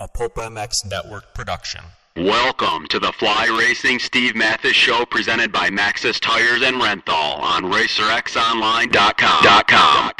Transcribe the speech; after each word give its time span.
a 0.00 0.06
Pulp 0.06 0.36
MX 0.36 0.88
network 0.88 1.34
production. 1.34 1.80
Welcome 2.14 2.86
to 2.88 3.00
the 3.00 3.12
Fly 3.12 3.46
Racing 3.58 3.98
Steve 3.98 4.36
Matthes 4.36 4.76
Show 4.76 5.04
presented 5.04 5.50
by 5.50 5.70
Maxxis 5.70 6.20
Tires 6.20 6.62
and 6.62 6.80
Renthal 6.80 7.40
on 7.40 7.64
RacerXOnline.com. 7.64 10.12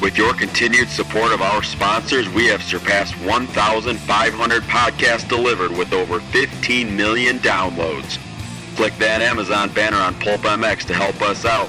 With 0.00 0.16
your 0.16 0.32
continued 0.32 0.88
support 0.88 1.32
of 1.32 1.42
our 1.42 1.62
sponsors, 1.62 2.30
we 2.30 2.46
have 2.46 2.62
surpassed 2.62 3.12
1,500 3.26 4.62
podcasts 4.62 5.28
delivered 5.28 5.72
with 5.72 5.92
over 5.92 6.20
15 6.20 6.96
million 6.96 7.40
downloads. 7.40 8.16
Click 8.76 8.96
that 8.98 9.20
Amazon 9.20 9.68
banner 9.74 9.98
on 9.98 10.14
Pulp 10.14 10.40
MX 10.42 10.86
to 10.86 10.94
help 10.94 11.20
us 11.20 11.44
out. 11.44 11.68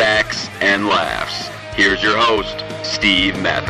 facts, 0.00 0.48
and 0.62 0.86
laughs. 0.86 1.48
Here's 1.76 2.02
your 2.02 2.16
host, 2.16 2.64
Steve 2.82 3.38
Matthes. 3.42 3.68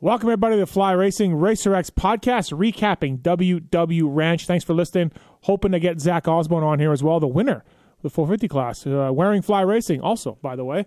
Welcome 0.00 0.28
everybody 0.28 0.58
to 0.58 0.66
Fly 0.66 0.92
Racing 0.92 1.34
Racer 1.34 1.74
X 1.74 1.90
podcast, 1.90 2.56
recapping 2.56 3.18
WW 3.18 4.02
Ranch. 4.04 4.46
Thanks 4.46 4.64
for 4.64 4.74
listening. 4.74 5.10
Hoping 5.40 5.72
to 5.72 5.80
get 5.80 6.00
Zach 6.00 6.28
Osborne 6.28 6.62
on 6.62 6.78
here 6.78 6.92
as 6.92 7.02
well, 7.02 7.18
the 7.18 7.26
winner 7.26 7.64
of 7.96 8.02
the 8.02 8.10
450 8.10 8.46
class, 8.46 8.86
uh, 8.86 9.10
wearing 9.12 9.42
Fly 9.42 9.62
Racing. 9.62 10.00
Also, 10.00 10.38
by 10.40 10.54
the 10.54 10.64
way, 10.64 10.86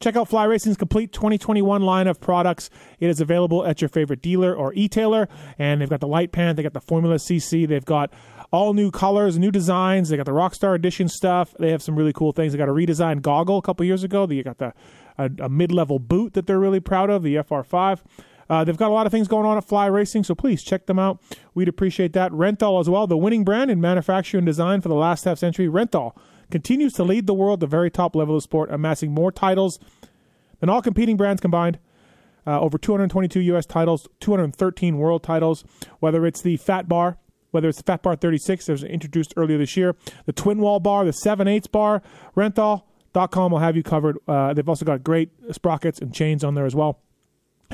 check 0.00 0.16
out 0.16 0.28
Fly 0.28 0.44
Racing's 0.44 0.76
complete 0.76 1.12
2021 1.12 1.82
line 1.82 2.06
of 2.06 2.20
products. 2.20 2.70
It 3.00 3.08
is 3.08 3.20
available 3.20 3.64
at 3.64 3.80
your 3.80 3.88
favorite 3.88 4.22
dealer 4.22 4.54
or 4.54 4.72
e-tailer, 4.74 5.28
and 5.58 5.80
they've 5.80 5.90
got 5.90 6.00
the 6.00 6.08
light 6.08 6.32
pan, 6.32 6.56
they 6.56 6.62
got 6.62 6.72
the 6.72 6.80
Formula 6.80 7.16
CC, 7.16 7.66
they've 7.66 7.84
got 7.84 8.12
all 8.54 8.72
new 8.72 8.90
colors, 8.92 9.36
new 9.36 9.50
designs. 9.50 10.10
They 10.10 10.16
got 10.16 10.26
the 10.26 10.32
Rockstar 10.32 10.76
Edition 10.76 11.08
stuff. 11.08 11.54
They 11.58 11.72
have 11.72 11.82
some 11.82 11.96
really 11.96 12.12
cool 12.12 12.30
things. 12.30 12.52
They 12.52 12.58
got 12.58 12.68
a 12.68 12.72
redesigned 12.72 13.22
goggle 13.22 13.58
a 13.58 13.62
couple 13.62 13.84
years 13.84 14.04
ago. 14.04 14.26
They 14.26 14.44
got 14.44 14.58
the 14.58 14.72
a, 15.18 15.30
a 15.40 15.48
mid-level 15.48 15.98
boot 15.98 16.34
that 16.34 16.46
they're 16.46 16.58
really 16.58 16.80
proud 16.80 17.10
of, 17.10 17.22
the 17.22 17.36
FR5. 17.36 18.00
Uh, 18.48 18.62
they've 18.62 18.76
got 18.76 18.90
a 18.90 18.94
lot 18.94 19.06
of 19.06 19.12
things 19.12 19.26
going 19.26 19.46
on 19.46 19.56
at 19.56 19.64
Fly 19.64 19.86
Racing, 19.86 20.24
so 20.24 20.34
please 20.34 20.62
check 20.62 20.86
them 20.86 20.98
out. 20.98 21.20
We'd 21.54 21.68
appreciate 21.68 22.12
that. 22.12 22.30
Renthal 22.32 22.80
as 22.80 22.88
well, 22.90 23.06
the 23.06 23.16
winning 23.16 23.44
brand 23.44 23.70
in 23.70 23.80
manufacture 23.80 24.36
and 24.38 24.46
design 24.46 24.80
for 24.80 24.88
the 24.88 24.94
last 24.94 25.24
half 25.24 25.38
century. 25.38 25.66
Renthal 25.66 26.16
continues 26.50 26.92
to 26.94 27.04
lead 27.04 27.26
the 27.26 27.34
world 27.34 27.60
the 27.60 27.66
very 27.66 27.90
top 27.90 28.14
level 28.14 28.36
of 28.36 28.42
sport, 28.42 28.70
amassing 28.70 29.12
more 29.12 29.32
titles 29.32 29.78
than 30.60 30.68
all 30.68 30.82
competing 30.82 31.16
brands 31.16 31.40
combined. 31.40 31.78
Uh, 32.46 32.60
over 32.60 32.76
222 32.76 33.40
U.S. 33.40 33.64
titles, 33.64 34.06
213 34.20 34.98
world 34.98 35.22
titles. 35.22 35.64
Whether 36.00 36.26
it's 36.26 36.42
the 36.42 36.58
Fat 36.58 36.88
Bar, 36.88 37.16
whether 37.52 37.68
it's 37.68 37.78
the 37.78 37.84
Fat 37.84 38.02
Bar 38.02 38.16
36 38.16 38.66
that 38.66 38.72
was 38.72 38.84
introduced 38.84 39.32
earlier 39.36 39.56
this 39.56 39.76
year, 39.76 39.96
the 40.26 40.32
Twin 40.32 40.58
Wall 40.58 40.80
Bar, 40.80 41.04
the 41.06 41.12
7 41.12 41.48
8 41.48 41.72
Bar, 41.72 42.02
Renthal.com 42.36 43.52
will 43.52 43.60
have 43.60 43.76
you 43.76 43.82
covered. 43.82 44.18
Uh, 44.28 44.52
they've 44.52 44.68
also 44.68 44.84
got 44.84 45.02
great 45.02 45.30
sprockets 45.52 46.00
and 46.00 46.12
chains 46.12 46.44
on 46.44 46.54
there 46.54 46.66
as 46.66 46.74
well 46.74 47.00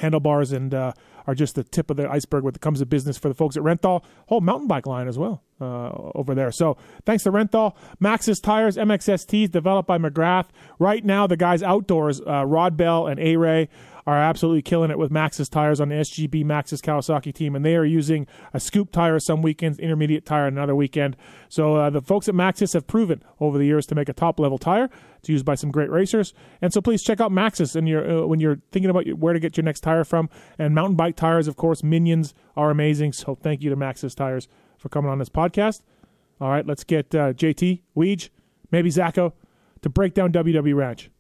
handlebars 0.01 0.53
and 0.53 0.75
uh, 0.75 0.93
are 1.27 1.35
just 1.35 1.55
the 1.55 1.65
tip 1.65 1.91
of 1.91 1.97
the 1.97 2.11
iceberg 2.11 2.45
when 2.45 2.55
it 2.55 2.61
comes 2.61 2.81
to 2.81 2.87
business 2.87 3.19
for 3.19 3.29
the 3.29 3.35
folks 3.35 3.57
at 3.57 3.63
Renthal. 3.63 4.03
Whole 4.27 4.41
mountain 4.41 4.67
bike 4.67 4.87
line 4.87 5.09
as 5.09 5.19
well 5.19 5.43
uh, 5.61 5.91
over 6.15 6.35
there. 6.35 6.51
So 6.51 6.77
thanks 7.05 7.25
to 7.25 7.33
Renthal. 7.33 7.75
Maxxis 8.03 8.43
Tires, 8.43 8.77
MXSTs 8.77 9.51
developed 9.51 9.87
by 9.87 9.99
McGrath. 9.99 10.47
Right 10.79 11.05
now, 11.05 11.27
the 11.27 11.37
guys 11.37 11.63
outdoors, 11.63 12.21
uh, 12.27 12.45
Rod 12.47 12.77
Bell 12.77 13.07
and 13.07 13.21
A 13.21 13.37
Ray, 13.37 13.69
are 14.11 14.19
absolutely 14.23 14.63
killing 14.63 14.91
it 14.91 14.99
with 14.99 15.13
Maxxis 15.13 15.49
tires 15.49 15.81
on 15.81 15.89
the 15.89 15.95
SGB 15.95 16.45
Maxxis 16.45 16.81
Kawasaki 16.81 17.33
team, 17.33 17.55
and 17.55 17.65
they 17.65 17.77
are 17.77 17.85
using 17.85 18.27
a 18.53 18.59
scoop 18.59 18.91
tire 18.91 19.21
some 19.21 19.41
weekends, 19.41 19.79
intermediate 19.79 20.27
tire 20.27 20.47
another 20.47 20.75
weekend. 20.75 21.17
So 21.49 21.77
uh, 21.77 21.91
the 21.91 22.01
folks 22.01 22.29
at 22.29 22.35
Maxxis 22.35 22.75
have 22.75 22.87
proven 22.87 23.23
over 23.39 23.57
the 23.57 23.65
years 23.65 23.87
to 23.87 23.95
make 23.95 24.09
a 24.09 24.13
top 24.13 24.41
level 24.41 24.59
tire. 24.59 24.91
It's 25.19 25.29
used 25.29 25.45
by 25.45 25.55
some 25.55 25.71
great 25.71 25.91
racers, 25.91 26.35
and 26.61 26.73
so 26.73 26.81
please 26.81 27.03
check 27.03 27.21
out 27.21 27.31
Maxxis 27.31 27.77
and 27.77 27.89
uh, 27.89 28.27
when 28.27 28.41
you're 28.41 28.61
thinking 28.73 28.91
about 28.91 29.07
where 29.13 29.33
to 29.33 29.41
get 29.41 29.57
your 29.57 29.65
next 29.65 29.81
tire 29.81 30.03
from. 30.03 30.29
And 30.59 30.75
mountain 30.75 30.97
bike 30.97 31.15
tires, 31.15 31.47
of 31.47 31.57
course, 31.57 31.85
Minions 31.85 32.35
are 32.57 32.71
amazing. 32.71 33.13
So 33.13 33.37
thank 33.37 33.63
you 33.63 33.71
to 33.71 33.77
Maxxis 33.77 34.17
tires 34.17 34.49
for 34.77 34.89
coming 34.89 35.11
on 35.11 35.19
this 35.19 35.29
podcast. 35.29 35.83
All 36.41 36.51
right, 36.51 36.67
let's 36.67 36.83
get 36.83 37.15
uh, 37.15 37.33
JT, 37.33 37.83
Weege, 37.97 38.31
maybe 38.73 38.91
Zacho 38.91 39.35
to 39.83 39.89
break 39.89 40.15
down 40.15 40.33
WW 40.33 40.75
Ranch. 40.75 41.11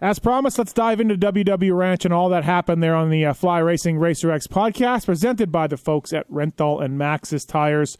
As 0.00 0.20
promised, 0.20 0.58
let's 0.58 0.72
dive 0.72 1.00
into 1.00 1.16
WW 1.16 1.76
Ranch 1.76 2.04
and 2.04 2.14
all 2.14 2.28
that 2.28 2.44
happened 2.44 2.80
there 2.80 2.94
on 2.94 3.10
the 3.10 3.26
uh, 3.26 3.32
Fly 3.32 3.58
Racing 3.58 3.98
Racer 3.98 4.30
X 4.30 4.46
podcast, 4.46 5.06
presented 5.06 5.50
by 5.50 5.66
the 5.66 5.76
folks 5.76 6.12
at 6.12 6.30
Renthal 6.30 6.80
and 6.80 6.96
Maxxis 6.96 7.44
Tires. 7.44 7.98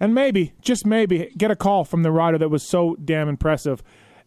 And 0.00 0.14
maybe, 0.14 0.54
just 0.62 0.86
maybe, 0.86 1.30
get 1.36 1.50
a 1.50 1.56
call 1.56 1.84
from 1.84 2.02
the 2.02 2.10
rider 2.10 2.38
that 2.38 2.48
was 2.48 2.66
so 2.66 2.96
damn 3.04 3.28
impressive 3.28 3.82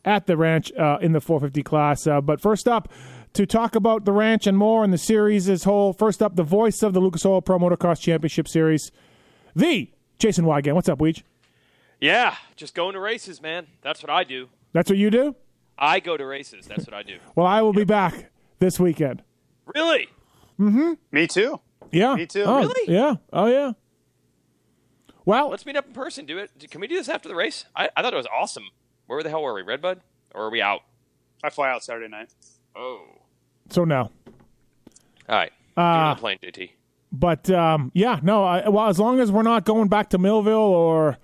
at 0.06 0.28
the 0.28 0.38
ranch 0.38 0.72
uh, 0.74 1.00
in 1.02 1.14
the 1.14 1.20
450 1.20 1.64
class. 1.64 2.06
Uh, 2.06 2.22
but 2.22 2.40
first 2.42 2.68
up, 2.68 2.88
to 3.34 3.48
talk 3.48 3.74
about 3.74 4.06
the 4.06 4.12
ranch 4.12 4.46
and 4.46 4.56
more 4.56 4.84
and 4.84 4.94
the 4.94 4.98
series 5.00 5.50
as 5.50 5.64
whole, 5.64 5.94
first 5.94 6.22
up, 6.22 6.36
the 6.36 6.44
voice 6.44 6.84
of 6.84 6.94
the 6.94 7.00
Lucas 7.00 7.26
Oil 7.26 7.42
Pro 7.42 7.58
Motocross 7.58 8.00
Championship 8.00 8.48
Series, 8.48 8.92
the 9.56 9.90
Jason 10.20 10.46
Weigandt. 10.46 10.76
What's 10.76 10.90
up, 10.90 11.00
Weege? 11.00 11.24
Yeah, 12.00 12.36
just 12.56 12.76
going 12.76 12.94
to 12.94 13.00
races, 13.00 13.42
man. 13.42 13.66
That's 13.82 14.04
what 14.04 14.12
I 14.12 14.24
do. 14.24 14.50
That's 14.74 14.92
what 14.92 15.00
you 15.00 15.10
do? 15.10 15.36
I 15.80 16.00
go 16.00 16.18
to 16.18 16.26
races. 16.26 16.68
That's 16.68 16.86
what 16.86 16.94
I 16.94 17.04
do. 17.04 17.18
well, 17.36 17.48
I 17.48 17.62
will 17.62 17.74
be 17.74 17.86
back 17.86 18.32
this 18.60 18.80
weekend. 18.80 19.24
Really? 19.74 20.08
Mm-hmm. 20.60 20.94
Me 21.12 21.26
too. 21.28 21.60
Yeah. 21.92 22.16
Me 22.16 22.26
too. 22.26 22.44
Oh, 22.46 22.60
Really? 22.60 22.94
Yeah. 22.94 23.16
Oh, 23.32 23.48
yeah. 23.48 23.72
Well, 25.26 25.50
Let's 25.50 25.66
meet 25.66 25.76
up 25.76 25.88
in 25.88 25.94
person. 25.94 26.26
Do 26.26 26.38
it. 26.38 26.52
Can 26.70 26.82
we 26.82 26.88
do 26.88 26.96
this 26.96 27.08
after 27.08 27.30
the 27.30 27.36
race? 27.36 27.66
I, 27.76 27.90
I 27.96 28.02
thought 28.02 28.14
it 28.14 28.18
was 28.18 28.28
awesome. 28.28 28.66
Where 29.08 29.24
the 29.24 29.30
hell 29.30 29.42
were 29.42 29.54
we? 29.54 29.62
Redbud? 29.62 30.02
Or 30.36 30.46
are 30.46 30.50
we 30.50 30.62
out? 30.62 30.82
I 31.44 31.50
fly 31.50 31.70
out 31.70 31.84
Saturday 31.84 32.08
night. 32.10 32.30
Oh. 32.76 33.04
so 33.70 33.86
no. 33.86 34.12
All 35.28 35.36
right. 35.38 35.52
Uh, 35.78 35.82
on 35.82 36.18
plane, 36.18 36.38
JT. 36.44 36.72
But 37.12 37.50
um, 37.50 37.92
yeah, 37.96 38.20
no. 38.22 38.44
I, 38.44 38.68
well, 38.70 38.88
as 38.88 39.00
long 39.00 39.20
as 39.20 39.32
we're 39.32 39.44
not 39.44 39.66
going 39.66 39.88
back 39.88 40.10
to 40.12 40.18
Millville 40.18 40.56
or 40.58 41.18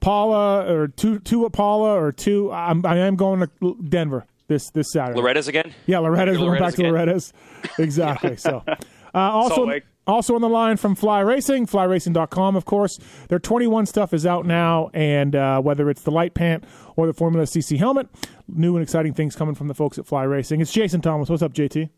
Pala 0.00 0.72
or 0.72 0.88
to 0.88 1.18
to 1.20 1.48
Pala 1.50 2.00
or 2.00 2.12
two. 2.12 2.50
I'm, 2.52 2.84
I 2.84 2.98
am 2.98 3.16
going 3.16 3.40
to 3.40 3.76
Denver 3.88 4.26
this 4.48 4.70
this 4.70 4.92
Saturday. 4.92 5.18
Loretta's 5.18 5.48
again? 5.48 5.72
Yeah, 5.86 5.98
Loretta's. 6.00 6.36
Go 6.36 6.46
We're 6.46 6.58
back 6.58 6.76
Loretta's 6.78 7.32
to. 7.32 7.42
Loretta's. 7.42 7.78
Exactly. 7.78 8.36
so, 8.36 8.62
uh, 8.66 8.78
also, 9.14 9.70
also 10.06 10.34
on 10.34 10.40
the 10.40 10.48
line 10.48 10.76
from 10.76 10.94
Fly 10.94 11.20
Racing, 11.20 11.66
flyracing.com, 11.66 12.56
of 12.56 12.64
course. 12.64 12.98
Their 13.28 13.38
21 13.38 13.86
stuff 13.86 14.12
is 14.14 14.26
out 14.26 14.46
now, 14.46 14.90
and 14.92 15.36
uh, 15.36 15.60
whether 15.60 15.90
it's 15.90 16.02
the 16.02 16.10
light 16.10 16.34
pant 16.34 16.64
or 16.96 17.06
the 17.06 17.12
Formula 17.12 17.44
CC 17.44 17.78
helmet, 17.78 18.08
new 18.48 18.76
and 18.76 18.82
exciting 18.82 19.14
things 19.14 19.36
coming 19.36 19.54
from 19.54 19.68
the 19.68 19.74
folks 19.74 19.98
at 19.98 20.06
Fly 20.06 20.24
Racing. 20.24 20.60
It's 20.60 20.72
Jason 20.72 21.00
Thomas. 21.00 21.28
What's 21.28 21.42
up, 21.42 21.52
JT? 21.52 21.90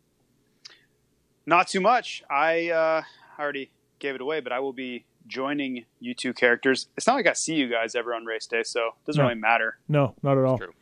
Not 1.47 1.69
too 1.69 1.81
much. 1.81 2.23
I 2.31 2.71
uh, 2.71 3.03
already 3.39 3.71
gave 3.99 4.15
it 4.15 4.21
away, 4.21 4.41
but 4.41 4.53
I 4.53 4.61
will 4.61 4.73
be 4.73 5.05
joining 5.27 5.85
you 6.01 6.15
two 6.15 6.33
characters. 6.33 6.89
It's 6.97 7.07
not 7.07 7.15
like 7.15 7.27
I 7.27 7.33
see 7.33 7.55
you 7.55 7.69
guys 7.69 7.95
ever 7.95 8.15
on 8.15 8.25
race 8.25 8.47
day, 8.47 8.63
so 8.63 8.87
it 8.89 8.93
doesn't 9.07 9.23
No. 9.23 9.29
really 9.29 9.41
matter. 9.41 9.79
No, 9.89 10.15
not 10.23 10.39
at 10.39 10.45
all. 10.45 10.59
True. 10.59 10.73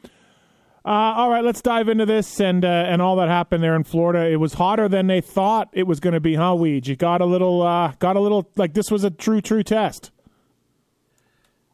Uh, 0.83 0.89
all 0.89 1.29
right, 1.31 1.45
let's 1.45 1.61
dive 1.61 1.91
into 1.91 2.07
this 2.07 2.41
and 2.41 2.65
uh, 2.65 2.69
and 2.69 3.03
all 3.03 3.17
that 3.17 3.29
happened 3.29 3.63
there 3.63 3.77
in 3.77 3.85
Florida. 3.85 4.31
It 4.31 4.37
was 4.37 4.55
hotter 4.55 4.89
than 4.89 5.09
they 5.09 5.21
thought 5.21 5.69
it 5.75 5.83
was 5.87 6.01
going 6.01 6.15
to 6.15 6.21
be, 6.21 6.37
huh, 6.37 6.55
Weege? 6.55 6.87
You 6.87 6.97
got 6.97 7.21
a 7.21 7.27
little, 7.27 7.61
uh, 7.61 7.93
got 7.99 8.17
a 8.17 8.21
little 8.21 8.49
like 8.57 8.73
this 8.73 8.91
was 8.91 9.05
a 9.05 9.11
true, 9.11 9.43
true 9.43 9.63
test. 9.63 10.11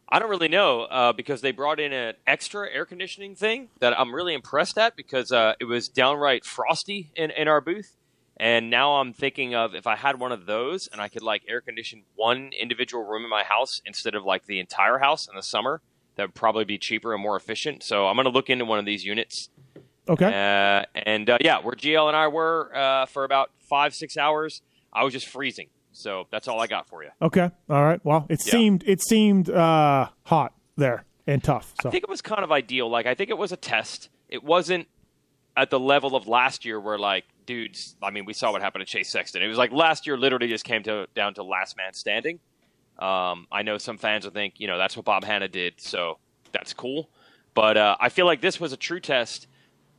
I 0.08 0.18
don't 0.20 0.30
really 0.30 0.48
know 0.48 0.82
uh, 0.82 1.12
because 1.12 1.40
they 1.40 1.50
brought 1.50 1.80
in 1.80 1.92
an 1.92 2.14
extra 2.26 2.68
air 2.70 2.84
conditioning 2.84 3.34
thing 3.34 3.68
that 3.80 3.98
I'm 3.98 4.14
really 4.14 4.34
impressed 4.34 4.78
at 4.78 4.94
because 4.96 5.32
uh, 5.32 5.54
it 5.60 5.64
was 5.64 5.88
downright 5.88 6.44
frosty 6.44 7.10
in, 7.16 7.30
in 7.32 7.48
our 7.48 7.60
booth. 7.60 7.95
And 8.38 8.68
now 8.70 8.96
I'm 8.96 9.12
thinking 9.14 9.54
of 9.54 9.74
if 9.74 9.86
I 9.86 9.96
had 9.96 10.20
one 10.20 10.30
of 10.32 10.46
those 10.46 10.88
and 10.92 11.00
I 11.00 11.08
could 11.08 11.22
like 11.22 11.42
air 11.48 11.60
condition 11.60 12.02
one 12.14 12.50
individual 12.58 13.02
room 13.04 13.24
in 13.24 13.30
my 13.30 13.42
house 13.44 13.80
instead 13.86 14.14
of 14.14 14.24
like 14.24 14.44
the 14.46 14.60
entire 14.60 14.98
house 14.98 15.26
in 15.28 15.34
the 15.36 15.42
summer, 15.42 15.80
that 16.16 16.24
would 16.24 16.34
probably 16.34 16.64
be 16.64 16.76
cheaper 16.78 17.14
and 17.14 17.22
more 17.22 17.36
efficient. 17.36 17.82
So 17.82 18.06
I'm 18.06 18.16
going 18.16 18.24
to 18.26 18.30
look 18.30 18.50
into 18.50 18.64
one 18.64 18.78
of 18.78 18.84
these 18.84 19.04
units. 19.04 19.48
Okay. 20.08 20.26
Uh, 20.26 20.84
and 20.94 21.28
uh, 21.30 21.38
yeah, 21.40 21.60
where 21.60 21.74
GL 21.74 22.06
and 22.08 22.16
I 22.16 22.28
were 22.28 22.70
uh, 22.74 23.06
for 23.06 23.24
about 23.24 23.50
five, 23.68 23.94
six 23.94 24.16
hours, 24.16 24.62
I 24.92 25.02
was 25.02 25.12
just 25.12 25.26
freezing. 25.26 25.68
So 25.92 26.26
that's 26.30 26.46
all 26.46 26.60
I 26.60 26.66
got 26.66 26.88
for 26.88 27.02
you. 27.02 27.10
Okay. 27.22 27.50
All 27.70 27.82
right. 27.84 28.04
Well, 28.04 28.26
it 28.28 28.44
Yeah. 28.46 28.50
seemed 28.52 28.84
it 28.86 29.00
seemed 29.02 29.48
uh, 29.48 30.08
hot 30.24 30.52
there 30.76 31.06
and 31.26 31.42
tough. 31.42 31.72
So 31.80 31.88
I 31.88 31.92
think 31.92 32.04
it 32.04 32.10
was 32.10 32.20
kind 32.20 32.44
of 32.44 32.52
ideal. 32.52 32.88
Like 32.90 33.06
I 33.06 33.14
think 33.14 33.30
it 33.30 33.38
was 33.38 33.50
a 33.50 33.56
test. 33.56 34.10
It 34.28 34.44
wasn't 34.44 34.88
at 35.56 35.70
the 35.70 35.80
level 35.80 36.14
of 36.14 36.28
last 36.28 36.66
year 36.66 36.78
where 36.78 36.98
like 36.98 37.24
dudes. 37.46 37.96
I 38.02 38.10
mean, 38.10 38.24
we 38.24 38.32
saw 38.32 38.52
what 38.52 38.62
happened 38.62 38.86
to 38.86 38.90
Chase 38.90 39.08
Sexton. 39.08 39.42
It 39.42 39.48
was 39.48 39.58
like 39.58 39.72
last 39.72 40.06
year 40.06 40.16
literally 40.16 40.48
just 40.48 40.64
came 40.64 40.82
to 40.84 41.06
down 41.14 41.34
to 41.34 41.42
last 41.42 41.76
man 41.76 41.94
standing. 41.94 42.40
Um, 42.98 43.46
I 43.52 43.62
know 43.62 43.78
some 43.78 43.98
fans 43.98 44.24
will 44.24 44.32
think 44.32 44.54
you 44.58 44.66
know 44.66 44.78
that's 44.78 44.96
what 44.96 45.04
Bob 45.04 45.24
Hannah 45.24 45.48
did, 45.48 45.74
so 45.76 46.18
that's 46.52 46.72
cool. 46.72 47.08
But 47.54 47.76
uh, 47.76 47.96
I 47.98 48.08
feel 48.08 48.26
like 48.26 48.40
this 48.40 48.60
was 48.60 48.72
a 48.72 48.76
true 48.76 49.00
test, 49.00 49.46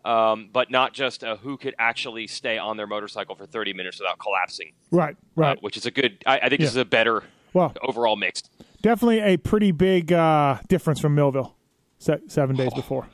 um, 0.05 0.49
but 0.51 0.69
not 0.69 0.93
just 0.93 1.23
uh, 1.23 1.37
who 1.37 1.57
could 1.57 1.75
actually 1.79 2.27
stay 2.27 2.57
on 2.57 2.77
their 2.77 2.87
motorcycle 2.87 3.35
for 3.35 3.45
30 3.45 3.73
minutes 3.73 3.99
without 3.99 4.19
collapsing, 4.19 4.73
right, 4.91 5.15
uh, 5.37 5.41
right. 5.41 5.63
which 5.63 5.77
is 5.77 5.85
a 5.85 5.91
good. 5.91 6.23
I, 6.25 6.39
I 6.39 6.49
think 6.49 6.61
this 6.61 6.69
is 6.69 6.77
a 6.77 6.85
better 6.85 7.23
well, 7.53 7.73
overall 7.81 8.15
mix. 8.15 8.43
definitely 8.81 9.19
a 9.19 9.37
pretty 9.37 9.71
big 9.71 10.11
uh, 10.11 10.59
difference 10.67 10.99
from 10.99 11.15
Millville 11.15 11.55
se- 11.99 12.21
seven 12.27 12.55
days 12.55 12.73
before. 12.73 13.07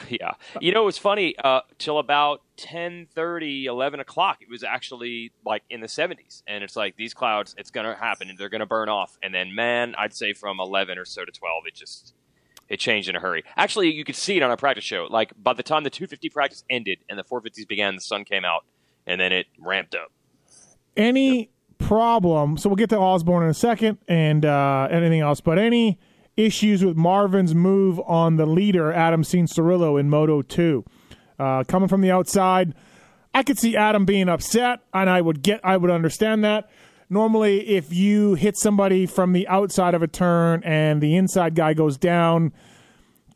Yeah. 0.08 0.32
You 0.60 0.72
know, 0.72 0.82
it 0.82 0.86
was 0.86 0.98
funny. 0.98 1.36
Uh, 1.38 1.60
till 1.78 1.98
about 1.98 2.42
10.30, 2.56 3.64
11 3.64 4.00
o'clock, 4.00 4.38
it 4.40 4.48
was 4.48 4.62
actually 4.64 5.32
like 5.44 5.62
in 5.70 5.80
the 5.80 5.86
70s. 5.86 6.42
And 6.46 6.64
it's 6.64 6.76
like 6.76 6.96
these 6.96 7.14
clouds, 7.14 7.54
it's 7.58 7.70
to 7.86 7.94
happen 7.94 8.28
and 8.30 8.38
they're 8.38 8.48
to 8.60 8.66
burn 8.66 8.88
off. 8.88 9.18
And 9.22 9.34
then, 9.34 9.54
man, 9.54 9.94
I'd 9.98 10.14
say 10.14 10.32
from 10.32 10.60
11 10.60 10.98
or 10.98 11.04
so 11.04 11.24
to 11.24 11.32
12, 11.32 11.64
it 11.66 11.74
just 11.74 12.14
it 12.68 12.78
changed 12.78 13.08
in 13.08 13.16
a 13.16 13.20
hurry. 13.20 13.44
Actually, 13.56 13.92
you 13.92 14.04
could 14.04 14.16
see 14.16 14.36
it 14.36 14.42
on 14.42 14.50
a 14.50 14.56
practice 14.56 14.84
show. 14.84 15.06
Like 15.10 15.32
by 15.42 15.52
the 15.52 15.62
time 15.62 15.84
the 15.84 15.90
250 15.90 16.28
practice 16.30 16.64
ended 16.68 16.98
and 17.08 17.18
the 17.18 17.24
450s 17.24 17.66
began, 17.66 17.94
the 17.94 18.00
sun 18.00 18.24
came 18.24 18.44
out 18.44 18.64
and 19.06 19.20
then 19.20 19.32
it 19.32 19.46
ramped 19.58 19.94
up. 19.94 20.10
any 20.96 21.50
problem 21.78 22.56
so 22.56 22.68
we'll 22.68 22.74
get 22.76 22.90
to 22.90 22.98
osborne 22.98 23.44
in 23.44 23.50
a 23.50 23.54
second 23.54 23.96
and 24.08 24.44
uh, 24.44 24.88
anything 24.90 25.20
else 25.20 25.40
but 25.40 25.60
any 25.60 25.96
issues 26.38 26.84
with 26.84 26.96
marvin's 26.96 27.54
move 27.54 28.00
on 28.06 28.36
the 28.36 28.46
leader 28.46 28.92
adam 28.92 29.22
cianciarulo 29.22 29.98
in 29.98 30.08
moto 30.08 30.40
2 30.40 30.84
uh, 31.38 31.64
coming 31.64 31.88
from 31.88 32.00
the 32.00 32.10
outside 32.10 32.74
i 33.34 33.42
could 33.42 33.58
see 33.58 33.76
adam 33.76 34.04
being 34.04 34.28
upset 34.28 34.80
and 34.94 35.10
i 35.10 35.20
would 35.20 35.42
get 35.42 35.60
i 35.64 35.76
would 35.76 35.90
understand 35.90 36.44
that. 36.44 36.70
Normally 37.10 37.66
if 37.70 37.90
you 37.90 38.34
hit 38.34 38.58
somebody 38.58 39.06
from 39.06 39.32
the 39.32 39.48
outside 39.48 39.94
of 39.94 40.02
a 40.02 40.06
turn 40.06 40.62
and 40.62 41.00
the 41.00 41.16
inside 41.16 41.54
guy 41.54 41.72
goes 41.72 41.96
down 41.96 42.52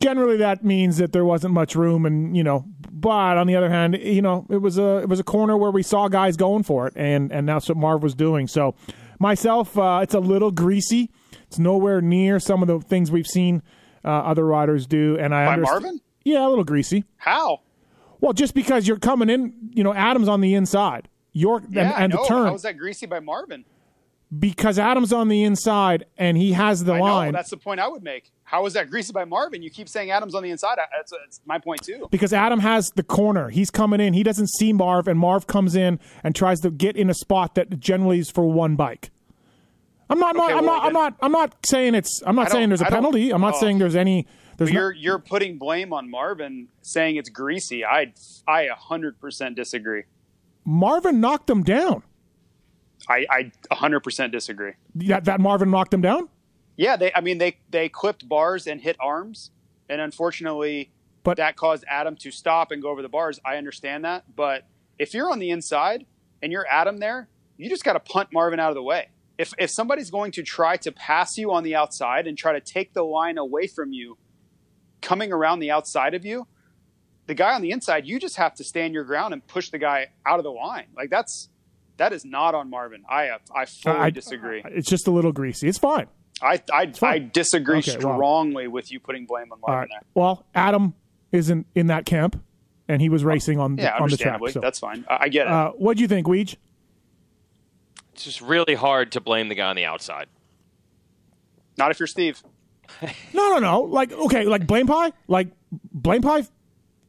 generally 0.01 0.37
that 0.37 0.63
means 0.63 0.97
that 0.97 1.11
there 1.11 1.25
wasn't 1.25 1.53
much 1.53 1.75
room 1.75 2.05
and 2.05 2.35
you 2.37 2.43
know 2.43 2.65
but 2.91 3.37
on 3.37 3.47
the 3.47 3.55
other 3.55 3.69
hand 3.69 3.97
you 4.01 4.21
know 4.21 4.45
it 4.49 4.57
was 4.57 4.77
a 4.77 4.97
it 4.97 5.09
was 5.09 5.19
a 5.19 5.23
corner 5.23 5.57
where 5.57 5.71
we 5.71 5.81
saw 5.81 6.07
guys 6.07 6.37
going 6.37 6.61
for 6.61 6.87
it 6.87 6.93
and 6.95 7.31
and 7.31 7.49
that's 7.49 7.67
what 7.67 7.77
marv 7.77 8.03
was 8.03 8.13
doing. 8.13 8.47
So 8.47 8.75
myself 9.19 9.77
uh, 9.77 10.01
it's 10.03 10.13
a 10.13 10.19
little 10.19 10.51
greasy 10.51 11.09
it's 11.53 11.59
nowhere 11.59 12.01
near 12.01 12.39
some 12.39 12.61
of 12.63 12.67
the 12.67 12.79
things 12.79 13.11
we've 13.11 13.27
seen 13.27 13.61
uh, 14.03 14.07
other 14.09 14.45
riders 14.45 14.87
do 14.87 15.17
and 15.19 15.33
i 15.35 15.45
By 15.45 15.53
understand 15.53 15.83
Marvin? 15.83 16.01
yeah 16.23 16.45
a 16.45 16.49
little 16.49 16.63
greasy 16.63 17.05
How? 17.17 17.61
well 18.19 18.33
just 18.33 18.53
because 18.55 18.87
you're 18.87 18.97
coming 18.99 19.29
in 19.29 19.53
you 19.73 19.83
know 19.83 19.93
adam's 19.93 20.27
on 20.27 20.41
the 20.41 20.55
inside 20.55 21.07
york 21.31 21.63
Yeah, 21.69 21.93
and, 21.95 22.05
and 22.05 22.13
the 22.13 22.25
turn 22.27 22.47
How 22.47 22.53
was 22.53 22.63
that 22.63 22.77
greasy 22.77 23.05
by 23.05 23.19
Marvin? 23.19 23.65
because 24.37 24.79
adam's 24.79 25.13
on 25.13 25.27
the 25.27 25.43
inside 25.43 26.05
and 26.17 26.35
he 26.37 26.53
has 26.53 26.83
the 26.83 26.93
I 26.93 26.97
know. 26.97 27.03
line 27.03 27.33
That's 27.33 27.51
the 27.51 27.57
point 27.57 27.79
I 27.79 27.87
would 27.87 28.01
make. 28.03 28.31
How 28.45 28.63
was 28.63 28.73
that 28.73 28.89
greasy 28.89 29.13
by 29.13 29.25
Marvin? 29.25 29.61
You 29.63 29.69
keep 29.69 29.87
saying 29.89 30.11
Adams 30.11 30.35
on 30.35 30.43
the 30.43 30.49
inside. 30.51 30.77
That's, 30.95 31.11
that's 31.11 31.41
my 31.45 31.57
point 31.59 31.81
too. 31.81 32.07
because 32.11 32.33
Adam 32.33 32.59
has 32.59 32.89
the 32.95 33.01
corner. 33.01 33.49
He's 33.49 33.71
coming 33.71 33.99
in. 33.99 34.13
He 34.13 34.21
doesn't 34.21 34.47
see 34.49 34.73
Marv, 34.73 35.07
and 35.07 35.17
Marv 35.19 35.47
comes 35.47 35.75
in 35.75 35.99
and 36.23 36.35
tries 36.35 36.59
to 36.59 36.69
get 36.69 36.95
in 36.95 37.09
a 37.09 37.15
spot 37.15 37.55
that 37.55 37.79
generally 37.79 38.19
is 38.19 38.29
for 38.29 38.43
one 38.51 38.75
bike. 38.75 39.09
I'm 40.13 40.19
not. 40.19 40.35
Okay, 40.35 40.53
I'm 40.53 40.65
well, 40.65 40.75
not. 40.77 40.85
I'm 40.85 40.93
not. 40.93 41.15
I'm 41.21 41.31
not 41.31 41.65
saying 41.65 41.95
it's. 41.95 42.21
I'm 42.25 42.35
not 42.35 42.51
saying 42.51 42.69
there's 42.69 42.81
a 42.81 42.85
penalty. 42.85 43.31
I'm 43.31 43.41
not 43.41 43.55
oh. 43.55 43.59
saying 43.59 43.79
there's 43.79 43.95
any. 43.95 44.27
There's 44.57 44.71
no, 44.71 44.79
you're 44.79 44.91
you're 44.91 45.19
putting 45.19 45.57
blame 45.57 45.91
on 45.91 46.09
Marvin, 46.09 46.67
saying 46.83 47.15
it's 47.15 47.29
greasy. 47.29 47.83
I 47.83 48.13
I 48.47 48.67
100% 48.67 49.55
disagree. 49.55 50.03
Marvin 50.65 51.19
knocked 51.19 51.49
him 51.49 51.63
down. 51.63 52.03
I 53.09 53.25
I 53.29 53.51
100% 53.71 54.31
disagree. 54.31 54.73
That 54.95 55.25
that 55.25 55.39
Marvin 55.39 55.71
knocked 55.71 55.93
him 55.93 56.01
down. 56.01 56.29
Yeah, 56.77 56.95
they. 56.95 57.11
I 57.13 57.21
mean, 57.21 57.39
they 57.39 57.57
they 57.71 57.89
clipped 57.89 58.29
bars 58.29 58.67
and 58.67 58.79
hit 58.79 58.95
arms, 58.99 59.49
and 59.89 59.99
unfortunately, 59.99 60.91
But- 61.23 61.37
that 61.37 61.55
caused 61.55 61.85
Adam 61.87 62.15
to 62.17 62.29
stop 62.29 62.71
and 62.71 62.81
go 62.81 62.89
over 62.89 63.01
the 63.01 63.09
bars. 63.09 63.39
I 63.43 63.57
understand 63.57 64.05
that, 64.05 64.35
but 64.35 64.67
if 64.99 65.15
you're 65.15 65.31
on 65.31 65.39
the 65.39 65.49
inside 65.49 66.05
and 66.43 66.51
you're 66.51 66.67
Adam 66.69 66.99
there, 66.99 67.27
you 67.57 67.69
just 67.69 67.83
got 67.83 67.93
to 67.93 67.99
punt 67.99 68.29
Marvin 68.31 68.59
out 68.59 68.69
of 68.69 68.75
the 68.75 68.83
way. 68.83 69.09
If 69.37 69.53
if 69.57 69.69
somebody's 69.69 70.11
going 70.11 70.31
to 70.33 70.43
try 70.43 70.77
to 70.77 70.91
pass 70.91 71.37
you 71.37 71.51
on 71.51 71.63
the 71.63 71.75
outside 71.75 72.27
and 72.27 72.37
try 72.37 72.53
to 72.53 72.61
take 72.61 72.93
the 72.93 73.03
line 73.03 73.37
away 73.37 73.67
from 73.67 73.91
you, 73.93 74.17
coming 75.01 75.31
around 75.33 75.59
the 75.59 75.71
outside 75.71 76.13
of 76.13 76.23
you, 76.25 76.47
the 77.25 77.33
guy 77.33 77.53
on 77.55 77.61
the 77.61 77.71
inside, 77.71 78.05
you 78.05 78.19
just 78.19 78.35
have 78.37 78.53
to 78.55 78.63
stand 78.63 78.93
your 78.93 79.03
ground 79.03 79.33
and 79.33 79.45
push 79.47 79.69
the 79.69 79.77
guy 79.79 80.07
out 80.25 80.39
of 80.39 80.43
the 80.43 80.51
line. 80.51 80.85
Like 80.95 81.09
that's 81.09 81.49
that 81.97 82.13
is 82.13 82.25
not 82.25 82.53
on 82.55 82.69
Marvin. 82.69 83.03
I 83.09 83.29
uh, 83.29 83.37
I 83.55 83.65
fully 83.65 83.97
I- 83.97 84.09
disagree. 84.11 84.61
It's 84.65 84.89
just 84.89 85.07
a 85.07 85.11
little 85.11 85.31
greasy. 85.31 85.67
It's 85.67 85.77
fine. 85.79 86.07
I 86.41 86.61
I, 86.71 86.91
I 87.01 87.19
disagree 87.19 87.79
Okay, 87.79 87.97
well. 88.03 88.15
strongly 88.15 88.67
with 88.67 88.91
you 88.91 88.99
putting 88.99 89.25
blame 89.25 89.51
on 89.51 89.59
Marvin 89.61 89.79
right. 89.79 89.87
there. 89.91 90.01
Well, 90.13 90.45
Adam 90.53 90.93
isn't 91.31 91.65
in 91.73 91.87
that 91.87 92.05
camp, 92.05 92.39
and 92.87 93.01
he 93.01 93.09
was 93.09 93.23
racing 93.23 93.59
on 93.59 93.77
the, 93.77 93.83
Yeah, 93.83 93.97
on 93.97 94.09
the 94.09 94.17
track. 94.17 94.39
So, 94.51 94.59
that's 94.59 94.79
fine. 94.79 95.05
I, 95.09 95.17
I 95.21 95.29
get 95.29 95.47
it. 95.47 95.53
uh, 95.53 95.71
what 95.71 95.95
do 95.97 96.01
you 96.01 96.07
think, 96.07 96.27
Weege? 96.27 96.55
It's 98.13 98.23
just 98.23 98.41
really 98.41 98.75
hard 98.75 99.11
to 99.13 99.21
blame 99.21 99.49
the 99.49 99.55
guy 99.55 99.67
on 99.67 99.75
the 99.75 99.85
outside. 99.85 100.27
Not 101.77 101.91
if 101.91 101.99
you're 101.99 102.07
Steve. 102.07 102.41
No, 103.33 103.49
no, 103.49 103.59
no. 103.59 103.81
Like, 103.81 104.11
okay, 104.11 104.45
like 104.45 104.67
blame 104.67 104.85
pie? 104.85 105.13
Like, 105.27 105.47
blame 105.71 106.21
pie 106.21 106.43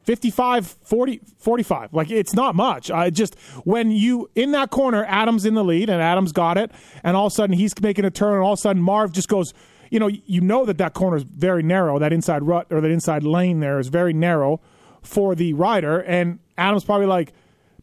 55, 0.04 0.66
40, 0.66 1.20
45. 1.38 1.92
Like, 1.92 2.10
it's 2.10 2.32
not 2.32 2.54
much. 2.54 2.90
I 2.90 3.10
just, 3.10 3.38
when 3.64 3.90
you, 3.90 4.30
in 4.34 4.52
that 4.52 4.70
corner, 4.70 5.04
Adam's 5.04 5.44
in 5.44 5.54
the 5.54 5.64
lead 5.64 5.90
and 5.90 6.00
Adam's 6.00 6.32
got 6.32 6.56
it, 6.56 6.70
and 7.02 7.16
all 7.16 7.26
of 7.26 7.32
a 7.32 7.34
sudden 7.34 7.56
he's 7.56 7.78
making 7.80 8.04
a 8.04 8.10
turn, 8.10 8.34
and 8.34 8.42
all 8.42 8.54
of 8.54 8.58
a 8.58 8.62
sudden 8.62 8.82
Marv 8.82 9.12
just 9.12 9.28
goes, 9.28 9.52
you 9.90 9.98
know, 9.98 10.08
you 10.08 10.40
know 10.40 10.64
that 10.64 10.78
that 10.78 10.94
corner 10.94 11.16
is 11.16 11.22
very 11.24 11.62
narrow. 11.62 11.98
That 11.98 12.12
inside 12.12 12.42
rut 12.42 12.66
or 12.70 12.80
that 12.80 12.90
inside 12.90 13.22
lane 13.22 13.60
there 13.60 13.78
is 13.78 13.88
very 13.88 14.12
narrow 14.12 14.60
for 15.02 15.34
the 15.34 15.52
rider, 15.52 16.00
and 16.00 16.38
Adam's 16.56 16.84
probably 16.84 17.06
like, 17.06 17.32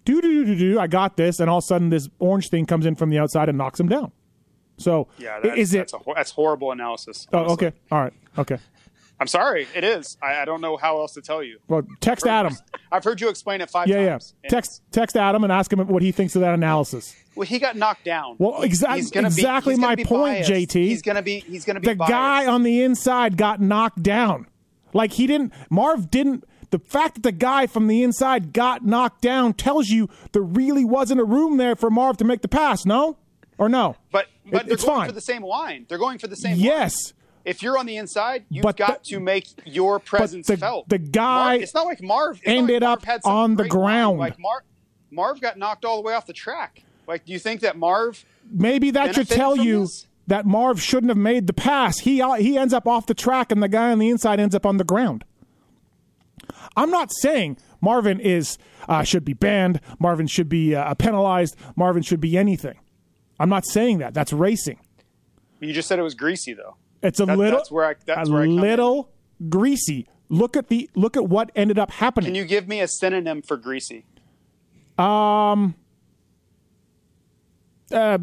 do, 0.06 0.22
do, 0.22 0.46
do, 0.46 0.46
do, 0.46 0.56
do, 0.74 0.80
I 0.80 0.88
got 0.88 1.18
this, 1.18 1.40
and 1.40 1.50
all 1.50 1.60
of 1.60 1.64
a 1.64 1.68
sudden 1.68 1.90
this 1.90 2.10
orange 2.20 2.50
thing 2.50 2.66
comes 2.66 2.86
in 2.86 2.96
from 2.96 3.10
the 3.10 3.20
outside 3.20 3.50
and 3.50 3.58
knocks 3.58 3.80
him 3.80 3.88
down. 3.90 4.12
So, 4.78 5.08
Yeah, 5.20 5.40
that's, 5.42 5.58
is 5.58 5.74
it? 5.74 5.78
That's, 5.78 5.94
a, 5.94 6.00
that's 6.16 6.32
horrible 6.32 6.72
analysis. 6.72 7.28
Oh, 7.32 7.54
okay. 7.54 7.72
All 7.92 8.02
right. 8.02 8.14
Okay. 8.38 8.58
I'm 9.20 9.28
sorry. 9.28 9.68
It 9.76 9.84
is. 9.84 10.18
I, 10.24 10.38
I 10.42 10.46
don't 10.46 10.62
know 10.62 10.78
how 10.78 10.98
else 11.00 11.14
to 11.14 11.22
tell 11.22 11.44
you. 11.44 11.60
Well, 11.68 11.84
text 12.00 12.26
Adam. 12.26 12.56
I've 12.92 13.04
heard 13.04 13.22
you 13.22 13.30
explain 13.30 13.62
it 13.62 13.70
five 13.70 13.88
Yeah, 13.88 14.00
yeah. 14.02 14.10
times. 14.12 14.34
And- 14.44 14.50
Text 14.50 14.82
text 14.92 15.16
Adam 15.16 15.44
and 15.44 15.54
ask 15.54 15.72
him 15.72 15.80
what 15.88 16.02
he 16.02 16.12
thinks 16.12 16.36
of 16.36 16.42
that 16.42 16.56
analysis. 16.56 17.16
Well, 17.36 17.46
he 17.48 17.60
got 17.60 17.76
knocked 17.76 18.04
down. 18.04 18.38
Well, 18.40 18.62
exa- 18.62 18.96
He's 18.96 19.12
exactly 19.12 19.76
my 19.76 19.94
be 19.94 20.04
point, 20.06 20.48
biased. 20.48 20.50
JT. 20.50 20.74
He's 20.74 21.04
gonna 21.04 21.22
be. 21.22 21.42
He's 21.42 21.64
gonna 21.66 21.80
be. 21.80 21.90
The 21.90 21.96
guy 21.96 22.48
on 22.48 22.64
the 22.64 22.82
inside 22.82 23.38
got 23.38 23.62
knocked 23.62 24.02
down. 24.02 24.48
Like 24.92 25.14
he 25.14 25.28
didn't. 25.28 25.54
Marv 25.70 26.10
didn't. 26.10 26.44
The 26.72 26.80
fact 26.80 27.16
that 27.16 27.24
the 27.24 27.32
guy 27.32 27.68
from 27.68 27.88
the 27.88 28.02
inside 28.04 28.54
got 28.54 28.86
knocked 28.86 29.22
down 29.22 29.54
tells 29.54 29.90
you 29.90 30.10
there 30.32 30.42
really 30.42 30.84
wasn't 30.86 31.20
a 31.20 31.24
room 31.26 31.58
there 31.58 31.76
for 31.76 31.90
Marv 31.90 32.18
to 32.18 32.24
make 32.26 32.42
the 32.42 32.48
pass. 32.48 32.86
No, 32.86 33.18
or 33.58 33.70
no? 33.70 33.98
But 34.12 34.28
but 34.50 34.62
It- 34.62 34.66
they're 34.68 34.74
it's 34.74 34.84
going 34.86 35.00
fine. 35.02 35.08
for 35.10 35.14
the 35.14 35.22
same 35.22 35.44
line. 35.44 35.86
They're 35.88 35.98
going 35.98 36.18
for 36.18 36.28
the 36.28 36.36
same. 36.36 36.54
line. 36.54 36.62
Yes, 36.62 37.14
If 37.44 37.64
you're 37.64 37.78
on 37.78 37.88
the 37.88 37.98
inside, 37.98 38.46
you've 38.50 38.62
But 38.64 38.78
got 38.78 39.04
the- 39.04 39.10
to 39.16 39.20
make 39.20 39.48
your 39.66 40.00
presence 40.00 40.46
the- 40.48 40.58
felt. 40.58 40.88
the 40.90 41.00
guy 41.00 41.46
Marv, 41.54 41.62
it's 41.64 41.74
not 41.74 41.86
like 41.88 42.02
Marv 42.02 42.38
not 42.38 42.48
like 42.48 42.58
ended 42.58 42.84
Marv 42.84 43.00
up 43.10 43.20
on 43.26 43.56
the 43.56 43.64
great 43.64 43.74
line. 43.74 43.82
ground. 43.82 44.20
Like 44.20 44.40
Marv, 44.40 44.62
Marv 45.10 45.42
got 45.42 45.58
knocked 45.58 45.84
all 45.84 45.96
the 45.98 46.04
way 46.04 46.14
off 46.14 46.26
the 46.28 46.34
track. 46.34 46.84
Like, 47.08 47.26
do 47.26 47.34
you 47.34 47.40
think 47.40 47.62
that 47.62 47.78
Marv? 47.78 48.24
maybe 48.50 48.92
that 48.92 49.16
should 49.16 49.28
tell 49.30 49.56
you 49.58 49.82
this? 49.82 50.08
that 50.28 50.46
Marv 50.46 50.82
shouldn't 50.82 51.10
have 51.10 51.18
made 51.18 51.48
the 51.48 51.54
pass. 51.54 52.00
He 52.00 52.22
uh, 52.22 52.34
he 52.34 52.58
ends 52.58 52.74
up 52.74 52.88
off 52.88 53.08
the 53.08 53.14
track, 53.16 53.52
and 53.52 53.62
the 53.62 53.68
guy 53.68 53.92
on 53.92 54.00
the 54.00 54.10
inside 54.10 54.40
ends 54.40 54.54
up 54.56 54.66
on 54.66 54.78
the 54.78 54.84
ground. 54.84 55.26
I'm 56.78 56.90
not 56.90 57.12
saying 57.12 57.58
Marvin 57.82 58.20
is 58.20 58.58
uh, 58.88 59.04
should 59.04 59.26
be 59.26 59.34
banned. 59.34 59.82
Marvin 60.00 60.28
should 60.28 60.50
be 60.50 60.76
uh, 60.76 60.94
penalized. 60.96 61.56
Marvin 61.76 62.02
should 62.04 62.22
be 62.22 62.38
anything. 62.38 62.78
I'm 63.40 63.50
not 63.50 63.66
saying 63.66 63.98
that. 64.00 64.14
That's 64.14 64.32
racing. 64.34 64.80
You 65.60 65.74
just 65.74 65.88
said 65.88 66.00
it 66.00 66.04
was 66.04 66.16
greasy, 66.16 66.54
though. 66.54 66.76
It's 67.04 67.20
a 67.20 67.26
That- 67.26 67.38
little 67.38 67.60
that's 67.60 67.72
where 67.72 67.86
I- 67.90 67.96
that's 68.06 68.30
a 68.30 68.32
where 68.32 68.44
I 68.44 68.46
come 68.46 68.56
in. 68.58 68.62
little 68.62 69.12
greasy. 69.50 70.08
Look 70.30 70.56
at 70.56 70.70
the 70.70 70.90
look 70.96 71.18
at 71.18 71.28
what 71.28 71.52
ended 71.56 71.78
up 71.78 71.92
happening. 71.92 72.28
Can 72.28 72.36
you 72.36 72.46
give 72.46 72.68
me 72.68 72.80
a 72.80 72.88
synonym 72.88 73.42
for 73.42 73.58
greasy? 73.58 74.06
Um. 74.98 75.76
Uh, 77.92 78.20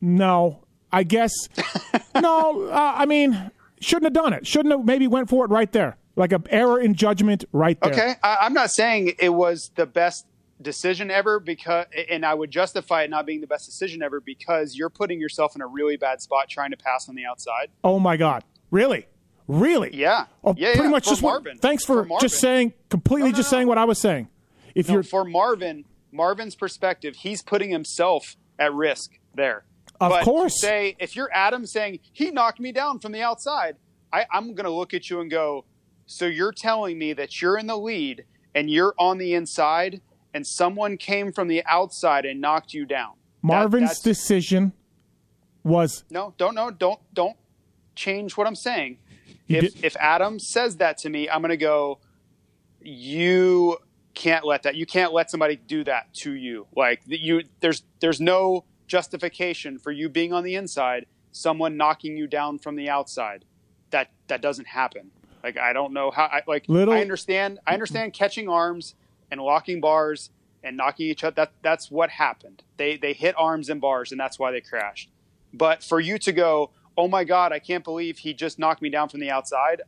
no, 0.00 0.64
I 0.92 1.02
guess 1.02 1.32
no. 2.20 2.68
Uh, 2.68 2.94
I 2.96 3.06
mean, 3.06 3.50
shouldn't 3.80 4.04
have 4.04 4.12
done 4.12 4.32
it. 4.32 4.46
Shouldn't 4.46 4.72
have. 4.72 4.84
Maybe 4.84 5.06
went 5.08 5.28
for 5.28 5.44
it 5.44 5.50
right 5.50 5.70
there, 5.72 5.96
like 6.16 6.32
a 6.32 6.42
error 6.50 6.80
in 6.80 6.94
judgment 6.94 7.44
right 7.52 7.78
there. 7.80 7.92
Okay, 7.92 8.12
I, 8.22 8.38
I'm 8.42 8.52
not 8.54 8.70
saying 8.70 9.14
it 9.18 9.28
was 9.30 9.70
the 9.76 9.86
best 9.86 10.26
decision 10.60 11.10
ever 11.10 11.38
because, 11.38 11.86
and 12.10 12.24
I 12.24 12.32
would 12.34 12.50
justify 12.50 13.02
it 13.02 13.10
not 13.10 13.26
being 13.26 13.40
the 13.42 13.46
best 13.46 13.66
decision 13.66 14.02
ever 14.02 14.20
because 14.20 14.74
you're 14.74 14.88
putting 14.90 15.20
yourself 15.20 15.54
in 15.54 15.60
a 15.62 15.66
really 15.66 15.96
bad 15.96 16.22
spot 16.22 16.48
trying 16.48 16.70
to 16.70 16.76
pass 16.78 17.08
on 17.08 17.14
the 17.14 17.26
outside. 17.26 17.68
Oh 17.84 17.98
my 17.98 18.16
God, 18.16 18.42
really? 18.70 19.06
Really? 19.48 19.90
Yeah. 19.94 20.24
Oh, 20.42 20.54
Yeah, 20.56 20.72
pretty 20.72 20.84
yeah, 20.84 20.90
much 20.90 21.04
for 21.04 21.10
just 21.10 21.22
what- 21.22 21.30
Marvin. 21.44 21.58
thanks 21.58 21.84
for, 21.84 22.04
For 22.06 22.18
just 22.20 22.40
saying 22.40 22.72
completely 22.88 23.28
No, 23.28 23.32
no, 23.32 23.36
just 23.36 23.52
no. 23.52 23.58
saying 23.58 23.68
what 23.68 23.78
I 23.78 23.84
was 23.84 23.98
saying. 23.98 24.28
If 24.74 24.88
you're 24.90 25.02
for 25.04 25.24
Marvin, 25.24 25.84
Marvin's 26.10 26.54
perspective, 26.56 27.16
he's 27.16 27.42
putting 27.42 27.70
himself 27.70 28.36
at 28.58 28.72
risk 28.74 29.12
there. 29.34 29.64
Of 30.00 30.10
but 30.10 30.24
course. 30.24 30.60
say 30.60 30.96
if 30.98 31.14
you're 31.16 31.30
Adam 31.32 31.64
saying 31.64 32.00
he 32.12 32.30
knocked 32.30 32.58
me 32.60 32.72
down 32.72 32.98
from 32.98 33.12
the 33.12 33.22
outside, 33.22 33.76
I, 34.12 34.26
I'm 34.32 34.54
going 34.54 34.64
to 34.64 34.70
look 34.70 34.94
at 34.94 35.08
you 35.08 35.20
and 35.20 35.30
go, 35.30 35.64
so 36.06 36.26
you're 36.26 36.52
telling 36.52 36.98
me 36.98 37.12
that 37.12 37.40
you're 37.42 37.58
in 37.58 37.66
the 37.66 37.76
lead 37.76 38.24
and 38.54 38.70
you're 38.70 38.94
on 38.98 39.18
the 39.18 39.34
inside, 39.34 40.00
and 40.32 40.46
someone 40.46 40.96
came 40.96 41.32
from 41.32 41.48
the 41.48 41.64
outside 41.66 42.24
and 42.24 42.40
knocked 42.40 42.72
you 42.72 42.86
down. 42.86 43.12
Marvin's 43.42 43.82
that's- 43.82 44.02
decision 44.02 44.72
was 45.62 46.04
no, 46.10 46.32
don't 46.38 46.54
no, 46.54 46.70
don't 46.70 47.00
don't 47.12 47.36
change 47.94 48.36
what 48.36 48.46
I'm 48.46 48.54
saying. 48.56 48.98
If 49.48 49.74
did- 49.74 49.84
if 49.84 49.96
Adam 49.96 50.38
says 50.38 50.76
that 50.76 50.98
to 50.98 51.10
me, 51.10 51.28
I'm 51.28 51.40
going 51.40 51.50
to 51.50 51.56
go. 51.56 51.98
You 52.80 53.78
can't 54.14 54.44
let 54.44 54.62
that. 54.62 54.76
You 54.76 54.86
can't 54.86 55.12
let 55.12 55.30
somebody 55.30 55.56
do 55.56 55.84
that 55.84 56.12
to 56.14 56.32
you. 56.32 56.66
Like 56.74 57.02
you, 57.06 57.42
there's 57.60 57.82
there's 58.00 58.20
no 58.20 58.64
justification 58.86 59.78
for 59.78 59.90
you 59.90 60.08
being 60.08 60.32
on 60.32 60.44
the 60.44 60.54
inside, 60.54 61.06
someone 61.32 61.76
knocking 61.76 62.16
you 62.16 62.26
down 62.26 62.58
from 62.58 62.76
the 62.76 62.88
outside. 62.88 63.44
That 63.90 64.10
that 64.28 64.40
doesn't 64.40 64.68
happen. 64.68 65.10
Like 65.42 65.58
I 65.58 65.72
don't 65.72 65.92
know 65.92 66.10
how. 66.10 66.24
I, 66.24 66.42
like 66.46 66.64
Little- 66.68 66.94
I 66.94 67.00
understand. 67.00 67.60
I 67.66 67.72
understand 67.74 68.12
catching 68.12 68.48
arms 68.48 68.94
and 69.30 69.40
locking 69.40 69.80
bars 69.80 70.30
and 70.62 70.76
knocking 70.76 71.06
each 71.08 71.24
other. 71.24 71.34
That 71.34 71.52
that's 71.62 71.90
what 71.90 72.10
happened. 72.10 72.62
They 72.76 72.96
they 72.96 73.12
hit 73.12 73.34
arms 73.38 73.68
and 73.68 73.80
bars, 73.80 74.10
and 74.10 74.20
that's 74.20 74.38
why 74.38 74.50
they 74.50 74.60
crashed. 74.60 75.08
But 75.52 75.82
for 75.82 76.00
you 76.00 76.18
to 76.18 76.32
go, 76.32 76.70
oh 76.96 77.08
my 77.08 77.24
god, 77.24 77.52
I 77.52 77.58
can't 77.58 77.84
believe 77.84 78.18
he 78.18 78.34
just 78.34 78.58
knocked 78.58 78.82
me 78.82 78.90
down 78.90 79.08
from 79.08 79.20
the 79.20 79.30
outside. 79.30 79.82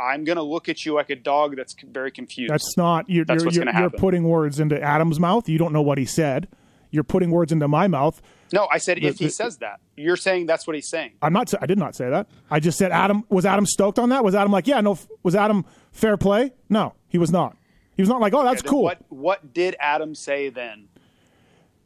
I'm 0.00 0.24
gonna 0.24 0.42
look 0.42 0.68
at 0.68 0.84
you 0.84 0.94
like 0.94 1.10
a 1.10 1.16
dog 1.16 1.56
that's 1.56 1.74
very 1.82 2.10
confused. 2.10 2.52
That's 2.52 2.76
not 2.76 3.08
you're 3.08 3.24
That's 3.24 3.40
you're, 3.42 3.46
what's 3.46 3.56
you're, 3.56 3.64
gonna 3.64 3.80
you're 3.80 3.90
putting 3.90 4.24
words 4.24 4.60
into 4.60 4.80
Adam's 4.80 5.18
mouth. 5.18 5.48
You 5.48 5.58
don't 5.58 5.72
know 5.72 5.82
what 5.82 5.98
he 5.98 6.04
said. 6.04 6.48
You're 6.90 7.04
putting 7.04 7.30
words 7.30 7.52
into 7.52 7.68
my 7.68 7.88
mouth. 7.88 8.22
No, 8.52 8.68
I 8.70 8.78
said 8.78 8.98
if 8.98 9.18
the- 9.18 9.24
he 9.24 9.30
says 9.30 9.58
that, 9.58 9.80
you're 9.96 10.16
saying 10.16 10.46
that's 10.46 10.66
what 10.66 10.74
he's 10.76 10.88
saying. 10.88 11.12
I'm 11.22 11.32
not. 11.32 11.52
I 11.60 11.66
did 11.66 11.78
not 11.78 11.94
say 11.94 12.08
that. 12.10 12.28
I 12.50 12.60
just 12.60 12.78
said 12.78 12.92
Adam 12.92 13.24
was 13.28 13.44
Adam 13.46 13.66
stoked 13.66 13.98
on 13.98 14.08
that. 14.10 14.24
Was 14.24 14.34
Adam 14.34 14.52
like, 14.52 14.66
yeah, 14.66 14.80
no? 14.80 14.98
Was 15.22 15.34
Adam 15.34 15.64
fair 15.92 16.16
play? 16.16 16.52
No, 16.68 16.94
he 17.08 17.18
was 17.18 17.30
not. 17.30 17.56
He 17.96 18.02
was 18.02 18.08
not 18.08 18.20
like, 18.20 18.32
oh, 18.34 18.44
that's 18.44 18.62
Then 18.62 18.70
cool. 18.70 18.82
What 18.84 18.98
what 19.08 19.52
did 19.52 19.74
Adam 19.80 20.14
say 20.14 20.48
then? 20.50 20.88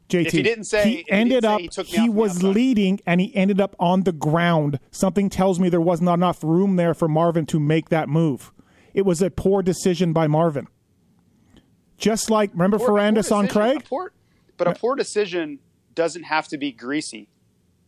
JT. 0.09 0.26
If 0.26 0.33
he 0.33 0.42
didn't 0.42 0.64
say- 0.64 0.81
if 0.81 0.85
he 0.87 0.97
he 1.04 1.11
ended 1.11 1.42
say 1.45 1.49
up. 1.49 1.61
he 1.61 1.69
took 1.69 1.87
he 1.87 2.07
the 2.07 2.12
was 2.12 2.42
leading, 2.42 3.00
and 3.07 3.21
he 3.21 3.35
ended 3.35 3.61
up 3.61 3.75
on 3.78 4.02
the 4.02 4.12
ground. 4.12 4.78
Something 4.90 5.31
tells 5.31 5.59
me 5.59 5.69
there 5.71 5.81
was 5.81 6.02
not 6.02 6.14
enough 6.14 6.45
room 6.45 6.76
there 6.76 6.92
for 6.92 7.09
Marvin 7.09 7.47
to 7.47 7.59
make 7.59 7.88
that 7.88 8.09
move. 8.11 8.52
It 8.92 9.07
was 9.07 9.23
a 9.23 9.31
poor 9.31 9.62
decision 9.62 10.12
by 10.12 10.26
Marvin. 10.26 10.69
Just 11.97 12.31
like 12.31 12.50
remember 12.52 12.78
Poor- 12.78 12.88
a 12.88 12.90
poor 12.90 12.99
Ferrandis 13.00 13.33
on 13.35 13.49
Craig. 13.49 13.85
poor- 13.88 14.12
but 14.59 14.66
a 14.69 14.75
poor 14.75 14.95
decision 14.97 15.61
doesn't 15.94 16.25
have 16.25 16.49
to 16.49 16.58
be 16.58 16.72
greasy. 16.72 17.28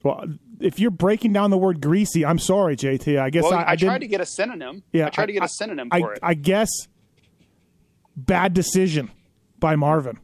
Well, 0.03 0.25
if 0.61 0.79
you're 0.79 0.91
breaking 0.91 1.33
down 1.33 1.51
the 1.51 1.57
word 1.59 1.81
greasy, 1.81 2.27
I'm 2.27 2.39
sorry, 2.39 2.77
JT. 2.77 3.19
I 3.19 3.31
guess 3.31 3.45
Well, 3.45 3.55
I, 3.55 3.65
I, 3.73 3.77
didn't- 3.77 3.89
tried 3.93 4.01
to 4.03 4.07
get 4.07 4.21
a 4.21 4.27
synonym. 4.27 4.83
Yeah, 4.93 5.07
I 5.07 5.11
tried 5.11 5.27
to 5.27 5.33
get 5.33 5.43
I- 5.43 5.47
a 5.47 5.49
synonym 5.49 5.89
I, 5.91 6.01
for 6.01 6.13
it. 6.13 6.19
I 6.23 6.35
guess 6.35 6.69
bad 8.17 8.53
decision 8.55 9.11
by 9.59 9.77
Marvin. 9.77 10.19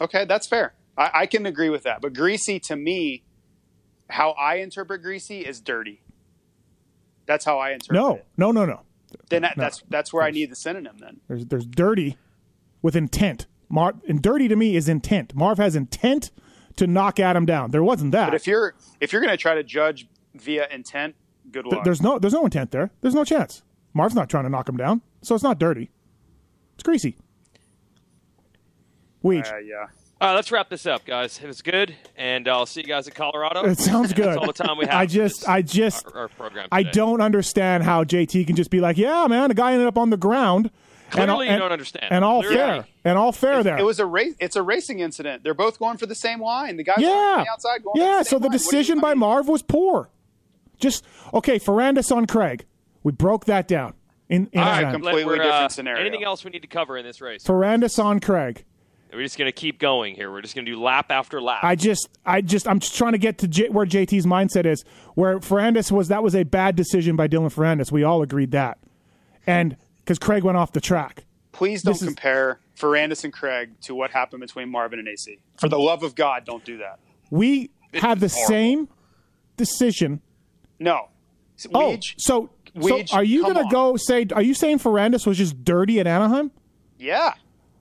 Okay, 0.00 0.24
that's 0.26 0.46
fair. 0.48 0.74
I, 0.98 1.10
I 1.14 1.26
can 1.26 1.46
agree 1.46 1.70
with 1.70 1.84
that. 1.84 2.00
But 2.02 2.12
greasy 2.14 2.60
to 2.68 2.76
me, 2.76 3.24
how 4.10 4.30
I 4.32 4.56
interpret 4.56 5.02
greasy 5.02 5.40
is 5.40 5.60
dirty. 5.60 6.02
That's 7.26 7.44
how 7.44 7.58
I 7.58 7.72
interpret 7.72 7.94
No, 8.00 8.14
it. 8.16 8.26
no, 8.36 8.50
no, 8.52 8.64
no. 8.66 8.72
No. 8.74 8.82
Then 9.30 9.42
that, 9.42 9.54
that's 9.56 9.82
that's 9.88 10.12
where 10.12 10.22
I 10.24 10.30
need 10.30 10.50
the 10.50 10.56
synonym. 10.56 10.96
Then 10.98 11.20
There's 11.28 11.46
there's 11.46 11.66
dirty 11.66 12.18
with 12.82 12.94
intent. 12.96 13.46
Mar 13.68 13.94
and 14.06 14.20
dirty 14.20 14.46
to 14.48 14.56
me 14.56 14.76
is 14.76 14.88
intent. 14.88 15.34
Marv 15.34 15.58
has 15.58 15.74
intent 15.74 16.30
to 16.76 16.86
knock 16.86 17.18
Adam 17.20 17.46
down. 17.46 17.70
There 17.70 17.82
wasn't 17.82 18.12
that. 18.12 18.26
but 18.26 18.34
if 18.34 18.46
you're 18.46 18.74
if 19.00 19.12
you're 19.12 19.20
going 19.22 19.32
to 19.32 19.36
try 19.36 19.54
to 19.54 19.62
judge 19.62 20.06
via 20.34 20.66
intent, 20.70 21.14
good 21.50 21.64
Th- 21.64 21.74
luck. 21.76 21.84
there's 21.84 22.02
no 22.02 22.18
there's 22.18 22.32
no 22.34 22.44
intent 22.44 22.70
there. 22.70 22.90
There's 23.00 23.14
no 23.14 23.24
chance. 23.24 23.62
Marv's 23.94 24.14
not 24.14 24.28
trying 24.28 24.44
to 24.44 24.50
knock 24.50 24.68
him 24.68 24.76
down, 24.76 25.00
so 25.22 25.34
it's 25.34 25.44
not 25.44 25.58
dirty. 25.58 25.90
It's 26.74 26.82
greasy. 26.82 27.16
Weege. 29.24 29.52
uh, 29.52 29.56
yeah. 29.58 29.86
All 30.18 30.28
right, 30.28 30.34
let's 30.34 30.50
wrap 30.50 30.70
this 30.70 30.86
up, 30.86 31.04
guys. 31.04 31.38
It 31.42 31.46
was 31.46 31.60
good, 31.60 31.94
and 32.16 32.48
I'll 32.48 32.64
see 32.64 32.80
you 32.80 32.86
guys 32.86 33.06
in 33.06 33.12
Colorado. 33.12 33.64
It 33.66 33.78
sounds 33.78 34.12
good. 34.14 34.26
That's 34.26 34.36
all 34.38 34.46
the 34.46 34.52
time 34.54 34.78
we 34.78 34.86
have. 34.86 34.94
I 34.94 35.04
just, 35.04 35.46
I 35.46 35.60
just, 35.60 36.06
our, 36.06 36.20
our 36.22 36.28
program. 36.28 36.68
I 36.72 36.84
don't 36.84 37.20
understand 37.20 37.84
how 37.84 38.02
JT 38.02 38.46
can 38.46 38.56
just 38.56 38.70
be 38.70 38.80
like, 38.80 38.96
yeah, 38.96 39.26
man, 39.28 39.50
a 39.50 39.54
guy 39.54 39.72
ended 39.72 39.86
up 39.86 39.98
on 39.98 40.08
the 40.08 40.16
ground. 40.16 40.70
And 41.12 41.30
all, 41.30 41.36
Clearly 41.38 41.46
you 41.46 41.52
and- 41.52 41.60
don't 41.60 41.72
understand. 41.72 42.06
And 42.10 42.24
all 42.24 42.42
Clearly. 42.42 42.56
fair, 42.56 42.86
and 43.04 43.18
all 43.18 43.32
fair 43.32 43.62
there. 43.62 43.78
It 43.78 43.84
was 43.84 44.00
a 44.00 44.06
race. 44.06 44.34
It's 44.40 44.56
a 44.56 44.62
racing 44.62 45.00
incident. 45.00 45.44
They're 45.44 45.54
both 45.54 45.78
going 45.78 45.96
for 45.98 46.06
the 46.06 46.14
same 46.14 46.40
line. 46.40 46.76
The 46.76 46.84
guy's 46.84 46.98
yeah, 46.98 47.44
the 47.44 47.50
outside 47.50 47.82
going. 47.84 48.00
yeah. 48.00 48.18
for 48.18 48.24
the 48.24 48.24
So 48.24 48.38
the 48.38 48.40
line. 48.40 48.42
What 48.42 48.50
do 48.52 48.54
you- 48.54 48.58
decision 48.58 49.00
by 49.00 49.14
Marv 49.14 49.48
was 49.48 49.62
poor. 49.62 50.10
Just 50.78 51.04
okay. 51.32 51.58
Ferrandis 51.58 52.14
on 52.14 52.26
Craig. 52.26 52.64
We 53.02 53.12
broke 53.12 53.44
that 53.46 53.68
down 53.68 53.94
in 54.28 54.48
in 54.52 54.60
All 54.60 54.66
right, 54.66 54.92
completely 54.92 55.24
we're, 55.24 55.36
different 55.36 55.52
uh, 55.54 55.68
scenario. 55.68 56.00
Anything 56.00 56.24
else 56.24 56.44
we 56.44 56.50
need 56.50 56.62
to 56.62 56.68
cover 56.68 56.96
in 56.98 57.04
this 57.06 57.20
race? 57.20 57.44
Ferrandis 57.44 58.02
on 58.02 58.20
Craig. 58.20 58.64
We're 59.12 59.22
just 59.22 59.38
going 59.38 59.48
to 59.48 59.52
keep 59.52 59.78
going 59.78 60.14
here. 60.14 60.30
We're 60.30 60.42
just 60.42 60.54
going 60.54 60.66
to 60.66 60.72
do 60.72 60.78
lap 60.82 61.10
after 61.10 61.40
lap. 61.40 61.60
I 61.62 61.74
just, 61.76 62.08
I 62.26 62.42
just, 62.42 62.68
I'm 62.68 62.80
just 62.80 62.96
trying 62.98 63.12
to 63.12 63.18
get 63.18 63.38
to 63.38 63.48
J- 63.48 63.70
where 63.70 63.86
JT's 63.86 64.26
mindset 64.26 64.66
is. 64.66 64.84
Where 65.14 65.38
Ferrandis 65.38 65.90
was, 65.90 66.08
that 66.08 66.22
was 66.22 66.34
a 66.34 66.42
bad 66.42 66.76
decision 66.76 67.16
by 67.16 67.26
Dylan 67.28 67.54
Ferrandis. 67.54 67.90
We 67.90 68.02
all 68.02 68.20
agreed 68.20 68.50
that, 68.50 68.76
and 69.46 69.76
because 70.06 70.20
Craig 70.20 70.44
went 70.44 70.56
off 70.56 70.70
the 70.70 70.80
track. 70.80 71.24
Please 71.50 71.82
don't 71.82 71.94
this 71.94 72.02
is- 72.02 72.08
compare 72.08 72.60
Ferrandis 72.78 73.24
and 73.24 73.32
Craig 73.32 73.70
to 73.82 73.94
what 73.94 74.12
happened 74.12 74.40
between 74.40 74.70
Marvin 74.70 75.00
and 75.00 75.08
AC. 75.08 75.38
For 75.58 75.68
the 75.68 75.78
love 75.78 76.02
of 76.04 76.14
God, 76.14 76.44
don't 76.44 76.64
do 76.64 76.78
that. 76.78 77.00
We 77.30 77.70
had 77.92 78.20
the 78.20 78.28
horrible. 78.28 78.46
same 78.48 78.88
decision. 79.56 80.20
No. 80.78 81.08
Oh, 81.74 81.92
Weege, 81.96 82.14
so, 82.18 82.50
so 82.74 82.80
Weege, 82.80 83.12
are 83.14 83.24
you 83.24 83.42
going 83.42 83.54
to 83.56 83.66
go 83.70 83.96
say? 83.96 84.26
Are 84.34 84.42
you 84.42 84.52
saying 84.54 84.78
Ferrandis 84.78 85.26
was 85.26 85.38
just 85.38 85.64
dirty 85.64 85.98
at 86.00 86.06
Anaheim? 86.06 86.50
yeah. 86.98 87.34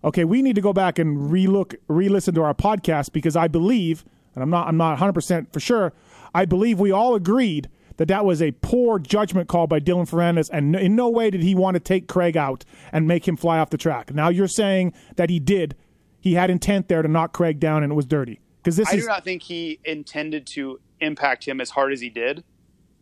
Okay, 0.03 0.24
we 0.24 0.44
need 0.44 0.53
to 0.53 0.62
go 0.62 0.72
back 0.72 1.00
and 1.00 1.32
relook, 1.32 1.74
re-listen 1.88 2.36
to 2.36 2.44
our 2.44 2.53
podcast 2.53 3.12
because 3.12 3.36
I 3.36 3.48
believe, 3.48 4.05
and 4.36 4.44
I'm 4.44 4.51
not, 4.51 4.67
I'm 4.67 4.77
not 4.77 4.89
100 4.91 5.13
percent 5.13 5.51
for 5.51 5.60
sure. 5.60 5.94
I 6.34 6.46
believe 6.46 6.79
we 6.79 6.91
all 6.91 7.15
agreed 7.15 7.70
that 7.98 8.08
that 8.08 8.25
was 8.25 8.42
a 8.42 8.52
poor 8.52 9.00
judgment 9.00 9.48
call 9.48 9.68
by 9.68 9.80
Dylan 9.80 10.10
Ferrandis, 10.10 10.50
and 10.52 10.75
in 10.75 10.96
no 10.96 11.10
way 11.10 11.30
did 11.30 11.44
he 11.44 11.56
want 11.56 11.75
to 11.75 11.80
take 11.80 12.08
Craig 12.08 12.36
out 12.36 12.66
and 12.92 13.08
make 13.08 13.28
him 13.28 13.38
fly 13.38 13.60
off 13.60 13.70
the 13.70 13.78
track. 13.78 14.14
Now 14.14 14.30
you're 14.30 14.48
saying 14.48 14.94
that 15.16 15.30
he 15.30 15.40
did, 15.40 15.75
he 16.20 16.34
had 16.34 16.50
intent 16.50 16.88
there 16.88 17.02
to 17.02 17.08
knock 17.08 17.34
Craig 17.34 17.60
down, 17.60 17.84
and 17.84 17.92
it 17.92 17.96
was 17.96 18.06
dirty 18.06 18.40
because 18.58 18.75
this 18.75 18.90
I 18.90 18.96
is 18.96 19.04
do 19.04 19.08
not 19.08 19.24
think 19.24 19.44
he 19.44 19.80
intended 19.84 20.48
to 20.48 20.80
impact 21.00 21.48
him 21.48 21.62
as 21.62 21.70
hard 21.70 21.94
as 21.94 22.02
he 22.02 22.10
did, 22.10 22.44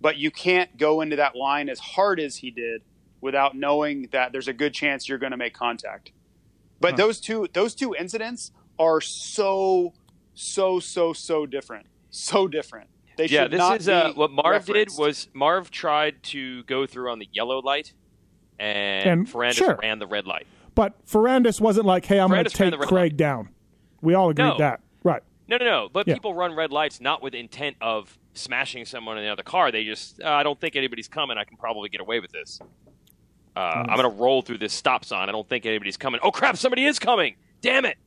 but 0.02 0.18
you 0.18 0.32
can't 0.32 0.78
go 0.78 1.02
into 1.02 1.16
that 1.16 1.36
line 1.36 1.70
as 1.70 1.80
hard 1.80 2.20
as 2.20 2.38
he 2.38 2.52
did 2.52 2.82
without 3.22 3.56
knowing 3.56 4.10
that 4.12 4.34
there's 4.34 4.50
a 4.50 4.54
good 4.54 4.74
chance 4.74 5.08
you're 5.08 5.18
going 5.18 5.32
to 5.32 5.38
make 5.38 5.54
contact. 5.54 6.12
But 6.80 6.98
those 6.98 7.22
two 7.22 7.48
those 7.54 7.74
two 7.74 7.96
incidents 7.96 8.52
are 8.78 9.00
so 9.00 9.94
so 10.34 10.82
so 10.82 11.14
so 11.14 11.46
different. 11.46 11.86
So 12.10 12.48
different. 12.48 12.90
They 13.18 13.26
yeah, 13.26 13.44
should 13.44 13.52
this 13.52 13.58
not 13.60 13.80
is 13.80 13.90
uh, 13.90 14.12
what 14.16 14.32
Marv 14.32 14.68
referenced. 14.68 14.98
did 14.98 15.02
was 15.02 15.28
Marv 15.34 15.70
tried 15.72 16.24
to 16.24 16.64
go 16.64 16.86
through 16.88 17.12
on 17.12 17.20
the 17.20 17.30
yellow 17.32 17.60
light, 17.60 17.94
and, 18.60 19.08
And- 19.22 19.28
Ferrandis 19.28 19.54
sure. 19.56 19.80
ran 19.82 20.00
the 20.00 20.08
red 20.08 20.26
light. 20.26 20.48
But 20.76 21.06
Ferrandis 21.06 21.62
wasn't 21.62 21.86
like, 21.86 22.06
"Hey, 22.06 22.20
I'm 22.20 22.30
going 22.30 22.44
to 22.46 22.50
take 22.50 22.74
Craig 22.74 22.92
light. 22.92 23.18
down." 23.18 23.50
We 24.02 24.16
all 24.16 24.30
agreed 24.32 24.46
No. 24.46 24.58
that, 24.58 24.82
right? 25.04 25.22
No, 25.48 25.58
no, 25.58 25.66
no. 25.66 25.90
But 25.92 26.08
Yeah. 26.08 26.16
people 26.16 26.34
run 26.34 26.56
red 26.56 26.72
lights 26.72 27.00
not 27.00 27.22
with 27.22 27.36
intent 27.36 27.78
of 27.80 28.18
smashing 28.34 28.86
someone 28.86 29.18
in 29.20 29.24
the 29.24 29.30
other 29.30 29.44
car. 29.44 29.72
They 29.72 29.84
just, 29.84 30.20
uh, 30.22 30.28
I 30.30 30.42
don't 30.42 30.60
think 30.60 30.76
anybody's 30.76 31.08
coming. 31.08 31.38
I 31.38 31.44
can 31.44 31.58
probably 31.58 31.90
get 31.90 32.02
away 32.02 32.20
with 32.20 32.32
this. 32.32 32.60
Uh, 33.56 33.60
Mm. 33.60 33.90
I'm 33.90 33.98
going 33.98 34.10
to 34.10 34.18
roll 34.22 34.42
through 34.42 34.58
this 34.58 34.74
stop 34.74 35.06
sign. 35.06 35.30
I 35.30 35.32
don't 35.32 35.48
think 35.48 35.66
anybody's 35.68 35.96
coming. 35.98 36.20
Oh 36.24 36.32
crap! 36.32 36.58
Somebody 36.58 36.86
is 36.86 36.98
coming. 36.98 37.36
Damn 37.62 37.86
it! 37.86 37.98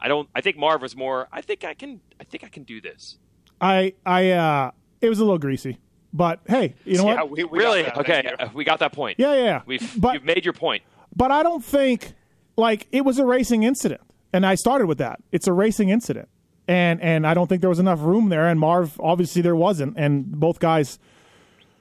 I 0.00 0.08
don't. 0.08 0.28
I 0.34 0.40
think 0.40 0.56
Marv 0.56 0.82
was 0.82 0.96
more. 0.96 1.28
I 1.30 1.40
think 1.40 1.62
I 1.62 1.74
can. 1.74 2.00
I 2.20 2.24
think 2.24 2.42
I 2.42 2.48
can 2.48 2.64
do 2.64 2.80
this. 2.80 3.16
I, 3.60 3.94
I, 4.06 4.30
uh, 4.30 4.70
it 5.00 5.08
was 5.08 5.18
a 5.18 5.24
little 5.24 5.38
greasy, 5.38 5.78
but 6.12 6.40
hey, 6.46 6.74
you 6.84 6.96
know 6.98 7.06
yeah, 7.06 7.14
what? 7.22 7.30
we, 7.30 7.44
we 7.44 7.58
really? 7.58 7.86
Okay, 7.90 8.22
Thank 8.22 8.24
you. 8.26 8.36
uh, 8.46 8.50
we 8.54 8.64
got 8.64 8.78
that 8.80 8.92
point. 8.92 9.18
Yeah, 9.18 9.34
yeah, 9.34 9.44
yeah. 9.44 9.62
We've 9.66 10.00
but 10.00 10.14
you've 10.14 10.24
made 10.24 10.44
your 10.44 10.54
point. 10.54 10.82
but 11.14 11.30
I 11.30 11.42
don't 11.42 11.64
think 11.64 12.14
like 12.56 12.86
it 12.92 13.04
was 13.04 13.18
a 13.18 13.24
racing 13.24 13.62
incident, 13.62 14.00
and 14.32 14.44
I 14.46 14.54
started 14.54 14.86
with 14.86 14.98
that. 14.98 15.20
It's 15.32 15.46
a 15.46 15.52
racing 15.52 15.88
incident, 15.90 16.28
and 16.66 17.00
and 17.02 17.26
I 17.26 17.34
don't 17.34 17.46
think 17.48 17.60
there 17.60 17.70
was 17.70 17.78
enough 17.78 18.00
room 18.00 18.28
there. 18.28 18.46
And 18.48 18.58
Marv, 18.60 18.98
obviously, 19.00 19.42
there 19.42 19.56
wasn't, 19.56 19.96
and 19.96 20.30
both 20.32 20.58
guys, 20.60 20.98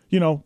you 0.09 0.19
know, 0.19 0.43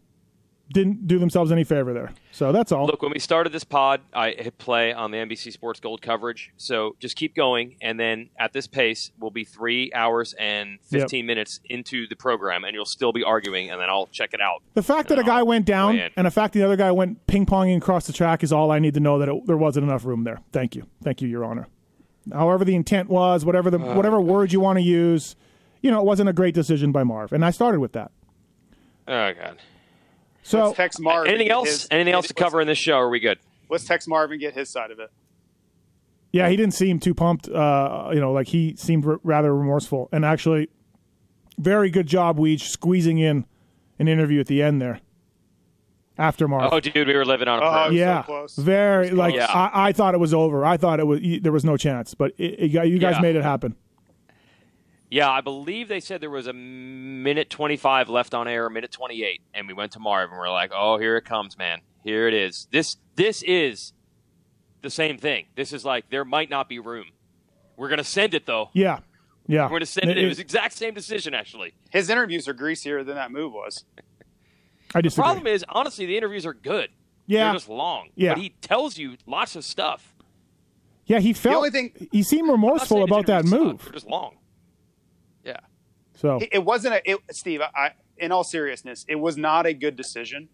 didn't 0.73 1.07
do 1.07 1.19
themselves 1.19 1.51
any 1.51 1.63
favor 1.63 1.93
there. 1.93 2.11
So 2.31 2.51
that's 2.51 2.71
all. 2.71 2.85
Look, 2.85 3.01
when 3.01 3.11
we 3.11 3.19
started 3.19 3.51
this 3.51 3.63
pod, 3.63 4.01
I 4.13 4.31
hit 4.31 4.57
play 4.57 4.93
on 4.93 5.11
the 5.11 5.17
NBC 5.17 5.51
Sports 5.51 5.79
Gold 5.79 6.01
coverage. 6.01 6.51
So 6.57 6.95
just 6.99 7.15
keep 7.15 7.35
going, 7.35 7.75
and 7.81 7.99
then 7.99 8.29
at 8.39 8.53
this 8.53 8.67
pace, 8.67 9.11
we'll 9.19 9.31
be 9.31 9.43
three 9.43 9.91
hours 9.93 10.33
and 10.33 10.79
fifteen 10.83 11.25
minutes 11.25 11.59
into 11.65 12.07
the 12.07 12.15
program, 12.15 12.63
and 12.63 12.73
you'll 12.73 12.85
still 12.85 13.11
be 13.11 13.23
arguing, 13.23 13.69
and 13.69 13.79
then 13.81 13.89
I'll 13.89 14.07
check 14.07 14.33
it 14.33 14.41
out. 14.41 14.61
the 14.73 14.83
fact 14.83 15.09
that 15.09 15.19
a 15.19 15.23
guy 15.23 15.43
went 15.43 15.65
down 15.65 15.99
and 16.15 16.25
the 16.27 16.31
fact 16.31 16.53
the 16.53 16.63
other 16.63 16.75
guy 16.77 16.91
went 16.91 17.25
ping 17.27 17.45
ponging 17.45 17.77
across 17.77 18.07
the 18.07 18.13
track 18.13 18.43
is 18.43 18.51
all 18.53 18.71
I 18.71 18.79
need 18.79 18.93
to 18.95 18.99
know 18.99 19.19
that 19.19 19.29
it, 19.29 19.45
there 19.45 19.57
wasn't 19.57 19.85
enough 19.85 20.05
room 20.05 20.23
there. 20.23 20.39
Thank 20.51 20.75
you, 20.75 20.85
thank 21.03 21.21
you, 21.21 21.27
Your 21.27 21.43
Honor. 21.45 21.67
However 22.31 22.63
the 22.63 22.75
intent 22.75 23.09
was, 23.09 23.43
whatever 23.43 23.69
the 23.69 23.79
uh. 23.79 23.95
whatever 23.95 24.21
word 24.21 24.53
you 24.53 24.59
want 24.59 24.77
to 24.77 24.83
use, 24.83 25.35
you 25.81 25.91
know, 25.91 25.99
it 25.99 26.05
wasn't 26.05 26.29
a 26.29 26.33
great 26.33 26.53
decision 26.53 26.91
by 26.91 27.03
Marv, 27.03 27.33
and 27.33 27.43
I 27.43 27.51
started 27.51 27.79
with 27.79 27.93
that. 27.93 28.11
Oh 29.07 29.33
God! 29.33 29.57
So 30.43 30.65
Let's 30.65 30.77
text 30.77 30.99
Marv. 30.99 31.27
Anything 31.27 31.49
else? 31.49 31.69
his- 31.69 31.87
Anything 31.91 32.13
else 32.13 32.27
to 32.27 32.33
cover 32.33 32.61
in 32.61 32.67
this 32.67 32.77
show? 32.77 32.95
Or 32.97 33.05
are 33.05 33.09
we 33.09 33.19
good? 33.19 33.39
Let's 33.69 33.85
text 33.85 34.07
Marv 34.07 34.31
and 34.31 34.39
get 34.39 34.53
his 34.53 34.69
side 34.69 34.91
of 34.91 34.99
it. 34.99 35.11
Yeah, 36.33 36.47
he 36.49 36.55
didn't 36.55 36.73
seem 36.73 36.99
too 36.99 37.13
pumped. 37.13 37.47
Uh, 37.49 38.09
you 38.13 38.19
know, 38.19 38.31
like 38.31 38.47
he 38.47 38.75
seemed 38.77 39.05
r- 39.05 39.19
rather 39.23 39.53
remorseful. 39.55 40.09
And 40.11 40.23
actually, 40.25 40.69
very 41.57 41.89
good 41.89 42.07
job, 42.07 42.37
Weege, 42.37 42.61
squeezing 42.61 43.17
in 43.17 43.45
an 43.99 44.07
interview 44.07 44.39
at 44.39 44.47
the 44.47 44.61
end 44.63 44.81
there. 44.81 44.99
After 46.17 46.47
Marv. 46.47 46.71
Oh, 46.71 46.79
dude, 46.79 47.07
we 47.07 47.15
were 47.15 47.25
living 47.25 47.47
on 47.47 47.59
a 47.59 47.65
Oh, 47.65 47.69
prayer. 47.71 47.81
was 47.83 47.89
so 47.89 47.93
yeah, 47.99 48.21
close. 48.23 48.55
very 48.55 49.09
like 49.11 49.33
Yeah. 49.35 49.45
I, 49.45 49.89
I 49.89 49.91
thought 49.91 50.13
it 50.13 50.19
was 50.19 50.33
over. 50.33 50.65
I 50.65 50.77
thought 50.77 50.99
it 50.99 51.07
was 51.07 51.19
there 51.41 51.51
was 51.51 51.65
no 51.65 51.77
chance, 51.77 52.13
but 52.13 52.33
it, 52.37 52.59
it, 52.75 52.87
you 52.87 52.99
guys 52.99 53.15
Yeah. 53.15 53.21
made 53.21 53.35
it 53.35 53.43
happen. 53.43 53.75
Yeah, 55.11 55.29
I 55.29 55.41
believe 55.41 55.89
they 55.89 55.99
said 55.99 56.21
there 56.21 56.29
was 56.29 56.47
a 56.47 56.53
minute 56.53 57.49
25 57.49 58.07
left 58.09 58.33
on 58.33 58.47
air, 58.47 58.65
a 58.65 58.71
minute 58.71 58.91
28, 58.93 59.41
and 59.53 59.67
we 59.67 59.73
went 59.73 59.91
to 59.91 59.99
Marv 59.99 60.29
and 60.31 60.39
we're 60.39 60.49
like, 60.49 60.71
"Oh, 60.73 60.97
here 60.97 61.17
it 61.17 61.25
comes, 61.25 61.57
man. 61.57 61.81
Here 62.03 62.27
it 62.29 62.33
is. 62.33 62.67
This 62.71 62.95
this 63.15 63.43
is 63.43 63.91
the 64.81 64.89
same 64.89 65.17
thing. 65.17 65.47
This 65.55 65.73
is 65.73 65.83
like 65.83 66.09
there 66.09 66.23
might 66.25 66.49
not 66.49 66.69
be 66.69 66.79
room. 66.79 67.07
We're 67.75 67.89
going 67.89 67.97
to 67.97 68.03
send 68.05 68.33
it 68.33 68.45
though. 68.45 68.69
Yeah, 68.73 68.99
yeah. 69.47 69.63
We're 69.63 69.69
going 69.69 69.79
to 69.81 69.85
send 69.85 70.09
it. 70.09 70.17
It 70.17 70.25
was 70.27 70.37
the 70.37 70.43
exact 70.43 70.73
same 70.75 70.93
decision 70.93 71.33
actually. 71.33 71.73
His 71.89 72.09
interviews 72.09 72.47
are 72.47 72.53
greasier 72.53 73.03
than 73.03 73.15
that 73.15 73.31
move 73.33 73.51
was. 73.51 73.83
I 74.95 75.01
disagree. 75.01 75.21
The 75.23 75.27
problem 75.33 75.47
is, 75.47 75.65
honestly, 75.69 76.05
the 76.05 76.15
interviews 76.17 76.45
are 76.45 76.53
good. 76.53 76.89
Yeah. 77.27 77.45
They're 77.45 77.53
just 77.53 77.69
long. 77.69 78.09
Yeah. 78.15 78.33
But 78.33 78.41
he 78.43 78.49
tells 78.61 78.97
you 78.97 79.17
lots 79.25 79.55
of 79.57 79.63
stuff. 79.65 80.13
yeah, 81.05 81.19
he 81.19 81.33
felt. 81.33 81.51
The 81.53 81.57
only 81.57 81.69
thing- 81.69 82.07
he 82.13 82.23
seemed 82.23 82.49
remorseful 82.49 83.03
about 83.03 83.25
that 83.27 83.45
interviews 83.45 83.51
suck. 83.51 83.83
move. 83.85 83.93
Just 83.93 84.07
long. 84.07 84.37
So 86.21 86.37
It, 86.37 86.49
it 86.51 86.65
wasn't 86.65 86.95
a 86.95 87.11
it, 87.11 87.19
Steve. 87.31 87.61
I, 87.61 87.91
in 88.17 88.31
all 88.31 88.43
seriousness, 88.43 89.05
it 89.07 89.15
was 89.15 89.37
not 89.37 89.65
a 89.65 89.73
good 89.73 89.95
decision 89.95 90.49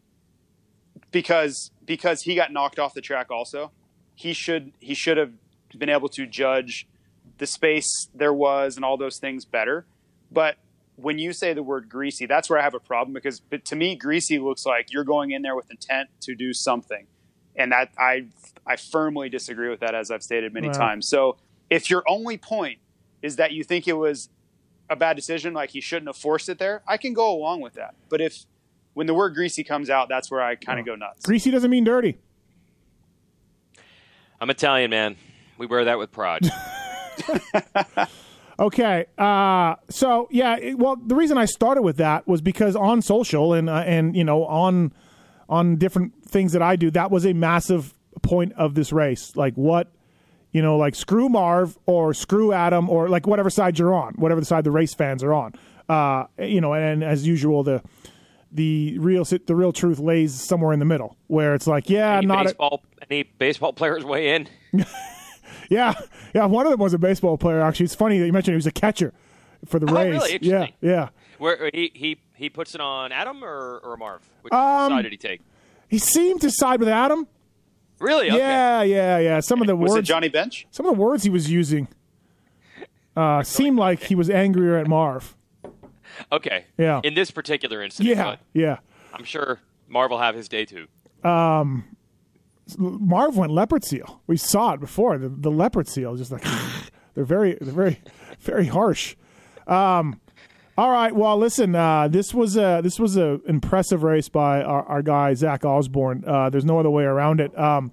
because 1.11 1.71
because 1.85 2.21
he 2.23 2.35
got 2.35 2.51
knocked 2.51 2.79
off 2.79 2.93
the 2.93 3.01
track. 3.01 3.27
Also, 3.29 3.71
he 4.15 4.33
should 4.33 4.71
he 4.79 4.93
should 4.93 5.17
have 5.17 5.31
been 5.77 5.89
able 5.89 6.09
to 6.09 6.25
judge 6.25 6.87
the 7.37 7.45
space 7.45 8.07
there 8.15 8.33
was 8.33 8.75
and 8.77 8.85
all 8.85 8.97
those 8.97 9.17
things 9.19 9.45
better. 9.45 9.85
But 10.31 10.57
when 10.95 11.19
you 11.19 11.33
say 11.33 11.53
the 11.53 11.63
word 11.63 11.89
greasy, 11.89 12.25
that's 12.25 12.49
where 12.49 12.59
I 12.59 12.63
have 12.63 12.73
a 12.73 12.79
problem 12.79 13.13
because 13.13 13.39
but 13.39 13.65
to 13.65 13.75
me, 13.75 13.95
greasy 13.95 14.39
looks 14.39 14.65
like 14.65 14.87
you're 14.91 15.03
going 15.03 15.31
in 15.31 15.41
there 15.41 15.55
with 15.55 15.69
intent 15.69 16.09
to 16.23 16.35
do 16.35 16.53
something, 16.53 17.07
and 17.55 17.71
that 17.71 17.89
I 17.97 18.27
I 18.65 18.77
firmly 18.77 19.29
disagree 19.29 19.69
with 19.69 19.81
that, 19.81 19.95
as 19.95 20.11
I've 20.11 20.23
stated 20.23 20.53
many 20.53 20.67
Wow. 20.67 20.73
times. 20.77 21.07
So 21.09 21.37
if 21.69 21.89
your 21.89 22.03
only 22.07 22.37
point 22.37 22.79
is 23.21 23.35
that 23.35 23.51
you 23.51 23.63
think 23.63 23.87
it 23.87 23.93
was 23.93 24.29
a 24.89 24.95
bad 24.95 25.15
decision, 25.15 25.53
like 25.53 25.71
he 25.71 25.81
shouldn't 25.81 26.07
have 26.07 26.17
forced 26.17 26.49
it 26.49 26.59
there, 26.59 26.81
I 26.87 26.97
can 26.97 27.13
go 27.13 27.31
along 27.35 27.61
with 27.61 27.73
that. 27.73 27.95
But 28.09 28.21
if 28.21 28.45
when 28.93 29.07
the 29.07 29.13
word 29.13 29.35
greasy 29.35 29.63
comes 29.63 29.89
out, 29.89 30.09
that's 30.09 30.31
where 30.31 30.41
I 30.41 30.55
kind 30.55 30.79
of 30.79 30.85
go 30.85 30.95
nuts. 30.95 31.25
greasy 31.25 31.51
doesn't 31.51 31.69
mean 31.69 31.83
dirty. 31.83 32.17
I'm 34.39 34.49
Italian, 34.49 34.91
man. 34.91 35.15
We 35.57 35.65
wear 35.65 35.85
that 35.85 35.97
with 35.97 36.11
pride. 36.11 36.49
Okay, 38.59 39.05
uh, 39.19 39.75
so 39.89 40.27
yeah, 40.31 40.57
it, 40.57 40.79
well, 40.79 40.95
the 40.95 41.13
reason 41.13 41.37
I 41.37 41.45
started 41.45 41.83
with 41.83 41.97
that 41.97 42.27
was 42.27 42.41
because 42.41 42.75
on 42.75 43.03
social 43.03 43.53
and 43.53 43.69
uh, 43.69 43.83
and 43.85 44.15
you 44.15 44.23
know 44.23 44.45
on 44.45 44.93
on 45.47 45.75
different 45.75 46.25
things 46.25 46.53
that 46.53 46.63
I 46.63 46.75
do, 46.75 46.89
that 46.91 47.11
was 47.11 47.25
a 47.25 47.33
massive 47.33 47.93
point 48.23 48.53
of 48.53 48.73
this 48.73 48.91
race. 48.91 49.35
Like 49.35 49.53
what, 49.53 49.91
you 50.57 50.63
know, 50.63 50.75
like 50.75 50.95
screw 50.95 51.29
Marv 51.29 51.77
or 51.85 52.15
screw 52.15 52.51
Adam 52.51 52.89
or 52.89 53.09
like 53.09 53.27
whatever 53.27 53.51
side 53.51 53.77
you're 53.77 53.93
on, 53.93 54.13
whatever 54.15 54.41
the 54.41 54.45
side 54.45 54.63
the 54.63 54.71
race 54.71 54.95
fans 54.95 55.23
are 55.23 55.33
on. 55.33 55.53
Uh, 55.87 56.25
you 56.39 56.59
know, 56.59 56.73
and, 56.73 57.03
as 57.03 57.27
usual, 57.27 57.61
the 57.61 57.83
the 58.51 58.97
real 58.97 59.23
the 59.23 59.55
real 59.55 59.71
truth 59.71 59.99
lays 59.99 60.33
somewhere 60.33 60.73
in 60.73 60.79
the 60.79 60.85
middle, 60.85 61.15
where 61.27 61.53
it's 61.53 61.67
like, 61.67 61.91
yeah, 61.91 62.17
any 62.17 62.25
not 62.25 62.47
a, 62.59 62.77
any 63.07 63.21
baseball 63.37 63.71
players 63.71 64.03
weigh 64.03 64.33
in? 64.35 64.49
yeah, 65.69 65.93
yeah. 66.33 66.45
One 66.45 66.65
of 66.65 66.71
them 66.71 66.79
was 66.79 66.93
a 66.95 66.97
baseball 66.97 67.37
player. 67.37 67.61
Actually, 67.61 67.85
it's 67.85 67.95
funny 67.95 68.17
that 68.17 68.25
you 68.25 68.33
mentioned 68.33 68.53
he 68.53 68.57
was 68.57 68.65
a 68.65 68.71
catcher 68.71 69.13
for 69.65 69.79
the 69.79 69.85
Oh, 69.91 69.93
Rays. 69.93 70.11
really? 70.11 70.39
Yeah, 70.41 70.67
yeah. 70.81 71.09
Where 71.37 71.69
he 71.71 71.91
he 71.93 72.17
he 72.35 72.49
puts 72.49 72.73
it 72.73 72.81
on 72.81 73.11
Adam 73.11 73.43
or, 73.43 73.79
or 73.83 73.95
Marv? 73.97 74.21
Which 74.41 74.53
Um, 74.53 74.89
side 74.91 75.03
did 75.03 75.11
he 75.11 75.17
take? 75.17 75.41
He 75.87 75.99
seemed 75.99 76.41
to 76.41 76.49
side 76.51 76.79
with 76.79 76.89
Adam. 76.89 77.27
Really? 77.99 78.29
Okay. 78.29 78.37
Yeah, 78.37 78.81
yeah, 78.83 79.17
yeah. 79.17 79.39
Some 79.39 79.61
of 79.61 79.67
the 79.67 79.75
Was 79.75 79.91
words, 79.91 79.99
it 79.99 80.11
Johnny 80.11 80.29
Bench? 80.29 80.67
some 80.71 80.85
of 80.85 80.95
the 80.95 81.01
words 81.01 81.23
he 81.23 81.29
was 81.29 81.49
using, 81.49 81.87
uh, 83.15 83.43
seemed 83.43 83.77
like 83.79 84.03
he 84.03 84.15
was 84.15 84.29
angrier 84.29 84.77
at 84.77 84.87
Marv. 84.87 85.35
Okay. 86.31 86.65
Yeah. 86.77 87.01
In 87.03 87.13
this 87.13 87.31
particular 87.31 87.81
instance. 87.83 88.07
Yeah, 88.07 88.37
yeah. 88.53 88.77
I'm 89.13 89.23
sure 89.23 89.59
Marv 89.87 90.11
will 90.11 90.19
have 90.19 90.35
his 90.35 90.47
day 90.47 90.65
too. 90.65 90.87
Um, 91.23 91.85
Marv 92.77 93.37
went 93.37 93.51
leopard 93.51 93.83
seal. 93.83 94.21
We 94.27 94.37
saw 94.37 94.73
it 94.73 94.79
before. 94.79 95.17
The, 95.17 95.29
the 95.29 95.51
leopard 95.51 95.87
seal, 95.87 96.15
just 96.15 96.31
like 96.31 96.43
they're 97.13 97.23
very, 97.23 97.57
they're 97.59 97.73
very, 97.73 98.01
very 98.39 98.67
harsh. 98.67 99.15
Um, 99.65 100.19
all 100.77 100.91
right. 100.91 101.15
Well, 101.15 101.37
listen. 101.37 101.75
Uh, 101.75 102.07
this 102.07 102.33
was 102.33 102.55
a 102.55 102.81
this 102.83 102.99
was 102.99 103.17
a 103.17 103.41
impressive 103.47 104.03
race 104.03 104.29
by 104.29 104.61
our, 104.61 104.83
our 104.83 105.01
guy 105.01 105.33
Zach 105.33 105.65
Osborne. 105.65 106.23
Uh, 106.25 106.49
there's 106.51 106.65
no 106.65 106.79
other 106.79 106.91
way 106.91 107.03
around 107.03 107.41
it. 107.41 107.57
Um, 107.57 107.91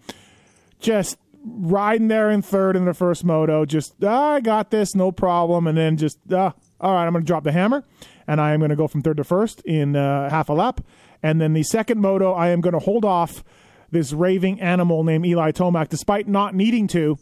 just 0.80 1.16
riding 1.46 2.08
there 2.08 2.30
in 2.30 2.42
third 2.42 2.76
in 2.76 2.84
the 2.84 2.92
first 2.92 3.24
moto. 3.24 3.64
Just 3.64 3.94
ah, 4.02 4.34
I 4.34 4.40
got 4.40 4.70
this, 4.70 4.94
no 4.94 5.12
problem. 5.12 5.66
And 5.66 5.78
then 5.78 5.96
just 5.96 6.18
uh, 6.30 6.52
all 6.78 6.92
right, 6.92 7.06
I'm 7.06 7.12
going 7.12 7.24
to 7.24 7.26
drop 7.26 7.44
the 7.44 7.52
hammer, 7.52 7.84
and 8.26 8.38
I 8.38 8.52
am 8.52 8.60
going 8.60 8.68
to 8.70 8.76
go 8.76 8.86
from 8.86 9.00
third 9.00 9.16
to 9.16 9.24
first 9.24 9.62
in 9.62 9.96
uh, 9.96 10.28
half 10.28 10.50
a 10.50 10.52
lap. 10.52 10.82
And 11.22 11.40
then 11.40 11.54
the 11.54 11.62
second 11.62 12.02
moto, 12.02 12.32
I 12.32 12.50
am 12.50 12.60
going 12.60 12.74
to 12.74 12.80
hold 12.80 13.06
off 13.06 13.42
this 13.90 14.12
raving 14.12 14.60
animal 14.60 15.04
named 15.04 15.24
Eli 15.24 15.52
Tomac, 15.52 15.88
despite 15.88 16.28
not 16.28 16.54
needing 16.54 16.86
to 16.88 17.16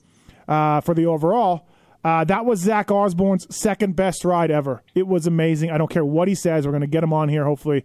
uh, 0.48 0.80
for 0.80 0.92
the 0.92 1.06
overall. 1.06 1.68
Uh, 2.04 2.24
that 2.24 2.44
was 2.44 2.60
Zach 2.60 2.90
Osborne's 2.90 3.54
second 3.54 3.94
best 3.94 4.24
ride 4.24 4.50
ever. 4.50 4.82
It 4.94 5.06
was 5.06 5.26
amazing. 5.26 5.70
I 5.70 5.78
don't 5.78 5.90
care 5.90 6.04
what 6.04 6.28
he 6.28 6.34
says. 6.34 6.66
We're 6.66 6.72
going 6.72 6.80
to 6.82 6.86
get 6.88 7.04
him 7.04 7.12
on 7.12 7.28
here 7.28 7.44
hopefully 7.44 7.84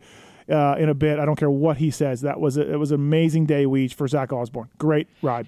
uh, 0.50 0.76
in 0.80 0.90
a 0.90 0.96
bit. 0.96 1.20
I 1.20 1.26
don't 1.26 1.36
care 1.36 1.52
what 1.52 1.78
he 1.78 1.92
says. 1.92 2.22
That 2.22 2.40
was 2.40 2.58
a, 2.58 2.74
it 2.74 2.78
was 2.78 2.92
an 2.92 2.96
amazing 2.96 3.46
day 3.46 3.88
for 3.90 4.08
Zach 4.08 4.34
Osborne. 4.34 4.70
Great 4.78 5.08
ride. 5.22 5.48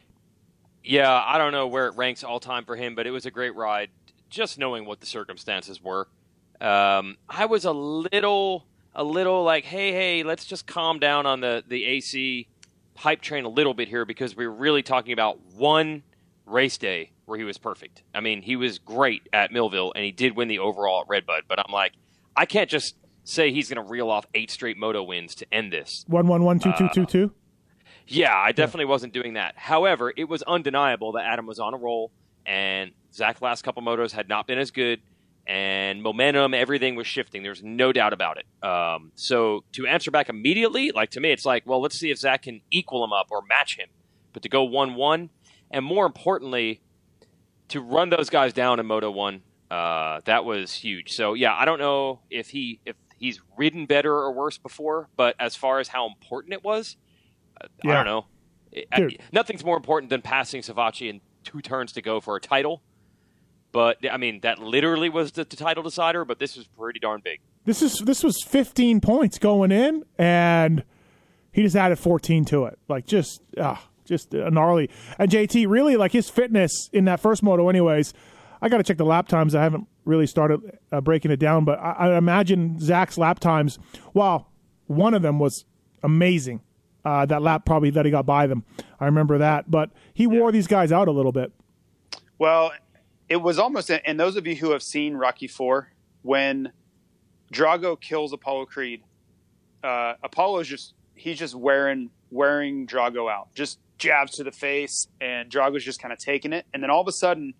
Yeah, 0.83 1.11
I 1.11 1.37
don't 1.37 1.51
know 1.51 1.67
where 1.67 1.87
it 1.87 1.95
ranks 1.95 2.23
all 2.23 2.39
time 2.39 2.65
for 2.65 2.75
him, 2.75 2.95
but 2.95 3.07
it 3.07 3.11
was 3.11 3.25
a 3.25 3.31
great 3.31 3.55
ride. 3.55 3.89
Just 4.29 4.59
knowing 4.59 4.85
what 4.85 4.99
the 4.99 5.05
circumstances 5.05 5.81
were, 5.81 6.07
um, 6.61 7.17
I 7.27 7.45
was 7.45 7.65
a 7.65 7.71
little, 7.71 8.65
a 8.93 9.03
little 9.03 9.43
like, 9.43 9.65
hey, 9.65 9.91
hey, 9.91 10.23
let's 10.23 10.45
just 10.45 10.67
calm 10.67 10.99
down 10.99 11.25
on 11.25 11.39
the 11.41 11.63
the 11.67 11.85
AC 11.85 12.47
hype 12.95 13.21
train 13.21 13.45
a 13.45 13.49
little 13.49 13.73
bit 13.73 13.87
here 13.87 14.05
because 14.05 14.35
we're 14.35 14.49
really 14.49 14.83
talking 14.83 15.13
about 15.13 15.39
one 15.55 16.03
race 16.45 16.77
day 16.77 17.11
where 17.29 17.37
he 17.37 17.45
was 17.45 17.57
perfect. 17.57 18.03
I 18.13 18.19
mean, 18.19 18.41
he 18.41 18.55
was 18.55 18.79
great 18.79 19.29
at 19.31 19.51
Millville 19.51 19.93
and 19.95 20.03
he 20.03 20.11
did 20.11 20.35
win 20.35 20.47
the 20.47 20.59
overall 20.59 21.01
at 21.01 21.07
Redbud, 21.07 21.43
but 21.47 21.59
I'm 21.59 21.71
like, 21.71 21.93
I 22.35 22.45
can't 22.45 22.69
just 22.69 22.95
say 23.23 23.51
he's 23.51 23.69
going 23.69 23.83
to 23.83 23.89
reel 23.89 24.09
off 24.09 24.25
eight 24.33 24.51
straight 24.51 24.77
moto 24.77 25.03
wins 25.03 25.35
to 25.35 25.53
end 25.53 25.71
this. 25.71 26.03
One 26.07 26.27
one 26.27 26.43
one 26.43 26.59
two 26.59 26.73
two 26.77 26.89
two 26.93 27.05
two. 27.05 27.31
Yeah, 28.07 28.35
I 28.35 28.51
definitely 28.51 28.85
wasn't 28.85 29.13
doing 29.13 29.33
that. 29.33 29.53
However, 29.55 30.11
it 30.15 30.27
was 30.27 30.41
undeniable 30.43 31.11
that 31.13 31.25
Adam 31.25 31.45
was 31.45 31.59
on 31.59 31.75
a 31.75 31.77
roll, 31.77 32.11
and 32.45 32.91
Zach's 33.13 33.41
last 33.41 33.61
couple 33.61 33.83
motos 33.83 34.11
had 34.11 34.27
not 34.27 34.47
been 34.47 34.57
as 34.57 34.71
good, 34.71 34.99
and 35.45 36.01
momentum, 36.01 36.55
everything 36.55 36.95
was 36.95 37.05
shifting. 37.05 37.43
There's 37.43 37.61
no 37.61 37.91
doubt 37.91 38.13
about 38.13 38.37
it. 38.37 38.67
Um, 38.67 39.11
so 39.13 39.63
to 39.73 39.85
answer 39.85 40.09
back 40.09 40.27
immediately, 40.27 40.91
like 40.91 41.11
to 41.11 41.19
me, 41.19 41.31
it's 41.31 41.45
like, 41.45 41.67
well, 41.67 41.81
let's 41.81 41.99
see 41.99 42.09
if 42.09 42.17
Zach 42.17 42.43
can 42.43 42.61
equal 42.71 43.03
him 43.03 43.13
up 43.13 43.27
or 43.29 43.43
match 43.47 43.77
him. 43.77 43.89
But 44.33 44.41
to 44.43 44.49
go 44.49 44.63
one 44.63 44.95
one, 44.95 45.29
and 45.69 45.85
more 45.85 46.07
importantly, 46.07 46.81
to 47.69 47.81
run 47.81 48.09
those 48.09 48.29
guys 48.29 48.53
down 48.53 48.79
in 48.79 48.85
Moto 48.85 49.09
One, 49.11 49.41
uh, 49.71 50.21
that 50.25 50.45
was 50.45 50.73
huge. 50.73 51.13
So 51.13 51.33
yeah, 51.33 51.53
I 51.55 51.65
don't 51.65 51.79
know 51.79 52.19
if 52.29 52.49
he 52.49 52.79
if 52.85 52.95
he's 53.17 53.39
ridden 53.57 53.85
better 53.85 54.13
or 54.13 54.31
worse 54.31 54.57
before, 54.57 55.09
but 55.15 55.35
as 55.39 55.55
far 55.55 55.79
as 55.79 55.87
how 55.87 56.07
important 56.07 56.53
it 56.53 56.63
was, 56.63 56.97
I 57.61 57.67
don't 57.95 58.05
know. 58.05 58.25
I- 58.91 58.99
nothing's 59.31 59.63
more 59.65 59.77
important 59.77 60.09
than 60.09 60.21
passing 60.21 60.61
Savatgy 60.61 61.09
in 61.09 61.21
two 61.43 61.61
turns 61.61 61.91
to 61.93 62.01
go 62.01 62.19
for 62.19 62.35
a 62.35 62.39
title. 62.41 62.81
But 63.71 63.97
I 64.09 64.17
mean, 64.17 64.39
that 64.41 64.59
literally 64.59 65.09
was 65.09 65.31
the, 65.33 65.43
the 65.43 65.55
title 65.55 65.83
decider. 65.83 66.25
But 66.25 66.39
this 66.39 66.57
was 66.57 66.65
pretty 66.67 66.99
darn 66.99 67.21
big. 67.23 67.39
This 67.65 67.81
is 67.83 67.99
this 67.99 68.23
was 68.23 68.41
15 68.47 68.99
points 69.01 69.37
going 69.37 69.71
in, 69.71 70.03
and 70.17 70.83
he 71.51 71.61
just 71.61 71.75
added 71.75 71.99
14 71.99 72.45
to 72.45 72.65
it. 72.65 72.79
Like 72.87 73.05
just, 73.05 73.41
ah, 73.59 73.87
just 74.09 74.35
uh, 74.35 74.49
gnarly. 74.49 74.89
And 75.17 75.31
JT 75.31 75.69
really 75.69 75.95
like 75.95 76.11
his 76.11 76.29
fitness 76.29 76.89
in 76.91 77.05
that 77.05 77.21
first 77.21 77.41
moto, 77.41 77.69
anyways. 77.69 78.13
I 78.61 78.67
got 78.67 78.77
to 78.77 78.83
check 78.83 78.97
the 78.97 79.05
lap 79.05 79.29
times. 79.29 79.55
I 79.55 79.63
haven't 79.63 79.87
really 80.03 80.27
started 80.27 80.77
uh, 80.91 80.99
breaking 80.99 81.31
it 81.31 81.37
down, 81.39 81.63
but 81.63 81.79
I, 81.79 81.91
I 81.91 82.17
imagine 82.17 82.79
Zach's 82.79 83.17
lap 83.17 83.39
times. 83.39 83.79
Well, 84.13 84.51
one 84.87 85.13
of 85.13 85.21
them 85.21 85.39
was 85.39 85.63
amazing. 86.03 86.61
Uh, 87.05 87.25
that 87.25 87.41
lap 87.41 87.65
probably 87.65 87.91
that 87.91 88.03
he 88.03 88.11
got 88.11 88.25
by 88.25 88.47
them. 88.47 88.65
I 88.99 89.05
remember 89.05 89.37
that, 89.37 89.71
but 89.71 89.91
he 90.13 90.27
wore 90.27 90.51
these 90.51 90.67
guys 90.67 90.91
out 90.91 91.07
a 91.07 91.11
little 91.11 91.31
bit. 91.31 91.53
Well, 92.37 92.73
it 93.29 93.37
was 93.37 93.57
almost, 93.57 93.89
and 93.89 94.19
those 94.19 94.35
of 94.35 94.45
you 94.45 94.55
who 94.55 94.71
have 94.71 94.83
seen 94.83 95.15
Rocky 95.15 95.47
Four, 95.47 95.93
when 96.23 96.73
Drago 97.53 97.99
kills 97.99 98.33
Apollo 98.33 98.65
Creed, 98.65 99.03
uh, 99.83 100.15
Apollo's 100.23 100.67
just 100.67 100.93
he's 101.15 101.37
just 101.37 101.55
wearing 101.55 102.09
wearing 102.31 102.85
Drago 102.87 103.31
out, 103.31 103.53
just 103.53 103.79
jabs 103.99 104.31
to 104.37 104.43
the 104.43 104.51
face, 104.51 105.07
and 105.21 105.49
Drago's 105.49 105.83
just 105.83 106.01
kind 106.01 106.11
of 106.11 106.19
taking 106.19 106.53
it, 106.53 106.65
and 106.73 106.81
then 106.81 106.89
all 106.89 107.01
of 107.01 107.07
a 107.07 107.11
sudden, 107.11 107.53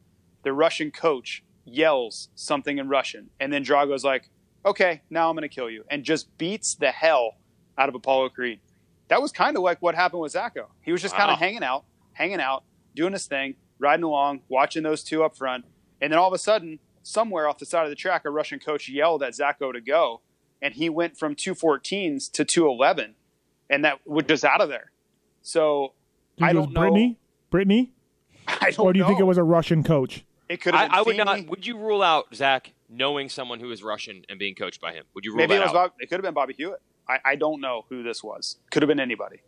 the 0.43 0.54
Russian 0.54 0.89
coach 0.89 1.43
yells 1.65 2.30
something 2.36 2.78
in 2.78 2.89
Russian, 2.89 3.30
and 3.39 3.54
then 3.54 3.63
Drago's 3.63 4.04
like, 4.04 4.30
"Okay, 4.65 5.02
now 5.10 5.30
I'm 5.30 5.36
going 5.36 5.47
to 5.47 5.54
kill 5.54 5.69
you," 5.69 5.84
and 5.89 6.04
just 6.04 6.36
beats 6.38 6.75
the 6.75 6.91
hell 6.91 7.38
out 7.78 7.89
of 7.89 7.95
Apollo 7.95 8.30
Creed. 8.30 8.60
That 9.10 9.21
was 9.21 9.32
kind 9.32 9.56
of 9.58 9.63
like 9.63 9.82
what 9.82 9.95
happened 9.95 10.21
with 10.21 10.34
Zacho. 10.34 10.67
He 10.82 10.91
was 10.91 11.02
just 11.02 11.15
kind 11.15 11.32
of 11.32 11.39
hanging 11.39 11.63
out, 11.63 11.86
hanging 12.13 12.39
out, 12.39 12.63
doing 12.95 13.13
his 13.13 13.28
thing, 13.28 13.56
riding 13.78 14.04
along, 14.04 14.41
watching 14.47 14.84
those 14.84 15.04
two 15.04 15.23
up 15.23 15.38
front, 15.38 15.65
and 16.02 16.12
then 16.12 16.19
all 16.19 16.28
of 16.28 16.34
a 16.34 16.39
sudden, 16.39 16.80
somewhere 17.04 17.47
off 17.47 17.58
the 17.58 17.65
side 17.65 17.84
of 17.84 17.89
the 17.89 17.95
track, 17.95 18.23
a 18.25 18.30
Russian 18.30 18.60
coach 18.60 18.88
yelled 18.89 19.23
at 19.23 19.34
Zacho 19.34 19.73
to 19.73 19.82
go, 19.82 20.21
and 20.62 20.73
he 20.73 20.89
went 20.89 21.17
from 21.17 21.36
214s 21.36 22.32
to 22.32 22.45
211, 22.45 23.15
and 23.69 23.84
that 23.84 23.99
was 24.06 24.25
just 24.25 24.45
out 24.45 24.62
of 24.62 24.69
there. 24.69 24.91
So 25.41 25.93
Do 26.39 26.45
you 26.45 26.49
I 26.49 26.54
think 26.54 26.56
it 26.56 26.60
was 26.60 26.65
don't 26.67 26.73
know. 26.73 26.82
Brittany, 26.82 27.19
Brittany, 27.49 27.91
I 28.47 28.71
don't 28.71 28.86
or 28.86 28.93
do 28.93 28.99
you 28.99 29.06
think 29.06 29.19
it 29.19 29.23
was 29.25 29.38
a 29.38 29.43
Russian 29.43 29.84
coach? 29.84 30.25
It 30.47 30.62
could 30.62 30.73
have 30.73 30.84
I, 30.84 30.88
been 30.88 30.95
I 30.95 31.02
would 31.02 31.15
Feeney. 31.15 31.41
not. 31.43 31.49
Would 31.49 31.67
you 31.67 31.78
rule 31.78 32.02
out 32.02 32.34
Zach 32.34 32.73
knowing 32.89 33.30
someone 33.30 33.60
who 33.60 33.69
is 33.71 33.84
Russian 33.84 34.23
and 34.30 34.39
being 34.39 34.56
coached 34.56 34.82
by 34.82 34.93
him? 34.93 35.04
Would 35.13 35.23
you 35.25 35.32
rule 35.32 35.38
Maybe 35.38 35.54
that 35.56 35.62
it 35.62 35.63
was 35.65 35.69
out? 35.69 35.73
Bob, 35.73 35.91
it 35.99 36.10
could 36.10 36.15
have 36.15 36.23
been 36.23 36.34
Bobby 36.34 36.54
Hewitt. 36.58 36.82
I, 37.08 37.19
I 37.23 37.36
don't 37.36 37.62
know 37.62 37.86
who 37.89 38.02
this 38.02 38.23
was. 38.23 38.58
Could 38.71 38.82
have 38.82 38.88
been 38.88 38.99
anybody. 38.99 39.41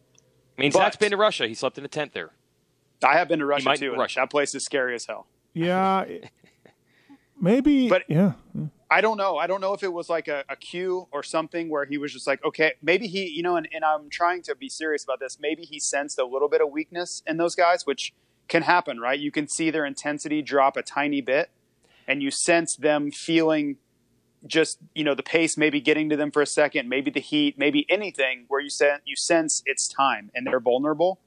I 0.57 0.61
mean, 0.61 0.71
but- 0.71 0.79
Zach's 0.79 0.97
been 0.97 1.11
to 1.11 1.17
Russia. 1.17 1.47
He 1.47 1.53
slept 1.55 1.77
in 1.77 1.85
a 1.85 1.87
tent 1.87 2.13
there. 2.13 2.31
I 3.03 3.13
have 3.17 3.27
been 3.27 3.39
to 3.39 3.45
Russia 3.47 3.65
might 3.65 3.79
too. 3.79 3.85
be 3.85 3.89
and 3.93 3.97
Russian. 3.99 4.21
That 4.21 4.29
place 4.29 4.53
is 4.53 4.63
scary 4.63 4.93
as 4.93 5.05
hell. 5.05 5.25
Yeah, 5.53 6.05
maybe. 7.41 7.89
But- 7.89 8.03
yeah, 8.07 8.33
I 8.91 8.99
don't 8.99 9.15
know. 9.15 9.37
I 9.37 9.47
don't 9.47 9.61
know 9.61 9.73
if 9.73 9.83
it 9.83 9.93
was 9.93 10.09
like 10.09 10.27
a, 10.27 10.43
a 10.49 10.57
cue 10.57 11.07
or 11.13 11.23
something 11.23 11.69
where 11.69 11.85
he 11.85 11.97
was 11.97 12.11
just 12.11 12.27
like, 12.27 12.43
okay, 12.43 12.73
maybe 12.81 13.07
he, 13.07 13.25
you 13.29 13.41
know, 13.41 13.55
and, 13.55 13.65
and 13.71 13.85
I'm 13.85 14.09
trying 14.09 14.41
to 14.43 14.55
be 14.55 14.67
serious 14.67 15.05
about 15.05 15.21
this. 15.21 15.37
Maybe 15.39 15.63
he 15.63 15.79
sensed 15.79 16.19
a 16.19 16.25
little 16.25 16.49
bit 16.49 16.59
of 16.59 16.69
weakness 16.71 17.23
in 17.25 17.37
those 17.37 17.55
guys, 17.55 17.85
which 17.85 18.13
can 18.49 18.63
happen, 18.63 18.99
right? 18.99 19.17
You 19.17 19.31
can 19.31 19.47
see 19.47 19.71
their 19.71 19.85
intensity 19.85 20.41
drop 20.41 20.75
a 20.75 20.83
tiny 20.83 21.21
bit, 21.21 21.51
and 22.05 22.21
you 22.21 22.31
sense 22.31 22.75
them 22.75 23.11
feeling 23.11 23.77
just, 24.45 24.79
you 24.93 25.05
know, 25.05 25.15
the 25.15 25.23
pace 25.23 25.57
maybe 25.57 25.79
getting 25.79 26.09
to 26.09 26.17
them 26.17 26.29
for 26.29 26.41
a 26.41 26.47
second, 26.47 26.89
maybe 26.89 27.09
the 27.09 27.21
heat, 27.21 27.57
maybe 27.57 27.85
anything 27.89 28.43
where 28.49 28.59
you 28.59 28.69
sen- 28.69 28.99
you 29.05 29.15
sense 29.15 29.63
it's 29.65 29.87
time 29.87 30.31
and 30.35 30.45
they're 30.45 30.59
vulnerable. 30.59 31.21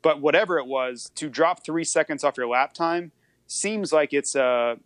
But 0.00 0.22
whatever 0.22 0.58
it 0.58 0.66
was, 0.66 1.10
to 1.16 1.28
drop 1.28 1.62
three 1.64 1.84
seconds 1.84 2.24
off 2.24 2.38
your 2.38 2.48
lap 2.48 2.72
time 2.72 3.12
seems 3.46 3.92
like 3.92 4.14
it's 4.14 4.34
a 4.34 4.78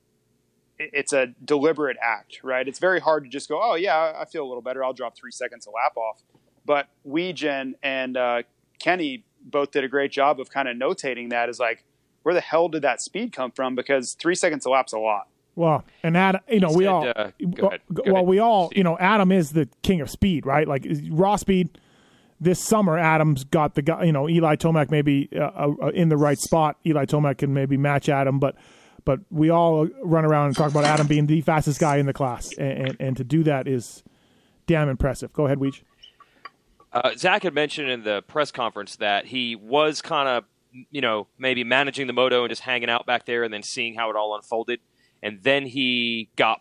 it's 0.78 1.12
a 1.12 1.28
deliberate 1.44 1.96
act, 2.02 2.40
right? 2.42 2.66
It's 2.66 2.78
very 2.78 3.00
hard 3.00 3.24
to 3.24 3.30
just 3.30 3.48
go, 3.48 3.60
oh 3.62 3.74
yeah, 3.74 4.12
I 4.16 4.24
feel 4.24 4.44
a 4.44 4.48
little 4.48 4.62
better. 4.62 4.84
I'll 4.84 4.92
drop 4.92 5.16
three 5.16 5.30
seconds 5.30 5.66
a 5.66 5.70
lap 5.70 5.96
off. 5.96 6.22
But 6.64 6.88
Weigandt 7.06 7.74
and 7.82 8.16
uh, 8.16 8.42
Kenny 8.78 9.24
both 9.44 9.70
did 9.70 9.84
a 9.84 9.88
great 9.88 10.10
job 10.10 10.40
of 10.40 10.50
kind 10.50 10.68
of 10.68 10.76
notating 10.76 11.30
that 11.30 11.48
as 11.48 11.58
like, 11.60 11.84
where 12.22 12.34
the 12.34 12.40
hell 12.40 12.68
did 12.68 12.82
that 12.82 13.00
speed 13.00 13.32
come 13.32 13.52
from? 13.52 13.74
Because 13.74 14.14
three 14.14 14.34
seconds 14.34 14.66
a 14.66 14.70
lap's 14.70 14.92
a 14.92 14.98
lot. 14.98 15.28
Well, 15.54 15.84
and 16.02 16.16
Adam, 16.16 16.42
you 16.50 16.60
know, 16.60 16.72
we 16.72 16.84
said, 16.84 16.88
all, 16.88 17.08
uh, 17.08 17.12
go 17.12 17.30
well, 17.40 17.68
ahead, 17.68 17.80
go 17.94 18.02
well, 18.04 18.14
ahead, 18.16 18.26
we 18.26 18.38
all, 18.40 18.70
you 18.74 18.84
know, 18.84 18.98
Adam 18.98 19.32
is 19.32 19.52
the 19.52 19.68
king 19.82 20.00
of 20.00 20.10
speed, 20.10 20.44
right? 20.44 20.68
Like 20.68 20.86
raw 21.10 21.36
speed. 21.36 21.78
This 22.38 22.62
summer, 22.62 22.98
Adam's 22.98 23.44
got 23.44 23.74
the 23.74 23.80
guy. 23.80 24.04
You 24.04 24.12
know, 24.12 24.28
Eli 24.28 24.56
Tomac 24.56 24.90
maybe 24.90 25.30
uh, 25.34 25.72
uh, 25.82 25.88
in 25.94 26.10
the 26.10 26.18
right 26.18 26.38
spot. 26.38 26.76
Eli 26.84 27.06
Tomac 27.06 27.38
can 27.38 27.54
maybe 27.54 27.78
match 27.78 28.10
Adam, 28.10 28.38
but 28.38 28.56
but 29.06 29.20
we 29.30 29.48
all 29.48 29.86
run 30.02 30.26
around 30.26 30.48
and 30.48 30.56
talk 30.56 30.70
about 30.70 30.84
Adam 30.84 31.06
being 31.06 31.26
the 31.26 31.40
fastest 31.40 31.80
guy 31.80 31.96
in 31.96 32.04
the 32.04 32.12
class, 32.12 32.52
and 32.58 32.88
and, 32.88 32.96
and 33.00 33.16
to 33.16 33.24
do 33.24 33.42
that 33.44 33.66
is 33.66 34.02
damn 34.66 34.90
impressive. 34.90 35.32
Go 35.32 35.46
ahead, 35.46 35.58
Weech. 35.58 35.80
Uh, 36.92 37.12
Zach 37.16 37.44
had 37.44 37.54
mentioned 37.54 37.88
in 37.88 38.04
the 38.04 38.22
press 38.22 38.50
conference 38.50 38.96
that 38.96 39.26
he 39.26 39.54
was 39.54 40.02
kind 40.02 40.28
of, 40.28 40.44
you 40.90 41.00
know, 41.00 41.26
maybe 41.38 41.62
managing 41.62 42.06
the 42.06 42.12
moto 42.12 42.42
and 42.42 42.50
just 42.50 42.62
hanging 42.62 42.90
out 42.90 43.06
back 43.06 43.26
there 43.26 43.44
and 43.44 43.52
then 43.52 43.62
seeing 43.62 43.94
how 43.94 44.10
it 44.10 44.16
all 44.16 44.34
unfolded. 44.34 44.80
And 45.22 45.42
then 45.42 45.66
he 45.66 46.30
got 46.36 46.60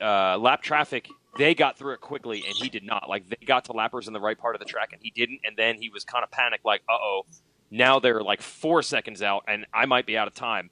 uh, 0.00 0.36
lap 0.38 0.62
traffic. 0.62 1.08
They 1.38 1.54
got 1.54 1.78
through 1.78 1.94
it 1.94 2.00
quickly, 2.00 2.42
and 2.46 2.54
he 2.54 2.68
did 2.68 2.82
not. 2.82 3.08
Like 3.08 3.28
they 3.28 3.46
got 3.46 3.66
to 3.66 3.72
lappers 3.72 4.06
in 4.06 4.12
the 4.12 4.20
right 4.20 4.38
part 4.38 4.56
of 4.56 4.58
the 4.58 4.64
track, 4.64 4.90
and 4.92 5.00
he 5.02 5.10
didn't. 5.10 5.40
And 5.44 5.56
then 5.56 5.76
he 5.80 5.90
was 5.90 6.04
kind 6.04 6.24
of 6.24 6.30
panicked, 6.30 6.64
like, 6.64 6.82
"Uh 6.88 6.96
oh, 7.00 7.22
now 7.70 7.98
they're 7.98 8.22
like 8.22 8.42
four 8.42 8.82
seconds 8.82 9.22
out, 9.22 9.44
and 9.46 9.66
I 9.72 9.86
might 9.86 10.06
be 10.06 10.16
out 10.16 10.28
of 10.28 10.34
time." 10.34 10.70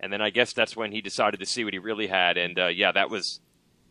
And 0.00 0.12
then 0.12 0.20
I 0.20 0.30
guess 0.30 0.52
that's 0.52 0.76
when 0.76 0.92
he 0.92 1.00
decided 1.00 1.40
to 1.40 1.46
see 1.46 1.64
what 1.64 1.72
he 1.72 1.78
really 1.78 2.06
had. 2.08 2.36
And 2.36 2.58
uh, 2.58 2.66
yeah, 2.66 2.92
that 2.92 3.10
was 3.10 3.40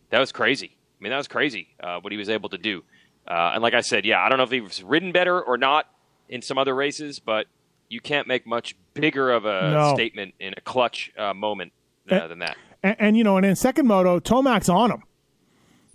that 0.10 0.20
was 0.20 0.32
crazy. 0.32 0.78
I 0.78 1.04
mean, 1.04 1.12
that 1.12 1.18
was 1.18 1.28
crazy 1.28 1.70
uh, 1.82 2.00
what 2.02 2.12
he 2.12 2.18
was 2.18 2.30
able 2.30 2.50
to 2.50 2.58
do. 2.58 2.84
Uh, 3.28 3.52
and 3.54 3.64
like 3.64 3.74
I 3.74 3.82
said, 3.82 4.06
yeah, 4.06 4.22
I 4.24 4.30
don't 4.30 4.38
know 4.38 4.44
if 4.44 4.52
he 4.52 4.62
was 4.62 4.84
ridden 4.84 5.12
better 5.12 5.42
or 5.42 5.58
not 5.58 5.88
in 6.30 6.42
some 6.42 6.58
other 6.58 6.76
races, 6.76 7.20
but 7.20 7.48
you 7.90 8.00
can't 8.02 8.28
make 8.28 8.46
much 8.46 8.76
bigger 8.94 9.32
of 9.32 9.46
a 9.46 9.72
No. 9.72 9.94
statement 9.96 10.34
in 10.40 10.54
a 10.58 10.62
clutch 10.62 11.12
uh, 11.18 11.34
moment 11.34 11.74
uh, 12.12 12.16
Eh. 12.16 12.28
than 12.28 12.40
that. 12.40 12.58
and, 12.84 12.96
and 13.00 13.18
you 13.18 13.24
know, 13.24 13.38
and 13.38 13.46
in 13.46 13.56
second 13.56 13.88
moto, 13.88 14.20
Tomac's 14.20 14.70
on 14.70 14.92
him. 14.92 15.04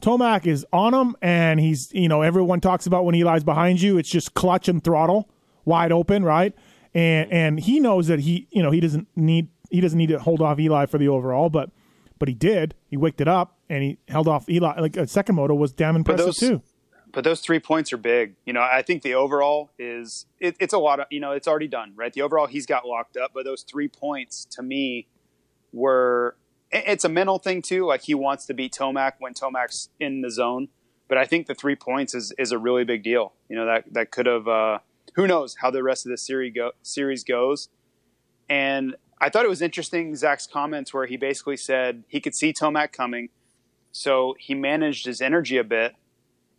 Tomac 0.00 0.46
is 0.46 0.64
on 0.72 0.94
him, 0.94 1.16
and 1.20 1.58
he's 1.58 1.92
you 1.92 2.08
know 2.08 2.22
everyone 2.22 2.60
talks 2.60 2.86
about 2.86 3.04
when 3.04 3.14
he 3.16 3.24
lies 3.24 3.42
behind 3.42 3.80
you, 3.80 3.98
it's 3.98 4.08
just 4.08 4.32
clutch 4.34 4.68
and 4.68 4.82
throttle, 4.82 5.28
wide 5.64 5.90
open, 5.90 6.24
right? 6.24 6.54
And 6.94 7.32
and 7.32 7.60
he 7.60 7.80
knows 7.80 8.06
that 8.06 8.20
he 8.20 8.46
you 8.50 8.62
know 8.62 8.70
he 8.70 8.78
doesn't 8.80 9.08
need 9.16 9.48
he 9.70 9.80
doesn't 9.80 9.98
need 9.98 10.08
to 10.08 10.18
hold 10.18 10.40
off 10.40 10.58
Eli 10.58 10.86
for 10.86 10.98
the 10.98 11.08
overall, 11.08 11.50
but 11.50 11.70
but 12.18 12.28
he 12.28 12.34
did. 12.34 12.74
He 12.88 12.96
waked 12.96 13.20
it 13.20 13.28
up 13.28 13.56
and 13.68 13.82
he 13.82 13.98
held 14.08 14.28
off 14.28 14.48
Eli. 14.48 14.80
Like 14.80 14.96
a 14.96 15.06
second 15.06 15.36
moto 15.36 15.54
was 15.54 15.72
damn 15.72 15.96
impressive 15.96 16.26
those- 16.26 16.36
too. 16.38 16.62
But 17.10 17.24
those 17.24 17.40
three 17.40 17.58
points 17.58 17.90
are 17.94 17.96
big. 17.96 18.34
You 18.44 18.52
know, 18.52 18.60
I 18.60 18.82
think 18.82 19.02
the 19.02 19.14
overall 19.14 19.70
is 19.78 20.26
it, 20.40 20.56
it's 20.60 20.74
a 20.74 20.78
lot 20.78 21.00
of 21.00 21.06
you 21.10 21.20
know 21.20 21.32
it's 21.32 21.48
already 21.48 21.66
done, 21.66 21.92
right? 21.96 22.12
The 22.12 22.20
overall 22.20 22.46
he's 22.46 22.66
got 22.66 22.86
locked 22.86 23.16
up, 23.16 23.30
but 23.32 23.44
those 23.44 23.62
three 23.62 23.88
points 23.88 24.44
to 24.50 24.62
me 24.62 25.08
were 25.72 26.36
it's 26.70 27.04
a 27.04 27.08
mental 27.08 27.38
thing 27.38 27.62
too. 27.62 27.86
Like 27.86 28.02
he 28.02 28.14
wants 28.14 28.44
to 28.46 28.54
beat 28.54 28.74
Tomac 28.74 29.12
when 29.20 29.32
Tomac's 29.32 29.88
in 29.98 30.20
the 30.20 30.30
zone, 30.30 30.68
but 31.08 31.16
I 31.16 31.24
think 31.24 31.46
the 31.46 31.54
three 31.54 31.76
points 31.76 32.14
is 32.14 32.32
is 32.38 32.52
a 32.52 32.58
really 32.58 32.84
big 32.84 33.02
deal. 33.02 33.32
You 33.48 33.56
know 33.56 33.64
that 33.64 33.84
that 33.92 34.10
could 34.10 34.26
have 34.26 34.46
uh, 34.46 34.80
who 35.14 35.26
knows 35.26 35.56
how 35.62 35.70
the 35.70 35.82
rest 35.82 36.04
of 36.04 36.10
the 36.10 36.18
series 36.18 36.52
go 36.54 36.72
series 36.82 37.24
goes. 37.24 37.70
And 38.50 38.96
I 39.20 39.28
thought 39.28 39.44
it 39.44 39.48
was 39.48 39.62
interesting 39.62 40.14
Zach's 40.14 40.46
comments 40.46 40.94
where 40.94 41.06
he 41.06 41.16
basically 41.16 41.56
said 41.56 42.04
he 42.08 42.20
could 42.20 42.34
see 42.34 42.52
Tomac 42.52 42.92
coming, 42.92 43.30
so 43.90 44.36
he 44.38 44.54
managed 44.54 45.06
his 45.06 45.20
energy 45.20 45.56
a 45.58 45.64
bit 45.64 45.94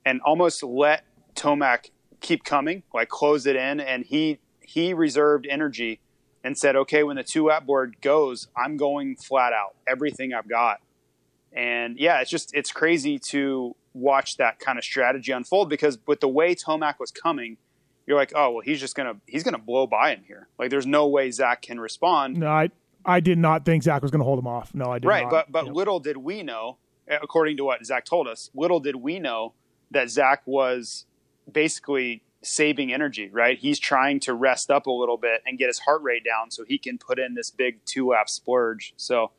and 0.05 0.21
almost 0.21 0.63
let 0.63 1.03
Tomac 1.35 1.91
keep 2.19 2.43
coming, 2.43 2.83
like 2.93 3.09
close 3.09 3.45
it 3.45 3.55
in, 3.55 3.79
and 3.79 4.05
he 4.05 4.39
he 4.61 4.93
reserved 4.93 5.47
energy 5.49 5.99
and 6.43 6.57
said, 6.57 6.75
"Okay, 6.75 7.03
when 7.03 7.15
the 7.15 7.23
two 7.23 7.45
lap 7.45 7.65
board 7.65 7.97
goes, 8.01 8.47
I'm 8.57 8.77
going 8.77 9.15
flat 9.15 9.53
out, 9.53 9.75
everything 9.87 10.33
I've 10.33 10.49
got." 10.49 10.79
And 11.53 11.97
yeah, 11.97 12.19
it's 12.19 12.29
just 12.29 12.53
it's 12.53 12.71
crazy 12.71 13.19
to 13.29 13.75
watch 13.93 14.37
that 14.37 14.59
kind 14.59 14.77
of 14.77 14.83
strategy 14.83 15.31
unfold 15.31 15.69
because 15.69 15.97
with 16.05 16.19
the 16.19 16.27
way 16.27 16.55
Tomac 16.55 16.99
was 16.99 17.11
coming, 17.11 17.57
you're 18.09 18.17
like, 18.17 18.33
"Oh, 18.35 18.51
well, 18.51 18.61
he's 18.61 18.81
just 18.81 18.95
gonna 18.95 19.15
he's 19.27 19.43
gonna 19.43 19.57
blow 19.57 19.87
by 19.87 20.15
him 20.15 20.23
here." 20.27 20.49
Like, 20.57 20.69
there's 20.71 20.85
no 20.87 21.07
way 21.07 21.31
Zach 21.31 21.61
can 21.61 21.79
respond. 21.79 22.35
No, 22.37 22.47
I 22.47 22.71
I 23.05 23.21
did 23.21 23.37
not 23.37 23.63
think 23.63 23.83
Zach 23.83 24.01
was 24.01 24.11
going 24.11 24.19
to 24.19 24.25
hold 24.25 24.39
him 24.39 24.47
off. 24.47 24.75
No, 24.75 24.91
I 24.91 24.99
did 24.99 25.07
right 25.07 25.23
not. 25.23 25.31
but 25.31 25.51
but 25.51 25.65
Yeah. 25.67 25.71
little 25.71 26.01
did 26.01 26.17
we 26.17 26.43
know 26.43 26.77
according 27.07 27.57
to 27.57 27.63
what 27.63 27.83
zach 27.83 28.05
told 28.05 28.27
us 28.27 28.51
little 28.53 28.79
did 28.79 28.95
we 28.97 29.17
know 29.17 29.53
that 29.89 30.11
zach 30.11 30.43
was 30.45 31.05
basically 31.51 32.21
saving 32.43 32.93
energy 32.93 33.29
right 33.31 33.57
he's 33.57 33.79
trying 33.79 34.19
to 34.19 34.33
rest 34.33 34.69
up 34.69 34.85
a 34.85 34.91
little 34.91 35.17
bit 35.17 35.41
and 35.45 35.57
get 35.57 35.67
his 35.67 35.79
heart 35.79 36.01
rate 36.03 36.23
down 36.23 36.51
so 36.51 36.63
he 36.63 36.77
can 36.77 36.99
put 36.99 37.17
in 37.17 37.33
this 37.33 37.49
big 37.49 37.83
two 37.85 38.09
lap 38.09 38.29
splurge 38.29 38.93
so 38.95 39.31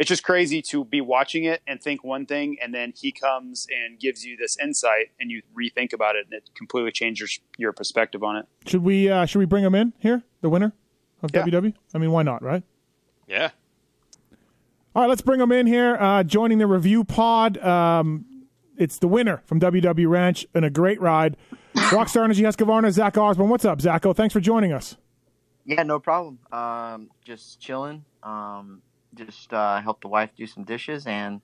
it's 0.00 0.08
just 0.08 0.24
crazy 0.24 0.60
to 0.62 0.84
be 0.84 1.00
watching 1.00 1.44
it 1.44 1.60
and 1.66 1.80
think 1.80 2.02
one 2.02 2.24
thing 2.26 2.56
and 2.60 2.74
then 2.74 2.92
he 2.96 3.12
comes 3.12 3.66
and 3.70 4.00
gives 4.00 4.24
you 4.24 4.36
this 4.36 4.56
insight 4.58 5.12
and 5.20 5.30
you 5.30 5.42
rethink 5.56 5.92
about 5.92 6.16
it 6.16 6.24
and 6.24 6.32
it 6.34 6.50
completely 6.56 6.90
changes 6.90 7.38
your 7.58 7.72
perspective 7.72 8.24
on 8.24 8.34
it 8.36 8.46
should 8.66 8.82
we 8.82 9.08
uh, 9.08 9.26
should 9.26 9.38
we 9.38 9.44
bring 9.44 9.62
him 9.62 9.74
in 9.74 9.92
here, 9.98 10.22
the 10.40 10.48
winner 10.48 10.72
of 11.22 11.30
Yeah. 11.34 11.44
WW? 11.44 11.74
I 11.94 11.98
mean, 11.98 12.10
why 12.12 12.22
not, 12.22 12.42
right? 12.42 12.62
Yeah. 13.28 13.50
All 14.96 15.02
right, 15.02 15.08
let's 15.08 15.22
bring 15.22 15.40
him 15.40 15.52
in 15.52 15.66
here. 15.68 15.96
Uh, 16.00 16.24
joining 16.24 16.58
the 16.58 16.66
review 16.66 17.04
pod, 17.04 17.58
um, 17.58 18.24
it's 18.76 18.98
the 18.98 19.06
winner 19.06 19.42
from 19.46 19.60
WW 19.60 20.08
Ranch 20.08 20.46
and 20.54 20.64
a 20.64 20.70
great 20.70 21.00
ride. 21.00 21.36
Rockstar 21.76 22.24
Energy 22.24 22.42
Husqvarna, 22.42 22.90
Zach 22.90 23.16
Osborne. 23.16 23.48
What's 23.50 23.64
up, 23.64 23.78
Zacho? 23.78 24.16
Thanks 24.16 24.32
for 24.32 24.40
joining 24.40 24.72
us. 24.72 24.96
Yeah, 25.64 25.82
no 25.84 26.00
problem. 26.00 26.38
Um, 26.50 27.10
just 27.24 27.60
chilling. 27.60 28.04
Um, 28.24 28.82
just 29.14 29.52
uh, 29.52 29.80
helped 29.80 30.02
the 30.02 30.08
wife 30.08 30.30
do 30.36 30.46
some 30.46 30.64
dishes, 30.64 31.06
and 31.06 31.40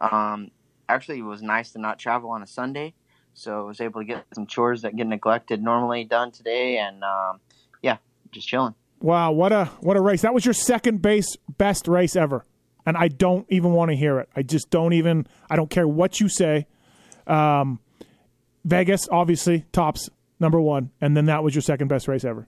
um, 0.00 0.50
actually, 0.88 1.18
it 1.18 1.22
was 1.22 1.42
nice 1.42 1.72
to 1.72 1.78
not 1.78 1.98
travel 1.98 2.30
on 2.30 2.42
a 2.42 2.46
Sunday, 2.46 2.94
so 3.34 3.60
I 3.60 3.62
was 3.62 3.80
able 3.80 4.00
to 4.00 4.04
get 4.04 4.24
some 4.34 4.46
chores 4.46 4.82
that 4.82 4.96
get 4.96 5.06
neglected 5.06 5.62
normally 5.62 6.04
done 6.04 6.30
today, 6.30 6.78
and 6.78 7.02
um, 7.02 7.40
yeah, 7.82 7.98
just 8.30 8.48
chilling. 8.48 8.74
Wow, 9.00 9.32
what 9.32 9.52
a 9.52 9.66
what 9.80 9.96
a 9.96 10.00
race! 10.00 10.22
That 10.22 10.34
was 10.34 10.44
your 10.44 10.54
second 10.54 11.00
base 11.02 11.36
best 11.56 11.88
race 11.88 12.16
ever, 12.16 12.44
and 12.84 12.96
I 12.96 13.08
don't 13.08 13.46
even 13.48 13.72
want 13.72 13.90
to 13.90 13.96
hear 13.96 14.18
it. 14.18 14.28
I 14.36 14.42
just 14.42 14.70
don't 14.70 14.92
even. 14.92 15.26
I 15.48 15.56
don't 15.56 15.70
care 15.70 15.88
what 15.88 16.20
you 16.20 16.28
say. 16.28 16.66
Um, 17.26 17.80
Vegas, 18.64 19.08
obviously, 19.10 19.64
tops 19.72 20.10
number 20.38 20.60
one, 20.60 20.90
and 21.00 21.16
then 21.16 21.26
that 21.26 21.42
was 21.42 21.54
your 21.54 21.62
second 21.62 21.88
best 21.88 22.08
race 22.08 22.24
ever. 22.24 22.46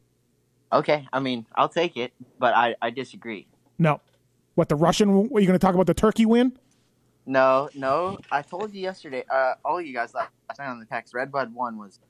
Okay, 0.72 1.06
I 1.12 1.20
mean, 1.20 1.46
I'll 1.54 1.68
take 1.68 1.96
it, 1.96 2.12
but 2.38 2.54
I, 2.54 2.74
I 2.80 2.90
disagree. 2.90 3.46
No, 3.78 4.00
what 4.54 4.68
the 4.68 4.76
Russian? 4.76 5.14
What, 5.14 5.38
are 5.38 5.40
you 5.40 5.46
going 5.46 5.58
to 5.58 5.64
talk 5.64 5.74
about 5.74 5.86
the 5.86 5.94
Turkey 5.94 6.26
win? 6.26 6.56
No, 7.26 7.68
no. 7.74 8.18
I 8.30 8.42
told 8.42 8.72
you 8.74 8.80
yesterday, 8.82 9.24
uh, 9.30 9.54
all 9.64 9.80
you 9.80 9.92
guys 9.94 10.12
last 10.14 10.30
night 10.58 10.66
on 10.68 10.80
the 10.80 10.86
text, 10.86 11.14
Red 11.14 11.30
Bud 11.30 11.54
one 11.54 11.78
was 11.78 12.00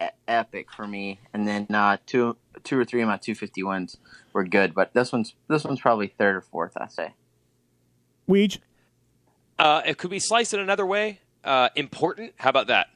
e- 0.00 0.06
epic 0.28 0.68
for 0.72 0.86
me, 0.86 1.18
and 1.32 1.46
then 1.48 1.66
uh, 1.74 1.96
two, 2.06 2.36
two 2.62 2.78
or 2.78 2.84
three 2.84 3.02
of 3.02 3.08
my 3.08 3.16
250 3.16 3.62
wins 3.64 3.96
were 4.32 4.44
good, 4.44 4.74
but 4.74 4.94
this 4.94 5.12
one's 5.12 5.34
this 5.48 5.64
one's 5.64 5.80
probably 5.80 6.06
third 6.08 6.36
or 6.36 6.40
fourth. 6.40 6.72
I 6.76 6.86
say. 6.88 7.14
Weege? 8.28 8.58
Uh, 9.58 9.82
it 9.84 9.98
could 9.98 10.10
be 10.10 10.18
sliced 10.20 10.54
in 10.54 10.60
another 10.60 10.86
way. 10.86 11.20
Uh, 11.44 11.68
important. 11.74 12.32
How 12.36 12.50
about 12.50 12.68
that? 12.68 12.86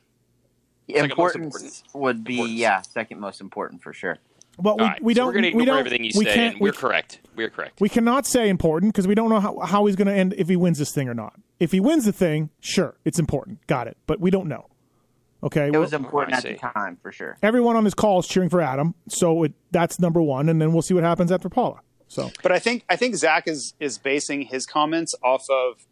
Second 0.89 1.03
most 1.19 1.35
Importance 1.35 1.55
important. 1.55 1.83
would 1.95 2.25
be 2.25 2.35
Importance. 2.35 2.59
yeah, 2.61 2.81
second 2.83 3.19
most 3.21 3.41
important 3.41 3.83
for 3.83 3.93
sure. 3.93 4.19
But 4.59 4.77
we, 4.77 4.83
All 4.83 4.89
right, 4.89 5.03
we 5.03 5.15
don't. 5.15 5.27
We're 5.27 5.33
going 5.33 5.43
to 5.43 5.49
ignore 5.51 5.67
don't. 5.67 5.79
everything 5.79 6.05
you 6.05 6.13
we 6.17 6.25
say, 6.25 6.35
can't. 6.35 6.53
and 6.55 6.61
we're 6.61 6.71
we, 6.71 6.77
correct. 6.77 7.21
We're 7.35 7.51
correct. 7.51 7.81
we 7.81 7.89
cannot 7.89 8.27
say 8.27 8.49
important 8.49 8.93
because 8.93 9.07
we 9.07 9.15
don't 9.15 9.29
know 9.29 9.41
how, 9.41 9.59
how 9.61 9.87
he's 9.87 9.97
going 9.97 10.09
to 10.09 10.15
end 10.15 10.35
if 10.39 10.49
he 10.49 10.57
wins 10.57 10.79
this 10.79 10.93
thing 10.93 11.09
or 11.09 11.15
not. 11.15 11.35
If 11.61 11.73
he 11.73 11.81
wins 11.81 12.05
the 12.05 12.13
thing, 12.13 12.51
sure, 12.61 12.97
it's 13.05 13.19
important. 13.19 13.67
Got 13.67 13.87
it. 13.87 13.97
But 14.07 14.21
we 14.21 14.31
don't 14.31 14.49
know. 14.49 14.67
Okay. 15.43 15.67
It 15.69 15.77
was 15.77 15.93
oh, 15.93 15.99
important 15.99 16.35
I 16.35 16.39
at 16.39 16.43
the 16.45 16.55
time 16.55 16.97
for 17.03 17.13
sure. 17.13 17.37
everyone 17.43 17.77
on 17.77 17.85
this 17.85 17.95
call 17.95 18.19
is 18.19 18.27
cheering 18.27 18.49
for 18.49 18.61
Adam, 18.63 18.95
so 19.09 19.45
it, 19.45 19.53
that's 19.71 20.01
number 20.01 20.23
one, 20.23 20.49
and 20.49 20.61
then 20.61 20.73
we'll 20.73 20.83
see 20.83 20.95
what 20.95 21.05
happens 21.05 21.31
after 21.31 21.49
Pala. 21.49 21.81
So 22.09 22.31
But 22.43 22.53
I 22.53 22.59
think 22.59 22.85
I 22.89 22.97
think 22.97 23.17
Zach 23.17 23.47
is 23.47 23.75
is 23.79 23.99
basing 23.99 24.43
his 24.43 24.65
comments 24.65 25.15
off 25.23 25.45
of 25.51 25.87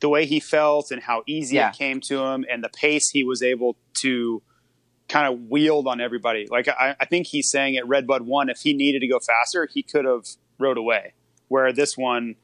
the 0.00 0.08
way 0.08 0.26
he 0.26 0.40
felt 0.40 0.90
and 0.90 1.02
how 1.02 1.22
easy 1.26 1.56
Yeah. 1.56 1.68
it 1.70 1.76
came 1.76 2.00
to 2.02 2.18
him 2.24 2.44
and 2.50 2.62
the 2.64 2.68
pace 2.68 3.10
he 3.10 3.22
was 3.22 3.42
able 3.42 3.76
to 3.94 4.42
kind 5.08 5.32
of 5.32 5.48
wheeled 5.48 5.86
on 5.86 6.00
everybody. 6.00 6.46
Like 6.50 6.68
I, 6.68 6.94
I 7.00 7.04
think 7.06 7.26
he's 7.26 7.50
saying 7.50 7.76
at 7.76 7.86
Red 7.88 8.06
Bud 8.06 8.22
one, 8.22 8.48
if 8.48 8.58
he 8.58 8.72
needed 8.74 9.00
to 9.00 9.08
go 9.08 9.18
faster, 9.18 9.66
he 9.72 9.82
could 9.82 10.04
have 10.04 10.24
rode 10.58 10.76
away. 10.78 11.14
Where 11.48 11.72
this 11.72 11.96
one, 11.96 12.36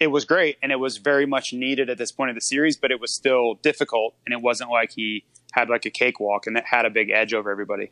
it 0.00 0.06
was 0.06 0.24
great 0.24 0.56
and 0.62 0.72
it 0.72 0.76
was 0.76 0.96
very 0.96 1.26
much 1.26 1.52
needed 1.52 1.90
at 1.90 1.98
this 1.98 2.10
point 2.12 2.30
of 2.30 2.34
the 2.34 2.40
series, 2.40 2.76
but 2.76 2.90
it 2.90 3.00
was 3.00 3.14
still 3.14 3.54
difficult 3.62 4.14
and 4.24 4.32
it 4.32 4.40
wasn't 4.40 4.70
like 4.70 4.92
he 4.92 5.24
had 5.52 5.68
like 5.68 5.84
a 5.84 5.90
cakewalk 5.90 6.46
and 6.46 6.56
it 6.56 6.64
had 6.66 6.86
a 6.86 6.90
big 6.90 7.10
edge 7.10 7.34
over 7.34 7.50
everybody. 7.50 7.90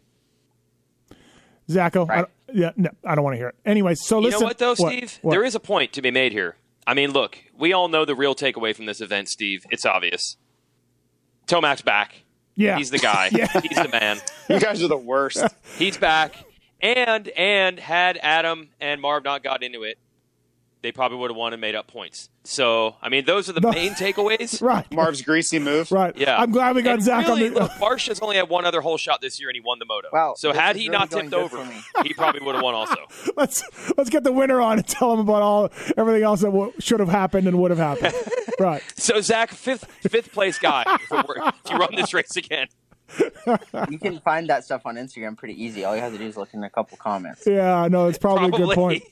Zacho, 1.69 2.09
I, 2.09 2.15
Right. 2.15 2.17
don't- 2.17 2.57
yeah, 2.57 2.71
no, 2.77 2.91
I 3.05 3.15
don't 3.15 3.25
want 3.25 3.35
to 3.35 3.39
hear 3.39 3.49
it. 3.49 3.55
Anyway, 3.65 3.95
so 3.95 4.19
You 4.19 4.27
listen. 4.27 4.41
know 4.41 4.47
what, 4.47 4.59
though, 4.59 4.75
Steve? 4.75 5.19
What? 5.23 5.33
There 5.33 5.45
is 5.45 5.55
a 5.55 5.61
point 5.61 5.93
to 5.95 6.03
be 6.03 6.11
made 6.11 6.33
here. 6.33 6.57
I 6.87 6.93
mean, 6.95 7.13
look, 7.13 7.39
we 7.59 7.73
all 7.73 7.89
know 7.89 8.05
the 8.05 8.15
real 8.15 8.35
takeaway 8.35 8.77
from 8.77 8.85
this 8.87 9.01
event, 9.01 9.29
Steve. 9.29 9.65
It's 9.71 9.87
obvious. 9.87 10.37
Tomac's 11.47 11.81
back. 11.83 12.24
Yeah, 12.57 12.77
He's 12.77 12.91
the 12.91 12.99
guy. 12.99 13.31
Yeah. 13.33 13.47
He's 13.61 13.77
the 13.77 13.89
man. 13.89 14.19
You 14.49 14.61
guys 14.61 14.83
are 14.83 14.89
the 14.89 14.97
worst. 14.97 15.43
He's 15.79 15.97
back. 15.97 16.35
And 16.81 17.29
and 17.29 17.79
had 17.79 18.19
Adam 18.23 18.69
and 18.81 19.01
Marv 19.01 19.25
not 19.25 19.43
got 19.43 19.63
into 19.63 19.85
it, 19.85 19.99
they 20.85 20.93
probably 20.93 21.17
would 21.17 21.31
have 21.31 21.37
won 21.37 21.55
and 21.55 21.61
made 21.63 21.75
up 21.75 21.87
points. 21.89 22.29
So 22.45 22.95
I 23.01 23.09
mean, 23.09 23.25
those 23.25 23.49
are 23.49 23.55
the 23.55 23.61
No. 23.63 23.73
main 23.73 23.93
takeaways. 23.93 24.61
right, 24.63 24.85
Marv's 24.93 25.23
greasy 25.23 25.59
move. 25.59 25.91
right. 25.91 26.15
Yeah, 26.17 26.37
I'm 26.39 26.51
glad 26.53 26.77
we 26.77 26.83
got 26.83 26.95
And 26.95 27.03
Zach 27.03 27.27
really, 27.27 27.49
on 27.49 27.55
the. 27.55 27.61
look, 27.61 27.73
Marsh 27.81 28.09
has 28.09 28.21
only 28.21 28.37
had 28.37 28.51
one 28.51 28.67
other 28.67 28.83
hole 28.83 28.99
shot 28.99 29.23
this 29.23 29.41
year, 29.41 29.49
and 29.49 29.57
he 29.57 29.63
won 29.65 29.79
the 29.79 29.87
moto. 29.87 30.09
Wow, 30.13 30.35
so 30.37 30.53
had 30.53 30.77
he 30.77 30.89
really 30.89 30.99
not 30.99 31.11
tipped 31.11 31.33
over, 31.33 31.67
he 32.05 32.13
probably 32.13 32.43
would 32.43 32.55
have 32.55 32.63
won 32.63 32.75
also. 32.75 32.97
let's 33.37 33.65
let's 33.97 34.11
get 34.11 34.23
the 34.25 34.33
winner 34.33 34.61
on 34.61 34.77
and 34.79 34.87
tell 34.87 35.13
him 35.15 35.21
about 35.21 35.41
all 35.43 35.71
everything 35.97 36.23
else 36.23 36.43
that 36.43 36.53
w- 36.53 36.73
should 36.79 37.01
have 37.01 37.09
happened 37.09 37.49
and 37.49 37.59
would 37.59 37.71
have 37.71 37.79
happened. 37.81 38.15
right. 38.61 38.83
So 38.97 39.21
Zach, 39.23 39.51
fifth 39.51 39.87
fifth 40.09 40.31
place 40.33 40.59
guy. 40.59 40.85
If, 40.87 41.11
if 41.11 41.71
you 41.71 41.77
run 41.79 41.95
this 41.97 42.13
race 42.13 42.37
again, 42.37 42.69
You 43.91 43.99
can 43.99 44.19
find 44.21 44.49
that 44.49 44.65
stuff 44.65 44.83
on 44.85 44.97
Instagram 44.97 45.37
pretty 45.37 45.63
easy. 45.63 45.85
All 45.85 45.95
you 45.95 46.03
have 46.03 46.13
to 46.13 46.19
do 46.19 46.25
is 46.27 46.37
look 46.37 46.53
in 46.53 46.63
a 46.65 46.71
couple 46.71 46.97
comments. 46.99 47.45
Yeah, 47.47 47.89
no, 47.91 48.09
it's 48.09 48.19
probably, 48.19 48.51
probably, 48.51 48.65
a 48.65 48.67
good 48.69 48.75
point. 48.75 49.03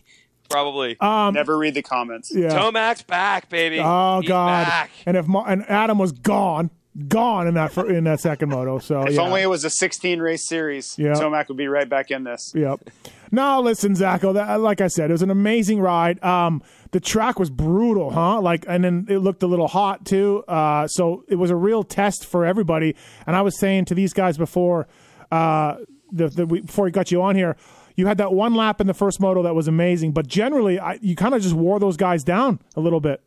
Probably. 0.50 0.96
Um, 1.00 1.35
Never 1.35 1.57
read 1.59 1.74
the 1.74 1.83
comments. 1.83 2.33
yeah. 2.35 2.48
Tomac's 2.50 3.02
back, 3.02 3.48
baby. 3.48 3.78
Oh 3.81 4.20
He's 4.20 4.28
God! 4.28 4.66
back. 4.66 4.90
And 5.07 5.16
if 5.16 5.26
Ma- 5.26 5.44
and 5.44 5.64
Adam 5.68 5.98
was 5.98 6.12
gone, 6.12 6.70
gone 7.09 7.46
in 7.46 7.55
that 7.55 7.72
fir- 7.72 7.90
in 7.90 8.05
that 8.05 8.20
second 8.20 8.50
moto. 8.50 8.78
So 8.78 9.02
If 9.02 9.14
yeah. 9.14 9.20
only 9.22 9.42
it 9.42 9.46
was 9.48 9.64
a 9.64 9.70
16 9.70 10.20
race 10.20 10.46
series, 10.46 10.94
Yeah. 10.98 11.12
Tomac 11.14 11.48
would 11.48 11.57
be 11.57 11.68
right 11.68 11.88
back 11.88 12.11
in 12.11 12.24
this. 12.24 12.52
Yep. 12.55 12.90
No, 13.35 13.62
listen, 13.62 13.94
Zacho. 13.94 14.35
That, 14.35 14.61
like 14.61 14.83
I 14.83 14.88
said, 14.88 15.09
it 15.09 15.14
was 15.14 15.22
an 15.22 15.31
amazing 15.31 15.81
ride. 15.81 16.22
Um, 16.22 16.62
the 16.90 17.00
track 17.00 17.38
was 17.38 17.48
brutal, 17.48 18.11
huh? 18.11 18.42
Like, 18.42 18.66
and 18.68 18.85
then 18.85 19.07
it 19.09 19.18
looked 19.20 19.42
a 19.42 19.46
little 19.46 19.68
hot 19.68 20.05
too. 20.05 20.44
Uh, 20.46 20.87
so 20.87 21.24
it 21.28 21.37
was 21.37 21.50
a 21.50 21.57
real 21.57 21.83
test 21.83 22.26
for 22.26 22.44
everybody. 22.44 22.94
And 23.26 23.35
I 23.35 23.40
was 23.40 23.59
saying 23.59 23.87
to 23.87 23.94
these 23.94 24.12
guys 24.12 24.37
before, 24.37 24.87
uh, 25.31 25.76
the, 26.11 26.28
the 26.28 26.44
we, 26.46 26.61
before 26.61 26.85
we 26.85 26.90
got 26.90 27.11
you 27.11 27.22
on 27.22 27.35
here, 27.37 27.57
you 27.96 28.07
had 28.07 28.18
that 28.18 28.33
one 28.33 28.55
lap 28.55 28.81
in 28.81 28.87
the 28.87 28.94
first 28.94 29.20
moto 29.20 29.42
that 29.42 29.55
was 29.55 29.68
amazing. 29.68 30.12
But 30.12 30.26
generally, 30.26 30.78
I, 30.78 30.98
you 31.02 31.16
kind 31.16 31.35
of 31.35 31.42
just 31.42 31.55
wore 31.55 31.78
those 31.78 31.96
guys 31.96 32.24
down 32.24 32.61
a 32.76 32.81
little 32.81 33.00
bit. 33.00 33.22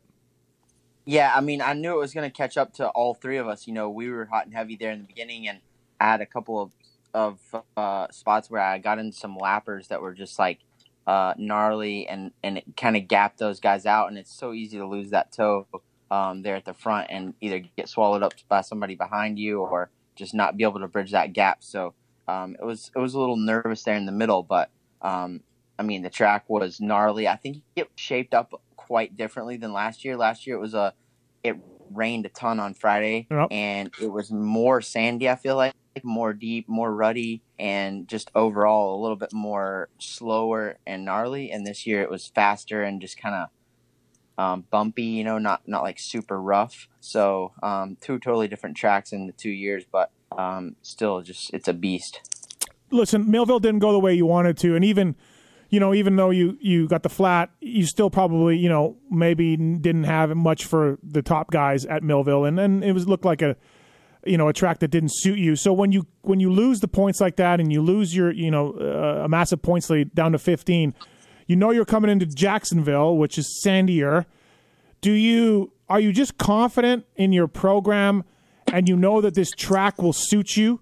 Yeah, 1.04 1.32
I 1.34 1.40
mean, 1.40 1.62
I 1.62 1.72
knew 1.72 1.94
it 1.94 1.98
was 1.98 2.12
going 2.12 2.28
to 2.28 2.36
catch 2.36 2.56
up 2.56 2.72
to 2.74 2.88
all 2.88 3.14
three 3.14 3.36
of 3.36 3.46
us. 3.46 3.66
You 3.66 3.72
know, 3.74 3.88
we 3.88 4.10
were 4.10 4.24
hot 4.24 4.46
and 4.46 4.54
heavy 4.54 4.76
there 4.76 4.90
in 4.90 4.98
the 4.98 5.04
beginning, 5.04 5.46
and 5.48 5.60
I 6.00 6.06
had 6.06 6.20
a 6.20 6.26
couple 6.26 6.60
of 6.60 6.72
of 7.14 7.38
uh, 7.78 8.08
spots 8.10 8.50
where 8.50 8.60
I 8.60 8.76
got 8.78 8.98
in 8.98 9.10
some 9.10 9.38
lappers 9.38 9.88
that 9.88 10.02
were 10.02 10.12
just 10.12 10.38
like 10.38 10.58
uh, 11.06 11.34
gnarly, 11.38 12.08
and 12.08 12.32
and 12.42 12.58
it 12.58 12.64
kind 12.76 12.96
of 12.96 13.06
gapped 13.08 13.38
those 13.38 13.60
guys 13.60 13.86
out. 13.86 14.08
And 14.08 14.18
it's 14.18 14.32
so 14.32 14.52
easy 14.52 14.78
to 14.78 14.86
lose 14.86 15.10
that 15.10 15.32
toe 15.32 15.66
um, 16.10 16.42
there 16.42 16.56
at 16.56 16.64
the 16.64 16.74
front 16.74 17.08
and 17.10 17.34
either 17.40 17.60
get 17.76 17.88
swallowed 17.88 18.22
up 18.22 18.34
by 18.48 18.60
somebody 18.60 18.94
behind 18.94 19.38
you 19.38 19.60
or 19.60 19.90
just 20.14 20.34
not 20.34 20.56
be 20.56 20.64
able 20.64 20.80
to 20.80 20.88
bridge 20.88 21.12
that 21.12 21.32
gap. 21.32 21.62
So 21.62 21.94
um, 22.28 22.56
it 22.60 22.64
was 22.64 22.90
it 22.94 22.98
was 22.98 23.14
a 23.14 23.18
little 23.18 23.36
nervous 23.36 23.82
there 23.82 23.94
in 23.96 24.06
the 24.06 24.12
middle, 24.12 24.42
but 24.42 24.70
um, 25.02 25.42
I 25.78 25.82
mean 25.82 26.02
the 26.02 26.10
track 26.10 26.44
was 26.48 26.80
gnarly. 26.80 27.28
I 27.28 27.36
think 27.36 27.62
it 27.74 27.88
shaped 27.96 28.34
up 28.34 28.60
quite 28.76 29.16
differently 29.16 29.56
than 29.56 29.72
last 29.72 30.04
year. 30.04 30.16
Last 30.16 30.46
year 30.46 30.56
it 30.56 30.60
was 30.60 30.74
a 30.74 30.94
it 31.42 31.56
rained 31.92 32.26
a 32.26 32.28
ton 32.28 32.58
on 32.58 32.74
Friday 32.74 33.26
Yep. 33.30 33.48
and 33.50 33.90
it 34.02 34.10
was 34.10 34.32
more 34.32 34.80
sandy. 34.80 35.28
I 35.28 35.36
feel 35.36 35.56
like 35.56 35.72
more 36.02 36.32
deep, 36.34 36.68
more 36.68 36.94
ruddy, 36.94 37.42
and 37.58 38.06
just 38.06 38.30
overall 38.34 38.98
a 38.98 39.00
little 39.00 39.16
bit 39.16 39.32
more 39.32 39.88
slower 39.98 40.76
and 40.86 41.04
gnarly. 41.04 41.50
And 41.50 41.66
this 41.66 41.86
year 41.86 42.02
it 42.02 42.10
was 42.10 42.26
faster 42.26 42.82
and 42.82 43.00
just 43.00 43.16
kind 43.16 43.34
of 43.34 43.48
um, 44.38 44.64
bumpy, 44.70 45.04
you 45.04 45.24
know, 45.24 45.38
not 45.38 45.62
not 45.66 45.82
like 45.82 45.98
super 45.98 46.40
rough. 46.40 46.88
So 47.00 47.52
um, 47.62 47.96
two 48.00 48.18
totally 48.18 48.48
different 48.48 48.76
tracks 48.76 49.12
in 49.12 49.26
the 49.26 49.32
two 49.32 49.50
years, 49.50 49.84
but 49.90 50.10
um, 50.36 50.76
still 50.82 51.22
just 51.22 51.52
it's 51.52 51.68
a 51.68 51.72
beast. 51.72 52.20
listen, 52.90 53.30
Millville 53.30 53.60
didn't 53.60 53.80
go 53.80 53.92
the 53.92 53.98
way 53.98 54.14
you 54.14 54.26
wanted 54.26 54.56
to, 54.58 54.76
and 54.76 54.84
even 54.84 55.16
you 55.68 55.80
know, 55.80 55.92
even 55.94 56.16
though 56.16 56.30
you 56.30 56.56
you 56.60 56.86
got 56.86 57.02
the 57.02 57.08
flat, 57.08 57.50
you 57.60 57.86
still 57.86 58.10
probably 58.10 58.56
you 58.56 58.68
know 58.68 58.96
maybe 59.10 59.56
didn't 59.56 60.04
have 60.04 60.34
much 60.36 60.64
for 60.64 60.98
the 61.02 61.22
top 61.22 61.50
guys 61.50 61.84
at 61.86 62.02
Millville, 62.02 62.44
and 62.44 62.58
then 62.58 62.82
it 62.82 62.92
was 62.92 63.08
looked 63.08 63.24
like 63.24 63.42
a 63.42 63.56
you 64.24 64.36
know 64.36 64.48
a 64.48 64.52
track 64.52 64.78
that 64.80 64.88
didn't 64.88 65.10
suit 65.12 65.38
you. 65.38 65.56
So 65.56 65.72
when 65.72 65.92
you 65.92 66.06
when 66.22 66.40
you 66.40 66.52
lose 66.52 66.80
the 66.80 66.88
points 66.88 67.20
like 67.20 67.36
that, 67.36 67.60
and 67.60 67.72
you 67.72 67.82
lose 67.82 68.14
your 68.14 68.32
you 68.32 68.50
know 68.50 68.72
uh, 68.72 69.24
a 69.24 69.28
massive 69.28 69.62
points 69.62 69.90
lead 69.90 70.14
down 70.14 70.32
to 70.32 70.38
fifteen, 70.38 70.94
you 71.46 71.56
know 71.56 71.70
you're 71.70 71.84
coming 71.84 72.10
into 72.10 72.26
Jacksonville, 72.26 73.16
which 73.16 73.38
is 73.38 73.60
sandier. 73.64 74.26
Do 75.00 75.12
you 75.12 75.72
are 75.88 76.00
you 76.00 76.12
just 76.12 76.38
confident 76.38 77.06
in 77.16 77.32
your 77.32 77.48
program, 77.48 78.24
and 78.72 78.88
you 78.88 78.96
know 78.96 79.20
that 79.20 79.34
this 79.34 79.50
track 79.50 80.00
will 80.02 80.12
suit 80.12 80.56
you? 80.56 80.80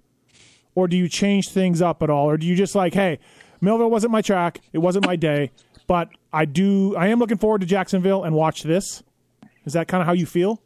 or 0.76 0.88
do 0.88 0.96
you 0.96 1.08
change 1.08 1.50
things 1.50 1.80
up 1.80 2.02
at 2.02 2.10
all, 2.10 2.28
or 2.28 2.36
do 2.36 2.46
you 2.46 2.56
just 2.56 2.74
like, 2.74 2.94
hey, 2.94 3.18
Millville 3.60 3.90
wasn't 3.90 4.10
my 4.10 4.20
track, 4.20 4.60
it 4.72 4.78
wasn't 4.78 5.06
my 5.06 5.14
day, 5.16 5.52
but 5.86 6.08
I 6.32 6.46
do, 6.46 6.96
I 6.96 7.08
am 7.08 7.18
looking 7.20 7.38
forward 7.38 7.60
to 7.60 7.66
Jacksonville 7.66 8.24
and 8.24 8.34
watch 8.34 8.64
this. 8.64 9.02
Is 9.64 9.74
that 9.74 9.86
kind 9.88 10.00
of 10.00 10.06
how 10.06 10.14
you 10.14 10.26
feel? 10.26 10.60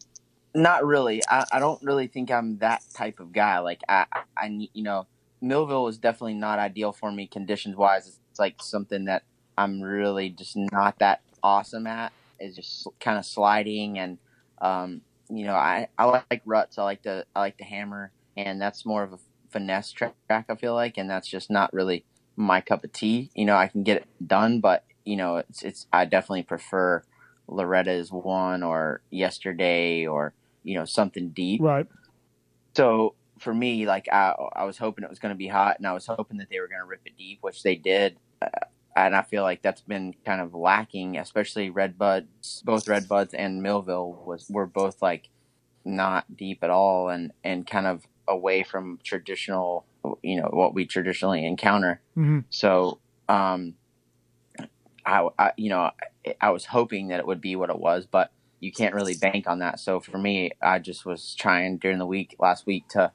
Not 0.54 0.84
really. 0.86 1.20
I, 1.28 1.44
I 1.52 1.58
don't 1.58 1.82
really 1.82 2.06
think 2.06 2.30
I'm 2.30 2.56
that 2.60 2.82
type 2.94 3.20
of 3.20 3.32
guy. 3.32 3.58
Like 3.58 3.82
I, 3.86 4.06
I, 4.36 4.48
need- 4.48 4.70
you 4.72 4.82
know, 4.82 5.06
Millville 5.42 5.88
is 5.88 5.98
definitely 5.98 6.34
not 6.34 6.58
ideal 6.58 6.92
for 6.92 7.12
me 7.12 7.26
conditions 7.26 7.76
wise. 7.76 8.06
It's, 8.08 8.18
it's 8.30 8.40
like 8.40 8.62
something 8.62 9.04
that 9.04 9.24
I'm 9.58 9.82
really 9.82 10.30
just 10.30 10.56
not 10.56 10.98
that 11.00 11.20
awesome 11.42 11.86
at. 11.86 12.12
Is 12.40 12.56
just 12.56 12.88
kind 12.98 13.18
of 13.18 13.26
sliding 13.26 13.98
and, 13.98 14.18
um, 14.62 15.02
you 15.30 15.44
know, 15.46 15.54
I, 15.54 15.88
I 15.98 16.04
like 16.30 16.42
ruts. 16.44 16.78
I 16.78 16.84
like 16.84 17.02
to 17.02 17.24
I 17.34 17.40
like 17.40 17.58
to 17.58 17.64
hammer, 17.64 18.10
and 18.36 18.60
that's 18.60 18.86
more 18.86 19.02
of 19.02 19.12
a 19.12 19.18
finesse 19.50 19.92
track. 19.92 20.14
I 20.30 20.54
feel 20.56 20.74
like, 20.74 20.98
and 20.98 21.08
that's 21.08 21.28
just 21.28 21.50
not 21.50 21.72
really 21.72 22.04
my 22.36 22.60
cup 22.60 22.84
of 22.84 22.92
tea. 22.92 23.30
You 23.34 23.44
know, 23.44 23.56
I 23.56 23.68
can 23.68 23.82
get 23.82 23.98
it 23.98 24.06
done, 24.26 24.60
but 24.60 24.84
you 25.04 25.16
know, 25.16 25.36
it's 25.36 25.62
it's. 25.62 25.86
I 25.92 26.04
definitely 26.04 26.44
prefer 26.44 27.02
Loretta's 27.48 28.12
one 28.12 28.62
or 28.62 29.00
yesterday 29.10 30.06
or 30.06 30.32
you 30.62 30.74
know 30.74 30.84
something 30.84 31.30
deep. 31.30 31.60
Right. 31.62 31.86
So 32.76 33.14
for 33.38 33.54
me, 33.54 33.86
like 33.86 34.06
I, 34.12 34.34
I 34.54 34.64
was 34.64 34.78
hoping 34.78 35.04
it 35.04 35.10
was 35.10 35.18
going 35.18 35.34
to 35.34 35.38
be 35.38 35.48
hot, 35.48 35.78
and 35.78 35.86
I 35.86 35.92
was 35.92 36.06
hoping 36.06 36.38
that 36.38 36.48
they 36.50 36.60
were 36.60 36.68
going 36.68 36.80
to 36.80 36.86
rip 36.86 37.02
it 37.04 37.16
deep, 37.16 37.38
which 37.40 37.62
they 37.62 37.76
did. 37.76 38.16
Uh, 38.40 38.48
and 38.96 39.14
I 39.14 39.22
feel 39.22 39.42
like 39.42 39.62
that's 39.62 39.80
been 39.80 40.14
kind 40.24 40.40
of 40.40 40.54
lacking, 40.54 41.16
especially 41.16 41.70
Red 41.70 41.98
Buds. 41.98 42.62
Both 42.64 42.88
Red 42.88 43.08
Buds 43.08 43.34
and 43.34 43.62
Millville 43.62 44.22
was 44.26 44.46
were 44.48 44.66
both 44.66 45.00
like 45.02 45.28
not 45.84 46.36
deep 46.36 46.62
at 46.62 46.70
all, 46.70 47.08
and 47.08 47.32
and 47.44 47.66
kind 47.66 47.86
of 47.86 48.04
away 48.26 48.62
from 48.62 48.98
traditional, 49.02 49.86
you 50.22 50.36
know, 50.36 50.48
what 50.52 50.74
we 50.74 50.84
traditionally 50.84 51.44
encounter. 51.46 52.00
hmm 52.14 52.40
So, 52.50 53.00
um, 53.28 53.74
I, 55.06 55.28
I, 55.38 55.52
you 55.56 55.70
know, 55.70 55.90
I, 56.26 56.34
I 56.40 56.50
was 56.50 56.66
hoping 56.66 57.08
that 57.08 57.20
it 57.20 57.26
would 57.26 57.40
be 57.40 57.56
what 57.56 57.70
it 57.70 57.78
was, 57.78 58.06
but 58.06 58.30
you 58.60 58.72
can't 58.72 58.94
really 58.94 59.14
bank 59.14 59.46
on 59.46 59.60
that. 59.60 59.80
So 59.80 60.00
for 60.00 60.18
me, 60.18 60.50
I 60.60 60.78
just 60.78 61.06
was 61.06 61.34
trying 61.34 61.78
during 61.78 61.98
the 61.98 62.06
week 62.06 62.36
last 62.38 62.66
week 62.66 62.88
to 62.88 63.12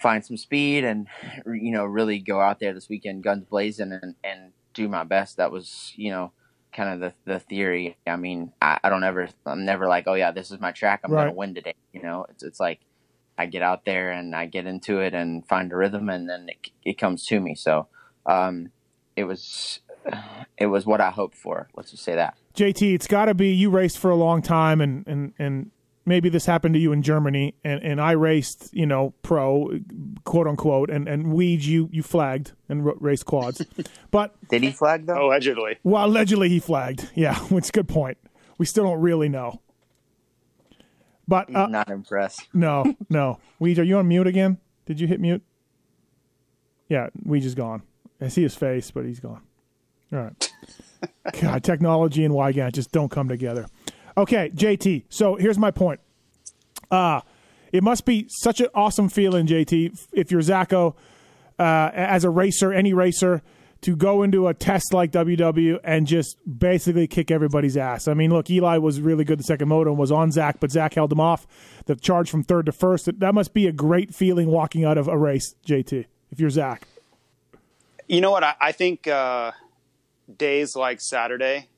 find 0.00 0.24
some 0.24 0.36
speed 0.36 0.82
and 0.84 1.06
you 1.46 1.70
know 1.70 1.84
really 1.84 2.18
go 2.18 2.40
out 2.40 2.58
there 2.58 2.74
this 2.74 2.88
weekend 2.88 3.22
guns 3.22 3.44
blazing 3.44 3.92
and 3.92 4.16
and 4.24 4.52
do 4.74 4.88
my 4.88 5.04
best. 5.04 5.36
That 5.36 5.50
was 5.52 5.92
you 5.96 6.10
know 6.10 6.32
kind 6.72 6.90
of 6.90 7.00
the 7.00 7.32
the 7.32 7.38
theory. 7.40 7.96
I 8.06 8.16
mean, 8.16 8.52
I, 8.60 8.78
I 8.82 8.88
don't 8.88 9.04
ever 9.04 9.28
I'm 9.46 9.64
never 9.64 9.88
like 9.88 10.04
oh 10.06 10.14
yeah 10.14 10.30
this 10.30 10.50
is 10.50 10.60
my 10.60 10.72
track 10.72 11.00
I'm 11.04 11.12
Right. 11.12 11.24
gonna 11.24 11.36
win 11.36 11.54
today. 11.54 11.74
You 11.92 12.02
know, 12.02 12.26
it's 12.28 12.42
it's 12.42 12.60
like 12.60 12.80
I 13.38 13.46
get 13.46 13.62
out 13.62 13.84
there 13.84 14.10
and 14.10 14.34
I 14.36 14.46
get 14.46 14.66
into 14.66 15.00
it 15.00 15.14
and 15.14 15.46
find 15.46 15.72
a 15.72 15.76
rhythm 15.76 16.08
and 16.08 16.28
then 16.28 16.48
it 16.48 16.70
it 16.84 16.98
comes 16.98 17.26
to 17.26 17.40
me. 17.40 17.54
So 17.54 17.88
um, 18.26 18.70
it 19.16 19.24
was 19.24 19.80
it 20.58 20.66
was 20.66 20.86
what 20.86 21.00
I 21.00 21.10
hoped 21.10 21.36
for. 21.36 21.68
Let's 21.74 21.90
just 21.90 22.02
say 22.04 22.14
that. 22.14 22.36
JT, 22.54 22.94
it's 22.94 23.06
got 23.06 23.26
to 23.26 23.34
be 23.34 23.48
you 23.52 23.70
raced 23.70 23.98
for 23.98 24.10
a 24.10 24.16
long 24.16 24.42
time, 24.42 24.80
and 24.80 25.06
and 25.06 25.32
and 25.38 25.70
maybe 26.04 26.28
this 26.28 26.46
happened 26.46 26.74
to 26.74 26.80
you 26.80 26.92
in 26.92 27.02
Germany, 27.02 27.54
and 27.64 27.82
and 27.82 28.00
I 28.00 28.12
raced, 28.12 28.70
you 28.72 28.86
know, 28.86 29.14
pro, 29.22 29.70
quote 30.24 30.46
unquote, 30.46 30.90
and 30.90 31.08
and 31.08 31.26
Weege, 31.26 31.64
you 31.64 31.88
you 31.92 32.02
flagged 32.02 32.52
and 32.68 32.86
r- 32.86 32.94
raced 32.98 33.26
quads, 33.26 33.64
but 34.10 34.34
Did 34.48 34.62
he 34.62 34.70
flag 34.70 35.06
though? 35.06 35.26
Allegedly. 35.26 35.78
well, 35.82 36.04
allegedly 36.06 36.48
he 36.48 36.58
flagged. 36.60 37.10
Yeah, 37.14 37.38
which 37.48 37.64
is 37.64 37.68
a 37.70 37.72
good 37.72 37.88
point. 37.88 38.18
We 38.58 38.66
still 38.66 38.84
don't 38.84 39.00
really 39.00 39.28
know. 39.28 39.60
But 41.28 41.54
uh, 41.54 41.66
Not 41.68 41.88
impressed. 41.88 42.48
no, 42.52 42.96
no, 43.08 43.38
Weege, 43.60 43.78
are 43.78 43.82
you 43.84 43.96
on 43.98 44.08
mute 44.08 44.26
again? 44.26 44.58
Did 44.86 45.00
you 45.00 45.06
hit 45.06 45.20
mute? 45.20 45.42
Yeah, 46.88 47.08
Weege 47.26 47.44
is 47.44 47.54
gone. 47.54 47.82
I 48.20 48.28
see 48.28 48.42
his 48.42 48.54
face, 48.54 48.90
but 48.90 49.04
he's 49.04 49.20
gone. 49.20 49.40
All 50.12 50.18
right. 50.18 50.52
God, 51.40 51.64
technology 51.64 52.24
and 52.24 52.34
Weigandt 52.34 52.72
just 52.72 52.92
don't 52.92 53.08
come 53.10 53.28
together. 53.28 53.66
Okay, 54.16 54.50
JT. 54.54 55.04
So 55.08 55.36
here's 55.36 55.58
my 55.58 55.70
point. 55.70 56.00
Uh 56.90 57.20
it 57.72 57.82
must 57.82 58.04
be 58.04 58.26
such 58.28 58.60
an 58.60 58.68
awesome 58.74 59.08
feeling, 59.08 59.46
JT, 59.46 59.98
if 60.12 60.30
you're 60.30 60.42
Zacho, 60.42 60.94
uh, 61.58 61.90
as 61.94 62.22
a 62.22 62.30
racer, 62.30 62.70
any 62.70 62.92
racer, 62.92 63.40
to 63.80 63.96
go 63.96 64.22
into 64.22 64.46
a 64.46 64.54
test 64.54 64.92
like 64.92 65.10
WW 65.10 65.80
and 65.82 66.06
just 66.06 66.36
basically 66.58 67.06
kick 67.06 67.30
everybody's 67.30 67.76
ass. 67.76 68.06
I 68.06 68.14
mean, 68.14 68.30
look, 68.30 68.48
Eli 68.48 68.76
was 68.76 69.00
really 69.00 69.24
good 69.24 69.40
the 69.40 69.44
second 69.44 69.68
moto 69.68 69.90
and 69.90 69.98
was 69.98 70.12
on 70.12 70.30
Zach, 70.30 70.60
but 70.60 70.70
Zach 70.70 70.94
held 70.94 71.10
him 71.10 71.18
off. 71.18 71.46
The 71.86 71.96
charge 71.96 72.30
from 72.30 72.44
third 72.44 72.66
to 72.66 72.72
first. 72.72 73.08
That 73.18 73.34
must 73.34 73.54
be 73.54 73.66
a 73.66 73.72
great 73.72 74.14
feeling 74.14 74.48
walking 74.48 74.84
out 74.84 74.98
of 74.98 75.08
a 75.08 75.18
race, 75.18 75.54
JT, 75.66 76.04
if 76.30 76.38
you're 76.38 76.50
Zach. 76.50 76.86
You 78.06 78.20
know 78.20 78.30
what? 78.30 78.44
I, 78.44 78.54
I 78.60 78.72
think 78.72 79.08
uh, 79.08 79.52
days 80.36 80.76
like 80.76 81.00
Saturday, 81.00 81.68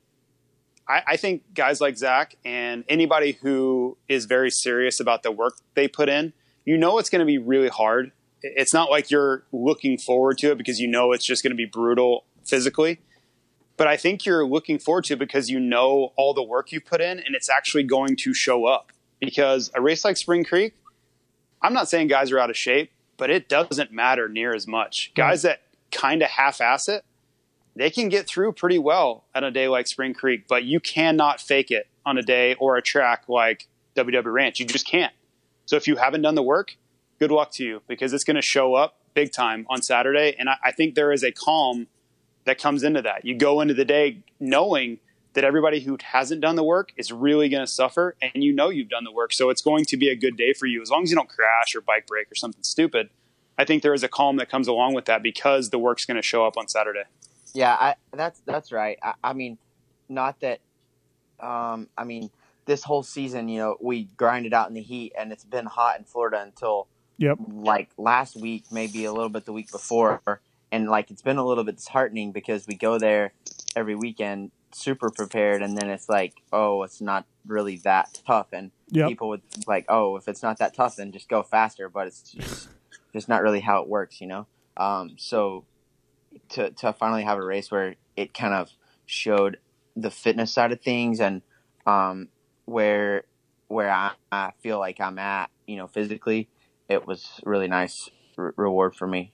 I, 0.87 1.01
I 1.07 1.17
think 1.17 1.53
guys 1.53 1.81
like 1.81 1.97
Zach 1.97 2.35
and 2.45 2.83
anybody 2.87 3.33
who 3.41 3.97
is 4.07 4.25
very 4.25 4.51
serious 4.51 4.99
about 4.99 5.23
the 5.23 5.31
work 5.31 5.57
they 5.73 5.87
put 5.87 6.09
in, 6.09 6.33
you 6.63 6.77
know 6.77 6.97
it's 6.99 7.09
going 7.09 7.19
to 7.19 7.25
be 7.25 7.37
really 7.37 7.69
hard. 7.69 8.11
It's 8.41 8.73
not 8.73 8.91
like 8.91 9.09
you're 9.09 9.43
looking 9.51 9.97
forward 9.97 10.37
to 10.39 10.51
it 10.51 10.57
because 10.57 10.79
you 10.79 10.87
know 10.87 11.11
it's 11.11 11.25
just 11.25 11.43
going 11.43 11.51
to 11.51 11.57
be 11.57 11.65
brutal 11.65 12.25
physically. 12.43 12.99
But 13.77 13.87
I 13.87 13.97
think 13.97 14.25
you're 14.25 14.45
looking 14.45 14.79
forward 14.79 15.05
to 15.05 15.13
it 15.13 15.19
because 15.19 15.49
you 15.49 15.59
know 15.59 16.13
all 16.15 16.33
the 16.33 16.43
work 16.43 16.71
you 16.71 16.79
put 16.79 17.01
in 17.01 17.19
and 17.19 17.35
it's 17.35 17.49
actually 17.49 17.83
going 17.83 18.15
to 18.17 18.33
show 18.33 18.65
up. 18.65 18.91
Because 19.19 19.71
a 19.73 19.81
race 19.81 20.05
like 20.05 20.17
Spring 20.17 20.43
Creek, 20.43 20.75
I'm 21.61 21.73
not 21.73 21.89
saying 21.89 22.07
guys 22.07 22.31
are 22.31 22.39
out 22.39 22.49
of 22.49 22.57
shape, 22.57 22.91
but 23.17 23.29
it 23.29 23.49
doesn't 23.49 23.91
matter 23.91 24.29
near 24.29 24.53
as 24.53 24.67
much. 24.67 25.11
Guys 25.15 25.41
that 25.41 25.61
kind 25.91 26.21
of 26.21 26.29
half 26.29 26.61
ass 26.61 26.87
it, 26.87 27.03
they 27.75 27.89
can 27.89 28.09
get 28.09 28.27
through 28.27 28.53
pretty 28.53 28.79
well 28.79 29.25
on 29.35 29.43
a 29.43 29.51
day 29.51 29.67
like 29.67 29.87
Spring 29.87 30.13
Creek, 30.13 30.47
but 30.47 30.63
you 30.63 30.79
cannot 30.79 31.41
fake 31.41 31.71
it 31.71 31.87
on 32.05 32.17
a 32.17 32.21
day 32.21 32.55
or 32.55 32.77
a 32.77 32.81
track 32.81 33.23
like 33.27 33.67
WW 33.95 34.31
Ranch. 34.31 34.59
You 34.59 34.65
just 34.65 34.87
can't. 34.87 35.13
So 35.65 35.75
if 35.75 35.87
you 35.87 35.97
haven't 35.97 36.21
done 36.21 36.35
the 36.35 36.43
work, 36.43 36.75
good 37.19 37.31
luck 37.31 37.51
to 37.53 37.63
you 37.63 37.81
because 37.87 38.13
it's 38.13 38.23
going 38.23 38.35
to 38.35 38.41
show 38.41 38.75
up 38.75 38.97
big 39.13 39.31
time 39.31 39.65
on 39.69 39.81
Saturday. 39.81 40.35
And 40.37 40.49
I, 40.49 40.57
I 40.63 40.71
think 40.71 40.95
there 40.95 41.11
is 41.11 41.23
a 41.23 41.31
calm 41.31 41.87
that 42.45 42.59
comes 42.59 42.83
into 42.83 43.01
that. 43.01 43.25
You 43.25 43.35
go 43.35 43.61
into 43.61 43.73
the 43.73 43.85
day 43.85 44.23
knowing 44.39 44.99
that 45.33 45.43
everybody 45.43 45.81
who 45.81 45.97
hasn't 46.01 46.41
done 46.41 46.55
the 46.55 46.63
work 46.63 46.93
is 46.95 47.11
really 47.11 47.49
going 47.49 47.63
to 47.63 47.67
suffer, 47.67 48.15
and 48.21 48.41
you 48.41 48.53
know 48.53 48.69
you've 48.69 48.89
done 48.89 49.03
the 49.03 49.11
work. 49.11 49.33
So 49.33 49.49
it's 49.49 49.61
going 49.61 49.83
to 49.85 49.97
be 49.97 50.07
a 50.07 50.15
good 50.15 50.37
day 50.37 50.53
for 50.53 50.65
you 50.65 50.81
as 50.81 50.89
long 50.89 51.03
as 51.03 51.09
you 51.09 51.15
don't 51.15 51.27
crash 51.27 51.75
or 51.75 51.81
bike 51.81 52.07
break 52.07 52.31
or 52.31 52.35
something 52.35 52.63
stupid. 52.63 53.09
I 53.57 53.65
think 53.65 53.83
there 53.83 53.93
is 53.93 54.03
a 54.03 54.07
calm 54.07 54.37
that 54.37 54.49
comes 54.49 54.67
along 54.67 54.93
with 54.93 55.05
that 55.05 55.21
because 55.21 55.69
the 55.69 55.79
work's 55.79 56.05
going 56.05 56.15
to 56.15 56.21
show 56.21 56.45
up 56.45 56.57
on 56.57 56.67
Saturday. 56.67 57.03
Yeah, 57.55 57.73
I, 57.73 57.95
that's 58.13 58.41
that's 58.45 58.71
right. 58.71 58.99
I, 59.01 59.13
I 59.23 59.33
mean, 59.33 59.57
not 60.09 60.41
that. 60.41 60.59
Um, 61.39 61.87
I 61.97 62.03
mean, 62.03 62.29
this 62.65 62.83
whole 62.83 63.01
season, 63.03 63.47
you 63.49 63.59
know, 63.59 63.77
we 63.81 64.05
grinded 64.17 64.53
out 64.53 64.67
in 64.67 64.73
the 64.73 64.81
heat, 64.81 65.13
and 65.17 65.31
it's 65.31 65.45
been 65.45 65.65
hot 65.65 65.97
in 65.97 66.05
Florida 66.05 66.41
until 66.41 66.87
Yep. 67.17 67.37
like 67.49 67.89
last 67.97 68.35
week, 68.35 68.65
maybe 68.71 69.05
a 69.05 69.13
little 69.13 69.29
bit 69.29 69.45
the 69.45 69.53
week 69.53 69.71
before, 69.71 70.21
and 70.71 70.89
like 70.89 71.09
it's 71.11 71.21
been 71.21 71.37
a 71.37 71.45
little 71.45 71.63
bit 71.63 71.77
disheartening 71.77 72.33
because 72.33 72.67
we 72.67 72.75
go 72.75 72.99
there 72.99 73.31
every 73.73 73.95
weekend 73.95 74.51
super 74.73 75.09
prepared, 75.09 75.61
and 75.61 75.77
then 75.77 75.89
it's 75.89 76.09
like, 76.09 76.33
oh, 76.51 76.83
it's 76.83 76.99
not 76.99 77.25
really 77.47 77.77
that 77.77 78.19
tough, 78.27 78.47
and 78.51 78.71
Yep. 78.89 79.07
people 79.07 79.29
would 79.29 79.49
think 79.49 79.65
like, 79.67 79.85
oh, 79.87 80.17
if 80.17 80.27
it's 80.27 80.43
not 80.43 80.57
that 80.59 80.73
tough, 80.75 80.97
then 80.97 81.13
just 81.13 81.29
go 81.29 81.41
faster, 81.41 81.87
but 81.87 82.07
it's 82.07 82.21
just, 82.31 82.69
just 83.13 83.29
not 83.29 83.41
really 83.41 83.61
how 83.61 83.81
it 83.81 83.87
works, 83.87 84.19
you 84.19 84.27
know. 84.27 84.45
Um, 84.75 85.15
so 85.17 85.63
to 86.55 86.71
to 86.71 86.93
finally 86.93 87.23
have 87.23 87.37
a 87.37 87.45
race 87.45 87.71
where 87.71 87.95
it 88.15 88.33
kind 88.33 88.53
of 88.53 88.69
showed 89.05 89.57
the 89.95 90.11
fitness 90.11 90.51
side 90.51 90.71
of 90.71 90.81
things 90.81 91.19
and 91.19 91.41
um, 91.85 92.27
where 92.65 93.23
where 93.67 93.89
I, 93.89 94.11
I 94.31 94.51
feel 94.61 94.79
like 94.79 94.99
I'm 94.99 95.17
at, 95.17 95.49
you 95.65 95.77
know, 95.77 95.87
physically, 95.87 96.49
it 96.87 97.07
was 97.07 97.39
really 97.43 97.67
nice 97.67 98.09
re- 98.37 98.51
reward 98.55 98.95
for 98.95 99.07
me. 99.07 99.31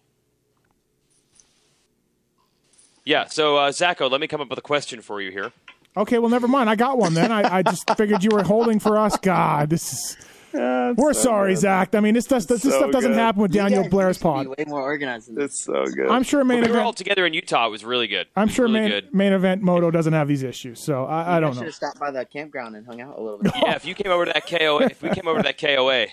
Yeah. 3.03 3.25
So, 3.25 3.57
uh, 3.57 3.71
Zacho, 3.71 4.09
let 4.09 4.21
me 4.21 4.27
come 4.27 4.41
up 4.41 4.49
with 4.49 4.59
a 4.59 4.63
question 4.63 5.01
for 5.01 5.21
you 5.21 5.31
here. 5.31 5.51
Okay, 5.97 6.19
well, 6.19 6.29
never 6.29 6.47
mind. 6.47 6.69
I 6.69 6.75
got 6.75 6.97
one 6.97 7.13
then. 7.13 7.31
I, 7.31 7.57
I 7.57 7.63
just 7.63 7.89
figured 7.97 8.23
you 8.23 8.29
were 8.31 8.43
holding 8.43 8.79
for 8.79 8.97
us. 8.97 9.17
God, 9.17 9.69
this 9.69 9.91
is. 9.91 10.17
We're 10.53 11.13
sorry, 11.13 11.55
Zach. 11.55 11.95
I 11.95 11.99
mean, 11.99 12.13
this, 12.13 12.25
does, 12.25 12.45
this 12.45 12.61
So 12.61 12.69
stuff 12.69 12.91
doesn't 12.91 13.11
good. 13.11 13.17
happen 13.17 13.41
with 13.41 13.51
Daniel 13.51 13.87
Blair's 13.89 14.17
Be 14.17 14.23
pod. 14.23 14.47
way 14.47 14.65
more 14.67 14.81
organized 14.81 15.27
than 15.29 15.35
this. 15.35 15.45
It's 15.51 15.63
so 15.63 15.85
good. 15.85 16.09
I'm 16.09 16.23
sure 16.23 16.43
main 16.43 16.61
we 16.61 16.67
were 16.69 16.77
all 16.79 16.89
event. 16.89 16.97
together 16.97 17.25
in 17.25 17.33
Utah. 17.33 17.67
It 17.67 17.71
was 17.71 17.83
really 17.85 18.07
good. 18.07 18.27
I'm 18.35 18.47
sure 18.47 18.65
really 18.65 18.79
main, 18.81 18.89
good. 18.89 19.13
main 19.13 19.33
event 19.33 19.61
moto 19.61 19.91
doesn't 19.91 20.13
have 20.13 20.27
these 20.27 20.43
issues, 20.43 20.79
so 20.79 21.05
I, 21.05 21.37
I 21.37 21.39
don't 21.39 21.53
should 21.53 21.59
know. 21.61 21.65
have 21.65 21.75
stopped 21.75 21.99
by 21.99 22.11
the 22.11 22.25
campground 22.25 22.75
and 22.75 22.85
hung 22.85 23.01
out 23.01 23.17
a 23.17 23.21
little 23.21 23.39
bit. 23.41 23.53
Yeah, 23.55 23.75
if 23.75 23.85
you 23.85 23.93
came 23.95 24.11
over 24.11 24.25
to 24.25 24.33
that 24.33 24.47
KOA, 24.47 24.83
if 24.85 25.01
we 25.01 25.09
came 25.09 25.27
over 25.27 25.39
to 25.39 25.43
that 25.43 25.57
KOA, 25.59 26.07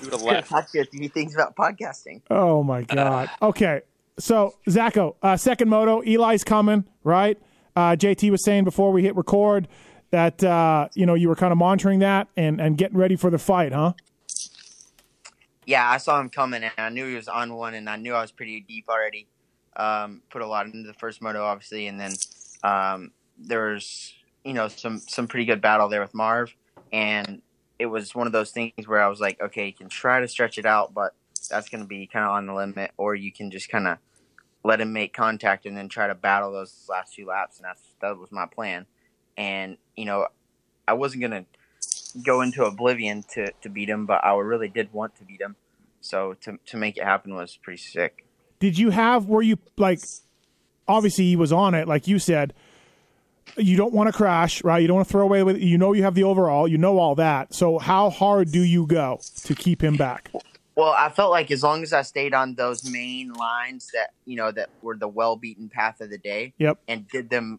we 0.00 0.04
would 0.04 0.12
have 0.12 0.22
left. 0.22 0.48
Talk 0.50 0.70
to 0.72 0.78
you 0.78 0.82
a 0.82 0.86
few 0.86 1.08
things 1.08 1.34
about 1.34 1.56
podcasting. 1.56 2.22
Oh 2.30 2.62
my 2.62 2.82
god. 2.82 3.30
Okay, 3.42 3.80
so 4.18 4.54
Zacho, 4.68 5.14
uh, 5.22 5.36
second 5.36 5.68
moto. 5.68 6.00
Eli's 6.02 6.44
coming, 6.44 6.84
right? 7.04 7.38
Uh, 7.76 7.96
JT 7.96 8.30
was 8.30 8.44
saying 8.44 8.64
before 8.64 8.92
we 8.92 9.02
hit 9.02 9.16
record 9.16 9.66
that 10.10 10.42
uh, 10.42 10.88
you 10.94 11.06
know 11.06 11.14
you 11.14 11.28
were 11.28 11.36
kind 11.36 11.52
of 11.52 11.58
monitoring 11.58 12.00
that 12.00 12.28
and 12.36 12.60
and 12.60 12.76
getting 12.76 12.96
ready 12.96 13.16
for 13.16 13.30
the 13.30 13.38
fight, 13.38 13.72
huh? 13.72 13.92
Yeah, 15.66 15.88
I 15.88 15.98
saw 15.98 16.20
him 16.20 16.30
coming, 16.30 16.64
and 16.64 16.72
I 16.76 16.88
knew 16.88 17.06
he 17.06 17.14
was 17.14 17.28
on 17.28 17.54
one, 17.54 17.74
and 17.74 17.88
I 17.88 17.96
knew 17.96 18.14
I 18.14 18.22
was 18.22 18.32
pretty 18.32 18.60
deep 18.60 18.86
already. 18.88 19.28
Um, 19.76 20.22
put 20.30 20.42
a 20.42 20.46
lot 20.46 20.66
into 20.66 20.86
the 20.86 20.94
first 20.94 21.22
moto, 21.22 21.44
obviously, 21.44 21.86
and 21.86 22.00
then 22.00 22.12
um, 22.64 23.12
there 23.38 23.72
was, 23.72 24.12
you 24.44 24.52
know, 24.52 24.68
some 24.68 24.98
some 24.98 25.28
pretty 25.28 25.46
good 25.46 25.60
battle 25.60 25.88
there 25.88 26.00
with 26.00 26.14
Marv, 26.14 26.54
and 26.92 27.40
it 27.78 27.86
was 27.86 28.14
one 28.14 28.26
of 28.26 28.32
those 28.32 28.50
things 28.50 28.86
where 28.86 29.00
I 29.00 29.08
was 29.08 29.20
like, 29.20 29.40
okay, 29.40 29.66
you 29.66 29.72
can 29.72 29.88
try 29.88 30.20
to 30.20 30.28
stretch 30.28 30.58
it 30.58 30.66
out, 30.66 30.92
but 30.92 31.14
that's 31.48 31.68
going 31.68 31.82
to 31.82 31.86
be 31.86 32.06
kind 32.06 32.24
of 32.24 32.32
on 32.32 32.46
the 32.46 32.54
limit, 32.54 32.90
or 32.96 33.14
you 33.14 33.32
can 33.32 33.50
just 33.50 33.68
kind 33.68 33.86
of 33.86 33.98
let 34.64 34.80
him 34.80 34.92
make 34.92 35.14
contact 35.14 35.66
and 35.66 35.76
then 35.76 35.88
try 35.88 36.06
to 36.06 36.14
battle 36.14 36.52
those 36.52 36.86
last 36.88 37.14
few 37.14 37.26
laps, 37.26 37.58
and 37.58 37.64
that's 37.64 37.82
that 38.00 38.18
was 38.18 38.32
my 38.32 38.46
plan. 38.46 38.86
And 39.40 39.78
you 39.96 40.04
know, 40.04 40.26
I 40.86 40.92
wasn't 40.92 41.22
gonna 41.22 41.46
go 42.22 42.42
into 42.42 42.62
oblivion 42.64 43.22
to, 43.34 43.52
to 43.62 43.68
beat 43.70 43.88
him, 43.88 44.04
but 44.04 44.22
I 44.22 44.36
really 44.36 44.68
did 44.68 44.92
want 44.92 45.16
to 45.16 45.24
beat 45.24 45.40
him. 45.40 45.56
So 46.02 46.34
to 46.42 46.58
to 46.66 46.76
make 46.76 46.98
it 46.98 47.04
happen 47.04 47.34
was 47.34 47.56
pretty 47.56 47.78
sick. 47.78 48.26
Did 48.58 48.76
you 48.78 48.90
have 48.90 49.24
were 49.26 49.40
you 49.40 49.56
like 49.78 50.00
obviously 50.86 51.24
he 51.24 51.36
was 51.36 51.52
on 51.52 51.74
it 51.74 51.88
like 51.88 52.06
you 52.06 52.18
said 52.18 52.52
you 53.56 53.76
don't 53.76 53.94
want 53.94 54.08
to 54.08 54.12
crash, 54.12 54.62
right? 54.62 54.78
You 54.78 54.88
don't 54.88 54.96
want 54.96 55.08
to 55.08 55.12
throw 55.12 55.22
away 55.22 55.42
with 55.42 55.58
you 55.58 55.78
know 55.78 55.94
you 55.94 56.02
have 56.02 56.14
the 56.14 56.24
overall, 56.24 56.68
you 56.68 56.76
know 56.76 56.98
all 56.98 57.14
that. 57.14 57.54
So 57.54 57.78
how 57.78 58.10
hard 58.10 58.52
do 58.52 58.62
you 58.62 58.86
go 58.86 59.20
to 59.44 59.54
keep 59.54 59.82
him 59.82 59.96
back? 59.96 60.30
Well, 60.76 60.94
I 60.96 61.08
felt 61.08 61.30
like 61.30 61.50
as 61.50 61.62
long 61.62 61.82
as 61.82 61.92
I 61.92 62.02
stayed 62.02 62.32
on 62.34 62.54
those 62.54 62.88
main 62.90 63.32
lines 63.32 63.90
that 63.94 64.10
you 64.26 64.36
know 64.36 64.50
that 64.52 64.68
were 64.82 64.96
the 64.96 65.08
well 65.08 65.36
beaten 65.36 65.68
path 65.70 66.00
of 66.02 66.10
the 66.10 66.18
day, 66.18 66.52
Yep. 66.58 66.78
and 66.88 67.08
did 67.08 67.30
them 67.30 67.58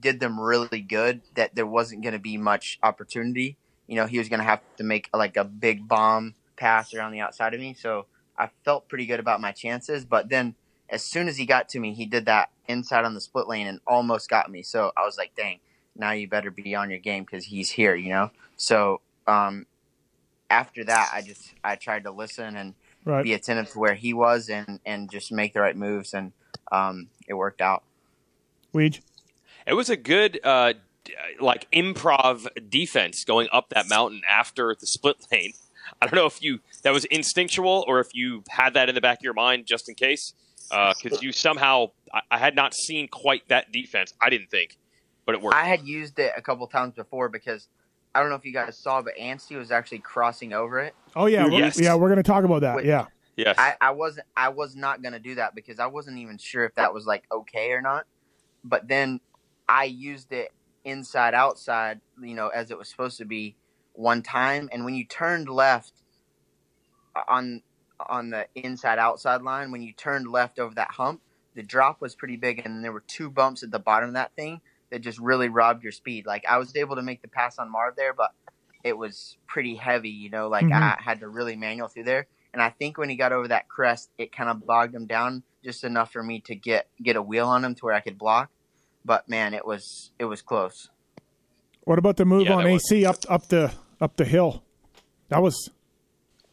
did 0.00 0.20
them 0.20 0.38
really 0.38 0.80
good, 0.80 1.22
that 1.34 1.54
there 1.54 1.66
wasn't 1.66 2.02
going 2.02 2.12
to 2.12 2.18
be 2.18 2.36
much 2.36 2.78
opportunity. 2.82 3.56
You 3.86 3.96
know, 3.96 4.06
he 4.06 4.18
was 4.18 4.28
going 4.28 4.40
to 4.40 4.44
have 4.44 4.60
to 4.76 4.84
make 4.84 5.08
like 5.12 5.36
a 5.36 5.44
big 5.44 5.88
bomb 5.88 6.34
pass 6.56 6.94
around 6.94 7.12
the 7.12 7.20
outside 7.20 7.54
of 7.54 7.60
me, 7.60 7.74
so 7.74 8.06
I 8.38 8.50
felt 8.64 8.88
pretty 8.88 9.06
good 9.06 9.20
about 9.20 9.40
my 9.40 9.52
chances. 9.52 10.04
But 10.04 10.28
then, 10.28 10.54
as 10.88 11.02
soon 11.04 11.28
as 11.28 11.36
he 11.36 11.46
got 11.46 11.68
to 11.70 11.80
me, 11.80 11.94
he 11.94 12.06
did 12.06 12.26
that 12.26 12.50
inside 12.68 13.04
on 13.04 13.14
the 13.14 13.20
split 13.20 13.48
lane 13.48 13.66
and 13.66 13.80
almost 13.86 14.28
got 14.30 14.50
me. 14.50 14.62
So 14.62 14.92
I 14.96 15.04
was 15.04 15.18
like, 15.18 15.34
"Dang, 15.36 15.60
now 15.96 16.12
you 16.12 16.28
better 16.28 16.50
be 16.50 16.74
on 16.74 16.90
your 16.90 16.98
game 16.98 17.24
because 17.24 17.46
he's 17.46 17.70
here." 17.70 17.94
You 17.94 18.10
know. 18.10 18.30
So 18.56 19.00
um, 19.26 19.66
after 20.48 20.84
that, 20.84 21.10
I 21.12 21.22
just 21.22 21.52
I 21.64 21.76
tried 21.76 22.04
to 22.04 22.10
listen 22.10 22.56
and 22.56 22.74
Right. 23.04 23.24
be 23.24 23.32
attentive 23.32 23.68
to 23.72 23.78
where 23.80 23.94
he 23.94 24.14
was 24.14 24.48
and 24.48 24.78
and 24.86 25.10
just 25.10 25.32
make 25.32 25.54
the 25.54 25.60
right 25.60 25.76
moves 25.76 26.14
and 26.14 26.32
um, 26.70 27.08
it 27.26 27.34
worked 27.34 27.60
out. 27.60 27.82
Weege. 28.72 29.00
It 29.66 29.74
was 29.74 29.90
a 29.90 29.96
good, 29.96 30.40
uh, 30.44 30.74
d- 31.04 31.14
like 31.40 31.70
improv 31.72 32.46
defense 32.68 33.24
going 33.24 33.48
up 33.52 33.68
that 33.70 33.88
mountain 33.88 34.22
after 34.28 34.76
the 34.78 34.86
split 34.86 35.16
lane. 35.32 35.52
I 36.00 36.06
don't 36.06 36.14
know 36.14 36.26
if 36.26 36.42
you 36.42 36.60
that 36.84 36.92
was 36.92 37.04
instinctual 37.06 37.84
or 37.86 38.00
if 38.00 38.08
you 38.14 38.42
had 38.48 38.74
that 38.74 38.88
in 38.88 38.94
the 38.94 39.00
back 39.00 39.18
of 39.18 39.24
your 39.24 39.34
mind 39.34 39.66
just 39.66 39.88
in 39.88 39.94
case, 39.94 40.32
because 40.70 41.22
you 41.22 41.32
somehow 41.32 41.86
I, 42.12 42.20
I 42.32 42.38
had 42.38 42.54
not 42.54 42.72
seen 42.74 43.08
quite 43.08 43.46
that 43.48 43.72
defense. 43.72 44.14
I 44.20 44.30
didn't 44.30 44.50
think, 44.50 44.78
but 45.26 45.34
it 45.34 45.42
worked. 45.42 45.56
I 45.56 45.64
had 45.64 45.82
used 45.86 46.18
it 46.18 46.32
a 46.36 46.40
couple 46.42 46.66
times 46.66 46.94
before 46.94 47.28
because 47.28 47.68
I 48.14 48.20
don't 48.20 48.30
know 48.30 48.36
if 48.36 48.44
you 48.44 48.52
guys 48.52 48.78
saw, 48.78 49.02
but 49.02 49.14
Anstie 49.18 49.56
was 49.56 49.70
actually 49.70 49.98
crossing 49.98 50.52
over 50.52 50.80
it. 50.80 50.94
Oh 51.14 51.26
yeah, 51.26 51.44
we're, 51.44 51.58
Yes. 51.58 51.80
yeah, 51.80 51.94
we're 51.94 52.08
going 52.08 52.16
to 52.16 52.22
talk 52.22 52.44
about 52.44 52.60
that. 52.62 52.76
Wait. 52.76 52.86
Yeah. 52.86 53.06
yes, 53.36 53.56
I, 53.58 53.74
I 53.80 53.90
wasn't 53.90 54.26
I 54.36 54.48
was 54.50 54.74
not 54.76 55.02
gonna 55.02 55.18
do 55.18 55.34
that 55.34 55.54
because 55.54 55.78
I 55.78 55.86
wasn't 55.86 56.18
even 56.18 56.38
sure 56.38 56.64
if 56.64 56.74
that 56.76 56.94
was 56.94 57.06
like 57.06 57.24
okay 57.30 57.72
or 57.72 57.82
not. 57.82 58.06
But 58.64 58.86
then 58.88 59.20
I 59.72 59.84
used 59.84 60.32
it 60.32 60.52
inside 60.84 61.32
outside, 61.34 62.02
you 62.22 62.34
know, 62.34 62.48
as 62.48 62.70
it 62.70 62.76
was 62.76 62.90
supposed 62.90 63.16
to 63.18 63.24
be 63.24 63.56
one 63.94 64.22
time. 64.22 64.68
And 64.70 64.84
when 64.84 64.94
you 64.94 65.06
turned 65.06 65.48
left 65.48 65.94
on 67.28 67.62
on 68.08 68.30
the 68.30 68.48
inside 68.54 68.98
outside 68.98 69.42
line, 69.42 69.70
when 69.70 69.82
you 69.82 69.92
turned 69.94 70.28
left 70.28 70.58
over 70.58 70.74
that 70.74 70.90
hump, 70.92 71.22
the 71.54 71.62
drop 71.62 72.02
was 72.02 72.14
pretty 72.14 72.36
big 72.36 72.60
and 72.64 72.84
there 72.84 72.92
were 72.92 73.04
two 73.06 73.30
bumps 73.30 73.62
at 73.62 73.70
the 73.70 73.78
bottom 73.78 74.10
of 74.10 74.14
that 74.14 74.34
thing 74.36 74.60
that 74.90 75.00
just 75.00 75.18
really 75.18 75.48
robbed 75.48 75.82
your 75.82 75.92
speed. 75.92 76.26
Like 76.26 76.44
I 76.46 76.58
was 76.58 76.76
able 76.76 76.96
to 76.96 77.02
make 77.02 77.22
the 77.22 77.28
pass 77.28 77.58
on 77.58 77.70
Marv 77.72 77.96
there, 77.96 78.12
but 78.12 78.32
it 78.84 78.98
was 78.98 79.38
pretty 79.46 79.76
heavy, 79.76 80.10
you 80.10 80.30
know, 80.30 80.48
like 80.48 80.66
Mhm. 80.66 80.72
I 80.72 81.00
had 81.00 81.20
to 81.20 81.28
really 81.28 81.56
manual 81.56 81.88
through 81.88 82.04
there. 82.04 82.26
And 82.52 82.60
I 82.62 82.70
think 82.70 82.98
when 82.98 83.08
he 83.08 83.16
got 83.16 83.32
over 83.32 83.48
that 83.48 83.68
crest, 83.68 84.10
it 84.18 84.32
kind 84.32 84.50
of 84.50 84.66
bogged 84.66 84.94
him 84.94 85.06
down 85.06 85.44
just 85.64 85.84
enough 85.84 86.12
for 86.12 86.22
me 86.22 86.40
to 86.42 86.54
get 86.56 86.88
get 87.02 87.16
a 87.16 87.22
wheel 87.22 87.48
on 87.48 87.64
him 87.64 87.74
to 87.76 87.84
where 87.86 87.94
I 87.94 88.00
could 88.00 88.18
block. 88.18 88.50
But 89.04 89.28
man, 89.28 89.54
it 89.54 89.66
was 89.66 90.12
it 90.18 90.24
was 90.26 90.42
close. 90.42 90.88
What 91.84 91.98
about 91.98 92.16
the 92.16 92.24
move 92.24 92.46
Yeah, 92.46 92.54
on 92.54 92.64
that 92.64 92.72
was- 92.72 92.82
AC 92.92 93.04
up 93.04 93.16
up 93.28 93.48
the 93.48 93.72
up 94.00 94.16
the 94.16 94.24
hill? 94.24 94.62
That 95.28 95.42
was 95.42 95.70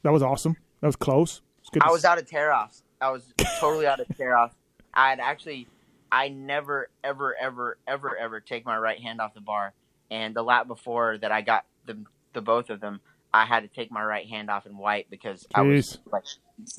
that 0.04 0.12
was 0.12 0.24
awesome. 0.24 0.56
That 0.82 0.88
was 0.88 0.96
close. 0.96 1.42
It's 1.62 1.70
good. 1.70 1.84
I 1.84 1.88
to 1.88 1.92
was 1.92 2.06
s- 2.06 2.10
out 2.12 2.18
of 2.18 2.28
tear 2.28 2.54
offs. 2.54 2.84
I 3.02 3.12
was 3.12 3.34
totally 3.60 3.86
out 3.88 4.00
of 4.00 4.08
tear 4.18 4.38
offs. 4.38 4.56
I 4.94 5.10
had 5.12 5.20
actually, 5.20 5.68
I 6.12 6.30
never, 6.30 6.90
ever, 7.04 7.36
ever, 7.40 7.78
ever, 7.88 8.18
ever 8.18 8.40
take 8.40 8.66
my 8.66 8.78
right 8.78 9.00
hand 9.00 9.22
off 9.22 9.34
the 9.34 9.42
bar. 9.42 9.74
And 10.10 10.36
the 10.36 10.42
lap 10.42 10.68
before 10.68 11.18
that, 11.20 11.32
I 11.32 11.42
got 11.42 11.66
the 11.86 11.98
the 12.34 12.42
both 12.42 12.70
of 12.70 12.80
them. 12.80 13.02
I 13.32 13.46
had 13.46 13.60
to 13.62 13.68
take 13.68 13.92
my 13.92 14.04
right 14.04 14.26
hand 14.28 14.50
off 14.50 14.66
and 14.66 14.78
white 14.80 15.08
because 15.12 15.46
I 15.54 15.62
was 15.62 16.00
like 16.12 16.24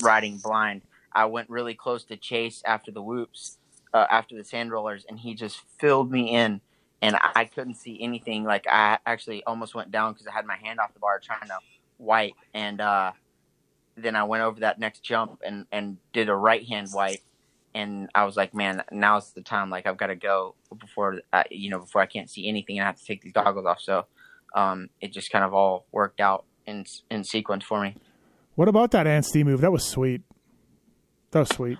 riding 0.02 0.38
blind. 0.38 0.82
I 1.12 1.26
went 1.26 1.48
really 1.50 1.74
close 1.74 2.04
to 2.04 2.16
Chase 2.16 2.62
after 2.64 2.90
the 2.90 3.02
whoops, 3.02 3.58
uh, 3.92 4.06
after 4.10 4.36
the 4.36 4.44
sand 4.44 4.70
rollers, 4.70 5.04
and 5.08 5.18
he 5.18 5.34
just 5.34 5.60
filled 5.78 6.10
me 6.10 6.34
in, 6.34 6.60
and 7.02 7.16
I, 7.34 7.44
couldn't 7.44 7.74
see 7.74 7.98
anything. 8.00 8.44
Like 8.44 8.66
I 8.68 8.98
actually 9.06 9.42
almost 9.44 9.74
went 9.74 9.90
down 9.90 10.12
because 10.12 10.26
I 10.26 10.32
had 10.32 10.46
my 10.46 10.56
hand 10.56 10.78
off 10.80 10.92
the 10.92 11.00
bar 11.00 11.20
trying 11.20 11.48
to 11.48 11.58
wipe, 11.98 12.34
and 12.54 12.80
uh, 12.80 13.12
then 13.96 14.16
I 14.16 14.24
went 14.24 14.42
over 14.42 14.60
that 14.60 14.78
next 14.78 15.02
jump 15.02 15.40
and 15.44 15.66
and 15.72 15.98
did 16.12 16.28
a 16.28 16.34
right 16.34 16.66
hand 16.66 16.88
wipe, 16.92 17.20
and 17.74 18.08
I 18.14 18.24
was 18.24 18.36
like, 18.36 18.54
man, 18.54 18.82
now's 18.92 19.32
the 19.32 19.42
time. 19.42 19.70
Like 19.70 19.86
I've 19.86 19.96
got 19.96 20.08
to 20.08 20.16
go 20.16 20.54
before 20.78 21.20
I, 21.32 21.44
you 21.50 21.70
know 21.70 21.80
before 21.80 22.02
I 22.02 22.06
can't 22.06 22.30
see 22.30 22.48
anything 22.48 22.78
and 22.78 22.84
I 22.84 22.86
have 22.86 22.98
to 22.98 23.04
take 23.04 23.22
these 23.22 23.32
goggles 23.32 23.66
off. 23.66 23.80
So 23.80 24.06
um, 24.54 24.90
it 25.00 25.12
just 25.12 25.30
kind 25.30 25.44
of 25.44 25.54
all 25.54 25.86
worked 25.92 26.20
out 26.20 26.44
in 26.66 26.84
in 27.10 27.24
sequence 27.24 27.64
for 27.64 27.80
me. 27.80 27.96
What 28.54 28.68
about 28.68 28.90
that 28.92 29.06
Anstie 29.06 29.44
move? 29.44 29.60
That 29.60 29.72
was 29.72 29.84
sweet. 29.84 30.22
That 31.30 31.40
was 31.40 31.48
sweet. 31.50 31.78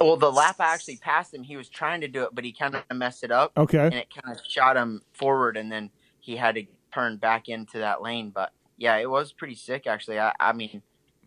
Well, 0.00 0.16
the 0.16 0.32
lap 0.32 0.56
I 0.60 0.72
actually 0.74 0.96
passed 0.96 1.34
him, 1.34 1.42
he 1.42 1.56
was 1.56 1.68
trying 1.68 2.00
to 2.00 2.08
do 2.08 2.22
it, 2.24 2.30
but 2.32 2.44
he 2.44 2.52
kind 2.52 2.74
of 2.74 2.84
messed 2.96 3.22
it 3.22 3.30
up, 3.30 3.52
Okay. 3.56 3.78
and 3.84 3.94
it 3.94 4.08
kind 4.14 4.34
of 4.34 4.42
shot 4.48 4.76
him 4.76 5.02
forward, 5.12 5.56
and 5.58 5.70
then 5.70 5.90
he 6.20 6.36
had 6.36 6.54
to 6.54 6.64
turn 6.92 7.18
back 7.18 7.48
into 7.48 7.78
that 7.78 8.00
lane. 8.02 8.30
But 8.30 8.50
yeah, 8.78 8.96
it 8.96 9.08
was 9.10 9.32
pretty 9.32 9.54
sick 9.54 9.86
actually. 9.86 10.18
I, 10.18 10.32
I 10.40 10.52
mean, 10.52 10.82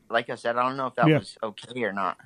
like 0.09 0.29
I 0.29 0.35
said, 0.35 0.57
I 0.57 0.63
don't 0.63 0.75
know 0.77 0.87
if 0.87 0.95
that 0.95 1.07
Yeah. 1.07 1.19
was 1.19 1.37
okay 1.43 1.83
or 1.83 1.93
not. 1.93 2.17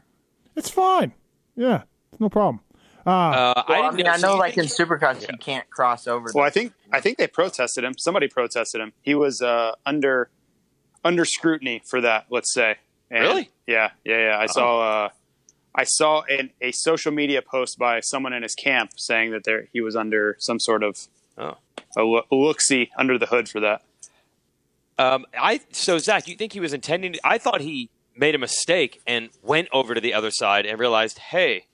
It's 0.56 0.70
fine. 0.70 1.14
Yeah. 1.56 1.84
No 2.20 2.30
problem. 2.30 2.62
Uh, 3.06 3.10
uh, 3.10 3.64
Well, 3.70 3.78
I, 3.78 3.82
didn't 3.84 3.96
mean, 3.96 4.08
I 4.08 4.18
know 4.18 4.36
like 4.36 4.58
in 4.58 4.66
Supercross 4.66 5.22
Yeah. 5.22 5.28
you 5.32 5.38
can't 5.38 5.70
cross 5.70 6.08
over. 6.08 6.30
Well, 6.34 6.44
the- 6.44 6.48
I 6.48 6.50
think 6.50 6.74
I 6.92 7.00
think 7.02 7.18
they 7.18 7.28
protested 7.28 7.84
him. 7.84 7.98
Somebody 7.98 8.28
protested 8.28 8.82
him. 8.82 8.94
He 9.02 9.16
was 9.16 9.42
uh, 9.42 9.74
under 9.86 10.30
under 11.04 11.24
scrutiny 11.26 11.82
for 11.86 12.02
that. 12.02 12.26
Let's 12.30 12.54
say. 12.54 12.78
And 13.12 13.22
Really? 13.24 13.50
Yeah, 13.68 13.92
yeah, 14.04 14.18
yeah. 14.32 14.40
I 14.40 14.48
saw 14.48 15.06
uh, 15.06 15.10
I 15.78 15.84
saw 15.84 16.24
an, 16.24 16.50
a 16.60 16.72
social 16.72 17.12
media 17.12 17.42
post 17.44 17.78
by 17.78 18.00
someone 18.02 18.34
in 18.34 18.42
his 18.44 18.56
camp 18.56 18.92
saying 18.98 19.32
that 19.32 19.44
there 19.44 19.68
he 19.72 19.80
was 19.80 19.96
under 19.96 20.36
some 20.40 20.60
sort 20.60 20.84
of 20.84 21.08
Oh. 21.40 21.56
a 21.96 22.36
look 22.36 22.60
see 22.62 22.90
under 22.98 23.20
the 23.20 23.28
hood 23.28 23.48
for 23.48 23.60
that. 23.60 23.84
Um, 24.98 25.26
I 25.40 25.62
so 25.72 26.00
Zach, 26.00 26.28
you 26.28 26.36
think 26.36 26.54
he 26.54 26.60
was 26.60 26.74
intending? 26.74 27.14
To, 27.14 27.20
I 27.24 27.38
thought 27.38 27.62
he 27.62 27.92
made 28.16 28.34
a 28.34 28.40
mistake 28.40 29.00
and 29.06 29.30
went 29.44 29.68
over 29.72 29.94
to 29.94 30.02
the 30.02 30.16
other 30.16 30.32
side 30.32 30.66
and 30.66 30.80
realized, 30.80 31.20
hey, 31.20 31.68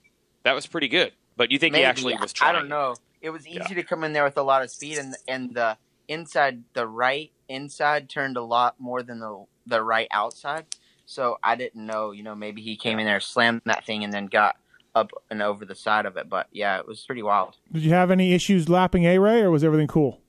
that 0.44 0.54
was 0.54 0.68
pretty 0.68 0.90
good. 0.90 1.14
But 1.38 1.52
you 1.52 1.58
think 1.60 1.72
maybe 1.72 1.84
he 1.84 1.86
actually 1.86 2.16
was 2.18 2.34
trying? 2.34 2.54
I 2.56 2.60
don't 2.60 2.68
know. 2.68 2.96
It 3.22 3.30
was 3.30 3.48
easy 3.48 3.60
Yeah. 3.70 3.76
to 3.76 3.84
come 3.84 4.04
in 4.04 4.12
there 4.12 4.26
with 4.26 4.38
a 4.38 4.44
lot 4.44 4.62
of 4.62 4.70
speed, 4.70 4.98
and 4.98 5.16
and 5.30 5.54
the 5.56 5.78
inside, 6.10 6.64
the 6.74 6.86
right 6.86 7.32
inside 7.48 8.10
turned 8.10 8.36
a 8.36 8.44
lot 8.44 8.76
more 8.80 9.02
than 9.02 9.20
the 9.22 9.46
the 9.66 9.82
right 9.82 10.10
outside. 10.12 10.66
So 11.06 11.38
I 11.44 11.56
didn't 11.56 11.86
know. 11.86 12.12
You 12.12 12.24
know, 12.24 12.36
maybe 12.36 12.62
he 12.62 12.76
came 12.76 13.00
in 13.00 13.06
there, 13.06 13.20
slammed 13.20 13.62
that 13.66 13.86
thing, 13.86 14.04
and 14.04 14.14
then 14.14 14.28
got 14.28 14.56
up 14.96 15.12
and 15.30 15.42
over 15.42 15.66
the 15.66 15.76
side 15.76 16.06
of 16.06 16.18
it. 16.18 16.30
But 16.30 16.48
yeah, 16.52 16.78
it 16.80 16.88
was 16.88 17.04
pretty 17.06 17.24
wild. 17.24 17.56
did 17.72 17.84
you 17.84 17.92
have 17.92 18.12
any 18.12 18.34
issues 18.34 18.70
lapping 18.70 19.06
A 19.06 19.18
Ray, 19.20 19.42
or 19.42 19.52
was 19.52 19.64
everything 19.64 19.88
cool? 19.88 20.20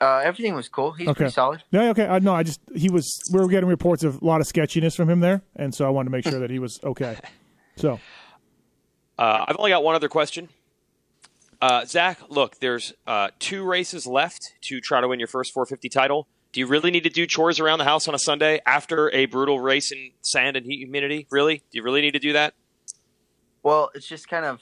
Uh, 0.00 0.18
everything 0.24 0.54
was 0.54 0.68
cool. 0.68 0.92
He's 0.92 1.08
Okay. 1.08 1.16
pretty 1.16 1.32
solid. 1.32 1.62
Yeah. 1.70 1.90
Okay. 1.90 2.06
Uh, 2.06 2.18
no, 2.20 2.34
I 2.34 2.42
just 2.42 2.60
he 2.74 2.88
was. 2.88 3.20
We 3.32 3.38
were 3.40 3.48
getting 3.48 3.68
reports 3.68 4.02
of 4.02 4.22
a 4.22 4.24
lot 4.24 4.40
of 4.40 4.46
sketchiness 4.46 4.96
from 4.96 5.10
him 5.10 5.20
there, 5.20 5.42
and 5.56 5.74
so 5.74 5.86
I 5.86 5.90
wanted 5.90 6.06
to 6.06 6.10
make 6.12 6.24
sure 6.24 6.40
that 6.40 6.50
he 6.50 6.58
was 6.58 6.80
okay. 6.84 7.16
So 7.76 7.98
Uh, 9.18 9.44
I've 9.48 9.56
only 9.58 9.70
got 9.70 9.82
one 9.84 9.94
other 9.94 10.08
question. 10.08 10.48
Uh, 11.62 11.84
Zach, 11.86 12.18
look, 12.28 12.58
there's 12.60 12.92
uh, 13.06 13.28
two 13.38 13.64
races 13.64 14.06
left 14.06 14.54
to 14.62 14.80
try 14.80 15.00
to 15.00 15.08
win 15.08 15.18
your 15.18 15.28
first 15.28 15.52
450 15.54 15.88
title. 15.88 16.26
Do 16.52 16.60
you 16.60 16.66
really 16.66 16.90
need 16.90 17.04
to 17.04 17.10
do 17.10 17.26
chores 17.26 17.60
around 17.60 17.78
the 17.78 17.84
house 17.84 18.08
on 18.08 18.14
a 18.14 18.18
Sunday 18.18 18.60
after 18.66 19.10
a 19.12 19.26
brutal 19.26 19.60
race 19.60 19.92
in 19.92 20.10
sand 20.22 20.56
and 20.56 20.66
heat 20.66 20.78
humidity? 20.78 21.26
Really? 21.30 21.58
Do 21.58 21.78
you 21.78 21.82
really 21.82 22.00
need 22.00 22.12
to 22.12 22.18
do 22.18 22.32
that? 22.32 22.54
Well, 23.62 23.90
it's 23.94 24.08
just 24.08 24.28
kind 24.28 24.44
of 24.44 24.60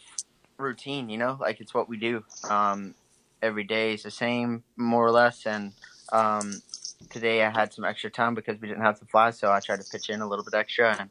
routine, 0.59 1.09
you 1.09 1.17
know, 1.17 1.39
like 1.41 1.61
it's 1.61 1.73
what 1.73 1.89
we 1.89 1.97
do. 1.97 2.25
Um, 2.51 2.95
every 3.41 3.65
day 3.65 3.95
is 3.95 4.03
the 4.03 4.11
same, 4.11 4.65
more 4.77 5.07
or 5.07 5.11
less. 5.11 5.47
And 5.47 5.73
um, 6.13 6.61
today 7.09 7.43
I 7.43 7.51
had 7.51 7.73
some 7.73 7.85
extra 7.85 8.11
time 8.11 8.35
because 8.35 8.61
we 8.61 8.69
didn't 8.69 8.83
have 8.83 8.99
to 9.01 9.07
fly, 9.07 9.31
so 9.31 9.51
I 9.51 9.61
tried 9.61 9.81
to 9.81 9.87
pitch 9.91 10.11
in 10.11 10.21
a 10.21 10.29
little 10.29 10.45
bit 10.45 10.55
extra 10.55 10.97
and 10.99 11.11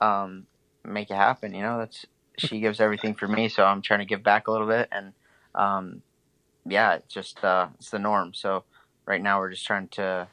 um, 0.00 0.46
make 0.84 1.10
it 1.10 1.16
happen. 1.16 1.54
You 1.54 1.62
know, 1.62 1.78
that's 1.78 2.06
she 2.38 2.60
gives 2.60 2.80
everything 2.80 3.14
for 3.14 3.28
me, 3.28 3.48
so 3.48 3.64
I'm 3.64 3.80
trying 3.80 4.00
to 4.00 4.06
give 4.06 4.22
back 4.22 4.48
a 4.48 4.52
little 4.52 4.66
bit. 4.66 4.88
And 4.90 5.12
um, 5.54 6.02
yeah, 6.66 6.94
it's 6.94 7.14
just 7.14 7.44
uh, 7.44 7.68
it's 7.78 7.90
the 7.90 7.98
norm. 7.98 8.34
So 8.34 8.64
right 9.06 9.22
now 9.22 9.38
we're 9.38 9.50
just 9.50 9.66
trying 9.66 9.88
to. 9.88 10.26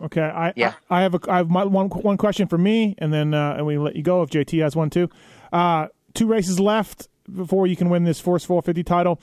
okay, 0.00 0.22
I 0.22 0.52
Yeah. 0.56 0.74
I, 0.88 1.00
I 1.00 1.02
have 1.02 1.14
a 1.14 1.20
I 1.28 1.36
have 1.38 1.50
my, 1.50 1.64
one 1.64 1.88
one 1.88 2.16
question 2.16 2.46
for 2.46 2.58
me, 2.58 2.94
and 2.98 3.12
then 3.12 3.34
uh, 3.34 3.54
and 3.56 3.66
we 3.66 3.78
let 3.78 3.96
you 3.96 4.02
go 4.02 4.22
if 4.22 4.30
JT 4.30 4.62
has 4.62 4.76
one 4.76 4.90
too. 4.90 5.08
Uh, 5.52 5.88
two 6.14 6.26
races 6.26 6.60
left 6.60 7.08
before 7.34 7.66
you 7.66 7.76
can 7.76 7.88
win 7.88 8.04
this 8.04 8.20
Force 8.20 8.44
450 8.44 8.82
title. 8.84 9.20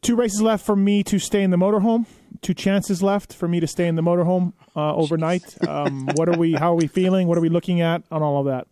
Two 0.00 0.14
races 0.14 0.40
left 0.40 0.64
for 0.64 0.76
me 0.76 1.02
to 1.04 1.18
stay 1.18 1.42
in 1.42 1.50
the 1.50 1.56
motorhome. 1.56 2.06
Two 2.40 2.54
chances 2.54 3.02
left 3.02 3.34
for 3.34 3.48
me 3.48 3.58
to 3.58 3.66
stay 3.66 3.88
in 3.88 3.96
the 3.96 4.02
motorhome 4.02 4.52
uh, 4.76 4.94
overnight. 4.94 5.56
Um, 5.68 6.06
what 6.14 6.28
are 6.28 6.38
we? 6.38 6.54
How 6.54 6.72
are 6.72 6.76
we 6.76 6.86
feeling? 6.86 7.28
What 7.28 7.36
are 7.36 7.40
we 7.40 7.48
looking 7.50 7.80
at 7.80 8.02
on 8.10 8.22
all 8.22 8.38
of 8.38 8.46
that? 8.46 8.66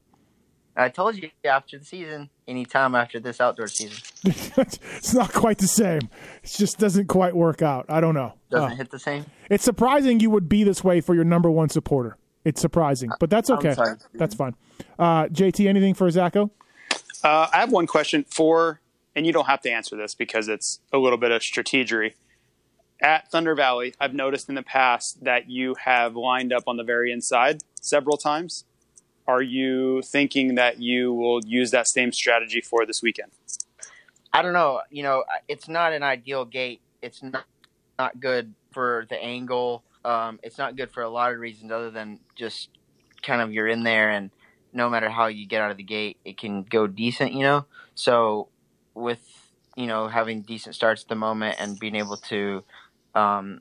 I 0.77 0.89
told 0.91 1.16
you 1.16 1.31
after 1.45 1.79
the 1.79 1.85
season, 1.85 2.29
anytime 2.47 2.95
after 2.95 3.18
this 3.18 3.41
outdoor 3.41 3.66
season, 3.68 3.97
it's 4.24 5.14
not 5.14 5.33
quite 5.33 5.59
the 5.59 5.66
same. 5.66 6.01
It 6.43 6.55
just 6.57 6.79
doesn't 6.79 7.07
quite 7.07 7.35
work 7.35 7.62
out. 7.62 7.87
I 7.89 8.01
don't 8.01 8.14
know. 8.14 8.35
doesn't 8.51 8.72
Uh, 8.72 8.74
hit 8.77 8.91
the 8.91 8.99
same. 8.99 9.24
it's 9.49 9.64
surprising 9.64 10.20
you 10.20 10.29
would 10.31 10.49
be 10.49 10.64
this 10.64 10.85
way 10.85 11.01
for 11.01 11.14
your 11.14 11.24
number 11.24 11.51
one 11.51 11.68
supporter. 11.70 12.18
It's 12.45 12.61
surprising, 12.61 13.11
but 13.18 13.31
that's 13.31 13.49
I'm 13.51 13.59
okay. 13.59 13.72
sorry. 13.74 13.97
That's 14.14 14.35
fine. 14.35 14.55
Uh, 14.99 15.24
JT, 15.27 15.66
anything 15.66 15.95
for 15.95 16.09
Zacho? 16.11 16.51
Uh, 17.24 17.49
I 17.53 17.57
have 17.61 17.72
one 17.72 17.87
question 17.87 18.24
for, 18.29 18.81
and 19.16 19.27
you 19.27 19.33
don't 19.33 19.47
have 19.47 19.62
to 19.62 19.70
answer 19.70 19.97
this 19.97 20.14
because 20.14 20.47
it's 20.49 20.79
a 20.93 20.99
little 20.99 21.18
bit 21.18 21.31
of 21.33 21.41
strategery. 21.43 22.12
At 23.03 23.31
Thunder 23.31 23.55
Valley, 23.55 23.95
I've 24.01 24.14
noticed 24.14 24.49
in 24.49 24.55
the 24.55 24.62
past 24.62 25.24
that 25.24 25.51
you 25.51 25.74
have 25.85 26.14
lined 26.16 26.53
up 26.53 26.64
on 26.66 26.77
the 26.77 26.85
very 26.85 27.11
inside 27.12 27.62
several 27.81 28.16
times. 28.16 28.64
Are 29.29 29.43
you 29.43 30.03
thinking 30.03 30.55
that 30.55 30.81
you 30.81 31.12
will 31.12 31.41
use 31.45 31.72
that 31.72 31.89
same 31.89 32.12
strategy 32.12 32.61
for 32.61 32.87
this 32.87 33.03
weekend? 33.03 33.33
I 34.33 34.43
don't 34.43 34.53
know. 34.53 34.83
You 34.91 35.03
know, 35.03 35.24
it's 35.49 35.68
not 35.68 35.93
an 35.93 36.03
ideal 36.03 36.45
gate. 36.45 36.81
It's 37.03 37.22
not 37.22 37.45
not 37.99 38.20
good 38.20 38.55
for 38.72 39.07
the 39.09 39.16
angle. 39.16 39.83
Um, 40.05 40.39
it's 40.43 40.59
not 40.59 40.77
good 40.77 40.93
for 40.93 41.03
a 41.03 41.09
lot 41.09 41.33
of 41.33 41.41
reasons 41.41 41.72
other 41.72 41.91
than 41.91 42.20
just 42.37 42.68
kind 43.22 43.41
of 43.41 43.53
you're 43.53 43.66
in 43.66 43.83
there 43.83 44.11
and 44.11 44.31
no 44.72 44.91
matter 44.91 45.09
how 45.09 45.27
you 45.27 45.47
get 45.47 45.62
out 45.62 45.70
of 45.70 45.79
the 45.79 45.83
gate, 45.83 46.18
it 46.24 46.37
can 46.37 46.62
go 46.62 46.87
decent. 46.87 47.33
You 47.33 47.41
know, 47.41 47.66
so 47.95 48.49
with 48.95 49.20
you 49.77 49.87
know 49.87 50.07
having 50.07 50.43
decent 50.43 50.74
starts 50.74 51.03
at 51.03 51.09
the 51.09 51.16
moment 51.16 51.57
and 51.59 51.79
being 51.79 51.97
able 51.97 52.18
to 52.18 52.62
um, 53.14 53.61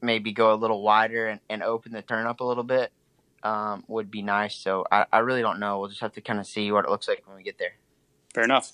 maybe 0.00 0.32
go 0.32 0.52
a 0.52 0.56
little 0.56 0.82
wider 0.82 1.26
and, 1.26 1.40
and 1.48 1.62
open 1.62 1.92
the 1.92 2.02
turn 2.02 2.26
up 2.26 2.40
a 2.40 2.44
little 2.44 2.64
bit 2.64 2.92
um, 3.42 3.84
would 3.88 4.10
be 4.10 4.22
nice. 4.22 4.56
So 4.56 4.84
I, 4.90 5.06
I 5.12 5.18
really 5.20 5.42
don't 5.42 5.60
know. 5.60 5.78
We'll 5.78 5.88
just 5.88 6.00
have 6.00 6.12
to 6.14 6.20
kind 6.20 6.38
of 6.38 6.46
see 6.46 6.70
what 6.72 6.84
it 6.84 6.90
looks 6.90 7.08
like 7.08 7.22
when 7.26 7.36
we 7.36 7.42
get 7.42 7.58
there. 7.58 7.72
Fair 8.34 8.44
enough. 8.44 8.72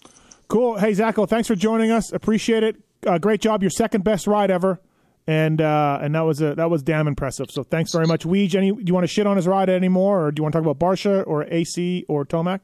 Cool. 0.49 0.79
Hey, 0.79 0.93
Zacho, 0.93 1.29
thanks 1.29 1.49
for 1.49 1.55
joining 1.55 1.91
us. 1.91 2.13
Appreciate 2.13 2.63
it. 2.63 2.77
Uh, 3.07 3.19
great 3.19 3.41
job. 3.41 3.63
Your 3.63 3.71
second 3.71 4.05
best 4.05 4.27
ride 4.27 4.51
ever, 4.51 4.81
and 5.27 5.61
uh, 5.61 5.99
and 6.01 6.15
that 6.15 6.23
was 6.23 6.41
a, 6.41 6.55
that 6.55 6.71
was 6.71 6.83
damn 6.83 7.07
impressive. 7.07 7.51
So 7.51 7.63
thanks 7.63 7.93
very 7.93 8.07
much, 8.07 8.25
Weege. 8.25 8.55
Any 8.55 8.73
do 8.73 8.83
you 8.85 8.95
want 8.95 9.05
to 9.05 9.13
shit 9.13 9.27
on 9.27 9.37
his 9.37 9.47
ride 9.47 9.69
anymore, 9.69 10.27
or 10.27 10.33
do 10.33 10.41
you 10.41 10.43
want 10.45 10.53
to 10.53 10.61
talk 10.61 10.69
about 10.69 10.79
Barcia 10.79 11.27
or 11.27 11.45
AC 11.45 12.05
or 12.09 12.25
Tomac? 12.25 12.61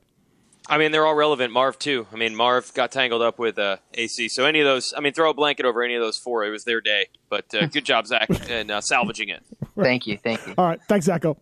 I 0.69 0.79
mean, 0.79 0.93
they're 0.93 1.07
all 1.07 1.15
relevant. 1.15 1.53
Marv 1.53 1.79
too. 1.79 2.07
I 2.13 2.17
mean, 2.17 2.37
Marv 2.37 2.73
got 2.75 2.93
tangled 2.93 3.21
up 3.21 3.39
with 3.39 3.59
uh, 3.59 3.79
AC. 3.95 4.29
So 4.29 4.45
any 4.45 4.61
of 4.61 4.65
those, 4.65 4.95
I 4.97 5.01
mean, 5.01 5.13
throw 5.13 5.31
a 5.31 5.35
blanket 5.35 5.67
over 5.67 5.83
any 5.83 5.97
of 5.97 6.03
those 6.03 6.19
four. 6.19 6.45
It 6.45 6.51
was 6.51 6.65
their 6.65 6.81
day. 6.81 7.07
But 7.29 7.53
uh, 7.55 7.67
good 7.67 7.85
job, 7.85 8.07
Zach, 8.07 8.29
and 8.49 8.71
uh, 8.71 8.81
salvaging 8.81 9.29
it. 9.29 9.43
Thank 9.77 10.07
you. 10.07 10.19
Thank 10.19 10.47
you. 10.47 10.55
All 10.57 10.67
right, 10.67 10.81
thanks, 10.89 11.09
Zacho. 11.09 11.37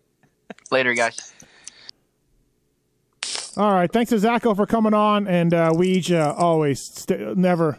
Later, 0.70 0.94
guys. 0.94 1.32
All 3.56 3.72
right, 3.74 3.92
thanks 3.92 4.10
to 4.10 4.16
Zacho 4.16 4.54
for 4.54 4.64
coming 4.66 4.94
on, 4.94 5.26
and 5.26 5.52
uh, 5.52 5.72
Weege 5.72 6.14
uh, 6.16 6.34
always 6.34 6.80
st- 6.80 7.36
never 7.36 7.78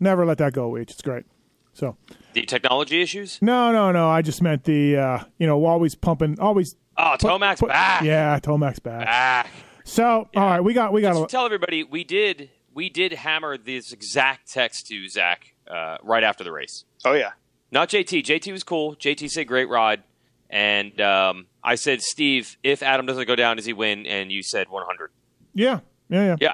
never 0.00 0.24
let 0.24 0.38
that 0.38 0.52
go. 0.52 0.70
Weege, 0.70 0.90
it's 0.92 1.02
great. 1.02 1.24
So 1.72 1.96
The 2.34 2.42
technology 2.42 3.02
issues. 3.02 3.38
no, 3.42 3.72
no, 3.72 3.90
no. 3.92 4.08
I 4.08 4.22
just 4.22 4.42
meant 4.42 4.64
the 4.64 4.96
uh, 4.96 5.24
you 5.38 5.46
know 5.46 5.58
we'll 5.58 5.70
always 5.70 5.94
pumping, 5.94 6.38
always. 6.40 6.76
Oh, 6.96 7.16
Tomac's 7.18 7.60
put- 7.60 7.68
back. 7.68 8.02
Yeah, 8.02 8.38
Tomac's 8.40 8.78
back. 8.78 9.06
Back. 9.06 9.48
So 9.84 10.28
all 10.36 10.42
right, 10.42 10.60
we 10.60 10.72
got 10.72 10.92
we 10.92 11.02
got 11.02 11.14
to 11.14 11.26
tell 11.26 11.44
everybody, 11.44 11.82
we 11.82 12.04
did 12.04 12.50
we 12.72 12.88
did 12.88 13.12
hammer 13.12 13.58
this 13.58 13.92
exact 13.92 14.50
text 14.52 14.86
to 14.88 15.08
Zach 15.08 15.52
uh, 15.68 15.98
right 16.02 16.22
after 16.22 16.44
the 16.44 16.52
race. 16.52 16.84
Oh 17.04 17.12
yeah. 17.14 17.32
Not 17.70 17.88
JT. 17.90 18.22
JT 18.24 18.50
was 18.52 18.64
cool. 18.64 18.94
JT 18.96 19.30
said 19.30 19.46
great 19.46 19.68
ride, 19.68 20.02
and 20.48 20.98
um, 21.00 21.46
I 21.68 21.74
said 21.74 22.00
Steve, 22.02 22.56
if 22.62 22.82
Adam 22.82 23.04
doesn't 23.06 23.26
go 23.26 23.36
down, 23.36 23.56
does 23.56 23.66
he 23.66 23.72
win? 23.72 24.06
And 24.06 24.32
you 24.32 24.42
said 24.42 24.68
100. 24.68 25.10
yeah, 25.54 25.80
yeah, 26.08 26.24
yeah. 26.24 26.36
Yeah. 26.40 26.52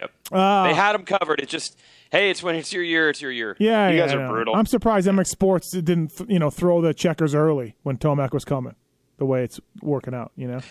Yep. 0.00 0.10
Uh, 0.32 0.64
they 0.64 0.74
had 0.74 0.94
him 0.96 1.04
covered. 1.04 1.38
It 1.40 1.48
just 1.48 1.78
hey, 2.10 2.30
it's 2.30 2.42
when 2.42 2.56
it's 2.56 2.72
your 2.72 2.82
year. 2.82 3.10
It's 3.10 3.20
your 3.20 3.30
year. 3.30 3.56
Yeah, 3.60 3.88
You 3.90 3.96
yeah, 3.96 4.06
guys 4.06 4.14
are 4.14 4.20
yeah. 4.20 4.28
brutal. 4.28 4.54
I'm 4.56 4.66
surprised 4.66 5.06
MX 5.06 5.26
Sports 5.26 5.70
didn't, 5.70 6.16
th- 6.16 6.28
you 6.30 6.38
know, 6.38 6.50
throw 6.50 6.80
the 6.80 6.92
checkers 6.94 7.34
early 7.34 7.76
when 7.82 7.96
Tomac 7.98 8.32
was 8.32 8.44
coming. 8.44 8.74
The 9.18 9.24
way 9.26 9.44
it's 9.44 9.60
working 9.82 10.14
out, 10.14 10.32
you 10.36 10.48
know. 10.48 10.60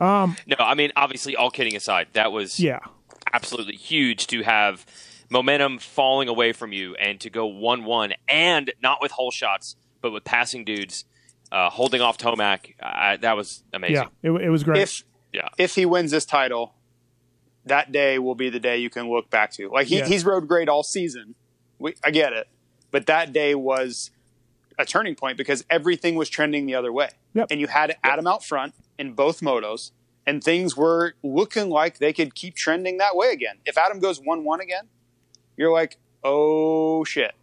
No, 0.00 0.34
I 0.60 0.74
mean 0.74 0.92
obviously, 0.96 1.34
all 1.36 1.50
kidding 1.50 1.74
aside, 1.74 2.06
that 2.12 2.30
was 2.30 2.60
Yeah, 2.60 2.78
absolutely 3.32 3.74
huge 3.74 4.28
to 4.28 4.42
have 4.44 4.86
momentum 5.28 5.78
falling 5.78 6.28
away 6.28 6.52
from 6.52 6.72
you 6.72 6.94
and 6.94 7.18
to 7.20 7.30
go 7.30 7.46
one-one, 7.46 8.14
and 8.28 8.72
not 8.82 9.02
with 9.02 9.10
hole 9.10 9.30
shots, 9.32 9.74
but 10.00 10.12
with 10.12 10.22
passing 10.24 10.64
dudes 10.64 11.04
uh, 11.52 11.70
holding 11.70 12.00
off 12.00 12.18
Tomac. 12.18 12.74
Uh, 12.82 13.16
that 13.18 13.36
was 13.36 13.62
amazing. 13.72 13.94
yeah. 14.22 14.30
It, 14.30 14.30
it 14.42 14.50
was 14.50 14.64
great. 14.64 14.82
If 14.82 15.04
Yeah. 15.32 15.48
if 15.58 15.74
he 15.74 15.86
wins 15.86 16.10
this 16.10 16.24
title, 16.24 16.74
that 17.64 17.92
day 17.92 18.18
will 18.18 18.34
be 18.34 18.48
the 18.50 18.60
day 18.60 18.78
you 18.78 18.90
can 18.90 19.10
look 19.10 19.30
back 19.30 19.52
to. 19.52 19.68
Like 19.68 19.86
he, 19.88 19.98
Yeah. 19.98 20.06
he's 20.06 20.24
rode 20.24 20.48
great 20.48 20.68
all 20.68 20.82
season. 20.82 21.34
We, 21.78 21.94
I 22.02 22.10
get 22.10 22.32
it, 22.32 22.48
but 22.90 23.06
that 23.06 23.32
day 23.32 23.54
was 23.54 24.10
a 24.78 24.84
turning 24.84 25.14
point 25.14 25.36
because 25.36 25.64
everything 25.70 26.14
was 26.14 26.28
trending 26.28 26.66
the 26.66 26.74
other 26.74 26.92
way, 26.92 27.10
Yep. 27.34 27.48
and 27.50 27.60
you 27.60 27.66
had 27.66 27.96
Adam 28.02 28.26
out 28.26 28.44
front 28.44 28.74
in 28.98 29.12
both 29.12 29.40
motos, 29.40 29.90
and 30.26 30.42
things 30.42 30.76
were 30.76 31.14
looking 31.22 31.68
like 31.68 31.98
they 31.98 32.12
could 32.12 32.34
keep 32.34 32.54
trending 32.54 32.98
that 32.98 33.14
way 33.16 33.32
again. 33.32 33.58
If 33.64 33.76
Adam 33.78 33.98
goes 34.00 34.20
one 34.20 34.44
one 34.44 34.60
again, 34.60 34.88
you're 35.56 35.72
like, 35.72 35.96
oh 36.24 37.04
shit, 37.04 37.34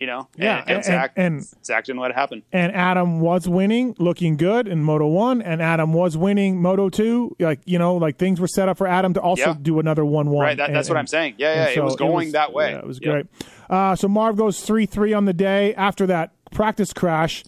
you 0.00 0.06
know? 0.06 0.28
Yeah, 0.36 0.58
and, 0.60 0.68
and 0.68 0.76
and- 0.76 0.84
Zach, 0.84 1.12
and- 1.16 1.46
Zach 1.64 1.84
didn't 1.84 2.00
let 2.00 2.10
it 2.10 2.14
happen. 2.16 2.42
and 2.52 2.72
Adam 2.74 3.20
was 3.20 3.48
winning, 3.48 3.94
looking 3.98 4.36
good 4.36 4.68
in 4.68 4.82
Moto 4.82 5.06
One, 5.08 5.42
and 5.42 5.60
Adam 5.60 5.92
was 5.92 6.16
winning 6.16 6.60
Moto 6.62 6.88
Two. 6.88 7.34
Like 7.40 7.60
you 7.64 7.78
know, 7.78 7.96
like 7.96 8.16
things 8.18 8.40
were 8.40 8.48
set 8.48 8.68
up 8.68 8.78
for 8.78 8.86
Adam 8.86 9.14
to 9.14 9.20
also 9.20 9.48
Yeah. 9.50 9.56
do 9.60 9.78
another 9.80 10.04
one 10.04 10.30
one. 10.30 10.44
Right, 10.44 10.56
that, 10.56 10.72
that's 10.72 10.88
what 10.88 10.98
I'm 10.98 11.06
saying. 11.06 11.34
Yeah, 11.38 11.54
yeah, 11.54 11.66
and 11.68 11.76
it 11.76 11.84
was 11.84 11.96
going 11.96 12.32
that 12.32 12.52
way. 12.52 12.70
Yeah, 12.72 12.78
it 12.78 12.86
was 12.86 13.00
Yep. 13.02 13.12
great. 13.12 13.26
Uh, 13.70 13.94
so 13.96 14.08
Marv 14.08 14.36
goes 14.36 14.60
three 14.60 14.86
three 14.86 15.12
on 15.12 15.24
the 15.24 15.32
day 15.34 15.74
after 15.74 16.06
that 16.06 16.30
practice 16.50 16.92
crash. 16.92 17.44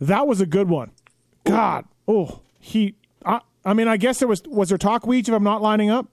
That 0.00 0.26
was 0.26 0.40
a 0.40 0.46
good 0.46 0.68
one. 0.68 0.90
God, 1.44 1.84
oh 2.08 2.40
he. 2.58 2.94
I, 3.24 3.40
I 3.64 3.74
mean, 3.74 3.86
I 3.88 3.96
guess 3.96 4.18
there 4.18 4.28
was 4.28 4.42
was 4.46 4.68
there 4.70 4.78
talk 4.78 5.06
weeds 5.06 5.28
if 5.28 5.34
I'm 5.34 5.44
not 5.44 5.62
lining 5.62 5.90
up. 5.90 6.06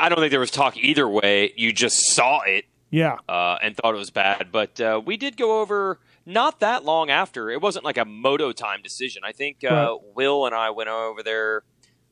I 0.00 0.08
don't 0.08 0.18
think 0.18 0.30
there 0.30 0.40
was 0.40 0.50
talk 0.50 0.76
either 0.76 1.08
way. 1.08 1.52
You 1.56 1.72
just 1.72 1.96
saw 2.14 2.40
it 2.42 2.64
Yeah, 2.92 3.16
uh, 3.28 3.56
and 3.62 3.76
thought 3.76 3.94
it 3.94 3.98
was 3.98 4.10
bad. 4.10 4.52
But 4.52 4.80
uh, 4.80 5.00
we 5.04 5.16
did 5.16 5.36
go 5.36 5.60
over 5.60 5.98
not 6.24 6.60
that 6.60 6.84
long 6.84 7.10
after. 7.10 7.50
It 7.50 7.60
wasn't 7.60 7.84
like 7.84 7.96
a 7.96 8.04
moto 8.04 8.52
time 8.52 8.82
decision. 8.82 9.22
I 9.24 9.32
think 9.32 9.64
uh, 9.64 9.74
Right. 9.74 9.98
Will 10.14 10.46
and 10.46 10.54
I 10.54 10.70
went 10.70 10.88
over 10.90 11.22
there. 11.24 11.62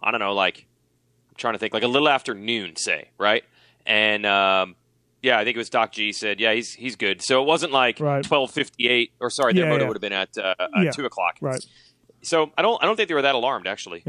I 0.02 0.10
don't 0.10 0.18
know, 0.20 0.32
like 0.34 0.66
I'm 1.28 1.34
trying 1.36 1.52
to 1.54 1.58
think, 1.58 1.74
like 1.74 1.82
a 1.84 1.88
little 1.88 2.08
after 2.08 2.34
noon, 2.34 2.74
say, 2.76 3.10
right? 3.18 3.44
And 3.86 4.24
um, 4.26 4.74
yeah, 5.22 5.38
I 5.38 5.44
think 5.44 5.54
it 5.56 5.58
was 5.58 5.68
Doc 5.70 5.92
G 5.92 6.12
said, 6.12 6.40
yeah, 6.40 6.54
he's 6.54 6.72
he's 6.72 6.96
good. 6.96 7.20
So 7.22 7.42
it 7.42 7.46
wasn't 7.46 7.72
like 7.72 8.00
Right. 8.00 8.24
12:58, 8.24 9.10
or 9.20 9.28
sorry, 9.30 9.52
their 9.52 9.64
Yeah, 9.64 9.70
moto 9.70 9.82
yeah. 9.84 9.88
would 9.88 9.96
have 9.96 10.00
been 10.02 10.12
at 10.14 10.30
uh, 10.38 10.54
uh, 10.58 10.66
Yeah. 10.82 10.90
two 10.92 11.04
o'clock. 11.04 11.36
right. 11.42 11.62
So 12.22 12.50
I 12.56 12.62
don't 12.62 12.82
I 12.82 12.86
don't 12.86 12.96
think 12.96 13.08
they 13.08 13.14
were 13.14 13.22
that 13.22 13.34
alarmed 13.34 13.66
actually. 13.66 14.02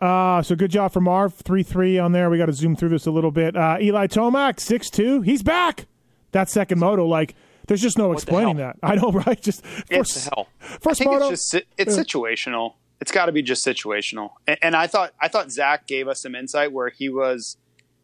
Uh, 0.00 0.42
so 0.42 0.54
good 0.54 0.70
job 0.70 0.92
for 0.92 1.00
Marv. 1.00 1.32
Three 1.34 1.62
three 1.62 1.98
on 1.98 2.12
there. 2.12 2.28
We 2.28 2.36
got 2.38 2.46
to 2.46 2.52
zoom 2.52 2.76
through 2.76 2.90
this 2.90 3.06
a 3.06 3.10
little 3.10 3.30
bit. 3.30 3.56
Uh, 3.56 3.78
Eli 3.80 4.06
Tomac 4.08 4.60
six 4.60 4.90
two. 4.90 5.22
He's 5.22 5.42
back. 5.42 5.86
That 6.32 6.48
second 6.50 6.78
moto, 6.80 7.06
like, 7.06 7.34
there's 7.66 7.82
just 7.82 7.98
no 7.98 8.08
the 8.08 8.14
explaining 8.14 8.56
that. 8.56 8.76
I 8.82 8.96
know, 8.96 9.10
right? 9.10 9.40
Just 9.40 9.64
What 9.64 9.88
first, 9.88 10.14
the 10.14 10.30
hell? 10.34 10.48
I 10.60 10.78
first 10.80 10.98
think 10.98 11.10
moto. 11.10 11.28
it's 11.28 11.40
just 11.40 11.50
si- 11.50 11.64
it's 11.76 11.96
situational. 11.96 12.74
It's 13.00 13.12
got 13.12 13.26
to 13.26 13.32
be 13.32 13.42
just 13.42 13.64
situational. 13.66 14.30
And, 14.46 14.58
and 14.62 14.76
I 14.76 14.86
thought 14.86 15.12
I 15.20 15.28
thought 15.28 15.50
Zach 15.50 15.86
gave 15.86 16.08
us 16.08 16.22
some 16.22 16.34
insight 16.34 16.72
where 16.72 16.88
he 16.90 17.08
was 17.08 17.56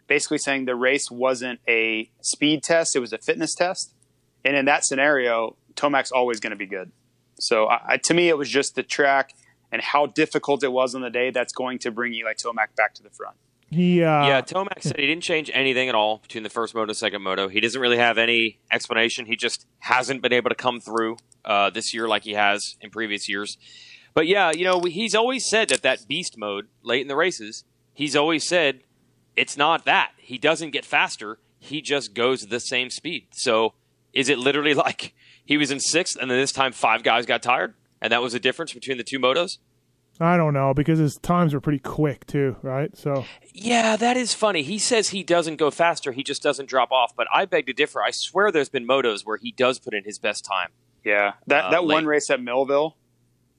basically 0.06 0.38
saying 0.38 0.64
the 0.64 0.74
race 0.74 1.10
wasn't 1.10 1.60
a 1.68 2.10
speed 2.20 2.62
test; 2.62 2.96
it 2.96 3.00
was 3.00 3.12
a 3.12 3.18
fitness 3.18 3.54
test. 3.54 3.94
And 4.44 4.56
in 4.56 4.64
that 4.64 4.84
scenario, 4.84 5.56
Tomac's 5.74 6.10
always 6.10 6.40
going 6.40 6.50
to 6.50 6.56
be 6.56 6.66
good. 6.66 6.90
So 7.38 7.66
I, 7.66 7.80
I, 7.86 7.96
to 7.98 8.14
me, 8.14 8.28
it 8.28 8.36
was 8.36 8.48
just 8.48 8.74
the 8.74 8.82
track 8.82 9.34
and 9.70 9.80
how 9.80 10.06
difficult 10.06 10.62
it 10.64 10.72
was 10.72 10.94
on 10.94 11.00
the 11.00 11.10
day 11.10 11.30
that's 11.30 11.52
going 11.52 11.78
to 11.80 11.90
bring 11.90 12.12
Eli 12.12 12.34
Tomac 12.34 12.74
back 12.76 12.94
to 12.94 13.02
the 13.02 13.10
front. 13.10 13.36
He, 13.72 14.02
uh, 14.02 14.26
Yeah, 14.26 14.40
Tomac 14.42 14.82
said 14.82 14.96
he 14.98 15.06
didn't 15.06 15.22
change 15.22 15.50
anything 15.52 15.88
at 15.88 15.94
all 15.94 16.18
between 16.18 16.42
the 16.42 16.50
first 16.50 16.74
moto 16.74 16.90
and 16.90 16.96
second 16.96 17.22
moto. 17.22 17.48
He 17.48 17.60
doesn't 17.60 17.80
really 17.80 17.96
have 17.96 18.18
any 18.18 18.58
explanation. 18.70 19.26
He 19.26 19.36
just 19.36 19.66
hasn't 19.78 20.22
been 20.22 20.32
able 20.32 20.50
to 20.50 20.54
come 20.54 20.80
through 20.80 21.16
uh, 21.44 21.70
this 21.70 21.94
year 21.94 22.08
like 22.08 22.24
he 22.24 22.34
has 22.34 22.76
in 22.80 22.90
previous 22.90 23.28
years. 23.28 23.56
But 24.14 24.26
yeah, 24.26 24.52
you 24.52 24.64
know, 24.64 24.80
he's 24.82 25.14
always 25.14 25.48
said 25.48 25.68
that 25.70 25.82
that 25.82 26.06
beast 26.06 26.36
mode 26.36 26.68
late 26.82 27.00
in 27.00 27.08
the 27.08 27.16
races, 27.16 27.64
he's 27.94 28.14
always 28.14 28.46
said 28.46 28.80
it's 29.36 29.56
not 29.56 29.84
that. 29.86 30.12
He 30.18 30.38
doesn't 30.38 30.70
get 30.70 30.84
faster. 30.84 31.38
He 31.58 31.80
just 31.80 32.14
goes 32.14 32.42
the 32.42 32.60
same 32.60 32.90
speed. 32.90 33.28
So 33.32 33.74
is 34.12 34.28
it 34.28 34.38
literally 34.38 34.74
like 34.86 35.14
he 35.44 35.56
was 35.56 35.70
in 35.70 35.80
sixth 35.80 36.16
and 36.20 36.30
then 36.30 36.38
this 36.38 36.52
time 36.52 36.72
five 36.72 37.02
guys 37.02 37.26
got 37.26 37.42
tired? 37.42 37.74
And 38.00 38.12
that 38.12 38.20
was 38.20 38.32
the 38.32 38.40
difference 38.40 38.72
between 38.72 38.98
the 38.98 39.04
two 39.04 39.18
motos? 39.18 39.58
I 40.20 40.36
don't 40.36 40.54
know 40.54 40.72
because 40.74 40.98
his 40.98 41.16
times 41.18 41.52
were 41.54 41.60
pretty 41.60 41.78
quick 41.80 42.26
too, 42.26 42.56
right? 42.62 42.96
So 42.96 43.24
Yeah, 43.52 43.96
that 43.96 44.16
is 44.16 44.34
funny. 44.34 44.62
He 44.62 44.78
says 44.78 45.08
he 45.08 45.22
doesn't 45.22 45.56
go 45.56 45.70
faster, 45.70 46.12
he 46.12 46.22
just 46.22 46.42
doesn't 46.42 46.68
drop 46.68 46.92
off. 46.92 47.14
But 47.16 47.26
I 47.32 47.44
beg 47.44 47.66
to 47.66 47.72
differ. 47.72 48.02
I 48.02 48.10
swear 48.10 48.52
there's 48.52 48.68
been 48.68 48.86
motos 48.86 49.22
where 49.24 49.36
he 49.38 49.52
does 49.52 49.78
put 49.78 49.94
in 49.94 50.04
his 50.04 50.18
best 50.18 50.44
time. 50.44 50.68
Yeah, 51.04 51.32
that 51.48 51.64
Uh, 51.66 51.70
that 51.70 51.84
late. 51.84 51.94
one 51.94 52.06
race 52.06 52.30
at 52.30 52.40
Millville, 52.40 52.96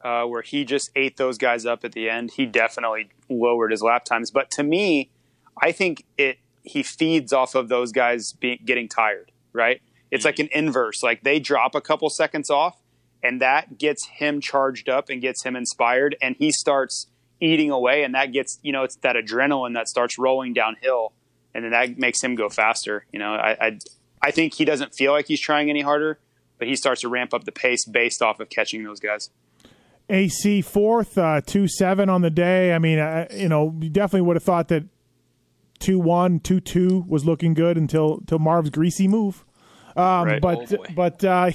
uh, 0.02 0.24
where 0.26 0.42
he 0.42 0.64
just 0.64 0.92
ate 0.96 1.18
those 1.18 1.38
guys 1.38 1.66
up 1.66 1.84
at 1.84 1.92
the 1.92 2.10
end, 2.10 2.32
he 2.32 2.46
definitely 2.46 3.10
lowered 3.30 3.72
his 3.72 3.82
lap 3.82 4.06
times. 4.06 4.32
But 4.32 4.50
to 4.52 4.64
me, 4.64 5.10
I 5.62 5.72
think 5.72 6.06
it 6.18 6.38
he 6.64 6.82
feeds 6.82 7.34
off 7.34 7.56
of 7.56 7.68
those 7.68 7.92
guys 7.92 8.32
being 8.34 8.60
getting 8.64 8.88
tired. 8.88 9.32
Right? 9.52 9.82
It's 10.12 10.26
like 10.26 10.40
an 10.40 10.50
inverse. 10.54 11.02
Like 11.04 11.24
they 11.24 11.40
drop 11.40 11.74
a 11.76 11.82
couple 11.82 12.10
seconds 12.10 12.50
off, 12.52 12.78
and 13.24 13.42
that 13.42 13.78
gets 13.78 14.06
him 14.06 14.42
charged 14.42 14.90
up 14.90 15.10
and 15.10 15.22
gets 15.22 15.44
him 15.44 15.56
inspired, 15.56 16.16
and 16.22 16.36
he 16.38 16.52
starts 16.52 17.08
eating 17.40 17.72
away, 17.72 18.04
and 18.04 18.14
that 18.14 18.32
gets 18.32 18.60
you 18.62 18.72
know 18.72 18.84
it's 18.84 18.98
that 18.98 19.16
adrenaline 19.16 19.74
that 19.74 19.88
starts 19.88 20.20
rolling 20.20 20.54
downhill, 20.54 21.14
and 21.56 21.64
then 21.64 21.72
that 21.72 21.98
makes 21.98 22.22
him 22.22 22.36
go 22.36 22.50
faster. 22.50 23.06
You 23.12 23.20
know, 23.20 23.34
I 23.34 23.58
I, 23.60 23.80
I 24.22 24.32
think 24.32 24.54
he 24.54 24.66
doesn't 24.66 24.94
feel 24.94 25.12
like 25.12 25.28
he's 25.28 25.42
trying 25.42 25.70
any 25.70 25.82
harder 25.82 26.20
but 26.60 26.68
he 26.70 26.76
starts 26.78 27.02
to 27.02 27.10
ramp 27.10 27.34
up 27.34 27.44
the 27.44 27.52
pace 27.52 27.84
based 27.84 28.22
off 28.22 28.40
of 28.40 28.48
catching 28.50 28.84
those 28.86 29.00
guys. 29.00 29.30
AC 30.10 30.62
fourth, 30.62 31.18
uh, 31.18 31.42
two 31.46 31.68
seven 31.68 32.08
on 32.10 32.22
the 32.22 32.30
day. 32.30 32.74
I 32.74 32.80
mean, 32.80 33.00
uh, 33.00 33.28
you 33.34 33.50
know, 33.50 33.76
you 33.82 33.90
definitely 33.90 34.22
would 34.22 34.38
have 34.38 34.44
thought 34.44 34.70
that 34.70 34.86
two 35.80 36.00
one, 36.00 36.40
two 36.40 36.62
two 36.62 37.04
was 37.08 37.26
looking 37.26 37.54
good 37.54 37.78
until 37.78 38.20
until 38.20 38.40
Marv's 38.40 38.70
greasy 38.70 39.08
move. 39.10 39.44
Um, 39.98 40.26
Right. 40.26 40.42
But 40.42 40.72
Oh, 40.74 40.78
boy. 40.78 40.86
but 40.96 41.24
uh, 41.24 41.52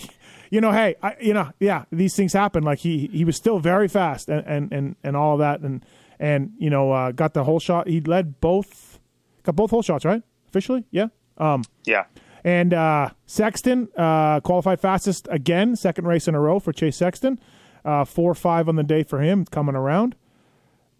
you 0.51 0.61
know, 0.61 0.72
hey, 0.72 0.94
I, 1.03 1.16
you 1.20 1.34
know, 1.34 1.51
yeah, 1.61 1.84
these 1.92 2.14
things 2.16 2.32
happen. 2.32 2.62
Like 2.62 2.78
he 2.80 3.09
he 3.12 3.24
was 3.24 3.36
still 3.36 3.59
very 3.59 3.88
fast 3.88 4.28
and 4.28 4.46
and 4.46 4.72
and, 4.72 4.96
and 5.03 5.16
all 5.16 5.34
of 5.34 5.38
that, 5.40 5.61
and 5.61 5.84
and 6.18 6.53
you 6.59 6.70
know, 6.70 6.90
uh, 6.92 7.12
got 7.12 7.34
the 7.34 7.44
whole 7.44 7.61
shot. 7.61 7.88
He 7.88 8.01
led 8.01 8.40
both, 8.40 8.99
got 9.44 9.57
both 9.57 9.70
whole 9.70 9.82
shots, 9.82 10.05
right? 10.05 10.22
Officially, 10.49 10.84
yeah. 10.90 11.09
Um, 11.36 11.62
Yeah. 11.84 12.05
and 12.42 12.72
uh, 12.74 13.11
Sexton 13.26 13.88
uh, 13.96 14.40
qualified 14.40 14.80
fastest 14.80 15.28
again, 15.30 15.76
second 15.76 16.07
race 16.07 16.26
in 16.26 16.34
a 16.34 16.40
row 16.40 16.59
for 16.59 16.72
Chase 16.72 16.96
Sexton. 16.96 17.38
Uh, 17.84 18.05
four 18.05 18.34
five 18.34 18.68
on 18.68 18.76
the 18.76 18.82
day 18.82 19.03
for 19.05 19.20
him 19.20 19.44
coming 19.44 19.76
around. 19.76 20.16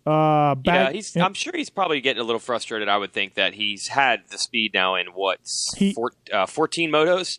Uh, 0.07 0.55
Yeah, 0.65 0.85
back, 0.85 0.95
he's. 0.95 1.17
I'm 1.17 1.35
sure 1.35 1.53
he's 1.55 1.71
probably 1.71 2.01
getting 2.01 2.21
a 2.21 2.25
little 2.25 2.39
frustrated. 2.39 2.89
I 2.89 2.97
would 2.97 3.13
think 3.13 3.35
that 3.35 3.55
he's 3.55 3.89
had 3.89 4.23
the 4.31 4.39
speed 4.39 4.73
now 4.73 4.95
in 4.95 5.09
what 5.09 5.39
He- 5.77 5.93
four, 5.93 6.13
uh, 6.33 6.47
14 6.47 6.91
motos, 6.91 7.39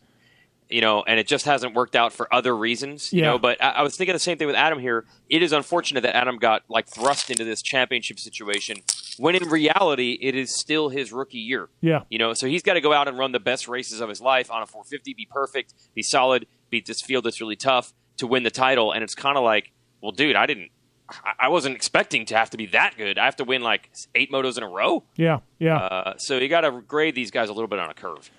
you 0.69 0.81
know, 0.81 1.03
and 1.07 1.19
it 1.19 1.27
just 1.27 1.45
hasn't 1.45 1.73
worked 1.75 1.95
out 1.95 2.13
for 2.13 2.31
other 2.33 2.55
reasons, 2.55 3.11
you 3.11 3.21
know. 3.23 3.39
But 3.39 3.61
I, 3.63 3.69
I 3.69 3.81
was 3.81 3.95
thinking 3.97 4.13
the 4.13 4.19
same 4.19 4.37
thing 4.37 4.47
with 4.47 4.55
Adam 4.55 4.79
here. 4.79 5.05
It 5.29 5.41
is 5.41 5.51
unfortunate 5.51 6.01
that 6.01 6.15
Adam 6.15 6.37
got 6.37 6.63
like 6.69 6.87
thrust 6.87 7.29
into 7.31 7.43
this 7.43 7.61
championship 7.61 8.19
situation 8.19 8.77
when 9.17 9.35
in 9.35 9.49
reality 9.49 10.17
it 10.21 10.35
is 10.35 10.57
still 10.57 10.89
his 10.89 11.11
rookie 11.11 11.39
year. 11.39 11.67
yeah, 11.81 12.03
You 12.09 12.19
know, 12.19 12.33
so 12.33 12.47
he's 12.47 12.61
got 12.63 12.75
to 12.75 12.81
go 12.81 12.93
out 12.93 13.07
and 13.07 13.17
run 13.17 13.31
the 13.33 13.39
best 13.39 13.67
races 13.67 13.99
of 13.99 14.07
his 14.09 14.21
life 14.21 14.49
on 14.49 14.61
a 14.61 14.65
450, 14.65 15.13
be 15.13 15.27
perfect, 15.29 15.73
be 15.93 16.01
solid, 16.03 16.47
beat 16.69 16.85
this 16.85 17.01
field 17.01 17.25
that's 17.25 17.41
really 17.41 17.57
tough 17.57 17.93
to 18.17 18.27
win 18.27 18.43
the 18.43 18.51
title. 18.51 18.91
And 18.93 19.03
it's 19.03 19.15
kind 19.15 19.37
of 19.37 19.43
like, 19.43 19.71
well, 20.01 20.11
dude, 20.13 20.35
I 20.37 20.45
didn't, 20.45 20.69
I- 21.09 21.33
I 21.39 21.47
wasn't 21.49 21.75
expecting 21.75 22.25
to 22.27 22.37
have 22.37 22.49
to 22.51 22.57
be 22.57 22.67
that 22.67 22.93
good. 22.95 23.17
I 23.17 23.25
have 23.25 23.35
to 23.37 23.43
win 23.43 23.61
like 23.61 23.89
eight 24.15 24.31
motos 24.31 24.55
in 24.57 24.63
a 24.63 24.69
row. 24.69 25.03
yeah, 25.15 25.39
yeah. 25.57 25.77
Uh, 25.77 26.13
so 26.17 26.37
you 26.37 26.47
got 26.47 26.61
to 26.61 26.71
grade 26.81 27.15
these 27.15 27.31
guys 27.31 27.49
a 27.49 27.53
little 27.53 27.67
bit 27.67 27.79
on 27.79 27.89
a 27.89 27.93
curve. 27.93 28.29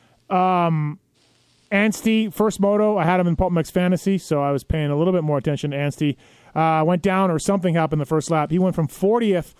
Anstie, 1.70 2.32
first 2.32 2.58
moto, 2.58 2.98
I 2.98 3.04
had 3.04 3.20
him 3.20 3.28
in 3.28 3.36
PulpMX 3.36 3.70
Fantasy, 3.70 4.18
so 4.18 4.42
I 4.42 4.50
was 4.50 4.64
paying 4.64 4.90
a 4.90 4.96
little 4.96 5.12
bit 5.12 5.22
more 5.22 5.38
attention 5.38 5.70
to 5.70 5.76
Anstie. 5.76 6.16
Uh, 6.54 6.82
went 6.84 7.02
down 7.02 7.30
or 7.30 7.38
something 7.38 7.74
happened 7.74 8.00
the 8.00 8.06
first 8.06 8.30
lap. 8.30 8.50
He 8.50 8.58
went 8.58 8.74
from 8.74 8.88
40th 8.88 9.54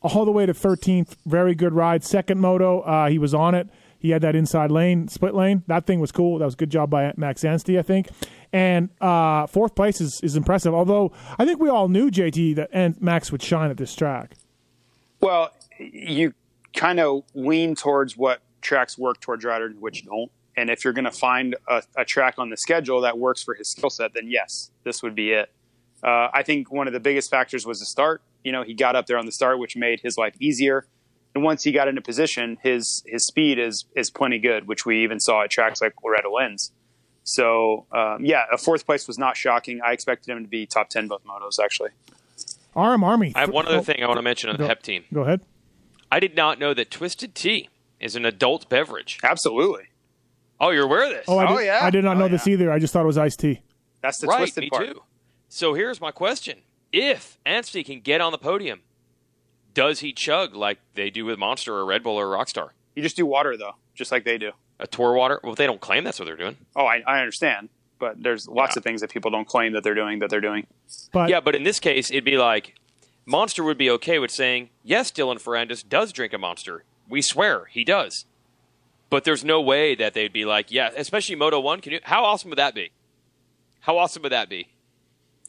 all 0.00 0.24
the 0.24 0.30
way 0.30 0.46
to 0.46 0.52
13th. 0.52 1.16
Very 1.26 1.54
good 1.54 1.72
ride. 1.72 2.04
Second 2.04 2.40
moto, 2.40 2.80
uh, 2.82 3.08
he 3.08 3.18
was 3.18 3.34
on 3.34 3.54
it. 3.54 3.68
He 3.98 4.10
had 4.10 4.22
that 4.22 4.36
inside 4.36 4.70
lane, 4.70 5.08
split 5.08 5.34
lane. 5.34 5.64
That 5.66 5.86
thing 5.86 5.98
was 5.98 6.12
cool. 6.12 6.38
That 6.38 6.44
was 6.44 6.54
a 6.54 6.58
good 6.58 6.70
job 6.70 6.90
by 6.90 7.12
Max 7.16 7.42
Anstie, 7.42 7.78
I 7.78 7.82
think. 7.82 8.08
And 8.52 8.90
uh, 9.00 9.46
fourth 9.48 9.74
place 9.74 10.00
is, 10.00 10.20
is 10.22 10.36
impressive. 10.36 10.72
Although 10.72 11.12
I 11.38 11.44
think 11.44 11.60
we 11.60 11.68
all 11.68 11.88
knew 11.88 12.10
JT 12.10 12.54
that 12.56 12.70
and 12.72 13.00
Max 13.02 13.32
would 13.32 13.42
shine 13.42 13.70
at 13.70 13.78
this 13.78 13.94
track. 13.94 14.36
Well, 15.20 15.50
you 15.78 16.34
kind 16.74 17.00
of 17.00 17.24
lean 17.34 17.74
towards 17.74 18.16
what 18.16 18.42
tracks 18.60 18.96
work 18.96 19.20
towards 19.20 19.44
riders 19.44 19.74
which 19.80 20.04
don't. 20.04 20.30
And 20.56 20.70
if 20.70 20.84
you're 20.84 20.92
going 20.94 21.04
to 21.04 21.10
find 21.10 21.54
a, 21.68 21.82
a 21.96 22.04
track 22.04 22.34
on 22.38 22.48
the 22.50 22.56
schedule 22.56 23.02
that 23.02 23.18
works 23.18 23.42
for 23.42 23.54
his 23.54 23.68
skill 23.68 23.90
set, 23.90 24.14
then 24.14 24.28
yes, 24.28 24.70
this 24.84 25.02
would 25.02 25.14
be 25.14 25.32
it. 25.32 25.50
Uh, 26.02 26.28
I 26.32 26.42
think 26.42 26.70
one 26.72 26.86
of 26.86 26.92
the 26.92 27.00
biggest 27.00 27.30
factors 27.30 27.66
was 27.66 27.80
the 27.80 27.86
start. 27.86 28.22
You 28.44 28.52
know, 28.52 28.62
he 28.62 28.74
got 28.74 28.96
up 28.96 29.06
there 29.06 29.18
on 29.18 29.26
the 29.26 29.32
start, 29.32 29.58
which 29.58 29.76
made 29.76 30.00
his 30.00 30.16
life 30.16 30.34
easier. 30.40 30.86
And 31.34 31.44
once 31.44 31.62
he 31.64 31.72
got 31.72 31.88
into 31.88 32.00
position, 32.00 32.56
his 32.62 33.02
his 33.06 33.26
speed 33.26 33.58
is 33.58 33.84
is 33.94 34.08
plenty 34.10 34.38
good, 34.38 34.66
which 34.66 34.86
we 34.86 35.02
even 35.02 35.20
saw 35.20 35.42
at 35.42 35.50
tracks 35.50 35.82
like 35.82 35.92
Loretta 36.02 36.30
Lynn's. 36.30 36.72
So 37.24 37.86
um, 37.92 38.24
yeah, 38.24 38.44
a 38.52 38.56
fourth 38.56 38.86
place 38.86 39.06
was 39.06 39.18
not 39.18 39.36
shocking. 39.36 39.80
I 39.86 39.92
expected 39.92 40.30
him 40.30 40.42
to 40.44 40.48
be 40.48 40.64
top 40.64 40.88
ten 40.88 41.08
both 41.08 41.22
motos 41.24 41.62
actually. 41.62 41.90
RM 42.74 43.04
Army. 43.04 43.32
I 43.34 43.40
have 43.40 43.50
one 43.50 43.66
other 43.66 43.78
Oh, 43.78 43.82
thing 43.82 44.02
I 44.02 44.06
want 44.06 44.18
to 44.18 44.22
mention 44.22 44.48
on 44.50 44.56
the 44.56 44.62
Go- 44.64 44.68
HEP 44.68 44.82
team. 44.82 45.04
Go 45.12 45.22
ahead. 45.22 45.40
I 46.10 46.20
did 46.20 46.36
not 46.36 46.58
know 46.58 46.72
that 46.72 46.90
Twisted 46.90 47.34
Tea 47.34 47.68
is 48.00 48.14
an 48.16 48.24
adult 48.24 48.68
beverage. 48.68 49.18
Absolutely, 49.24 49.84
Oh, 50.60 50.70
you're 50.70 50.84
aware 50.84 51.04
of 51.04 51.10
this? 51.10 51.24
Oh, 51.28 51.38
I 51.38 51.50
Oh, 51.52 51.58
did, 51.58 51.66
yeah? 51.66 51.80
I 51.82 51.90
did 51.90 52.04
not 52.04 52.16
know 52.16 52.24
Oh, 52.24 52.28
this 52.28 52.46
either. 52.46 52.70
I 52.72 52.78
just 52.78 52.92
thought 52.92 53.02
it 53.02 53.06
was 53.06 53.18
iced 53.18 53.40
tea. 53.40 53.60
that's 54.00 54.18
the 54.18 54.26
right, 54.26 54.38
twisted 54.38 54.62
me 54.64 54.70
part. 54.70 54.86
too. 54.86 55.02
So 55.48 55.74
here's 55.74 56.00
my 56.00 56.10
question: 56.10 56.62
If 56.92 57.38
Anstie 57.46 57.84
can 57.84 58.00
get 58.00 58.20
on 58.20 58.32
the 58.32 58.38
podium, 58.38 58.80
does 59.74 60.00
he 60.00 60.12
chug 60.12 60.54
like 60.54 60.78
they 60.94 61.10
do 61.10 61.24
with 61.24 61.38
Monster 61.38 61.74
or 61.74 61.84
Red 61.84 62.02
Bull 62.02 62.18
or 62.18 62.26
Rockstar? 62.26 62.70
You 62.94 63.02
just 63.02 63.16
do 63.16 63.26
water 63.26 63.56
though, 63.56 63.74
just 63.94 64.10
like 64.10 64.24
they 64.24 64.38
do. 64.38 64.52
A 64.80 64.86
tour 64.86 65.12
water? 65.14 65.40
Well, 65.42 65.54
they 65.54 65.66
don't 65.66 65.80
claim 65.80 66.04
that's 66.04 66.18
what 66.18 66.26
they're 66.26 66.36
doing. 66.36 66.56
Oh, 66.74 66.84
I, 66.86 67.02
I 67.06 67.20
understand, 67.20 67.68
but 67.98 68.22
there's 68.22 68.46
lots 68.48 68.76
Yeah. 68.76 68.80
of 68.80 68.84
things 68.84 69.00
that 69.00 69.10
people 69.10 69.30
don't 69.30 69.46
claim 69.48 69.72
that 69.72 69.82
they're 69.84 69.94
doing 69.94 70.18
that 70.18 70.28
they're 70.30 70.40
doing. 70.40 70.66
But 71.12 71.28
Yeah, 71.30 71.40
but 71.40 71.54
in 71.54 71.62
this 71.62 71.80
case, 71.80 72.10
it'd 72.10 72.24
be 72.24 72.36
like 72.38 72.74
Monster 73.26 73.64
would 73.64 73.78
be 73.78 73.90
okay 73.90 74.18
with 74.18 74.30
saying, 74.30 74.70
"Yes, 74.82 75.10
Dylan 75.10 75.42
Ferrandis 75.42 75.86
does 75.86 76.12
drink 76.12 76.32
a 76.32 76.38
Monster. 76.38 76.84
We 77.08 77.20
swear 77.22 77.66
he 77.70 77.84
does." 77.84 78.24
But 79.08 79.24
there's 79.24 79.44
no 79.44 79.60
way 79.60 79.94
that 79.94 80.14
they'd 80.14 80.32
be 80.32 80.44
like, 80.44 80.70
"Yeah," 80.72 80.90
especially 80.96 81.36
Moto 81.36 81.60
One. 81.60 81.80
Can 81.80 81.92
you? 81.92 82.00
How 82.02 82.24
awesome 82.24 82.50
would 82.50 82.58
that 82.58 82.74
be? 82.74 82.90
How 83.80 83.98
awesome 83.98 84.22
would 84.24 84.32
that 84.32 84.48
be? 84.48 84.68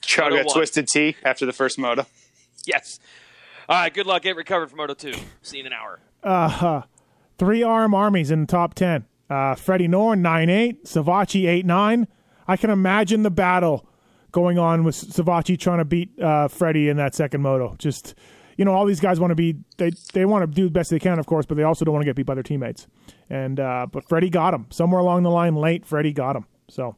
Chug 0.02 0.32
Moto 0.32 0.48
a 0.50 0.54
twisted 0.54 0.88
tea 0.88 1.16
after 1.24 1.46
the 1.46 1.54
first 1.54 1.78
moto. 1.80 2.06
Yes. 2.66 3.00
All 3.70 3.78
right. 3.82 3.94
Good 3.94 4.06
luck. 4.08 4.24
Get 4.24 4.36
recovered 4.36 4.70
from 4.70 4.78
Moto 4.78 4.94
Two. 4.94 5.14
See 5.42 5.58
you 5.58 5.62
in 5.66 5.68
an 5.68 5.74
hour. 5.74 6.00
uh, 6.22 6.50
huh. 6.50 6.82
three 7.38 7.64
arm 7.64 7.94
armies 7.94 8.30
in 8.30 8.42
the 8.42 8.46
top 8.46 8.74
10. 8.74 9.06
Uh, 9.30 9.56
Freddie 9.56 9.88
Noren, 9.88 10.20
9 10.20 10.50
8. 10.50 10.84
Savatgy, 10.84 11.48
8 11.48 11.66
9. 11.66 12.08
I 12.46 12.58
can 12.58 12.70
imagine 12.70 13.24
the 13.24 13.30
battle 13.32 13.88
going 14.34 14.60
on 14.60 14.84
with 14.84 14.96
Savatgy 14.96 15.58
trying 15.58 15.78
to 15.78 15.86
beat 15.86 16.20
uh, 16.20 16.50
Freddie 16.50 16.90
in 16.90 16.98
that 16.98 17.16
second 17.16 17.42
moto. 17.42 17.76
Just, 17.78 18.16
you 18.58 18.66
know, 18.66 18.74
all 18.74 18.86
these 18.86 19.00
guys 19.00 19.20
want 19.20 19.32
to 19.32 19.36
be, 19.36 19.56
they, 19.78 19.92
they 20.14 20.26
want 20.26 20.44
to 20.44 20.48
do 20.48 20.66
the 20.66 20.72
best 20.72 20.90
they 20.90 21.00
can, 21.00 21.20
of 21.20 21.26
course, 21.26 21.46
but 21.46 21.56
they 21.56 21.64
also 21.64 21.86
don't 21.86 21.94
want 21.94 22.02
to 22.02 22.06
get 22.06 22.16
beat 22.16 22.26
by 22.26 22.34
their 22.34 22.44
teammates. 22.44 22.88
And, 23.30 23.60
uh, 23.60 23.88
but 23.92 24.04
Freddie 24.10 24.30
got 24.30 24.54
him. 24.54 24.66
Somewhere 24.72 25.00
along 25.00 25.24
the 25.24 25.30
line 25.32 25.56
late, 25.56 25.86
Freddie 25.86 26.14
got 26.14 26.36
him. 26.36 26.46
So, 26.70 26.96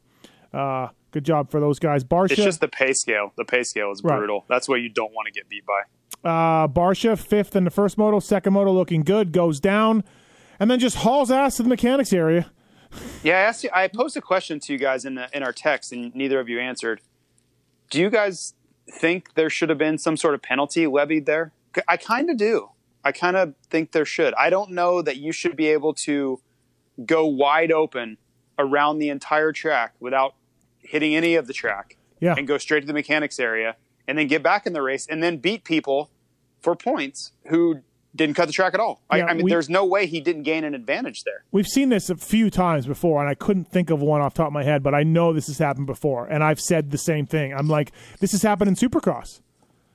uh, 0.54 0.88
good 1.12 1.26
job 1.26 1.52
for 1.52 1.60
those 1.60 1.78
guys. 1.80 2.04
Barcia. 2.04 2.32
It's 2.32 2.42
just 2.44 2.62
the 2.62 2.68
pay 2.68 2.94
scale. 2.94 3.34
The 3.38 3.46
pay 3.46 3.64
scale 3.64 3.92
is 3.92 4.04
Right. 4.04 4.18
brutal. 4.18 4.46
That's 4.48 4.68
what 4.70 4.76
you 4.82 4.90
don't 4.90 5.14
want 5.14 5.28
to 5.28 5.32
get 5.32 5.48
beat 5.50 5.64
by. 5.66 5.82
Uh, 6.24 6.68
Barcia, 6.68 7.18
fifth 7.18 7.56
in 7.56 7.64
the 7.66 7.70
first 7.72 7.98
moto, 7.98 8.20
second 8.20 8.54
moto 8.54 8.72
looking 8.72 9.02
good, 9.04 9.32
goes 9.32 9.60
down, 9.60 10.04
and 10.60 10.70
then 10.72 10.80
just 10.80 10.98
hauls 10.98 11.30
ass 11.32 11.58
to 11.58 11.64
the 11.64 11.70
mechanics 11.70 12.14
area. 12.14 12.52
Yeah, 13.22 13.36
I 13.38 13.42
asked 13.42 13.64
you. 13.64 13.70
I 13.72 13.88
posed 13.88 14.18
a 14.18 14.22
question 14.22 14.60
to 14.62 14.74
you 14.74 14.80
guys 14.80 15.06
in 15.06 15.14
the, 15.14 15.30
in 15.32 15.44
our 15.44 15.54
text, 15.54 15.92
and 15.92 16.16
neither 16.16 16.40
of 16.40 16.50
you 16.50 16.60
answered. 16.60 17.02
Do 17.92 18.00
you 18.00 18.10
guys 18.10 18.56
think 18.92 19.34
there 19.36 19.50
should 19.50 19.70
have 19.70 19.78
been 19.78 19.98
some 19.98 20.18
sort 20.18 20.34
of 20.36 20.42
penalty 20.42 20.88
levied 20.88 21.26
there? 21.26 21.52
I 21.88 21.98
kind 21.98 22.30
of 22.30 22.38
do. 22.38 22.70
I 23.04 23.12
kind 23.12 23.38
of 23.38 23.54
think 23.70 23.92
there 23.92 24.06
should. 24.06 24.34
I 24.34 24.50
don't 24.50 24.72
know 24.72 25.02
that 25.02 25.18
you 25.18 25.32
should 25.32 25.56
be 25.56 25.68
able 25.68 25.94
to 25.96 26.42
go 27.06 27.26
wide 27.26 27.72
open 27.72 28.18
around 28.58 29.00
the 29.00 29.10
entire 29.10 29.54
track 29.54 29.94
without 30.00 30.36
hitting 30.80 31.16
any 31.16 31.36
of 31.36 31.48
the 31.48 31.54
track 31.54 31.96
Yeah. 32.20 32.36
and 32.38 32.48
go 32.48 32.58
straight 32.58 32.82
to 32.82 32.88
the 32.88 32.94
mechanics 32.94 33.40
area 33.40 33.76
and 34.08 34.18
then 34.18 34.28
get 34.28 34.44
back 34.44 34.66
in 34.66 34.74
the 34.74 34.82
race 34.82 35.08
and 35.08 35.24
then 35.24 35.38
beat 35.38 35.64
people 35.64 36.10
for 36.60 36.76
points 36.76 37.32
who 37.48 37.82
didn't 38.16 38.36
cut 38.36 38.48
the 38.48 38.52
track 38.54 38.74
at 38.74 38.80
all. 38.80 39.02
Yeah, 39.14 39.26
I, 39.26 39.30
I 39.30 39.34
mean, 39.34 39.44
we- 39.46 39.52
there's 39.52 39.70
no 39.70 39.86
way 39.86 40.06
he 40.08 40.20
didn't 40.20 40.44
gain 40.44 40.64
an 40.64 40.74
advantage 40.74 41.24
there. 41.24 41.44
We've 41.52 41.68
seen 41.68 41.90
this 41.90 42.10
a 42.10 42.16
few 42.16 42.50
times 42.50 42.86
before, 42.88 43.22
and 43.22 43.30
I 43.30 43.36
couldn't 43.36 43.66
think 43.66 43.90
of 43.90 44.02
one 44.02 44.22
off 44.22 44.34
the 44.34 44.40
top 44.40 44.48
of 44.48 44.54
my 44.54 44.64
head, 44.64 44.82
but 44.84 44.96
I 44.96 45.04
know 45.04 45.32
this 45.34 45.48
has 45.48 45.58
happened 45.60 45.86
before, 45.88 46.26
and 46.28 46.44
I've 46.44 46.60
said 46.60 46.92
the 46.92 46.98
same 46.98 47.26
thing. 47.28 47.54
I'm 47.54 47.68
like, 47.68 47.92
this 48.20 48.32
has 48.32 48.42
happened 48.42 48.68
in 48.70 48.76
Supercross. 48.76 49.42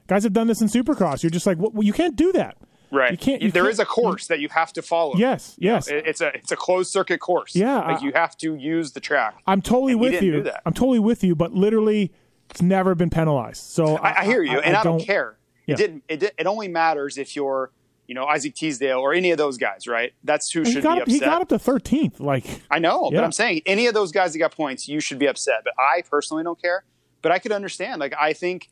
Guys 0.06 0.22
have 0.24 0.32
done 0.32 0.46
this 0.46 0.60
in 0.60 0.68
Supercross. 0.68 1.22
You're 1.22 1.30
just 1.30 1.46
like, 1.46 1.58
well, 1.58 1.82
you 1.82 1.92
can't 1.92 2.14
do 2.14 2.30
that. 2.32 2.56
Right. 2.92 3.10
You 3.10 3.16
can't- 3.18 3.42
you 3.42 3.50
There 3.50 3.64
can't- 3.64 3.72
is 3.72 3.78
a 3.80 3.84
course 3.84 4.28
that 4.28 4.38
you 4.38 4.48
have 4.50 4.72
to 4.74 4.82
follow. 4.82 5.16
Yes, 5.16 5.56
yes. 5.58 5.88
It- 5.88 6.06
It's 6.06 6.20
a 6.20 6.28
it's 6.36 6.52
a 6.52 6.56
closed 6.56 6.92
circuit 6.92 7.18
course. 7.18 7.56
Yeah, 7.56 7.78
Like 7.78 8.00
I- 8.00 8.04
you 8.04 8.12
have 8.14 8.36
to 8.38 8.54
use 8.54 8.92
the 8.92 9.00
track. 9.00 9.34
I'm 9.46 9.60
totally 9.62 9.96
with 9.96 10.22
you. 10.22 10.48
I'm 10.64 10.72
totally 10.74 11.00
with 11.00 11.24
you, 11.24 11.34
but 11.34 11.52
literally, 11.52 12.12
it's 12.50 12.62
never 12.62 12.94
been 12.94 13.10
penalized. 13.10 13.62
So 13.64 13.96
I, 13.96 14.20
I 14.20 14.24
hear 14.24 14.42
you, 14.44 14.60
and 14.60 14.76
I, 14.76 14.84
don't, 14.84 14.98
don't 14.98 15.06
care. 15.06 15.36
Yeah. 15.66 15.74
It 15.74 15.78
didn't. 15.78 16.04
It, 16.08 16.22
it 16.38 16.46
only 16.46 16.68
matters 16.68 17.18
if 17.18 17.34
you're, 17.34 17.72
you 18.06 18.14
know, 18.14 18.24
Isaac 18.26 18.54
Teasdale 18.54 18.98
or 18.98 19.14
any 19.14 19.30
of 19.30 19.38
those 19.38 19.56
guys, 19.56 19.86
right? 19.86 20.12
That's 20.24 20.50
who 20.52 20.60
And 20.60 20.68
should 20.68 20.82
got 20.82 20.96
be 20.96 21.00
up, 21.02 21.08
he 21.08 21.14
upset. 21.16 21.28
got 21.28 21.42
up 21.42 21.48
to 21.48 21.58
13th. 21.58 22.20
Like, 22.20 22.44
I 22.70 22.78
know, 22.78 23.10
Yeah. 23.10 23.18
but 23.18 23.24
I'm 23.24 23.32
saying 23.32 23.62
any 23.66 23.86
of 23.86 23.94
those 23.94 24.12
guys 24.12 24.32
that 24.32 24.38
got 24.38 24.52
points, 24.54 24.86
you 24.88 25.00
should 25.00 25.18
be 25.18 25.26
upset. 25.26 25.62
But 25.64 25.72
I 25.78 26.02
personally 26.02 26.44
don't 26.44 26.60
care. 26.60 26.84
But 27.22 27.32
I 27.32 27.38
could 27.38 27.52
understand. 27.52 28.00
Like 28.00 28.14
I 28.20 28.32
think 28.34 28.68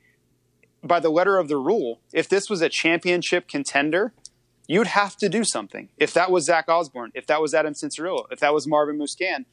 by 0.85 1.01
the 1.01 1.09
letter 1.11 1.39
of 1.39 1.49
the 1.49 1.57
rule, 1.57 2.01
if 2.13 2.29
this 2.29 2.51
was 2.51 2.61
a 2.61 2.69
championship 2.69 3.49
contender, 3.49 4.13
you'd 4.67 4.89
have 4.89 5.17
to 5.19 5.29
do 5.29 5.45
something. 5.45 5.89
If 5.97 6.13
that 6.15 6.31
was 6.31 6.45
Zach 6.45 6.69
Osborne, 6.69 7.13
if 7.15 7.27
that 7.29 7.41
was 7.41 7.55
Adam 7.55 7.73
Cianciarulo, 7.73 8.27
if 8.31 8.41
that 8.41 8.53
was 8.53 8.67
Marvin 8.67 8.99
Musquin, 8.99 9.45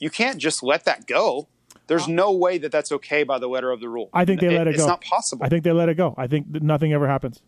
you 0.00 0.08
can't 0.10 0.38
just 0.38 0.62
let 0.62 0.84
that 0.84 1.06
go. 1.06 1.48
There's 1.88 2.04
uh, 2.04 2.10
no 2.10 2.32
way 2.32 2.58
that 2.58 2.70
that's 2.70 2.92
okay 2.92 3.22
by 3.24 3.38
the 3.38 3.48
letter 3.48 3.70
of 3.70 3.80
the 3.80 3.88
rule. 3.88 4.08
I 4.12 4.24
think 4.24 4.40
they 4.40 4.48
let 4.56 4.66
it 4.68 4.76
go. 4.76 4.82
It's 4.82 4.86
not 4.86 5.00
possible. 5.02 5.44
I 5.44 5.48
think 5.48 5.64
they 5.64 5.72
let 5.72 5.88
it 5.88 5.94
go. 5.94 6.14
I 6.16 6.26
think 6.26 6.52
that 6.52 6.62
nothing 6.62 6.92
ever 6.92 7.08
happens. 7.08 7.40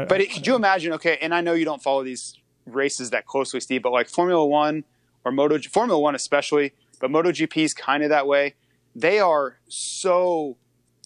I- 0.00 0.04
But 0.06 0.20
it, 0.20 0.32
could 0.32 0.46
you 0.46 0.54
imagine? 0.54 0.92
Okay, 0.94 1.18
and 1.20 1.34
I 1.34 1.40
know 1.40 1.52
you 1.52 1.64
don't 1.64 1.82
follow 1.82 2.02
these 2.04 2.38
races 2.66 3.10
that 3.10 3.26
closely, 3.26 3.60
Steve, 3.60 3.82
but 3.82 3.92
like 3.92 4.08
Formula 4.08 4.44
One 4.44 4.84
or 5.24 5.32
Moto, 5.32 5.58
Formula 5.58 5.98
One 6.00 6.14
especially, 6.14 6.72
but 7.00 7.10
MotoGP 7.10 7.56
is 7.64 7.74
kind 7.74 8.02
of 8.02 8.10
that 8.10 8.26
way. 8.26 8.54
They 8.94 9.18
are 9.18 9.58
so 9.68 10.56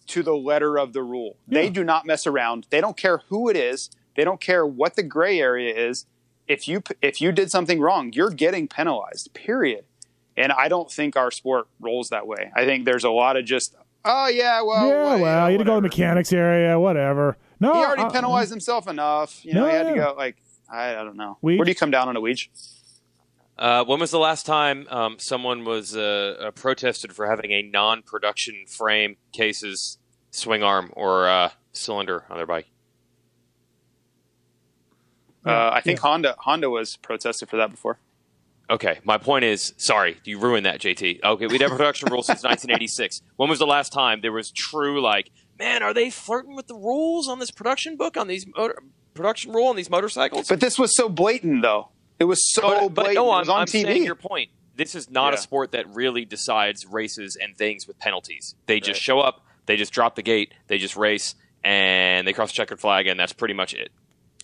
to 0.06 0.22
the 0.22 0.36
letter 0.36 0.78
of 0.78 0.92
the 0.92 1.02
rule. 1.02 1.36
They 1.48 1.70
do 1.70 1.82
not 1.84 2.04
mess 2.06 2.26
around. 2.26 2.66
They 2.70 2.80
don't 2.80 2.96
care 2.96 3.22
who 3.28 3.48
it 3.48 3.56
is. 3.56 3.90
They 4.16 4.24
don't 4.24 4.40
care 4.40 4.66
what 4.66 4.96
the 4.96 5.02
gray 5.02 5.40
area 5.40 5.74
is. 5.74 6.06
If 6.46 6.68
you 6.68 6.82
if 7.00 7.20
you 7.22 7.32
did 7.32 7.50
something 7.50 7.80
wrong, 7.80 8.12
you're 8.12 8.30
getting 8.30 8.68
penalized. 8.68 9.32
Period. 9.34 9.84
And 10.36 10.52
I 10.52 10.68
don't 10.68 10.90
think 10.90 11.16
our 11.16 11.30
sport 11.30 11.68
rolls 11.80 12.08
that 12.10 12.26
way. 12.26 12.50
I 12.54 12.64
think 12.64 12.84
there's 12.84 13.04
a 13.04 13.10
lot 13.10 13.36
of 13.36 13.44
just, 13.44 13.74
oh 14.04 14.26
yeah, 14.28 14.60
well, 14.62 14.88
yeah, 14.88 15.16
well, 15.16 15.50
you 15.50 15.56
had 15.56 15.64
to 15.64 15.64
go 15.64 15.76
to 15.76 15.80
the 15.80 15.88
mechanics 15.88 16.32
area, 16.32 16.78
whatever. 16.78 17.36
No, 17.64 17.74
He 17.74 17.80
already 17.84 18.02
I- 18.02 18.10
penalized 18.10 18.50
himself 18.50 18.86
enough. 18.88 19.44
You 19.44 19.54
know, 19.54 19.62
No, 19.64 19.68
he 19.70 19.74
had 19.76 19.88
to 19.88 19.94
go 19.94 20.14
like 20.16 20.36
I, 20.70 20.92
I 20.96 21.04
don't 21.04 21.16
know. 21.16 21.38
Weege? 21.42 21.58
Where 21.58 21.64
do 21.64 21.70
you 21.70 21.74
come 21.74 21.90
down 21.90 22.08
on 22.08 22.16
a 22.16 22.20
Weege? 22.20 22.48
Uh, 23.58 23.84
when 23.84 24.00
was 24.00 24.10
the 24.10 24.18
last 24.18 24.46
time 24.46 24.86
um, 24.90 25.16
someone 25.18 25.64
was 25.64 25.96
uh, 25.96 26.36
uh, 26.40 26.50
protested 26.50 27.12
for 27.12 27.26
having 27.28 27.52
a 27.52 27.62
non-production 27.62 28.64
frame 28.66 29.16
cases, 29.32 29.98
swing 30.32 30.62
arm, 30.64 30.90
or 30.94 31.28
uh, 31.28 31.50
cylinder 31.72 32.24
on 32.30 32.36
their 32.36 32.46
bike? 32.46 32.66
Uh, 35.46 35.70
I 35.72 35.80
think 35.82 36.00
Honda 36.00 36.34
Honda 36.38 36.70
was 36.70 36.96
protested 36.96 37.48
for 37.50 37.56
that 37.58 37.70
before. 37.70 37.98
Okay, 38.70 38.98
my 39.04 39.18
point 39.18 39.44
is, 39.44 39.74
sorry, 39.76 40.16
you 40.24 40.38
ruined 40.38 40.64
that, 40.64 40.80
JT. 40.80 41.22
Okay, 41.22 41.46
we'd 41.46 41.60
have 41.60 41.72
production 41.72 42.10
rules 42.10 42.26
since 42.26 42.42
1986. 42.42 43.20
When 43.36 43.50
was 43.50 43.58
the 43.58 43.66
last 43.66 43.92
time 43.92 44.20
there 44.22 44.32
was 44.32 44.50
true, 44.50 45.02
like, 45.02 45.30
man, 45.58 45.82
are 45.82 45.94
they 45.94 46.10
flirting 46.10 46.54
with 46.56 46.66
the 46.66 46.74
rules 46.74 47.28
on 47.28 47.38
this 47.38 47.50
production 47.50 47.96
book, 47.96 48.16
on 48.16 48.28
these 48.28 48.46
motor, 48.56 48.82
production 49.14 49.52
rule 49.52 49.66
on 49.68 49.76
these 49.76 49.90
motorcycles? 49.90 50.48
But 50.48 50.60
this 50.60 50.78
was 50.78 50.94
so 50.96 51.08
blatant, 51.08 51.62
though. 51.62 51.88
It 52.18 52.24
was 52.24 52.40
so 52.52 52.62
But- 52.62 52.94
but 52.94 52.94
blatant. 53.04 53.14
no, 53.16 53.30
I'm, 53.32 53.38
was 53.40 53.48
on 53.48 53.60
I'm 53.62 53.66
TV. 53.66 53.82
saying 53.82 54.04
your 54.04 54.14
point. 54.14 54.50
This 54.76 54.94
is 54.96 55.08
not 55.08 55.34
a 55.34 55.36
sport 55.36 55.70
that 55.72 55.88
really 55.94 56.24
decides 56.24 56.84
races 56.86 57.36
and 57.40 57.56
things 57.56 57.86
with 57.86 57.98
penalties. 58.00 58.56
They 58.66 58.80
just 58.80 59.00
show 59.00 59.20
up, 59.20 59.44
they 59.66 59.76
just 59.76 59.92
drop 59.92 60.16
the 60.16 60.22
gate, 60.22 60.52
they 60.66 60.78
just 60.78 60.96
race, 60.96 61.36
and 61.62 62.26
they 62.26 62.32
cross 62.32 62.50
the 62.50 62.54
checkered 62.54 62.80
flag, 62.80 63.06
and 63.06 63.18
that's 63.18 63.32
pretty 63.32 63.54
much 63.54 63.72
it. 63.74 63.92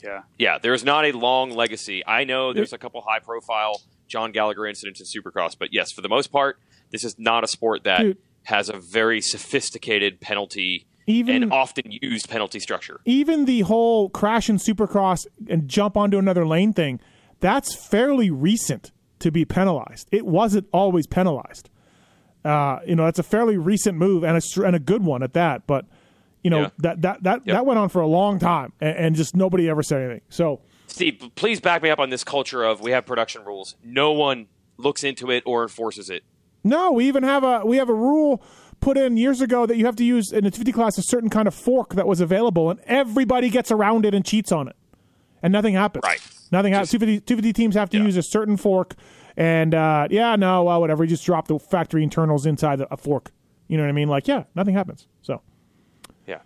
yeah, 0.02 0.22
Yeah, 0.38 0.58
there's 0.58 0.84
not 0.84 1.04
a 1.04 1.12
long 1.12 1.50
legacy. 1.50 2.04
I 2.06 2.22
know 2.24 2.52
there's 2.52 2.72
a 2.72 2.78
couple 2.78 3.00
high 3.00 3.18
profile 3.18 3.82
John 4.06 4.30
Gallagher 4.32 4.66
incidents 4.66 5.00
in 5.00 5.06
Supercross, 5.22 5.56
but 5.58 5.72
yes, 5.72 5.90
for 5.92 6.00
the 6.00 6.08
most 6.08 6.28
part, 6.32 6.58
this 6.90 7.02
is 7.04 7.18
not 7.18 7.42
a 7.44 7.48
sport 7.48 7.82
that 7.84 8.00
Dude. 8.02 8.18
has 8.44 8.68
a 8.68 8.76
very 8.78 9.20
sophisticated 9.20 10.20
penalty 10.20 10.86
Even 11.06 11.42
and 11.44 11.52
often 11.52 11.84
used 11.90 12.28
penalty 12.28 12.60
structure. 12.60 13.00
even 13.04 13.44
the 13.44 13.60
whole 13.62 14.08
crash 14.10 14.48
in 14.48 14.56
supercross 14.58 15.26
and 15.48 15.66
jump 15.68 15.96
onto 15.96 16.18
another 16.18 16.46
lane 16.46 16.72
thing, 16.72 17.00
that's 17.40 17.74
fairly 17.74 18.30
recent 18.30 18.92
to 19.18 19.30
be 19.32 19.44
penalized. 19.44 20.08
It 20.12 20.24
wasn't 20.26 20.66
always 20.72 21.06
penalized. 21.06 21.68
Uh, 22.44 22.78
you 22.86 22.94
know, 22.96 23.04
that's 23.04 23.18
a 23.18 23.22
fairly 23.24 23.56
recent 23.58 23.98
move 23.98 24.22
and 24.24 24.36
a 24.36 24.64
and 24.66 24.74
a 24.76 24.78
good 24.78 25.02
one 25.04 25.22
at 25.22 25.32
that. 25.34 25.66
But 25.66 25.86
you 26.42 26.48
know 26.50 26.60
Yeah. 26.62 26.68
that 26.78 27.02
that 27.02 27.22
that 27.24 27.42
Yep. 27.44 27.54
that 27.54 27.66
went 27.66 27.78
on 27.78 27.88
for 27.90 28.00
a 28.00 28.06
long 28.06 28.38
time, 28.38 28.72
and, 28.80 28.96
and 28.96 29.16
just 29.16 29.36
nobody 29.36 29.68
ever 29.68 29.82
said 29.82 30.00
anything. 30.02 30.22
So 30.30 30.60
Steve, 30.86 31.22
please 31.34 31.60
back 31.60 31.82
me 31.82 31.90
up 31.90 31.98
on 31.98 32.10
this 32.10 32.24
culture 32.24 32.62
of 32.64 32.80
we 32.80 32.92
have 32.92 33.04
production 33.04 33.44
rules. 33.44 33.76
No 33.84 34.12
one 34.12 34.46
looks 34.78 35.04
into 35.04 35.30
it 35.30 35.42
or 35.44 35.62
enforces 35.62 36.08
it. 36.08 36.24
no, 36.64 36.92
we 36.92 37.06
even 37.08 37.22
have 37.24 37.44
a 37.44 37.64
we 37.66 37.76
have 37.76 37.88
a 37.90 37.94
rule 37.94 38.42
put 38.80 38.96
in 38.96 39.16
years 39.16 39.40
ago 39.40 39.66
that 39.66 39.76
you 39.76 39.86
have 39.86 39.96
to 39.96 40.04
use 40.04 40.32
in 40.32 40.44
the 40.44 40.50
50 40.50 40.72
class 40.72 40.98
a 40.98 41.02
certain 41.02 41.30
kind 41.30 41.46
of 41.48 41.54
fork 41.54 41.94
that 41.94 42.06
was 42.06 42.20
available, 42.20 42.70
and 42.70 42.80
everybody 42.86 43.48
gets 43.50 43.70
around 43.70 44.04
it 44.06 44.14
and 44.14 44.24
cheats 44.24 44.50
on 44.52 44.68
it, 44.68 44.76
and 45.42 45.52
nothing 45.52 45.74
happens. 45.74 46.02
Right. 46.04 46.20
Nothing 46.52 46.72
happens. 46.72 46.90
250, 46.90 47.20
250 47.26 47.52
teams 47.52 47.74
have 47.76 47.90
to 47.90 47.98
Yeah. 47.98 48.04
use 48.04 48.16
a 48.16 48.22
certain 48.22 48.56
fork, 48.56 48.94
and 49.36 49.74
uh, 49.74 50.08
yeah, 50.10 50.36
no, 50.36 50.64
well, 50.64 50.80
whatever. 50.80 51.04
You 51.04 51.10
just 51.10 51.24
drop 51.24 51.46
the 51.48 51.58
factory 51.58 52.02
internals 52.02 52.46
inside 52.46 52.80
a 52.90 52.96
fork. 52.96 53.30
You 53.68 53.76
know 53.76 53.84
what 53.84 53.90
I 53.90 53.92
mean? 53.92 54.08
Like, 54.08 54.26
yeah, 54.26 54.44
nothing 54.56 54.74
happens. 54.74 55.06
So 55.22 55.42
Yeah. 56.26 56.38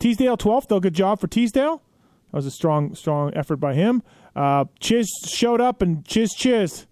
Teasdale 0.00 0.36
12th, 0.36 0.68
though. 0.68 0.80
Good 0.80 0.94
job 0.94 1.20
for 1.20 1.28
Teasdale. 1.28 1.82
That 2.30 2.36
was 2.36 2.46
a 2.46 2.50
strong, 2.50 2.94
strong 2.94 3.32
effort 3.34 3.56
by 3.56 3.74
him. 3.74 4.02
Uh, 4.34 4.64
Chiz 4.80 5.08
showed 5.26 5.60
up 5.60 5.80
and 5.82 6.04
Chiz 6.04 6.34
chiz. 6.34 6.86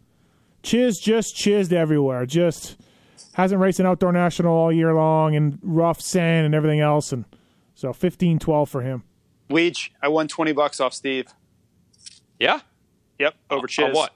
Chiz 0.62 0.98
just 1.00 1.34
chizzed 1.34 1.72
everywhere. 1.72 2.24
Just 2.24 2.76
hasn't 3.34 3.60
raced 3.60 3.80
an 3.80 3.86
outdoor 3.86 4.12
national 4.12 4.52
all 4.52 4.72
year 4.72 4.92
long 4.94 5.34
and 5.34 5.58
rough 5.62 6.00
sand 6.00 6.46
and 6.46 6.54
everything 6.54 6.80
else. 6.80 7.12
And 7.12 7.24
so 7.74 7.92
15 7.92 8.38
12 8.38 8.68
for 8.68 8.82
him. 8.82 9.04
Weege, 9.50 9.90
I 10.00 10.08
won 10.08 10.28
twenty 10.28 10.52
bucks 10.52 10.80
off 10.80 10.94
Steve. 10.94 11.26
Yeah? 12.38 12.60
Yep, 13.18 13.34
over 13.50 13.66
Chiz. 13.66 13.84
On 13.86 13.92
what? 13.92 14.12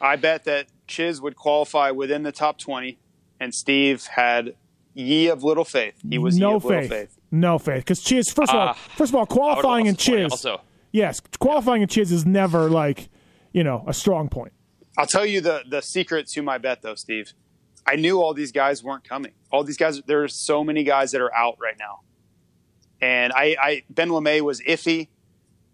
I 0.00 0.16
bet 0.16 0.44
that 0.44 0.66
Chiz 0.86 1.20
would 1.20 1.34
qualify 1.36 1.90
within 1.90 2.22
the 2.22 2.32
top 2.32 2.58
twenty, 2.58 2.98
and 3.40 3.54
Steve 3.54 4.06
had 4.06 4.54
ye 4.94 5.28
of 5.28 5.42
little 5.44 5.64
faith. 5.64 5.94
He 6.08 6.18
was 6.18 6.36
ye 6.36 6.40
no 6.42 6.56
of 6.56 6.64
little 6.64 6.80
faith. 6.82 6.90
faith. 6.90 7.18
No 7.30 7.58
faith. 7.58 7.80
Because 7.84 8.02
Chiz, 8.02 8.30
first 8.30 8.52
of 8.52 8.58
all, 8.58 8.68
Ah, 8.68 8.72
first 8.96 9.10
of 9.12 9.16
all, 9.16 9.26
qualifying 9.26 9.86
in 9.86 9.94
lost 9.94 10.06
the 10.06 10.12
point 10.12 10.20
Chiz. 10.24 10.32
Also, 10.32 10.60
Yes, 10.92 11.20
qualifying 11.38 11.82
in 11.82 11.88
Chiz 11.88 12.10
is 12.12 12.24
never 12.26 12.68
like, 12.70 13.08
you 13.52 13.62
know, 13.64 13.84
a 13.86 13.92
strong 13.94 14.28
point. 14.28 14.52
I'll 14.96 15.06
tell 15.06 15.26
you 15.26 15.40
the 15.40 15.62
the 15.68 15.80
secret 15.80 16.26
to 16.28 16.42
my 16.42 16.58
bet 16.58 16.82
though, 16.82 16.94
Steve. 16.96 17.32
I 17.88 17.96
knew 17.96 18.20
all 18.20 18.34
these 18.34 18.52
guys 18.52 18.84
weren't 18.84 19.08
coming. 19.08 19.32
All 19.50 19.64
these 19.64 19.78
guys, 19.78 20.02
there's 20.06 20.34
so 20.34 20.62
many 20.62 20.84
guys 20.84 21.12
that 21.12 21.20
are 21.20 21.34
out 21.34 21.56
right 21.58 21.76
now. 21.78 22.00
And 23.00 23.32
I, 23.32 23.56
I 23.60 23.82
Ben 23.88 24.08
LaMay 24.08 24.42
was 24.42 24.60
iffy. 24.60 25.08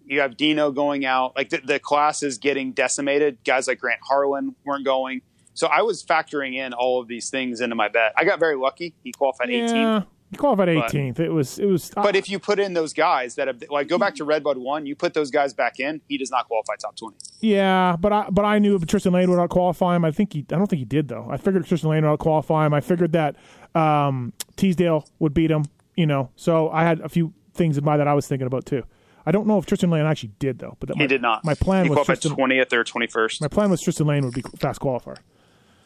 You 0.06 0.20
have 0.20 0.36
Dino 0.36 0.70
going 0.70 1.04
out. 1.04 1.34
Like 1.34 1.48
the, 1.48 1.58
the 1.64 1.78
class 1.78 2.22
is 2.22 2.38
getting 2.38 2.72
decimated. 2.72 3.38
Guys 3.44 3.66
like 3.66 3.80
Grant 3.80 4.00
Harlan 4.02 4.54
weren't 4.64 4.84
going. 4.84 5.22
So 5.54 5.66
I 5.68 5.82
was 5.82 6.04
factoring 6.04 6.54
in 6.54 6.72
all 6.72 7.00
of 7.00 7.08
these 7.08 7.30
things 7.30 7.60
into 7.60 7.74
my 7.74 7.88
bet. 7.88 8.12
I 8.16 8.24
got 8.24 8.38
very 8.38 8.56
lucky. 8.56 8.94
He 9.02 9.12
qualified 9.12 9.48
18th. 9.48 10.06
He 10.34 10.38
qualified 10.38 10.66
But- 10.74 10.90
18th. 10.92 11.20
it 11.20 11.30
was, 11.30 11.58
it 11.58 11.66
was. 11.66 11.90
But 11.94 12.16
if 12.16 12.28
you 12.28 12.38
put 12.38 12.58
in 12.58 12.74
those 12.74 12.92
guys 12.92 13.36
that 13.36 13.46
have, 13.46 13.62
like, 13.70 13.86
go 13.88 13.98
back 13.98 14.16
to 14.16 14.24
Redbud 14.24 14.58
one, 14.58 14.84
you 14.84 14.96
put 14.96 15.14
those 15.14 15.30
guys 15.30 15.54
back 15.54 15.78
in, 15.78 16.00
he 16.08 16.18
does 16.18 16.30
not 16.30 16.46
qualify 16.48 16.74
top 16.76 16.96
20. 16.96 17.16
Yeah, 17.40 17.96
but 18.00 18.12
I 18.12 18.26
but 18.30 18.44
I 18.44 18.58
knew 18.58 18.74
if 18.74 18.84
Tristan 18.86 19.12
Lane 19.12 19.30
would 19.30 19.38
out 19.38 19.50
qualify 19.50 19.94
him. 19.96 20.04
I 20.04 20.10
think 20.10 20.32
he 20.32 20.40
I 20.50 20.56
don't 20.56 20.66
think 20.66 20.78
he 20.80 20.84
did 20.84 21.08
though. 21.08 21.28
I 21.30 21.36
figured 21.36 21.66
Tristan 21.66 21.90
Lane 21.90 22.04
would 22.04 22.10
out 22.12 22.18
qualify 22.18 22.66
him. 22.66 22.74
I 22.74 22.80
figured 22.80 23.12
that 23.12 23.36
um, 23.74 24.32
Teasdale 24.56 25.06
would 25.18 25.34
beat 25.34 25.50
him. 25.50 25.64
You 25.96 26.06
know, 26.06 26.30
so 26.34 26.70
I 26.70 26.82
had 26.82 27.00
a 27.00 27.08
few 27.08 27.32
things 27.52 27.78
in 27.78 27.84
mind 27.84 28.00
that 28.00 28.08
I 28.08 28.14
was 28.14 28.26
thinking 28.26 28.46
about 28.48 28.66
too. 28.66 28.82
I 29.26 29.30
don't 29.30 29.46
know 29.46 29.58
if 29.58 29.66
Tristan 29.66 29.90
Lane 29.90 30.04
actually 30.04 30.32
did 30.38 30.58
though, 30.58 30.76
but 30.80 30.88
that 30.88 30.96
He 30.96 31.02
my, 31.04 31.06
did 31.06 31.22
not. 31.22 31.44
My 31.44 31.54
plan 31.54 31.84
he 31.84 31.90
was 31.90 31.96
qualified 31.96 32.20
Tristan, 32.20 32.36
20th 32.36 32.72
or 32.72 32.84
21st. 32.84 33.40
my 33.40 33.48
plan 33.48 33.70
was 33.70 33.80
Tristan 33.80 34.06
Lane 34.06 34.24
would 34.24 34.34
be 34.34 34.42
fast 34.58 34.80
qualifier. 34.80 35.16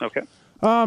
Okay. 0.01 0.23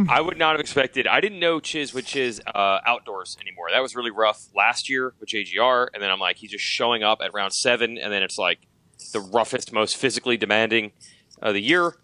I 0.10 0.20
would 0.22 0.38
not 0.38 0.52
have 0.54 0.60
expected. 0.60 1.08
I 1.08 1.22
didn't 1.22 1.40
know 1.40 1.60
Chiz 1.60 1.94
would 1.94 2.06
Chiz 2.06 2.42
uh, 2.46 2.80
outdoors 2.86 3.38
anymore. 3.42 3.68
That 3.72 3.82
was 3.82 3.96
really 3.96 4.12
rough 4.12 4.40
last 4.54 4.90
year 4.90 5.14
with 5.20 5.30
JGR, 5.30 5.88
and 5.94 6.04
then 6.04 6.10
I'm 6.12 6.20
like, 6.20 6.38
he's 6.38 6.52
just 6.52 6.64
showing 6.64 7.04
up 7.04 7.20
at 7.24 7.34
round 7.34 7.54
seven, 7.54 7.98
and 7.98 8.12
then 8.12 8.22
it's 8.24 8.38
like 8.38 8.60
the 9.14 9.20
roughest, 9.22 9.72
most 9.72 9.96
physically 9.98 10.36
demanding 10.38 10.92
of 11.42 11.54
the 11.54 11.62
year. 11.62 11.96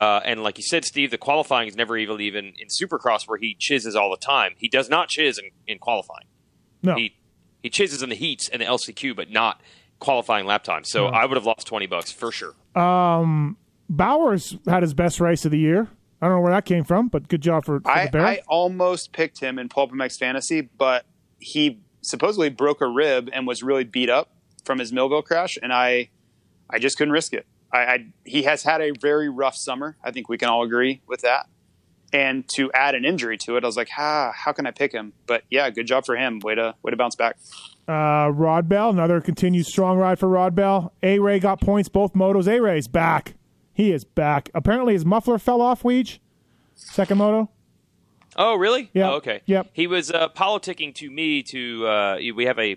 Uh, 0.00 0.20
and 0.24 0.42
like 0.42 0.58
you 0.58 0.64
said, 0.64 0.84
Steve, 0.84 1.10
the 1.10 1.18
qualifying 1.18 1.68
is 1.68 1.74
never 1.76 1.96
even 1.96 2.20
even 2.20 2.44
in 2.58 2.68
Supercross 2.68 3.26
where 3.26 3.38
he 3.38 3.56
chizzes 3.58 3.96
all 3.96 4.10
the 4.10 4.16
time. 4.16 4.52
He 4.58 4.68
does 4.68 4.88
not 4.88 5.08
chiz 5.08 5.38
in, 5.38 5.50
in 5.66 5.78
qualifying. 5.78 6.26
No, 6.82 6.94
He 6.96 7.16
he 7.62 7.70
chizzes 7.70 8.02
in 8.02 8.08
the 8.10 8.14
heats 8.14 8.48
and 8.48 8.60
the 8.62 8.66
LCQ, 8.66 9.16
but 9.16 9.30
not 9.30 9.60
qualifying 9.98 10.44
lap 10.46 10.62
time. 10.62 10.84
So 10.84 11.06
I 11.06 11.24
would 11.24 11.36
have 11.36 11.46
lost 11.46 11.66
twenty 11.66 11.86
bucks 11.86 12.12
for 12.12 12.30
sure. 12.30 12.54
Bowers 13.88 14.56
had 14.66 14.82
his 14.82 14.94
best 14.94 15.20
race 15.20 15.44
of 15.44 15.50
the 15.50 15.58
year. 15.58 15.88
I 16.20 16.26
don't 16.26 16.36
know 16.36 16.40
where 16.40 16.52
that 16.52 16.64
came 16.64 16.84
from, 16.84 17.08
but 17.08 17.28
good 17.28 17.42
job 17.42 17.64
for, 17.64 17.80
for 17.80 17.90
I, 17.90 18.06
the 18.06 18.12
Bear. 18.12 18.26
I 18.26 18.40
almost 18.48 19.12
picked 19.12 19.40
him 19.40 19.58
in 19.58 19.68
PulpMX 19.68 20.18
Fantasy, 20.18 20.62
but 20.62 21.04
he 21.38 21.80
supposedly 22.00 22.48
broke 22.48 22.80
a 22.80 22.86
rib 22.86 23.28
and 23.32 23.46
was 23.46 23.62
really 23.62 23.84
beat 23.84 24.08
up 24.08 24.30
from 24.64 24.78
his 24.78 24.92
Millville 24.92 25.22
crash, 25.22 25.58
and 25.62 25.72
I, 25.72 26.10
I 26.70 26.78
just 26.78 26.96
couldn't 26.96 27.12
risk 27.12 27.34
it. 27.34 27.46
I, 27.72 27.78
I 27.78 28.06
he 28.24 28.42
has 28.44 28.62
had 28.62 28.80
a 28.80 28.92
very 28.92 29.28
rough 29.28 29.56
summer. 29.56 29.96
I 30.02 30.10
think 30.10 30.28
we 30.28 30.38
can 30.38 30.48
all 30.48 30.62
agree 30.62 31.02
with 31.06 31.22
that. 31.22 31.48
And 32.12 32.48
to 32.50 32.70
add 32.72 32.94
an 32.94 33.04
injury 33.04 33.36
to 33.38 33.56
it, 33.56 33.64
I 33.64 33.66
was 33.66 33.76
like, 33.76 33.90
ah, 33.98 34.32
how 34.34 34.52
can 34.52 34.66
I 34.66 34.70
pick 34.70 34.92
him? 34.92 35.12
But 35.26 35.42
yeah, 35.50 35.68
good 35.70 35.86
job 35.86 36.06
for 36.06 36.16
him. 36.16 36.38
Way 36.40 36.54
to 36.54 36.74
way 36.82 36.90
to 36.90 36.96
bounce 36.96 37.16
back. 37.16 37.36
Uh, 37.88 38.30
Rod 38.32 38.68
Bell, 38.68 38.90
another 38.90 39.20
continued 39.20 39.66
strong 39.66 39.98
ride 39.98 40.18
for 40.18 40.28
Rod 40.28 40.54
Bell. 40.54 40.92
A 41.02 41.18
Ray 41.18 41.38
got 41.38 41.60
points, 41.60 41.88
both 41.88 42.14
motos. 42.14 42.48
A 42.48 42.60
Ray's 42.60 42.88
back. 42.88 43.34
He 43.76 43.92
is 43.92 44.04
back. 44.04 44.48
Apparently 44.54 44.94
his 44.94 45.04
muffler 45.04 45.38
fell 45.38 45.60
off, 45.60 45.82
Weege. 45.82 46.18
Second 46.74 47.18
moto. 47.18 47.50
Oh, 48.34 48.54
really? 48.56 48.88
Yeah. 48.94 49.10
Oh, 49.10 49.14
okay. 49.16 49.42
Yep. 49.44 49.68
He 49.74 49.86
was 49.86 50.10
uh, 50.10 50.30
politicking 50.30 50.94
to 50.94 51.10
me 51.10 51.42
to. 51.42 51.86
Uh, 51.86 52.16
we 52.34 52.46
have 52.46 52.58
a 52.58 52.76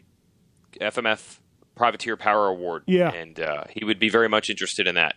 FMF 0.81 1.39
Privateer 1.75 2.17
Power 2.17 2.47
Award. 2.47 2.83
Yeah. 2.85 3.11
And 3.13 3.39
uh, 3.39 3.63
he 3.69 3.85
would 3.85 3.97
be 3.97 4.09
very 4.09 4.27
much 4.27 4.49
interested 4.49 4.87
in 4.87 4.95
that, 4.95 5.15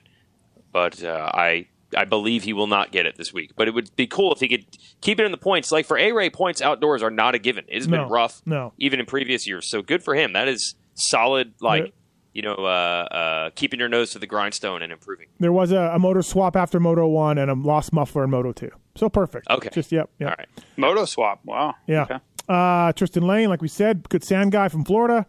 but 0.72 1.02
uh, 1.02 1.30
I. 1.34 1.66
I 1.94 2.06
believe 2.06 2.42
he 2.44 2.54
will 2.54 2.68
not 2.68 2.90
get 2.90 3.04
it 3.04 3.16
this 3.16 3.34
week, 3.34 3.50
but 3.54 3.68
it 3.68 3.74
would 3.74 3.94
be 3.96 4.06
cool 4.06 4.32
if 4.32 4.40
he 4.40 4.48
could 4.48 4.64
keep 5.02 5.20
it 5.20 5.26
in 5.26 5.30
the 5.30 5.36
points. 5.36 5.70
Like 5.70 5.84
for 5.84 5.98
A 5.98 6.12
Ray, 6.12 6.30
points 6.30 6.62
outdoors 6.62 7.02
are 7.02 7.10
not 7.10 7.34
a 7.34 7.38
given. 7.38 7.66
It 7.68 7.74
has 7.74 7.86
No. 7.86 7.98
been 7.98 8.08
rough, 8.08 8.40
No. 8.46 8.72
even 8.78 8.98
in 8.98 9.04
previous 9.04 9.46
years. 9.46 9.68
So 9.68 9.82
good 9.82 10.02
for 10.02 10.14
him. 10.14 10.32
That 10.32 10.48
is 10.48 10.74
solid. 10.94 11.52
Like. 11.60 11.92
You 12.32 12.42
know, 12.42 12.54
uh, 12.54 13.08
uh, 13.10 13.50
keeping 13.54 13.78
your 13.78 13.88
nose 13.88 14.10
to 14.12 14.18
the 14.18 14.26
grindstone 14.26 14.82
and 14.82 14.92
improving. 14.92 15.26
There 15.38 15.52
was 15.52 15.72
a, 15.72 15.92
a 15.94 15.98
motor 15.98 16.22
swap 16.22 16.56
after 16.56 16.80
Moto 16.80 17.06
1 17.06 17.38
and 17.38 17.50
a 17.50 17.54
lost 17.54 17.92
muffler 17.92 18.24
in 18.24 18.30
Moto 18.30 18.52
2. 18.52 18.70
So 18.96 19.08
perfect. 19.08 19.48
Okay. 19.50 19.68
Just, 19.72 19.92
yep. 19.92 20.10
yep. 20.18 20.30
All 20.30 20.36
right. 20.38 20.48
Moto 20.76 21.04
swap. 21.04 21.40
Wow. 21.44 21.74
Yeah. 21.86 22.02
Okay. 22.02 22.18
Uh, 22.48 22.92
Tristan 22.92 23.26
Lane, 23.26 23.48
like 23.48 23.62
we 23.62 23.68
said, 23.68 24.08
good 24.08 24.24
sand 24.24 24.52
guy 24.52 24.68
from 24.68 24.84
Florida. 24.84 25.26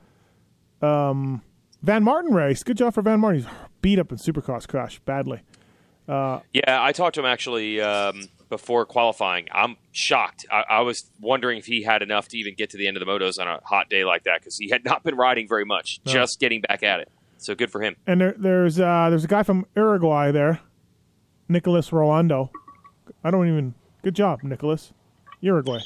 Um, 0.81 1.41
Van 1.81 2.03
Martin 2.03 2.33
race. 2.33 2.63
Good 2.63 2.77
job 2.77 2.93
for 2.93 3.01
Van 3.01 3.19
Martin. 3.19 3.41
He's 3.41 3.49
beat 3.81 3.99
up 3.99 4.11
in 4.11 4.17
Supercross 4.17 4.67
crash 4.67 4.99
badly. 4.99 5.41
Yeah, 6.07 6.41
I 6.67 6.91
talked 6.91 7.15
to 7.15 7.21
him 7.21 7.25
actually 7.25 7.79
um, 7.79 8.27
before 8.49 8.85
qualifying. 8.85 9.47
I'm 9.51 9.77
shocked. 9.91 10.45
I, 10.51 10.63
I 10.69 10.79
was 10.81 11.09
wondering 11.19 11.57
if 11.57 11.65
he 11.65 11.83
had 11.83 12.01
enough 12.01 12.27
to 12.29 12.37
even 12.37 12.55
get 12.55 12.69
to 12.71 12.77
the 12.77 12.87
end 12.87 12.97
of 12.97 13.01
the 13.01 13.05
motos 13.11 13.39
on 13.39 13.47
a 13.47 13.59
hot 13.63 13.89
day 13.89 14.03
like 14.05 14.23
that 14.23 14.39
because 14.39 14.57
he 14.57 14.69
had 14.69 14.83
not 14.85 15.03
been 15.03 15.15
riding 15.15 15.47
very 15.47 15.65
much, 15.65 15.99
just 16.05 16.39
getting 16.39 16.61
back 16.61 16.83
at 16.83 16.99
it. 16.99 17.11
So 17.37 17.55
good 17.55 17.71
for 17.71 17.81
him. 17.81 17.95
And 18.07 18.21
there, 18.21 18.35
there's 18.37 18.79
uh, 18.79 19.09
there's 19.09 19.23
a 19.25 19.27
guy 19.27 19.43
from 19.43 19.65
Uruguay 19.75 20.31
there, 20.31 20.59
Nicholas 21.49 21.91
Rolando. 21.91 22.51
I 23.23 23.31
don't 23.31 23.47
even. 23.47 23.73
Good 24.03 24.15
job, 24.15 24.43
Nicholas. 24.43 24.91
Uruguay. 25.41 25.79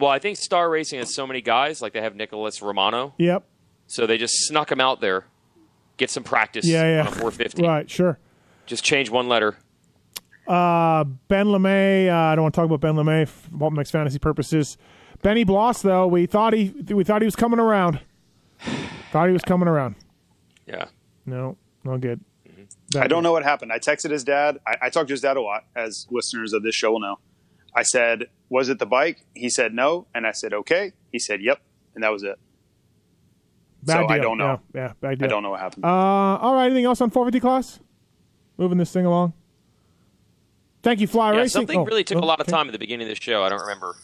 Well, 0.00 0.10
I 0.10 0.18
think 0.18 0.36
Star 0.36 0.68
Racing 0.68 0.98
has 0.98 1.14
so 1.14 1.26
many 1.26 1.40
guys, 1.40 1.80
like 1.80 1.92
they 1.92 2.00
have 2.00 2.16
Nicholas 2.16 2.60
Romano, 2.60 3.14
Yep. 3.18 3.44
so 3.86 4.06
they 4.06 4.18
just 4.18 4.34
snuck 4.46 4.70
him 4.72 4.80
out 4.80 5.00
there, 5.00 5.24
get 5.96 6.10
some 6.10 6.24
practice 6.24 6.66
Yeah, 6.66 6.82
yeah. 6.84 7.00
on 7.02 7.06
a 7.06 7.10
450. 7.12 7.62
Right. 7.62 7.88
Sure. 7.88 8.18
Just 8.66 8.82
change 8.82 9.08
one 9.10 9.28
letter. 9.28 9.56
Uh, 10.46 11.04
ben 11.28 11.46
LaMay. 11.46 12.08
Uh, 12.08 12.32
I 12.32 12.34
don't 12.34 12.42
want 12.42 12.54
to 12.54 12.60
talk 12.60 12.66
about 12.66 12.80
Ben 12.80 12.94
LaMay 12.94 13.28
for 13.28 13.70
Mix 13.70 13.90
Fantasy 13.90 14.18
purposes. 14.18 14.76
Benny 15.22 15.44
Bloss, 15.44 15.82
though, 15.82 16.06
we 16.06 16.26
thought 16.26 16.52
he 16.52 16.68
we 16.88 17.02
thought 17.02 17.22
he 17.22 17.26
was 17.26 17.36
coming 17.36 17.58
around. 17.58 18.00
thought 19.12 19.26
he 19.26 19.32
was 19.32 19.42
coming 19.42 19.68
around. 19.68 19.96
Yeah. 20.66 20.86
No, 21.24 21.56
no 21.82 21.96
good. 21.96 22.20
I 22.96 23.06
don't 23.06 23.22
know 23.22 23.32
what 23.32 23.42
happened. 23.42 23.72
I 23.72 23.78
texted 23.78 24.10
his 24.10 24.22
dad. 24.22 24.60
I, 24.66 24.76
I 24.82 24.90
talked 24.90 25.08
to 25.08 25.14
his 25.14 25.20
dad 25.20 25.36
a 25.36 25.40
lot, 25.40 25.64
as 25.74 26.06
listeners 26.10 26.52
of 26.52 26.62
this 26.62 26.74
show 26.74 26.92
will 26.92 27.00
know. 27.00 27.18
I 27.74 27.82
said, 27.82 28.26
"Was 28.50 28.68
it 28.68 28.78
the 28.78 28.86
bike?" 28.86 29.24
He 29.34 29.48
said 29.48 29.72
no, 29.72 30.06
and 30.14 30.26
I 30.26 30.32
said, 30.32 30.52
"Okay." 30.52 30.92
He 31.10 31.18
said, 31.18 31.42
"Yep," 31.42 31.60
and 31.94 32.04
that 32.04 32.12
was 32.12 32.22
it. 32.22 32.38
Bad 33.82 33.94
so 33.94 34.00
deal. 34.00 34.10
I 34.10 34.18
don't 34.18 34.38
know. 34.38 34.60
Yeah, 34.74 34.80
yeah 34.80 34.92
bad 35.00 35.18
deal. 35.18 35.26
I 35.26 35.28
don't 35.28 35.42
know 35.42 35.50
what 35.50 35.60
happened. 35.60 35.84
Uh, 35.84 35.88
all 35.88 36.54
right. 36.54 36.66
Anything 36.66 36.84
else 36.84 37.00
on 37.00 37.10
450 37.10 37.40
class? 37.40 37.80
Moving 38.56 38.78
this 38.78 38.92
thing 38.92 39.06
along. 39.06 39.32
Thank 40.84 41.00
you, 41.00 41.06
Fly 41.08 41.32
Yeah, 41.32 41.38
Racing. 41.38 41.60
something 41.62 41.80
Oh, 41.80 41.84
really 41.84 42.04
took 42.04 42.18
oh, 42.18 42.24
a 42.24 42.26
lot 42.26 42.38
of 42.40 42.44
okay. 42.44 42.52
time 42.56 42.68
at 42.68 42.72
the 42.72 42.78
beginning 42.78 43.08
of 43.10 43.16
the 43.16 43.20
show. 43.20 43.42
I 43.42 43.48
don't 43.48 43.60
remember. 43.60 43.96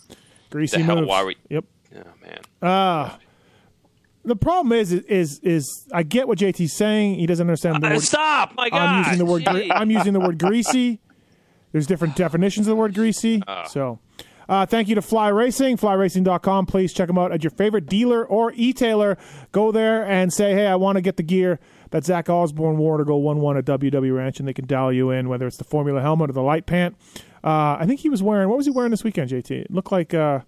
Greasy 0.50 0.78
the 0.78 0.82
hell, 0.82 1.04
why 1.04 1.22
we- 1.22 1.36
Yep. 1.48 1.64
Oh 1.94 2.00
man. 2.22 2.40
Uh, 2.68 3.16
the 4.24 4.36
problem 4.36 4.72
is, 4.72 4.92
is, 4.92 5.38
is 5.40 5.86
I 5.92 6.02
get 6.02 6.26
what 6.28 6.38
JT's 6.38 6.76
saying. 6.76 7.14
He 7.16 7.26
doesn't 7.26 7.46
understand 7.46 7.82
the 7.82 7.86
Uh, 7.86 7.90
word. 7.94 8.02
stop! 8.02 8.54
My 8.56 8.68
God. 8.70 8.78
I'm 8.80 9.04
using 9.04 9.18
the 9.18 9.24
word. 9.32 9.44
gre- 9.44 9.72
I'm 9.72 9.90
using 9.90 10.12
the 10.12 10.20
word 10.20 10.38
greasy. 10.38 11.00
There's 11.72 11.86
different 11.86 12.16
definitions 12.24 12.66
of 12.66 12.72
the 12.72 12.76
word 12.76 12.94
greasy. 12.94 13.42
so, 13.68 13.98
uh, 14.48 14.66
thank 14.66 14.88
you 14.88 14.94
to 14.96 15.02
Fly 15.02 15.28
Racing, 15.28 15.76
flyracing.com. 15.76 16.66
Please 16.66 16.92
check 16.92 17.06
them 17.06 17.16
out 17.18 17.30
at 17.32 17.44
your 17.44 17.50
favorite 17.52 17.86
dealer 17.86 18.24
or 18.26 18.52
e-tailer. 18.56 19.16
Go 19.52 19.70
there 19.70 20.04
and 20.04 20.32
say, 20.32 20.52
hey, 20.54 20.66
I 20.66 20.74
want 20.76 20.96
to 20.96 21.02
get 21.02 21.16
the 21.16 21.22
gear 21.22 21.60
that 21.90 22.04
Zach 22.04 22.28
Osborne 22.28 22.78
wore 22.78 22.98
to 22.98 23.04
go 23.04 23.20
1-1 23.20 23.58
at 23.58 23.64
WW 23.64 24.16
Ranch, 24.16 24.38
and 24.38 24.46
they 24.48 24.52
can 24.52 24.66
dial 24.66 24.92
you 24.92 25.10
in, 25.10 25.28
whether 25.28 25.46
it's 25.46 25.56
the 25.56 25.64
Formula 25.64 26.00
helmet 26.00 26.30
or 26.30 26.32
the 26.32 26.42
light 26.42 26.66
pant. 26.66 26.96
Uh, 27.42 27.76
I 27.80 27.84
think 27.86 28.00
he 28.00 28.08
was 28.08 28.22
wearing, 28.22 28.48
what 28.48 28.56
was 28.56 28.66
he 28.66 28.70
wearing 28.72 28.90
this 28.90 29.02
weekend, 29.04 29.30
JT? 29.30 29.50
It 29.50 29.70
looked 29.70 29.90
like, 29.90 30.14
uh, 30.14 30.40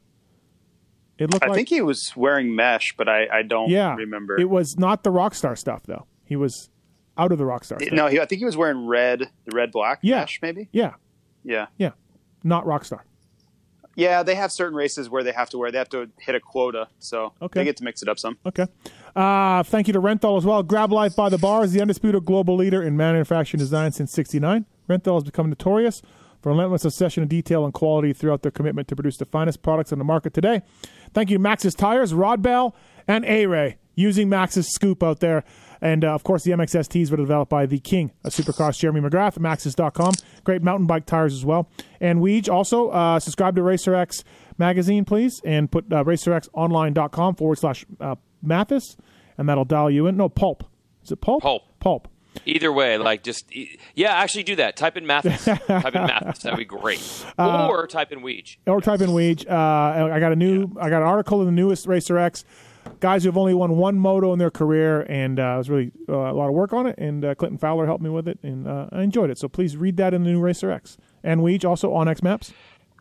it 1.18 1.30
looked 1.30 1.44
I 1.44 1.48
like, 1.48 1.56
think 1.56 1.68
he 1.68 1.80
was 1.80 2.12
wearing 2.16 2.54
mesh, 2.54 2.94
but 2.96 3.08
I, 3.08 3.26
I 3.32 3.42
don't 3.42 3.70
yeah, 3.70 3.94
remember. 3.94 4.38
It 4.40 4.48
was 4.50 4.78
not 4.78 5.02
the 5.04 5.10
Rockstar 5.10 5.56
stuff, 5.56 5.82
though. 5.84 6.06
He 6.24 6.36
was 6.36 6.70
out 7.18 7.32
of 7.32 7.38
the 7.38 7.44
Rockstar 7.44 7.80
stuff. 7.82 7.92
no, 7.92 8.06
he, 8.08 8.18
I 8.20 8.24
think 8.26 8.38
he 8.38 8.44
was 8.44 8.56
wearing 8.56 8.86
red, 8.86 9.30
the 9.44 9.54
red 9.54 9.70
black 9.72 9.98
Yeah. 10.02 10.20
mesh, 10.20 10.38
maybe. 10.42 10.68
Yeah, 10.72 10.94
Yeah, 11.44 11.66
yeah. 11.76 11.90
Not 12.44 12.64
Rockstar. 12.64 13.00
yeah. 13.94 14.22
They 14.22 14.34
have 14.34 14.50
certain 14.50 14.74
races 14.76 15.08
where 15.10 15.22
they 15.22 15.32
have 15.32 15.50
to 15.50 15.58
wear. 15.58 15.70
They 15.70 15.78
have 15.78 15.90
to 15.90 16.10
hit 16.18 16.34
a 16.34 16.40
quota, 16.40 16.88
so 16.98 17.32
Okay. 17.42 17.60
they 17.60 17.64
get 17.64 17.76
to 17.78 17.84
mix 17.84 18.02
it 18.02 18.08
up 18.08 18.18
some. 18.18 18.38
Okay. 18.46 18.66
Uh, 19.14 19.62
thank 19.62 19.86
you 19.86 19.92
to 19.92 20.00
Renthal 20.00 20.38
as 20.38 20.44
well. 20.44 20.62
Grab 20.62 20.90
Life 20.90 21.14
by 21.14 21.28
the 21.28 21.38
Bar 21.38 21.64
is 21.64 21.72
the 21.72 21.80
undisputed 21.80 22.24
global 22.24 22.56
leader 22.56 22.82
in 22.82 22.96
manufacturing 22.96 23.58
design 23.58 23.92
since 23.92 24.12
69. 24.12 24.64
Renthal 24.88 25.14
has 25.14 25.24
become 25.24 25.48
notorious 25.48 26.02
for 26.40 26.50
relentless 26.50 26.84
obsession 26.84 27.22
of 27.22 27.28
detail 27.28 27.64
and 27.64 27.72
quality 27.72 28.12
throughout 28.12 28.42
their 28.42 28.50
commitment 28.50 28.88
to 28.88 28.96
produce 28.96 29.16
the 29.16 29.24
finest 29.26 29.62
products 29.62 29.92
on 29.92 29.98
the 29.98 30.04
market 30.04 30.34
today. 30.34 30.62
Thank 31.14 31.30
you, 31.30 31.38
Maxxis 31.38 31.76
Tires, 31.76 32.14
Rod 32.14 32.42
Bell, 32.42 32.74
and 33.06 33.24
A-Ray, 33.24 33.76
using 33.94 34.28
Maxxis 34.28 34.64
scoop 34.64 35.02
out 35.02 35.20
there. 35.20 35.44
And, 35.80 36.04
uh, 36.04 36.14
of 36.14 36.22
course, 36.22 36.44
the 36.44 36.52
MXSTs 36.52 37.10
were 37.10 37.16
developed 37.16 37.50
by 37.50 37.66
the 37.66 37.78
king 37.78 38.12
of 38.24 38.32
Supercross, 38.32 38.78
Jeremy 38.78 39.00
McGrath, 39.00 39.36
at 39.36 39.42
Maxxis.com. 39.42 40.14
Great 40.44 40.62
mountain 40.62 40.86
bike 40.86 41.06
tires 41.06 41.34
as 41.34 41.44
well. 41.44 41.68
And 42.00 42.20
Weege, 42.20 42.48
also, 42.48 42.88
uh, 42.90 43.20
subscribe 43.20 43.56
to 43.56 43.62
RacerX 43.62 44.22
magazine, 44.58 45.04
please, 45.04 45.40
and 45.44 45.70
put 45.70 45.92
uh, 45.92 46.04
racerxonline.com 46.04 47.34
forward 47.34 47.58
slash 47.58 47.84
uh, 48.00 48.14
Matthes, 48.42 48.96
and 49.38 49.48
that'll 49.48 49.64
dial 49.64 49.90
you 49.90 50.06
in. 50.06 50.16
No, 50.16 50.28
Pulp. 50.28 50.64
Is 51.04 51.12
it 51.12 51.20
Pulp? 51.20 51.42
Pulp. 51.42 51.62
Pulp. 51.80 52.08
Either 52.46 52.72
way, 52.72 52.96
like 52.96 53.22
just 53.22 53.54
yeah, 53.94 54.12
actually 54.12 54.42
do 54.42 54.56
that. 54.56 54.76
Type 54.76 54.96
in 54.96 55.06
Matthes. 55.06 55.44
type 55.44 55.68
in 55.68 56.06
Matthes. 56.06 56.40
That'd 56.40 56.58
be 56.58 56.64
great. 56.64 57.00
Uh, 57.38 57.68
or 57.68 57.86
type 57.86 58.10
in 58.10 58.20
Weege. 58.20 58.56
Or 58.66 58.80
type 58.80 59.00
in 59.00 59.10
Weege. 59.10 59.48
Uh, 59.48 60.12
I 60.12 60.18
got 60.18 60.32
a 60.32 60.36
new, 60.36 60.68
I 60.80 60.88
got 60.88 61.02
an 61.02 61.08
article 61.08 61.40
in 61.40 61.46
the 61.46 61.52
newest 61.52 61.86
Racer 61.86 62.18
X. 62.18 62.44
Guys 62.98 63.22
who 63.22 63.28
have 63.28 63.36
only 63.36 63.54
won 63.54 63.76
one 63.76 63.96
moto 63.96 64.32
in 64.32 64.40
their 64.40 64.50
career, 64.50 65.02
and 65.02 65.38
uh, 65.38 65.54
it 65.54 65.58
was 65.58 65.70
really 65.70 65.92
uh, 66.08 66.14
a 66.14 66.34
lot 66.34 66.48
of 66.48 66.54
work 66.54 66.72
on 66.72 66.86
it. 66.86 66.96
And 66.98 67.24
uh, 67.24 67.34
Clinton 67.36 67.58
Fowler 67.58 67.86
helped 67.86 68.02
me 68.02 68.10
with 68.10 68.26
it, 68.26 68.38
and 68.42 68.66
uh, 68.66 68.88
I 68.90 69.02
enjoyed 69.02 69.30
it. 69.30 69.38
So 69.38 69.48
please 69.48 69.76
read 69.76 69.96
that 69.98 70.12
in 70.14 70.24
the 70.24 70.30
new 70.30 70.40
Racer 70.40 70.70
X. 70.70 70.96
And 71.22 71.42
Weege 71.42 71.64
also 71.64 71.92
Onyx 71.92 72.22
Maps. 72.22 72.52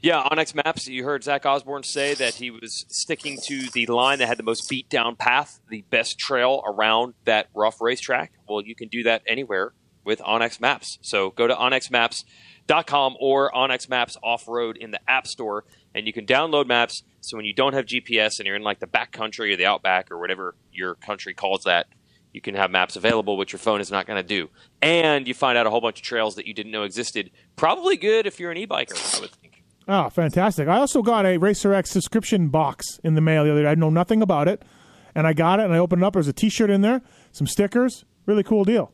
Yeah, 0.01 0.27
Onyx 0.31 0.55
Maps. 0.55 0.87
You 0.87 1.03
heard 1.03 1.23
Zach 1.23 1.45
Osborne 1.45 1.83
say 1.83 2.15
that 2.15 2.35
he 2.35 2.49
was 2.49 2.85
sticking 2.89 3.37
to 3.43 3.69
the 3.69 3.85
line 3.85 4.17
that 4.17 4.27
had 4.27 4.37
the 4.37 4.43
most 4.43 4.67
beat 4.67 4.89
down 4.89 5.15
path, 5.15 5.59
the 5.69 5.83
best 5.91 6.17
trail 6.17 6.63
around 6.65 7.13
that 7.25 7.49
rough 7.53 7.79
racetrack. 7.79 8.33
Well, 8.49 8.65
you 8.65 8.73
can 8.73 8.87
do 8.87 9.03
that 9.03 9.21
anywhere 9.27 9.73
with 10.03 10.19
Onyx 10.25 10.59
Maps. 10.59 10.97
So 11.01 11.29
go 11.29 11.45
to 11.45 11.53
onyxmaps.com 11.53 13.15
or 13.19 13.55
Onyx 13.55 13.89
Maps 13.89 14.17
Off 14.23 14.47
Road 14.47 14.75
in 14.77 14.89
the 14.89 14.99
App 15.07 15.27
Store, 15.27 15.65
and 15.93 16.07
you 16.07 16.13
can 16.13 16.25
download 16.25 16.65
maps. 16.65 17.03
So 17.19 17.37
when 17.37 17.45
you 17.45 17.53
don't 17.53 17.73
have 17.73 17.85
GPS 17.85 18.39
and 18.39 18.47
you're 18.47 18.55
in 18.55 18.63
like 18.63 18.79
the 18.79 18.87
back 18.87 19.11
country 19.11 19.53
or 19.53 19.57
the 19.57 19.67
outback 19.67 20.09
or 20.09 20.19
whatever 20.19 20.55
your 20.73 20.95
country 20.95 21.35
calls 21.35 21.65
that, 21.65 21.85
you 22.33 22.41
can 22.41 22.55
have 22.55 22.71
maps 22.71 22.95
available, 22.95 23.37
which 23.37 23.51
your 23.53 23.59
phone 23.59 23.81
is 23.81 23.91
not 23.91 24.07
going 24.07 24.17
to 24.17 24.27
do. 24.27 24.49
And 24.81 25.27
you 25.27 25.35
find 25.35 25.59
out 25.59 25.67
a 25.67 25.69
whole 25.69 25.81
bunch 25.81 25.99
of 25.99 26.03
trails 26.03 26.35
that 26.35 26.47
you 26.47 26.55
didn't 26.55 26.71
know 26.71 26.83
existed. 26.83 27.29
Probably 27.55 27.97
good 27.97 28.25
if 28.25 28.39
you're 28.39 28.49
an 28.49 28.57
e-biker, 28.57 29.17
I 29.17 29.21
would 29.21 29.31
think. 29.31 29.50
Oh, 29.87 30.09
fantastic. 30.09 30.67
I 30.67 30.77
also 30.77 31.01
got 31.01 31.25
a 31.25 31.37
Racer 31.37 31.73
X 31.73 31.89
subscription 31.89 32.49
box 32.49 32.99
in 33.03 33.15
the 33.15 33.21
mail 33.21 33.43
the 33.43 33.51
other 33.51 33.63
day. 33.63 33.69
I 33.69 33.75
know 33.75 33.89
nothing 33.89 34.21
about 34.21 34.47
it. 34.47 34.63
And 35.13 35.27
I 35.27 35.33
got 35.33 35.59
it 35.59 35.63
and 35.63 35.73
I 35.73 35.77
opened 35.77 36.03
it 36.03 36.05
up. 36.05 36.13
There's 36.13 36.27
a 36.27 36.33
t 36.33 36.49
shirt 36.49 36.69
in 36.69 36.81
there, 36.81 37.01
some 37.31 37.47
stickers. 37.47 38.05
Really 38.25 38.43
cool 38.43 38.63
deal. 38.63 38.93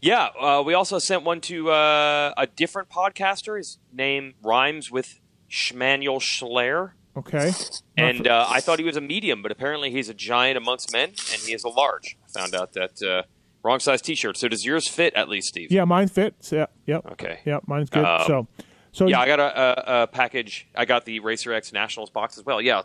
Yeah, 0.00 0.28
uh, 0.38 0.62
we 0.64 0.74
also 0.74 0.98
sent 0.98 1.22
one 1.22 1.40
to 1.42 1.70
uh, 1.70 2.34
a 2.36 2.46
different 2.46 2.88
podcaster. 2.88 3.56
His 3.56 3.78
name 3.92 4.34
rhymes 4.42 4.90
with 4.90 5.20
Schmanuel 5.50 6.20
Schler. 6.20 6.92
Okay. 7.16 7.52
And 7.96 8.26
uh, 8.26 8.46
I 8.48 8.60
thought 8.60 8.78
he 8.80 8.84
was 8.84 8.96
a 8.96 9.00
medium, 9.00 9.40
but 9.40 9.52
apparently 9.52 9.90
he's 9.90 10.08
a 10.08 10.14
giant 10.14 10.58
amongst 10.58 10.92
men, 10.92 11.10
and 11.10 11.40
he 11.40 11.54
is 11.54 11.62
a 11.62 11.68
large. 11.68 12.16
I 12.24 12.40
found 12.40 12.54
out 12.54 12.72
that 12.72 13.00
uh, 13.02 13.22
wrong 13.62 13.78
size 13.78 14.02
T-shirt. 14.02 14.36
So 14.36 14.48
does 14.48 14.66
yours 14.66 14.88
fit 14.88 15.14
at 15.14 15.28
least, 15.28 15.48
Steve? 15.48 15.70
Yeah, 15.70 15.84
mine 15.84 16.08
fits. 16.08 16.50
Yeah, 16.50 16.66
yep. 16.86 17.06
Okay. 17.12 17.38
Yep, 17.44 17.68
mine's 17.68 17.90
good. 17.90 18.04
Um, 18.04 18.26
so, 18.26 18.48
so 18.94 19.06
Yeah, 19.06 19.20
I 19.20 19.26
got 19.26 19.40
a, 19.40 19.60
a, 19.98 20.02
a 20.02 20.06
package. 20.06 20.66
I 20.74 20.86
got 20.86 21.04
the 21.04 21.20
Racer 21.20 21.52
X 21.52 21.72
Nationals 21.72 22.08
box 22.10 22.38
as 22.38 22.44
well. 22.46 22.60
Yeah. 22.62 22.82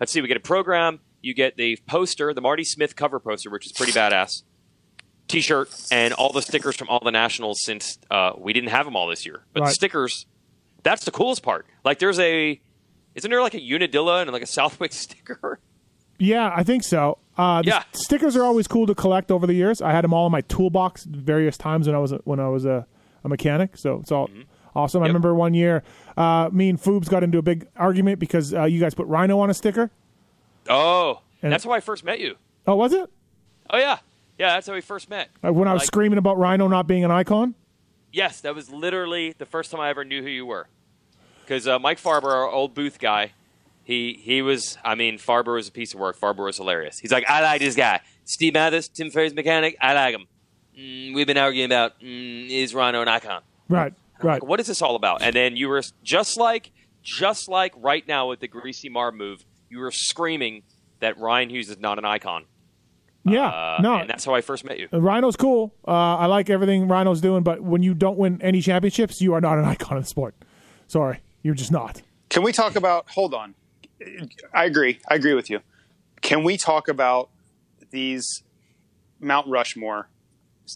Let's 0.00 0.12
see. 0.12 0.20
We 0.22 0.28
get 0.28 0.36
a 0.36 0.40
program. 0.40 1.00
You 1.20 1.34
get 1.34 1.56
the 1.56 1.76
poster, 1.86 2.32
the 2.32 2.40
Marty 2.40 2.64
Smith 2.64 2.96
cover 2.96 3.18
poster, 3.20 3.50
which 3.50 3.66
is 3.66 3.72
pretty 3.72 3.92
badass. 3.92 4.42
T-shirt 5.26 5.68
and 5.92 6.14
all 6.14 6.32
the 6.32 6.40
stickers 6.40 6.74
from 6.76 6.88
all 6.88 7.00
the 7.04 7.10
nationals 7.10 7.58
since 7.62 7.98
uh, 8.10 8.32
we 8.38 8.54
didn't 8.54 8.70
have 8.70 8.86
them 8.86 8.96
all 8.96 9.06
this 9.08 9.26
year. 9.26 9.42
But 9.52 9.60
the 9.66 9.70
stickers, 9.72 10.24
that's 10.82 11.04
the 11.04 11.10
coolest 11.10 11.42
part. 11.42 11.66
Like 11.84 11.98
there's 11.98 12.18
a, 12.18 12.58
isn't 13.14 13.30
there 13.30 13.42
like 13.42 13.54
a 13.54 13.60
Unadilla 13.60 14.22
and 14.22 14.30
like 14.30 14.42
a 14.42 14.46
Southwick 14.46 14.92
sticker? 14.94 15.58
Yeah, 16.18 16.50
I 16.54 16.62
think 16.62 16.82
so. 16.82 17.18
Uh, 17.36 17.62
Yeah. 17.64 17.82
stickers 17.92 18.36
are 18.36 18.44
always 18.44 18.66
cool 18.66 18.86
to 18.86 18.94
collect 18.94 19.30
over 19.30 19.46
the 19.46 19.52
years. 19.54 19.82
I 19.82 19.90
had 19.92 20.02
them 20.02 20.14
all 20.14 20.26
in 20.26 20.32
my 20.32 20.40
toolbox 20.42 21.04
various 21.04 21.58
times 21.58 21.86
when 21.86 21.94
I 21.94 21.98
was 21.98 22.12
a, 22.12 22.16
when 22.24 22.40
I 22.40 22.48
was 22.48 22.64
a, 22.64 22.86
a 23.22 23.28
mechanic. 23.28 23.76
So 23.76 23.98
it's 24.00 24.10
all 24.10 24.30
awesome. 24.78 25.02
I 25.02 25.06
remember 25.06 25.34
one 25.34 25.54
year, 25.54 25.82
uh, 26.16 26.48
me 26.52 26.68
and 26.68 26.80
Foobs 26.80 27.08
got 27.08 27.22
into 27.24 27.38
a 27.38 27.42
big 27.42 27.66
argument 27.76 28.18
because 28.18 28.54
uh, 28.54 28.64
you 28.64 28.80
guys 28.80 28.94
put 28.94 29.06
Rhino 29.06 29.38
on 29.40 29.50
a 29.50 29.54
sticker. 29.54 29.90
Oh, 30.68 31.20
And- 31.42 31.52
that's 31.52 31.64
how 31.64 31.70
I 31.72 31.80
first 31.80 32.04
met 32.04 32.20
you. 32.20 32.36
Oh, 32.66 32.76
was 32.76 32.92
it? 32.92 33.10
Oh 33.70 33.78
yeah, 33.78 33.98
yeah, 34.38 34.54
that's 34.54 34.66
how 34.66 34.72
we 34.74 34.80
first 34.80 35.10
met. 35.10 35.28
Uh, 35.44 35.52
when 35.52 35.68
I 35.68 35.72
was 35.72 35.80
Like- 35.80 35.86
screaming 35.88 36.18
about 36.18 36.38
Rhino 36.38 36.68
not 36.68 36.86
being 36.86 37.04
an 37.04 37.10
icon. 37.10 37.54
Yes, 38.12 38.40
that 38.40 38.54
was 38.54 38.70
literally 38.70 39.34
the 39.36 39.44
first 39.46 39.70
time 39.70 39.80
I 39.80 39.90
ever 39.90 40.04
knew 40.04 40.22
who 40.22 40.28
you 40.28 40.46
were. 40.46 40.66
Because 41.42 41.66
uh, 41.68 41.78
Mike 41.78 42.00
Farber, 42.00 42.24
our 42.32 42.48
old 42.48 42.74
booth 42.74 42.98
guy, 42.98 43.32
he 43.84 44.14
he 44.22 44.40
was. 44.42 44.78
I 44.84 44.94
mean, 44.94 45.18
Farber 45.18 45.54
was 45.54 45.68
a 45.68 45.72
piece 45.72 45.92
of 45.94 46.00
work. 46.00 46.18
Farber 46.18 46.44
was 46.44 46.56
hilarious. 46.56 46.98
He's 46.98 47.12
like, 47.12 47.28
I 47.28 47.42
like 47.42 47.60
this 47.60 47.74
guy, 47.74 48.00
Steve 48.24 48.54
Matthes, 48.54 48.88
Tim 48.88 49.10
Ferry's 49.10 49.34
mechanic. 49.34 49.76
I 49.80 49.92
like 49.94 50.14
him. 50.14 50.26
Mm, 50.78 51.14
we've 51.14 51.26
been 51.26 51.38
arguing 51.38 51.66
about 51.66 51.98
mm, 52.00 52.48
is 52.50 52.74
Rhino 52.74 53.00
an 53.02 53.08
icon? 53.08 53.42
Right. 53.68 53.92
Right. 54.22 54.34
Like, 54.34 54.44
what 54.44 54.60
is 54.60 54.66
this 54.66 54.82
all 54.82 54.96
about? 54.96 55.22
And 55.22 55.34
then 55.34 55.56
you 55.56 55.68
were 55.68 55.82
just 56.02 56.36
like, 56.36 56.70
just 57.02 57.48
like 57.48 57.72
right 57.76 58.06
now 58.06 58.28
with 58.28 58.40
the 58.40 58.48
Greasy 58.48 58.88
Mar 58.88 59.12
move, 59.12 59.44
you 59.70 59.78
were 59.78 59.90
screaming 59.90 60.62
that 61.00 61.18
Ryan 61.18 61.50
Hughes 61.50 61.70
is 61.70 61.78
not 61.78 61.98
an 61.98 62.04
icon. 62.04 62.44
Yeah. 63.24 63.48
Uh, 63.48 63.78
no. 63.82 63.96
and 63.96 64.08
that's 64.10 64.24
how 64.24 64.34
I 64.34 64.40
first 64.40 64.64
met 64.64 64.78
you. 64.78 64.88
Rhino's 64.92 65.36
cool. 65.36 65.74
Uh, 65.86 65.92
I 66.16 66.26
like 66.26 66.50
everything 66.50 66.88
Rhino's 66.88 67.20
doing, 67.20 67.42
but 67.42 67.62
when 67.62 67.82
you 67.82 67.94
don't 67.94 68.18
win 68.18 68.40
any 68.42 68.60
championships, 68.60 69.20
you 69.20 69.34
are 69.34 69.40
not 69.40 69.58
an 69.58 69.64
icon 69.66 69.96
of 69.96 70.04
the 70.04 70.08
sport. 70.08 70.34
Sorry, 70.86 71.20
you're 71.42 71.54
just 71.54 71.72
not. 71.72 72.02
Can 72.30 72.42
we 72.42 72.52
talk 72.52 72.76
about? 72.76 73.08
Hold 73.10 73.34
on. 73.34 73.54
I 74.54 74.64
agree. 74.64 75.00
I 75.08 75.14
agree 75.14 75.34
with 75.34 75.50
you. 75.50 75.60
Can 76.20 76.44
we 76.44 76.56
talk 76.56 76.88
about 76.88 77.30
these 77.90 78.42
Mount 79.20 79.46
Rushmore? 79.48 80.08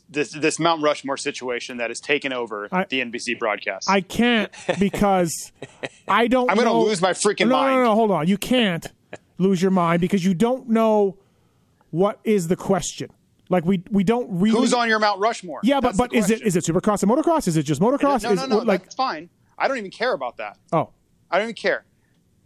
This 0.09 0.33
this 0.33 0.59
Mount 0.59 0.83
Rushmore 0.83 1.17
situation 1.17 1.79
that 1.79 1.91
has 1.91 2.01
taken 2.01 2.33
over 2.33 2.69
I- 2.73 2.85
the 2.89 3.01
NBC 3.01 3.39
broadcast. 3.39 3.89
I 3.89 4.01
can't 4.01 4.53
because 4.79 5.53
I 6.09 6.29
don't. 6.29 6.51
I'm 6.51 6.57
gonna 6.57 6.73
lose 6.73 7.01
my 7.01 7.13
freaking 7.13 7.49
no, 7.49 7.57
mind. 7.57 7.75
No, 7.75 7.83
no, 7.83 7.85
no. 7.91 7.95
Hold 7.95 8.11
on. 8.11 8.29
You 8.29 8.39
can't 8.39 8.87
lose 9.39 9.61
your 9.61 9.71
mind 9.71 10.01
because 10.01 10.25
you 10.25 10.35
don't 10.35 10.69
know 10.69 11.19
what 11.91 12.21
is 12.25 12.49
the 12.49 12.57
question. 12.57 13.11
Like 13.49 13.65
we 13.65 13.83
we 13.91 14.03
don't 14.03 14.29
really. 14.31 14.59
Who's 14.59 14.73
on 14.73 14.89
your 14.89 14.99
Mount 14.99 15.21
Rushmore? 15.21 15.61
Yeah, 15.63 15.81
but 15.81 15.89
That's 15.89 15.99
but 15.99 16.15
is 16.15 16.31
it 16.31 16.43
is 16.43 16.57
it 16.57 16.65
Supercross 16.65 17.03
and 17.03 17.13
motocross? 17.13 17.47
Is 17.47 17.57
it 17.57 17.65
just 17.65 17.81
motocross? 17.81 18.23
No, 18.23 18.33
is 18.33 18.41
no, 18.41 18.47
no. 18.47 18.59
like 18.59 18.85
that's 18.85 18.95
fine. 18.95 19.29
I 19.59 19.69
don't 19.69 19.77
even 19.79 19.91
care 19.91 20.15
about 20.15 20.39
that. 20.39 20.59
oh 20.73 20.91
I 21.31 21.37
don't 21.37 21.47
even 21.47 21.55
care. 21.55 21.85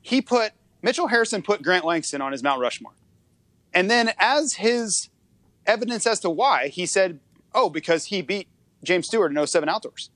He 0.03 0.21
put 0.21 0.53
Mitchell 0.83 1.07
Harrison 1.07 1.43
put 1.43 1.63
Grant 1.63 1.85
Langston 1.85 2.21
on 2.21 2.33
his 2.33 2.43
Mount 2.43 2.61
Rushmore, 2.61 2.95
and 3.73 3.89
then 3.91 4.13
as 4.19 4.55
his 4.55 5.11
evidence 5.67 6.07
as 6.07 6.21
to 6.21 6.31
why, 6.31 6.69
he 6.69 6.87
said, 6.87 7.21
"Oh, 7.57 7.69
because 7.71 8.07
he 8.07 8.23
beat 8.23 8.49
James 8.85 9.07
Stewart 9.09 9.37
in 9.37 9.47
07 9.47 9.69
Outdoors." 9.69 10.11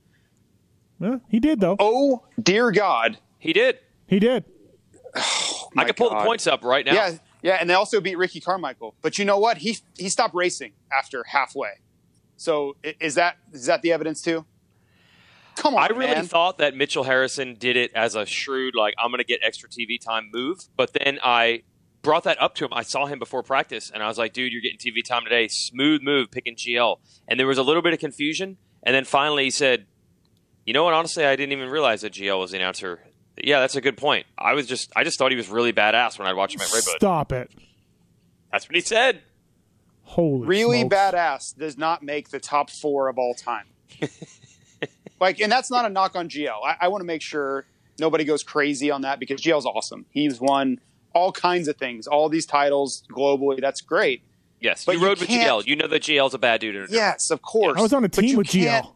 yeah, 1.00 1.16
he 1.28 1.40
did 1.40 1.60
though. 1.60 1.76
Oh 1.78 2.24
dear 2.40 2.70
God! 2.70 3.18
He 3.38 3.52
did. 3.52 3.78
He 4.06 4.18
did. 4.20 4.44
I 5.14 5.22
My 5.74 5.84
can 5.84 5.94
pull 5.94 6.10
God. 6.10 6.20
the 6.20 6.24
points 6.26 6.46
up 6.46 6.62
right 6.64 6.84
now. 6.84 6.94
Yeah, 6.94 7.16
yeah, 7.42 7.56
and 7.60 7.68
they 7.70 7.74
also 7.74 8.00
beat 8.00 8.18
Ricky 8.18 8.40
Carmichael. 8.40 8.94
But 9.02 9.18
you 9.18 9.24
know 9.24 9.38
what? 9.38 9.58
He 9.58 9.78
he 9.98 10.08
stopped 10.08 10.34
racing 10.34 10.72
after 10.96 11.24
halfway. 11.24 11.80
So 12.36 12.76
is 13.00 13.14
that 13.16 13.36
is 13.52 13.66
that 13.66 13.82
the 13.82 13.92
evidence 13.92 14.22
too? 14.22 14.46
Come 15.56 15.74
on, 15.74 15.82
I 15.82 15.86
really 15.88 16.14
man. 16.14 16.26
thought 16.26 16.58
that 16.58 16.74
Mitchell 16.74 17.04
Harrison 17.04 17.54
did 17.54 17.76
it 17.76 17.90
as 17.94 18.14
a 18.14 18.24
shrewd, 18.24 18.74
like 18.74 18.94
I'm 18.98 19.10
going 19.10 19.18
to 19.18 19.24
get 19.24 19.40
extra 19.42 19.68
TV 19.68 20.00
time 20.00 20.30
move. 20.32 20.60
But 20.76 20.92
then 20.94 21.18
I 21.22 21.62
brought 22.02 22.24
that 22.24 22.40
up 22.40 22.54
to 22.56 22.64
him. 22.64 22.72
I 22.72 22.82
saw 22.82 23.06
him 23.06 23.18
before 23.18 23.42
practice, 23.42 23.90
and 23.92 24.02
I 24.02 24.08
was 24.08 24.18
like, 24.18 24.32
"Dude, 24.32 24.52
you're 24.52 24.62
getting 24.62 24.78
TV 24.78 25.04
time 25.04 25.24
today. 25.24 25.48
Smooth 25.48 26.02
move, 26.02 26.30
picking 26.30 26.56
GL." 26.56 26.98
And 27.28 27.38
there 27.38 27.46
was 27.46 27.58
a 27.58 27.62
little 27.62 27.82
bit 27.82 27.92
of 27.92 27.98
confusion, 27.98 28.56
and 28.82 28.94
then 28.94 29.04
finally 29.04 29.44
he 29.44 29.50
said, 29.50 29.86
"You 30.64 30.72
know 30.72 30.84
what? 30.84 30.94
Honestly, 30.94 31.24
I 31.24 31.36
didn't 31.36 31.52
even 31.52 31.68
realize 31.68 32.02
that 32.02 32.12
GL 32.12 32.38
was 32.38 32.50
the 32.50 32.58
announcer." 32.58 33.00
Yeah, 33.42 33.60
that's 33.60 33.76
a 33.76 33.80
good 33.80 33.96
point. 33.96 34.26
I 34.36 34.52
was 34.52 34.66
just, 34.66 34.92
I 34.94 35.04
just 35.04 35.18
thought 35.18 35.30
he 35.30 35.36
was 35.36 35.48
really 35.48 35.72
badass 35.72 36.18
when 36.18 36.28
I'd 36.28 36.34
watch 36.34 36.54
him 36.54 36.60
at 36.60 36.72
Redbud. 36.72 36.96
Stop 36.96 37.32
it. 37.32 37.50
That's 38.52 38.68
what 38.68 38.74
he 38.74 38.80
said. 38.82 39.22
Holy 40.02 40.46
really 40.46 40.80
smokes. 40.80 40.96
badass 40.96 41.56
does 41.56 41.78
not 41.78 42.02
make 42.02 42.30
the 42.30 42.40
top 42.40 42.68
four 42.68 43.08
of 43.08 43.16
all 43.16 43.32
time. 43.32 43.66
like, 45.20 45.40
and 45.40 45.50
that's 45.50 45.70
not 45.70 45.84
a 45.84 45.88
knock 45.88 46.16
on 46.16 46.28
GL. 46.28 46.58
I, 46.66 46.76
I 46.80 46.88
want 46.88 47.00
to 47.00 47.06
make 47.06 47.22
sure 47.22 47.64
nobody 47.98 48.24
goes 48.24 48.42
crazy 48.42 48.90
on 48.90 49.02
that 49.02 49.20
because 49.20 49.40
GL's 49.40 49.66
awesome. 49.66 50.06
He's 50.10 50.40
won 50.40 50.80
all 51.14 51.32
kinds 51.32 51.68
of 51.68 51.76
things, 51.76 52.06
all 52.06 52.28
these 52.28 52.46
titles 52.46 53.02
globally. 53.10 53.60
That's 53.60 53.80
great. 53.80 54.22
Yes, 54.60 54.84
But 54.84 54.96
you 54.96 55.00
you 55.00 55.06
rode 55.06 55.18
with 55.20 55.28
can't- 55.28 55.64
GL. 55.64 55.66
You 55.66 55.76
know 55.76 55.86
that 55.88 56.02
GL's 56.02 56.34
a 56.34 56.38
bad 56.38 56.60
dude. 56.60 56.76
in 56.76 56.82
a. 56.84 56.86
Yes, 56.90 57.30
of 57.30 57.40
course. 57.42 57.78
I 57.78 57.82
was 57.82 57.92
on 57.94 58.04
a 58.04 58.08
But 58.08 58.20
team 58.20 58.36
with 58.36 58.48
can't- 58.48 58.84
GL. 58.86 58.92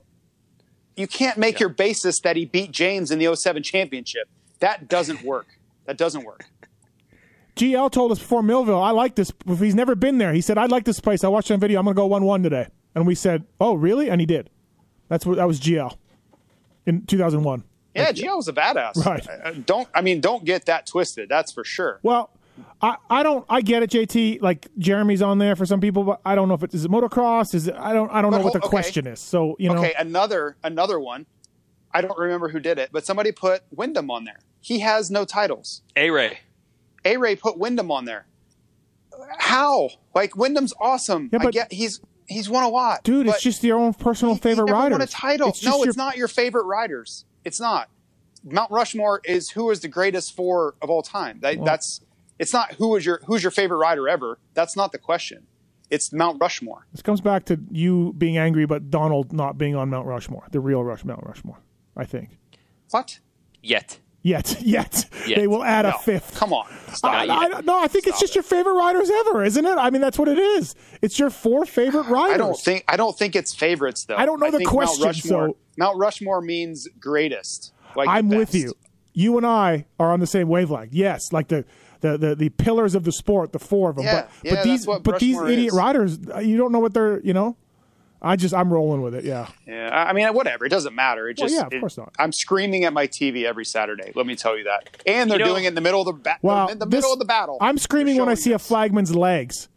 You 0.96 1.06
can't 1.08 1.38
make 1.38 1.58
your 1.58 1.70
basis 1.70 2.20
that 2.20 2.36
he 2.36 2.44
beat 2.44 2.70
James 2.70 3.10
in 3.10 3.18
the 3.18 3.34
07 3.34 3.62
championship. 3.62 4.28
That 4.60 4.88
doesn't 4.88 5.22
work. 5.22 5.46
That 5.86 5.96
doesn't 5.98 6.24
work. 6.24 6.44
GL 7.56 7.90
told 7.90 8.12
us 8.12 8.18
before 8.18 8.42
Millville, 8.42 8.80
I 8.82 8.90
like 8.90 9.14
this. 9.14 9.32
If 9.46 9.60
he's 9.60 9.74
never 9.74 9.94
been 9.94 10.18
there, 10.18 10.32
he 10.32 10.40
said, 10.40 10.58
I 10.58 10.66
like 10.66 10.84
this 10.84 11.00
place. 11.00 11.24
I 11.24 11.28
watched 11.28 11.50
on 11.50 11.60
video. 11.60 11.78
I'm 11.80 11.84
going 11.84 11.94
to 11.94 11.98
go 12.00 12.06
1 12.06 12.24
1 12.24 12.42
today. 12.42 12.66
And 12.94 13.06
we 13.06 13.14
said, 13.14 13.44
Oh, 13.60 13.74
really? 13.74 14.08
And 14.10 14.20
he 14.20 14.26
did. 14.26 14.50
That's 15.08 15.24
what 15.26 15.36
that 15.36 15.46
was 15.48 15.60
GL 15.60 15.96
in 16.86 17.06
2001. 17.06 17.64
Yeah, 17.94 18.12
GL 18.12 18.36
was 18.36 18.48
a 18.48 18.52
badass. 18.52 19.04
Right. 19.04 19.66
Don't 19.66 19.88
I 19.94 20.00
mean 20.00 20.20
don't 20.20 20.44
get 20.44 20.66
that 20.66 20.86
twisted. 20.86 21.28
That's 21.28 21.52
for 21.52 21.64
sure. 21.64 22.00
Well, 22.02 22.30
I, 22.80 22.96
I 23.10 23.22
don't 23.22 23.44
I 23.48 23.60
get 23.60 23.82
it, 23.82 23.90
JT. 23.90 24.42
Like 24.42 24.68
Jeremy's 24.78 25.22
on 25.22 25.38
there 25.38 25.54
for 25.56 25.64
some 25.66 25.80
people, 25.80 26.02
but 26.04 26.20
I 26.24 26.34
don't 26.34 26.48
know 26.48 26.54
if 26.54 26.62
it 26.62 26.74
is 26.74 26.84
it 26.84 26.90
motocross. 26.90 27.54
Is 27.54 27.68
it 27.68 27.74
I 27.78 27.92
don't 27.92 28.10
I 28.10 28.20
don't 28.22 28.30
But 28.32 28.38
know 28.38 28.44
what 28.44 28.52
the 28.52 28.58
okay. 28.60 28.68
question 28.68 29.06
is. 29.06 29.20
So 29.20 29.56
you 29.58 29.68
know, 29.68 29.78
Okay, 29.78 29.94
another 29.98 30.56
another 30.64 30.98
one. 30.98 31.26
I 31.92 32.00
don't 32.00 32.18
remember 32.18 32.48
who 32.48 32.58
did 32.58 32.78
it, 32.80 32.90
but 32.92 33.06
somebody 33.06 33.30
put 33.30 33.62
Windham 33.70 34.10
on 34.10 34.24
there. 34.24 34.40
He 34.60 34.80
has 34.80 35.10
no 35.12 35.24
titles. 35.24 35.82
A 35.94 36.10
Ray. 36.10 36.38
A 37.04 37.16
Ray 37.16 37.36
put 37.36 37.56
Windham 37.58 37.90
on 37.92 38.04
there. 38.06 38.26
How? 39.38 39.90
Like 40.14 40.36
Windham's 40.36 40.74
awesome. 40.80 41.30
Yeah, 41.32 41.38
I 41.40 41.44
but- 41.44 41.54
get 41.54 41.72
he's 41.72 42.00
he's 42.26 42.48
won 42.48 42.64
a 42.64 42.68
lot. 42.68 43.04
dude, 43.04 43.26
it's 43.28 43.42
just 43.42 43.62
your 43.62 43.78
own 43.78 43.94
personal 43.94 44.34
he- 44.34 44.38
he 44.38 44.42
favorite 44.42 44.66
never 44.66 44.76
rider. 44.78 44.94
Won 44.94 45.02
a 45.02 45.06
title. 45.06 45.48
It's 45.50 45.62
no, 45.62 45.70
just 45.72 45.86
it's 45.88 45.96
your- 45.96 46.04
not 46.04 46.16
your 46.16 46.28
favorite 46.28 46.64
riders. 46.64 47.24
It's 47.44 47.60
not. 47.60 47.88
Mount 48.44 48.70
Rushmore 48.70 49.20
is 49.24 49.50
who 49.50 49.70
is 49.70 49.80
the 49.80 49.88
greatest 49.88 50.36
four 50.36 50.74
of 50.82 50.90
all 50.90 51.02
time. 51.02 51.40
That, 51.40 51.64
that's 51.64 52.00
it's 52.38 52.52
not 52.52 52.72
who 52.74 52.94
is 52.96 53.06
your 53.06 53.20
who's 53.26 53.42
your 53.42 53.50
favorite 53.50 53.78
rider 53.78 54.08
ever. 54.08 54.38
That's 54.54 54.76
not 54.76 54.92
the 54.92 54.98
question. 54.98 55.46
It's 55.90 56.12
Mount 56.12 56.38
Rushmore. 56.40 56.86
This 56.92 57.02
comes 57.02 57.20
back 57.20 57.44
to 57.46 57.60
you 57.70 58.14
being 58.18 58.36
angry, 58.36 58.66
but 58.66 58.90
Donald 58.90 59.32
not 59.32 59.56
being 59.58 59.76
on 59.76 59.90
Mount 59.90 60.06
Rushmore, 60.06 60.46
the 60.50 60.60
real 60.60 60.82
Rush 60.82 61.04
Mount 61.04 61.24
Rushmore. 61.24 61.58
I 61.96 62.04
think. 62.04 62.36
What? 62.90 63.20
Yet. 63.62 64.00
Yet, 64.22 64.56
yet, 64.62 65.04
Yet. 65.26 65.38
they 65.38 65.46
will 65.46 65.62
add 65.62 65.84
a 65.84 65.92
fifth. 65.98 66.34
Come 66.36 66.54
on. 66.54 66.66
Stop. 66.94 67.12
I, 67.14 67.26
Not 67.26 67.54
I, 67.56 67.60
no, 67.60 67.78
I 67.78 67.88
think 67.88 68.06
it's 68.06 68.18
just 68.18 68.32
it. 68.32 68.36
your 68.36 68.42
favorite 68.42 68.72
riders 68.72 69.10
ever, 69.10 69.44
isn't 69.44 69.64
it? 69.64 69.76
I 69.76 69.90
mean, 69.90 70.00
that's 70.00 70.18
what 70.18 70.28
it 70.28 70.38
is. 70.38 70.74
It's 71.02 71.18
your 71.18 71.28
four 71.28 71.66
favorite 71.66 72.06
riders. 72.06 72.34
I 72.34 72.38
don't 72.38 72.58
think 72.58 72.84
I 72.88 72.96
don't 72.96 73.16
think 73.16 73.36
it's 73.36 73.54
favorites 73.54 74.06
though. 74.06 74.16
I 74.16 74.24
don't 74.24 74.40
know 74.40 74.50
the 74.50 74.64
question, 74.64 75.12
so- 75.12 75.56
Mount 75.76 75.98
Rushmore 75.98 76.40
means 76.40 76.88
greatest. 77.00 77.72
Like 77.96 78.08
I'm 78.08 78.28
with 78.28 78.54
you. 78.54 78.74
You 79.12 79.36
and 79.36 79.46
I 79.46 79.86
are 80.00 80.12
on 80.12 80.20
the 80.20 80.26
same 80.26 80.48
wavelength. 80.48 80.92
Yes, 80.92 81.32
like 81.32 81.48
the 81.48 81.64
the 82.00 82.18
the, 82.18 82.34
the 82.34 82.48
pillars 82.50 82.94
of 82.94 83.04
the 83.04 83.12
sport, 83.12 83.52
the 83.52 83.58
four 83.60 83.90
of 83.90 83.96
them. 83.96 84.04
Yeah, 84.04 84.22
but 84.22 84.30
yeah, 84.42 84.54
but 84.56 84.64
these 84.64 84.80
that's 84.80 84.86
what 84.88 85.02
but 85.04 85.20
these 85.20 85.40
idiot 85.40 85.68
is. 85.68 85.72
riders, 85.74 86.18
uh, 86.34 86.38
you 86.40 86.56
don't 86.56 86.72
know 86.72 86.80
what 86.80 86.92
they're. 86.94 87.20
You 87.20 87.32
know, 87.32 87.56
I 88.20 88.34
just 88.34 88.52
I'm 88.52 88.72
rolling 88.72 89.02
with 89.02 89.14
it. 89.14 89.24
Yeah. 89.24 89.48
Yeah, 89.68 89.90
I 89.92 90.10
I 90.10 90.12
mean, 90.12 90.26
whatever. 90.34 90.64
It 90.66 90.70
doesn't 90.70 90.94
matter. 90.96 91.28
It 91.28 91.38
Well, 91.38 91.46
just 91.48 91.54
yeah, 91.54 91.66
of 91.66 91.72
it- 91.72 91.78
course 91.80 91.96
not. 91.96 92.12
I'm 92.18 92.32
screaming 92.32 92.84
at 92.84 92.92
my 92.92 93.06
TV 93.06 93.44
every 93.44 93.64
Saturday. 93.64 94.10
Let 94.16 94.26
me 94.26 94.34
tell 94.34 94.58
you 94.58 94.64
that. 94.64 94.88
And 95.06 95.30
they're 95.30 95.38
You 95.38 95.44
know- 95.44 95.52
doing 95.52 95.64
it 95.64 95.68
in 95.68 95.74
the 95.76 95.80
middle 95.80 96.00
of 96.00 96.06
the 96.06 96.12
ba- 96.14 96.38
Well, 96.42 96.66
in 96.68 96.78
the 96.80 96.86
this- 96.86 96.98
middle 96.98 97.12
of 97.12 97.20
the 97.20 97.24
battle. 97.24 97.58
I'm 97.60 97.78
screaming 97.78 98.16
when 98.16 98.28
I 98.28 98.32
showing 98.34 98.36
see 98.42 98.52
a 98.52 98.58
flagman's 98.58 99.14
legs 99.14 99.68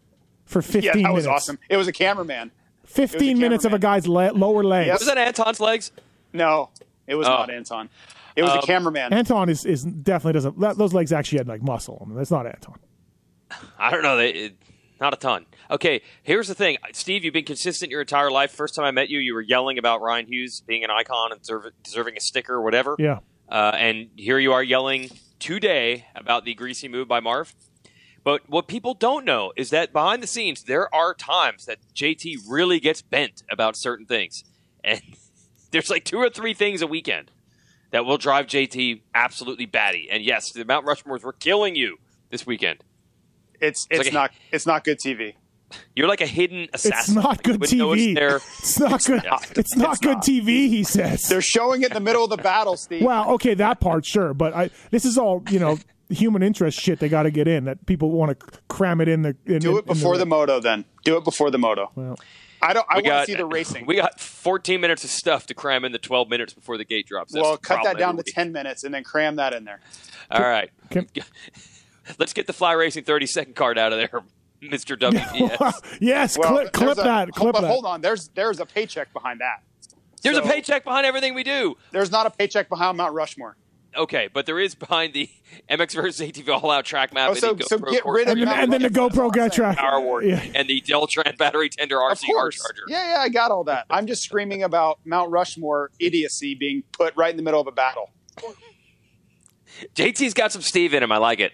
for 0.46 0.64
15 0.64 0.82
minutes. 0.82 0.86
Yeah, 0.86 0.92
that 0.94 0.98
minutes. 1.10 1.16
was 1.16 1.28
awesome. 1.28 1.60
It 1.70 1.78
was 1.78 1.88
a 1.88 1.92
cameraman. 1.94 2.52
15 2.88 3.38
minutes 3.40 3.64
of 3.66 3.74
a 3.74 3.80
guy's 3.80 4.08
le- 4.08 4.32
lower 4.34 4.64
legs. 4.64 4.88
Yep. 4.88 5.00
Was 5.00 5.08
that 5.08 5.18
Anton's 5.18 5.60
legs? 5.60 5.92
No, 6.34 6.70
it 7.06 7.16
was 7.16 7.28
Oh. 7.28 7.32
not 7.32 7.50
Anton. 7.50 7.90
It 8.36 8.44
was 8.44 8.52
Um, 8.52 8.60
a 8.60 8.62
cameraman. 8.64 9.14
Anton 9.14 9.50
is, 9.50 9.66
is 9.66 9.84
definitely 9.84 10.34
doesn't. 10.34 10.60
That, 10.60 10.78
those 10.78 10.94
legs 10.94 11.12
actually 11.12 11.40
had 11.40 11.48
like 11.48 11.62
muscle. 11.62 12.02
I 12.04 12.08
mean, 12.08 12.18
that's 12.18 12.32
not 12.32 12.46
Anton. 12.46 12.76
I 13.80 13.90
don't 13.92 14.04
know. 14.04 14.18
They, 14.18 14.30
it, 14.32 14.58
not 15.00 15.14
a 15.14 15.18
ton. 15.18 15.46
Okay, 15.72 16.02
here's 16.24 16.48
the 16.48 16.56
thing, 16.56 16.78
Steve. 16.94 17.24
You've 17.24 17.34
been 17.34 17.46
consistent 17.46 17.92
your 17.92 18.02
entire 18.02 18.32
life. 18.32 18.52
First 18.52 18.76
time 18.76 18.86
I 18.86 18.92
met 18.92 19.10
you, 19.10 19.20
you 19.20 19.34
were 19.34 19.42
yelling 19.42 19.78
about 19.78 20.02
Ryan 20.02 20.28
Hughes 20.28 20.62
being 20.66 20.84
an 20.84 20.90
icon 20.92 21.32
and 21.32 21.42
deserve, 21.42 21.66
deserving 21.84 22.16
a 22.18 22.20
sticker 22.20 22.54
or 22.56 22.62
whatever. 22.62 22.96
Yeah. 23.00 23.20
Uh, 23.50 23.72
and 23.76 24.10
here 24.16 24.38
you 24.40 24.54
are 24.54 24.64
yelling 24.64 25.10
today 25.40 26.06
about 26.16 26.46
the 26.46 26.54
greasy 26.54 26.88
move 26.88 27.08
by 27.08 27.20
Marv. 27.20 27.54
But 28.28 28.50
what 28.50 28.68
people 28.68 28.94
don't 28.94 29.24
know 29.24 29.54
is 29.56 29.70
that 29.70 29.94
behind 29.94 30.22
the 30.22 30.28
scenes, 30.28 30.64
there 30.64 30.94
are 30.94 31.14
times 31.14 31.64
that 31.64 31.78
JT 31.96 32.40
really 32.50 32.78
gets 32.82 33.02
bent 33.02 33.42
about 33.50 33.78
certain 33.78 34.06
things, 34.06 34.44
and 34.84 35.00
there's 35.72 35.90
like 35.90 36.04
two 36.04 36.18
or 36.18 36.30
three 36.30 36.54
things 36.54 36.82
a 36.82 36.88
weekend 36.88 37.32
that 37.92 38.04
will 38.04 38.18
drive 38.18 38.48
JT 38.48 39.00
absolutely 39.16 39.66
batty. 39.66 40.10
And 40.12 40.26
yes, 40.26 40.52
the 40.52 40.66
Mount 40.66 40.86
Rushmores 40.86 41.24
were 41.24 41.32
killing 41.32 41.78
you 41.78 42.00
this 42.30 42.46
weekend. 42.46 42.84
It's 43.62 43.88
it's 43.90 44.00
like 44.00 44.12
a- 44.12 44.14
not 44.14 44.32
it's 44.52 44.66
not 44.68 44.84
good 44.84 45.00
TV. 45.00 45.36
You're 45.96 46.10
like 46.10 46.20
a 46.20 46.28
hidden 46.28 46.68
assassin. 46.74 47.16
It's 47.16 47.26
not 47.26 47.44
good 47.44 47.62
wouldn't 47.62 47.82
TV. 47.82 48.10
It's 48.10 48.20
there. 48.20 48.36
It's 48.36 48.80
not 48.80 49.06
good. 49.06 49.24
not. 49.24 49.58
It's 49.58 49.76
not 49.78 50.02
good 50.02 50.16
not. 50.16 50.26
TV. 50.26 50.68
He 50.68 50.84
says. 50.84 51.30
They're 51.30 51.42
showing 51.42 51.82
it 51.84 51.92
in 51.92 51.94
the 51.94 52.02
middle 52.02 52.26
of 52.26 52.30
the 52.30 52.38
battle, 52.38 52.76
Steve. 52.76 53.04
Well, 53.04 53.32
okay, 53.36 53.54
that 53.54 53.80
part, 53.80 54.06
sure, 54.06 54.34
but 54.34 54.54
I 54.54 54.70
this 54.92 55.06
is 55.06 55.18
all 55.18 55.44
you 55.50 55.60
know 55.60 55.78
human 56.10 56.42
interest 56.44 56.80
shit 56.80 57.00
they 57.00 57.10
got 57.10 57.24
to 57.24 57.32
get 57.32 57.48
in 57.48 57.66
that 57.66 57.86
people 57.86 58.12
want 58.12 58.40
to 58.40 58.46
cram 58.70 59.02
it 59.02 59.08
in 59.08 59.22
the. 59.24 59.36
In, 59.46 59.60
Do 59.60 59.72
in- 59.74 59.78
it 59.80 59.86
before 59.86 60.14
in 60.14 60.20
the 60.20 60.26
moto, 60.26 60.60
then. 60.60 60.86
Do 61.04 61.18
it 61.18 61.24
before 61.24 61.52
the 61.52 61.58
moto. 61.58 61.92
Well, 61.96 62.18
I 62.62 62.74
don't. 62.74 62.86
I 62.90 62.96
want 62.96 63.06
to 63.06 63.26
see 63.26 63.36
the 63.36 63.46
racing. 63.46 63.86
We 63.88 63.96
got 63.96 64.20
14 64.20 64.82
minutes 64.82 65.04
of 65.04 65.10
stuff 65.10 65.46
to 65.48 65.54
cram 65.54 65.86
in 65.86 65.92
the 65.92 66.00
12 66.00 66.28
minutes 66.30 66.54
before 66.54 66.78
the 66.78 66.86
gate 66.86 67.06
drops. 67.08 67.32
That's 67.34 67.44
well, 67.44 67.52
the 67.54 67.58
cut 67.60 67.76
that 67.84 67.96
problem 67.98 68.16
down 68.16 68.24
to 68.24 68.24
ten 68.32 68.52
minutes 68.52 68.84
and 68.84 68.94
then 68.94 69.04
cram 69.04 69.36
that 69.36 69.54
in 69.54 69.64
there. 69.66 69.80
All 70.32 70.42
right. 70.42 70.72
Can- 70.90 71.08
Let's 72.20 72.34
get 72.34 72.48
the 72.48 72.54
Fly 72.54 72.72
Racing 72.72 73.04
30 73.04 73.26
second 73.26 73.56
card 73.56 73.78
out 73.78 73.92
of 73.92 74.00
there, 74.00 74.24
Mr. 74.64 74.98
WDS. 74.98 75.98
yes, 76.00 76.38
Well, 76.38 76.50
clip, 76.54 76.72
clip 76.72 76.86
there's 76.88 76.98
a- 77.00 77.02
that, 77.04 77.32
clip 77.32 77.54
but 77.54 77.62
that. 77.62 77.68
hold 77.68 77.86
on. 77.86 78.02
There's 78.02 78.30
there's 78.30 78.60
a 78.60 78.66
paycheck 78.66 79.12
behind 79.14 79.42
that. 79.42 79.62
There's 80.24 80.38
a 80.38 80.42
paycheck 80.42 80.84
behind 80.84 81.06
everything 81.06 81.36
we 81.36 81.44
do. 81.44 81.78
There's 81.92 82.12
not 82.12 82.26
a 82.26 82.30
paycheck 82.32 82.70
behind 82.70 82.98
Mount 82.98 83.14
Rushmore. 83.14 83.56
Okay, 83.98 84.30
but 84.32 84.46
there 84.46 84.60
is 84.60 84.76
behind 84.76 85.14
the 85.14 85.30
MX 85.70 85.96
versus 85.96 86.20
ATV 86.28 86.50
All 86.64 86.70
Out 86.72 86.86
track 86.86 87.14
map 87.14 87.30
Oh, 87.30 87.32
and 87.32 87.40
so- 87.40 87.54
the 87.54 87.64
so 87.64 87.78
GoPro 87.80 87.92
get 87.92 88.06
rid 88.06 88.28
of 88.28 88.38
and, 88.38 88.48
then, 88.48 88.60
and 88.60 88.74
then 88.74 88.82
the 88.84 88.90
GoPro 88.90 89.34
that's 89.34 89.58
all 89.60 89.66
track. 89.66 89.78
Power 89.78 89.96
Award 89.98 90.26
Yeah. 90.26 90.44
and 90.56 90.68
the 90.68 90.82
Deltran 90.82 91.38
battery 91.38 91.70
tender 91.70 91.98
Of 92.02 92.18
RC 92.20 92.24
R 92.30 92.34
course. 92.36 92.58
charger. 92.62 92.82
Yeah, 92.88 93.14
yeah, 93.16 93.20
I 93.22 93.30
got 93.30 93.52
all 93.52 93.64
that. 93.66 93.86
I'm 93.90 94.06
just 94.08 94.22
screaming 94.24 94.64
about 94.64 95.00
Mount 95.06 95.32
Rushmore 95.32 95.92
idiocy 96.00 96.54
being 96.56 96.84
put 96.92 97.16
right 97.18 97.32
in 97.32 97.38
the 97.38 97.44
middle 97.44 97.60
of 97.62 97.68
a 97.68 97.72
battle. 97.72 98.12
JT's 99.96 100.34
got 100.34 100.52
some 100.52 100.62
Steve 100.62 100.94
in 100.94 101.04
him. 101.04 101.12
I 101.12 101.18
like 101.18 101.40
it. 101.40 101.52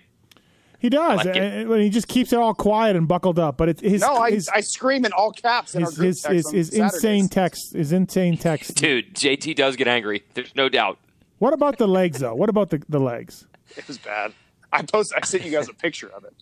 He 0.79 0.89
does, 0.89 1.17
Like 1.19 1.27
it. 1.27 1.37
and, 1.37 1.71
and 1.71 1.81
he 1.81 1.89
just 1.89 2.09
keeps 2.09 2.33
it 2.33 2.39
all 2.39 2.53
quiet 2.53 2.97
and 2.97 3.07
buckled 3.07 3.39
up. 3.39 3.55
But 3.55 3.69
it's 3.69 3.81
his 3.81 4.01
No, 4.01 4.15
I, 4.17 4.31
his, 4.31 4.49
I 4.49 4.59
scream 4.59 5.05
in 5.05 5.13
all 5.13 5.31
caps 5.31 5.75
in 5.75 5.83
our 5.83 5.89
his, 5.89 5.97
group 5.97 6.07
his, 6.07 6.21
text 6.21 6.51
his, 6.51 6.69
his 6.69 6.73
insane 6.73 7.29
text, 7.29 7.73
his 7.73 7.93
insane 7.93 8.37
text. 8.37 8.75
Dude, 8.75 9.13
JT 9.15 9.55
does 9.55 9.77
get 9.77 9.87
angry. 9.87 10.23
There's 10.33 10.53
no 10.55 10.67
doubt. 10.67 10.99
What 11.39 11.53
about 11.53 11.77
the 11.77 11.87
legs 11.87 12.19
though? 12.19 12.35
What 12.35 12.49
about 12.49 12.69
the 12.69 12.81
the 12.89 12.99
legs? 12.99 13.47
It 13.75 13.87
was 13.87 13.97
bad. 13.97 14.33
I 14.71 14.81
post. 14.83 15.13
I 15.15 15.25
sent 15.25 15.43
you 15.45 15.51
guys 15.51 15.69
a 15.69 15.73
picture 15.73 16.07
of 16.09 16.23
it. 16.23 16.33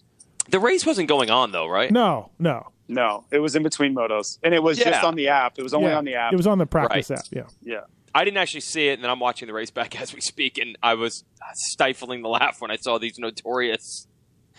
The 0.50 0.60
race 0.60 0.86
wasn't 0.86 1.08
going 1.08 1.30
on, 1.30 1.52
though, 1.52 1.68
right? 1.68 1.92
No, 1.92 2.32
no. 2.40 2.68
No, 2.88 3.26
it 3.32 3.40
was 3.40 3.56
in 3.56 3.64
between 3.64 3.96
motos, 3.96 4.38
and 4.44 4.54
it 4.54 4.62
was 4.62 4.78
just 4.78 5.04
on 5.04 5.16
the 5.16 5.30
app. 5.30 5.58
It 5.58 5.64
was 5.64 5.74
only 5.74 5.90
Yeah, 5.92 5.98
on 5.98 6.06
the 6.06 6.16
app. 6.16 6.34
It 6.34 6.36
was 6.36 6.48
on 6.48 6.58
the 6.58 6.66
practice 6.66 7.10
Right. 7.10 7.20
app. 7.20 7.26
Yeah. 7.32 7.44
yeah. 7.62 7.80
I 8.14 8.26
didn't 8.26 8.38
actually 8.38 8.62
see 8.62 8.90
it, 8.90 8.94
and 8.94 9.04
then 9.04 9.10
I'm 9.12 9.20
watching 9.22 9.48
the 9.48 9.54
race 9.54 9.72
back 9.72 10.00
as 10.02 10.14
we 10.14 10.20
speak, 10.20 10.58
and 10.58 10.78
I 10.84 10.96
was 10.96 11.24
stifling 11.54 12.22
the 12.22 12.28
laugh 12.30 12.60
when 12.60 12.70
I 12.72 12.76
saw 12.76 12.98
these 12.98 13.18
notorious 13.20 14.08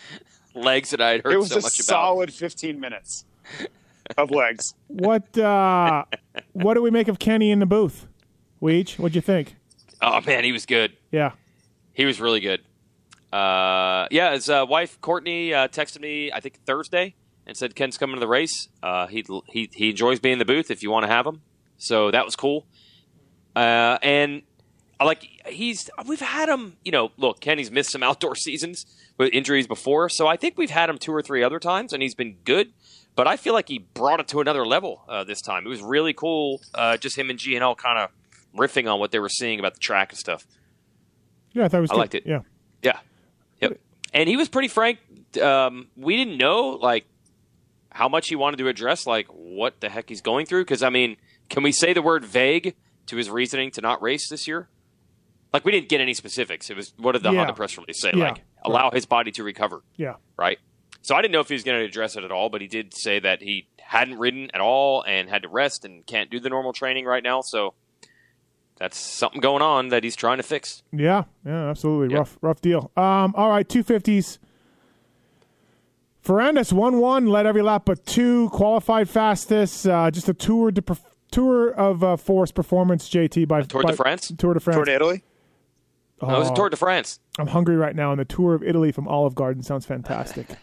legs 0.55 0.89
that 0.91 1.01
I 1.01 1.11
had 1.11 1.23
heard 1.23 1.33
It 1.33 1.37
was 1.37 1.49
so 1.49 1.59
a 1.59 1.61
much 1.61 1.79
about. 1.79 1.85
solid 1.85 2.33
15 2.33 2.79
minutes 2.79 3.25
of 4.17 4.31
legs. 4.31 4.73
What 4.87 5.37
uh 5.37 6.05
what 6.53 6.73
do 6.75 6.81
we 6.81 6.89
make 6.91 7.07
of 7.07 7.19
Kenny 7.19 7.51
in 7.51 7.59
the 7.59 7.65
booth? 7.65 8.07
Weege, 8.61 8.97
what'd 8.97 9.15
you 9.15 9.21
think? 9.21 9.55
Oh 10.03 10.19
man, 10.21 10.43
he 10.43 10.51
was 10.51 10.65
good. 10.65 10.97
Yeah. 11.11 11.31
He 11.93 12.05
was 12.05 12.19
really 12.19 12.41
good. 12.41 12.61
Uh, 13.31 14.07
yeah, 14.11 14.33
his 14.33 14.49
uh, 14.49 14.65
wife 14.67 14.99
Courtney 15.01 15.53
uh, 15.53 15.69
texted 15.69 16.01
me 16.01 16.31
I 16.31 16.39
think 16.39 16.59
Thursday 16.65 17.15
and 17.47 17.55
said 17.57 17.73
Ken's 17.73 17.97
coming 17.97 18.15
to 18.17 18.19
the 18.19 18.27
race. 18.27 18.67
Uh, 18.83 19.07
he 19.07 19.25
he 19.47 19.69
he 19.73 19.89
enjoys 19.89 20.19
being 20.19 20.33
in 20.33 20.39
the 20.39 20.45
booth 20.45 20.69
if 20.69 20.83
you 20.83 20.91
want 20.91 21.03
to 21.03 21.07
have 21.07 21.25
him. 21.25 21.41
So 21.77 22.11
that 22.11 22.25
was 22.25 22.35
cool. 22.35 22.67
Uh, 23.55 23.97
and 24.03 24.43
I 24.99 25.05
like 25.05 25.27
he's 25.47 25.89
we've 26.05 26.19
had 26.19 26.49
him. 26.49 26.77
You 26.83 26.91
know, 26.91 27.11
look, 27.17 27.39
Kenny's 27.39 27.71
missed 27.71 27.91
some 27.91 28.03
outdoor 28.09 28.35
seasons 28.35 28.85
with 29.17 29.31
injuries 29.33 29.67
before, 29.67 30.09
so 30.09 30.27
I 30.27 30.37
think 30.37 30.57
we've 30.57 30.69
had 30.69 30.89
him 30.89 30.97
two 30.97 31.13
or 31.13 31.21
three 31.21 31.43
other 31.43 31.59
times, 31.59 31.93
and 31.93 32.03
he's 32.03 32.15
been 32.15 32.37
good. 32.43 32.73
But 33.15 33.27
I 33.27 33.37
feel 33.37 33.53
like 33.53 33.69
he 33.69 33.77
brought 33.77 34.19
it 34.19 34.27
to 34.29 34.41
another 34.41 34.65
level 34.65 35.03
uh, 35.07 35.23
this 35.23 35.39
time. 35.39 35.65
It 35.65 35.69
was 35.69 35.83
really 35.83 36.13
cool. 36.13 36.61
Uh, 36.73 36.97
just 36.97 37.15
him 37.15 37.29
and 37.29 37.37
GNL 37.37 37.77
kind 37.77 37.99
of 37.99 38.09
riffing 38.57 38.91
on 38.91 38.99
what 38.99 39.11
they 39.11 39.19
were 39.19 39.29
seeing 39.29 39.59
about 39.59 39.73
the 39.73 39.79
track 39.79 40.11
and 40.11 40.19
stuff. 40.19 40.45
Yeah, 41.53 41.65
I 41.65 41.67
thought 41.67 41.77
it 41.77 41.81
was 41.81 41.91
I 41.91 41.93
good. 41.95 41.99
liked 41.99 42.15
it. 42.15 42.23
Yeah. 42.25 42.39
Yeah. 42.81 42.99
Yep. 43.61 43.79
And 44.13 44.27
he 44.29 44.37
was 44.37 44.49
pretty 44.49 44.67
frank. 44.67 44.99
Um, 45.41 45.87
we 45.97 46.15
didn't 46.17 46.37
know 46.37 46.69
like 46.71 47.05
how 47.91 48.09
much 48.09 48.27
he 48.29 48.35
wanted 48.35 48.57
to 48.57 48.67
address 48.67 49.05
like 49.07 49.27
what 49.27 49.79
the 49.81 49.89
heck 49.89 50.09
he's 50.09 50.21
going 50.21 50.45
through. 50.45 50.63
Because 50.63 50.83
I 50.83 50.89
mean, 50.89 51.17
can 51.49 51.63
we 51.63 51.71
say 51.71 51.93
the 51.93 52.01
word 52.01 52.25
vague 52.25 52.75
to 53.07 53.15
his 53.17 53.29
reasoning 53.29 53.71
to 53.71 53.81
not 53.81 54.01
race 54.01 54.29
this 54.29 54.47
year? 54.47 54.67
Like 55.51 55.65
we 55.65 55.71
didn't 55.71 55.89
get 55.89 56.01
any 56.01 56.13
specifics. 56.15 56.69
It 56.69 56.75
was 56.77 56.93
what 56.97 57.11
did 57.13 57.23
the 57.23 57.31
Yeah. 57.31 57.39
Honda 57.39 57.53
press 57.53 57.77
release 57.77 58.01
say? 58.01 58.11
Yeah. 58.15 58.29
Like 58.29 58.41
allow 58.63 58.89
his 58.91 59.05
body 59.05 59.31
to 59.33 59.43
recover, 59.43 59.83
Yeah. 59.97 60.15
right? 60.37 60.57
So 61.01 61.15
I 61.15 61.21
didn't 61.21 61.33
know 61.33 61.41
if 61.41 61.49
he 61.49 61.53
was 61.53 61.63
going 61.63 61.79
to 61.79 61.85
address 61.85 62.15
it 62.15 62.23
at 62.23 62.31
all, 62.31 62.49
but 62.49 62.61
he 62.61 62.67
did 62.67 62.93
say 62.93 63.19
that 63.19 63.41
he 63.41 63.67
hadn't 63.81 64.17
ridden 64.19 64.49
at 64.53 64.61
all 64.61 65.03
and 65.03 65.29
had 65.29 65.41
to 65.43 65.49
rest 65.49 65.83
and 65.83 66.05
can't 66.05 66.29
do 66.31 66.39
the 66.39 66.49
normal 66.49 66.71
training 66.71 67.03
right 67.05 67.21
now. 67.21 67.41
So 67.41 67.73
that's 68.77 68.97
something 68.97 69.39
going 69.41 69.61
on 69.61 69.89
that 69.89 70.03
he's 70.03 70.15
trying 70.15 70.37
to 70.37 70.43
fix. 70.43 70.83
Yeah, 70.91 71.23
yeah, 71.45 71.69
absolutely. 71.69 72.13
Yep. 72.13 72.19
Rough 72.19 72.37
rough 72.41 72.61
deal. 72.61 72.91
Um 72.97 73.33
all 73.35 73.49
right, 73.49 73.67
250s. 73.67 74.39
Ferrandis 76.25 76.71
1-1, 76.71 77.27
led 77.27 77.45
every 77.45 77.61
lap 77.61 77.83
but 77.85 78.05
two, 78.05 78.49
qualified 78.51 79.09
fastest, 79.09 79.85
uh, 79.85 80.09
just 80.09 80.29
a 80.29 80.33
tour 80.33 80.71
de 80.71 80.81
perf- 80.81 81.03
tour 81.31 81.71
of 81.73 82.01
uh, 82.01 82.15
force 82.15 82.49
performance 82.49 83.09
JT 83.09 83.45
by 83.47 83.61
Tour 83.63 83.83
by, 83.83 83.91
de 83.91 83.97
France? 83.97 84.31
Tour 84.37 84.53
de 84.53 84.61
France. 84.61 84.75
Toward 84.77 84.87
Italy? 84.87 85.21
No, 86.21 86.33
it 86.33 86.39
was 86.39 86.49
Oh. 86.51 86.55
Tour 86.55 86.69
de 86.69 86.77
France. 86.77 87.19
I'm 87.37 87.47
hungry 87.47 87.75
right 87.75 87.93
now, 87.93 88.11
and 88.11 88.19
the 88.21 88.25
tour 88.25 88.53
of 88.53 88.63
Italy 88.63 88.93
from 88.93 89.05
Olive 89.09 89.35
Garden 89.35 89.63
sounds 89.63 89.85
fantastic. 89.85 90.47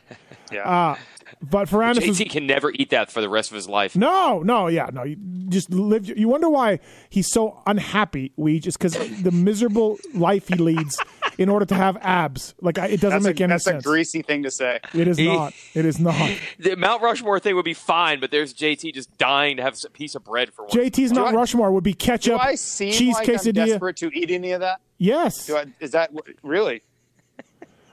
Yeah. 0.52 0.68
uh, 0.68 0.96
but 1.42 1.68
Ferrandis 1.68 2.06
was, 2.08 2.18
JT 2.18 2.30
can 2.30 2.46
never 2.46 2.70
eat 2.74 2.90
that 2.90 3.10
for 3.10 3.20
the 3.20 3.28
rest 3.28 3.50
of 3.50 3.54
his 3.54 3.68
life. 3.68 3.96
no, 3.96 4.42
no, 4.42 4.66
yeah, 4.66 4.90
no. 4.92 5.02
You 5.04 5.16
just 5.48 5.70
live. 5.70 6.06
You 6.06 6.28
wonder 6.28 6.48
why 6.48 6.80
he's 7.08 7.30
so 7.30 7.62
unhappy. 7.66 8.32
We 8.36 8.60
just 8.60 8.78
because 8.78 8.94
the 9.22 9.30
miserable 9.30 9.98
life 10.14 10.48
he 10.48 10.54
leads 10.56 10.98
in 11.38 11.48
order 11.48 11.64
to 11.66 11.74
have 11.74 11.96
abs. 12.02 12.54
Like 12.60 12.78
it 12.78 13.00
doesn't 13.00 13.10
that's 13.10 13.24
make 13.24 13.40
a, 13.40 13.44
any 13.44 13.50
that's 13.52 13.64
sense. 13.64 13.76
That's 13.76 13.86
a 13.86 13.88
greasy 13.88 14.22
thing 14.22 14.42
to 14.44 14.50
say. 14.50 14.80
it 14.94 15.08
is 15.08 15.16
He- 15.18 15.26
not. 15.26 15.54
It 15.74 15.84
is 15.86 15.98
not. 15.98 16.30
The 16.58 16.76
Mount 16.76 17.02
Rushmore 17.02 17.40
thing 17.40 17.54
would 17.56 17.64
be 17.64 17.74
fine, 17.74 18.20
but 18.20 18.30
there's 18.30 18.52
JT 18.52 18.92
just 18.94 19.16
dying 19.16 19.56
to 19.56 19.62
have 19.62 19.76
a 19.84 19.90
piece 19.90 20.14
of 20.14 20.24
bread 20.24 20.52
for 20.52 20.62
once. 20.62 20.74
JT's 20.74 21.12
Mount 21.12 21.34
Rushmore 21.34 21.72
would 21.72 21.84
be 21.84 21.92
Do 21.92 22.04
ketchup, 22.04 22.40
I 22.40 22.54
seem 22.56 22.92
cheese 22.92 23.14
like 23.14 23.28
I'm 23.28 23.52
desperate 23.52 23.96
to 23.96 24.10
eat 24.12 24.30
any 24.30 24.52
of 24.52 24.60
that? 24.60 24.80
Yes. 24.98 25.46
Do 25.46 25.56
I, 25.56 25.66
is 25.80 25.92
that 25.92 26.10
really? 26.42 26.82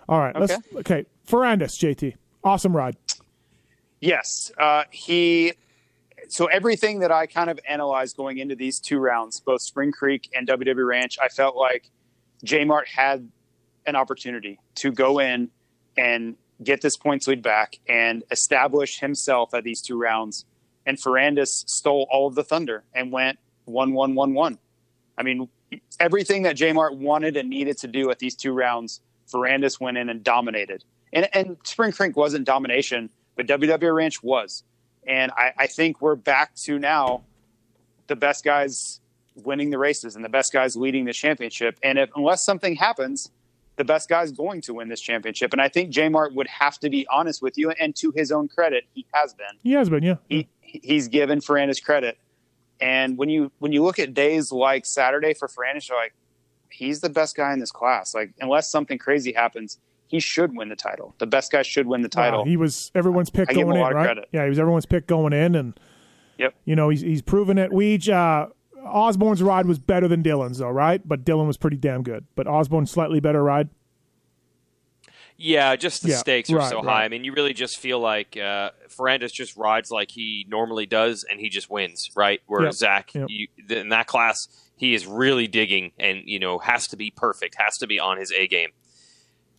All 0.09 0.19
right. 0.19 0.37
Let's 0.37 0.57
okay. 0.75 1.05
Ferrandis, 1.27 1.77
JT, 1.77 2.15
awesome 2.43 2.75
ride. 2.75 2.97
Yes, 3.99 4.51
uh, 4.57 4.83
he. 4.91 5.53
So 6.29 6.47
everything 6.47 6.99
that 6.99 7.11
I 7.11 7.25
kind 7.25 7.49
of 7.49 7.59
analyzed 7.67 8.17
going 8.17 8.37
into 8.37 8.55
these 8.55 8.79
two 8.79 8.99
rounds, 8.99 9.39
both 9.39 9.61
Spring 9.61 9.91
Creek 9.91 10.29
and 10.35 10.47
WW 10.47 10.85
Ranch, 10.85 11.17
I 11.21 11.29
felt 11.29 11.55
like 11.55 11.89
J 12.43 12.65
Mart 12.65 12.87
had 12.87 13.29
an 13.85 13.95
opportunity 13.95 14.59
to 14.75 14.91
go 14.91 15.19
in 15.19 15.49
and 15.97 16.35
get 16.63 16.81
this 16.81 16.97
points 16.97 17.27
lead 17.27 17.41
back 17.41 17.79
and 17.87 18.23
establish 18.31 18.99
himself 18.99 19.53
at 19.53 19.63
these 19.63 19.81
two 19.81 19.97
rounds. 19.97 20.45
And 20.85 20.97
Ferrandis 20.97 21.67
stole 21.69 22.07
all 22.11 22.27
of 22.27 22.35
the 22.35 22.43
thunder 22.43 22.83
and 22.93 23.11
went 23.11 23.39
one 23.65 23.93
one 23.93 24.15
one 24.15 24.33
one. 24.33 24.57
I 25.17 25.23
mean, 25.23 25.49
everything 25.99 26.43
that 26.43 26.55
J 26.55 26.73
Mart 26.73 26.95
wanted 26.95 27.37
and 27.37 27.49
needed 27.49 27.77
to 27.79 27.87
do 27.87 28.09
at 28.11 28.19
these 28.19 28.35
two 28.35 28.53
rounds, 28.53 29.01
Ferrandis 29.31 29.79
went 29.79 29.97
in 29.97 30.09
and 30.09 30.23
dominated. 30.23 30.83
And, 31.13 31.29
and 31.33 31.57
Spring 31.63 31.91
Creek 31.91 32.15
wasn't 32.15 32.45
domination, 32.45 33.09
but 33.37 33.47
WW 33.47 33.95
Ranch 33.95 34.21
was. 34.21 34.63
And 35.07 35.31
I, 35.31 35.53
I 35.57 35.67
think 35.67 36.01
we're 36.01 36.15
back 36.15 36.53
to 36.55 36.77
now 36.77 37.23
the 38.07 38.15
best 38.15 38.43
guys 38.43 38.99
winning 39.35 39.69
the 39.69 39.77
races 39.77 40.15
and 40.15 40.25
the 40.25 40.29
best 40.29 40.51
guys 40.51 40.75
leading 40.75 41.05
the 41.05 41.13
championship. 41.13 41.79
And 41.83 41.97
if 41.97 42.09
unless 42.15 42.43
something 42.43 42.75
happens, 42.75 43.31
the 43.77 43.85
best 43.85 44.09
guy's 44.09 44.31
going 44.31 44.61
to 44.61 44.73
win 44.73 44.89
this 44.89 44.99
championship. 44.99 45.53
And 45.53 45.61
I 45.61 45.69
think 45.69 45.91
J 45.91 46.09
Mart 46.09 46.33
would 46.33 46.47
have 46.47 46.79
to 46.79 46.89
be 46.89 47.07
honest 47.09 47.41
with 47.41 47.57
you, 47.57 47.71
and 47.71 47.95
to 47.97 48.11
his 48.15 48.31
own 48.31 48.47
credit, 48.47 48.85
he 48.93 49.05
has 49.13 49.33
been 49.33 49.47
He 49.63 49.73
has 49.73 49.89
been, 49.89 50.03
yeah. 50.03 50.15
he 50.27 50.49
he's 50.61 51.07
given 51.07 51.39
Ferrandis 51.39 51.81
credit. 51.81 52.17
And 52.81 53.17
when 53.17 53.29
you 53.29 53.51
when 53.59 53.71
you 53.71 53.83
look 53.83 53.99
at 53.99 54.13
days 54.13 54.51
like 54.51 54.85
Saturday 54.85 55.33
for 55.33 55.47
Ferrandis, 55.47 55.87
you're 55.87 55.97
like, 55.97 56.13
he's 56.69 57.01
the 57.01 57.09
best 57.09 57.35
guy 57.35 57.53
in 57.53 57.59
this 57.59 57.71
class. 57.71 58.13
Like 58.13 58.33
unless 58.39 58.69
something 58.69 58.97
crazy 58.97 59.31
happens, 59.31 59.79
he 60.07 60.19
should 60.19 60.55
win 60.55 60.69
the 60.69 60.75
title. 60.75 61.13
The 61.19 61.27
best 61.27 61.51
guy 61.51 61.61
should 61.63 61.87
win 61.87 62.01
the 62.01 62.09
title. 62.09 62.39
Wow, 62.39 62.45
he 62.45 62.57
was 62.57 62.91
everyone's 62.95 63.29
pick 63.29 63.49
I 63.49 63.53
give 63.53 63.67
him 63.67 63.73
going 63.73 63.81
a 63.81 63.85
in, 63.85 63.91
of 63.91 63.95
right? 63.95 64.03
credit. 64.05 64.29
Yeah, 64.31 64.43
he 64.43 64.49
was 64.49 64.59
everyone's 64.59 64.85
pick 64.85 65.07
going 65.07 65.33
in, 65.33 65.55
and 65.55 65.79
Yep. 66.37 66.55
you 66.65 66.75
know 66.75 66.89
he's 66.89 67.01
he's 67.01 67.21
proven 67.21 67.57
it. 67.57 67.71
Weege, 67.71 68.09
uh, 68.09 68.47
Osborne's 68.87 69.41
ride 69.43 69.65
was 69.65 69.79
better 69.79 70.07
than 70.07 70.23
Dylan's, 70.23 70.59
though, 70.59 70.69
right? 70.69 71.01
But 71.05 71.25
Dylan 71.25 71.47
was 71.47 71.57
pretty 71.57 71.77
damn 71.77 72.03
good. 72.03 72.25
But 72.35 72.47
Osborne's 72.47 72.91
slightly 72.91 73.19
better 73.19 73.43
ride. 73.43 73.69
Yeah, 75.39 75.75
just 75.75 76.01
the 76.01 76.09
Yeah, 76.09 76.17
stakes 76.17 76.49
are 76.51 76.57
right, 76.57 76.69
so 76.69 76.77
right. 76.77 76.85
high. 76.85 77.03
I 77.05 77.09
mean, 77.09 77.23
you 77.23 77.31
really 77.33 77.53
just 77.53 77.77
feel 77.77 77.99
like 77.99 78.35
uh, 78.37 78.71
Ferrandis 78.89 79.31
just 79.31 79.55
rides 79.55 79.91
like 79.91 80.09
he 80.09 80.45
normally 80.49 80.87
does, 80.87 81.25
and 81.29 81.39
he 81.39 81.49
just 81.49 81.69
wins, 81.69 82.09
right? 82.15 82.41
Where 82.47 82.63
Yep, 82.63 82.73
Zach, 82.73 83.13
yep. 83.13 83.27
you, 83.29 83.47
in 83.69 83.89
that 83.89 84.07
class, 84.07 84.47
he 84.77 84.95
is 84.95 85.05
really 85.05 85.47
digging, 85.47 85.91
and 85.99 86.21
you 86.25 86.39
know 86.39 86.57
has 86.59 86.87
to 86.87 86.97
be 86.97 87.11
perfect, 87.11 87.55
has 87.59 87.77
to 87.77 87.87
be 87.87 87.99
on 87.99 88.17
his 88.17 88.31
A 88.31 88.47
game. 88.47 88.69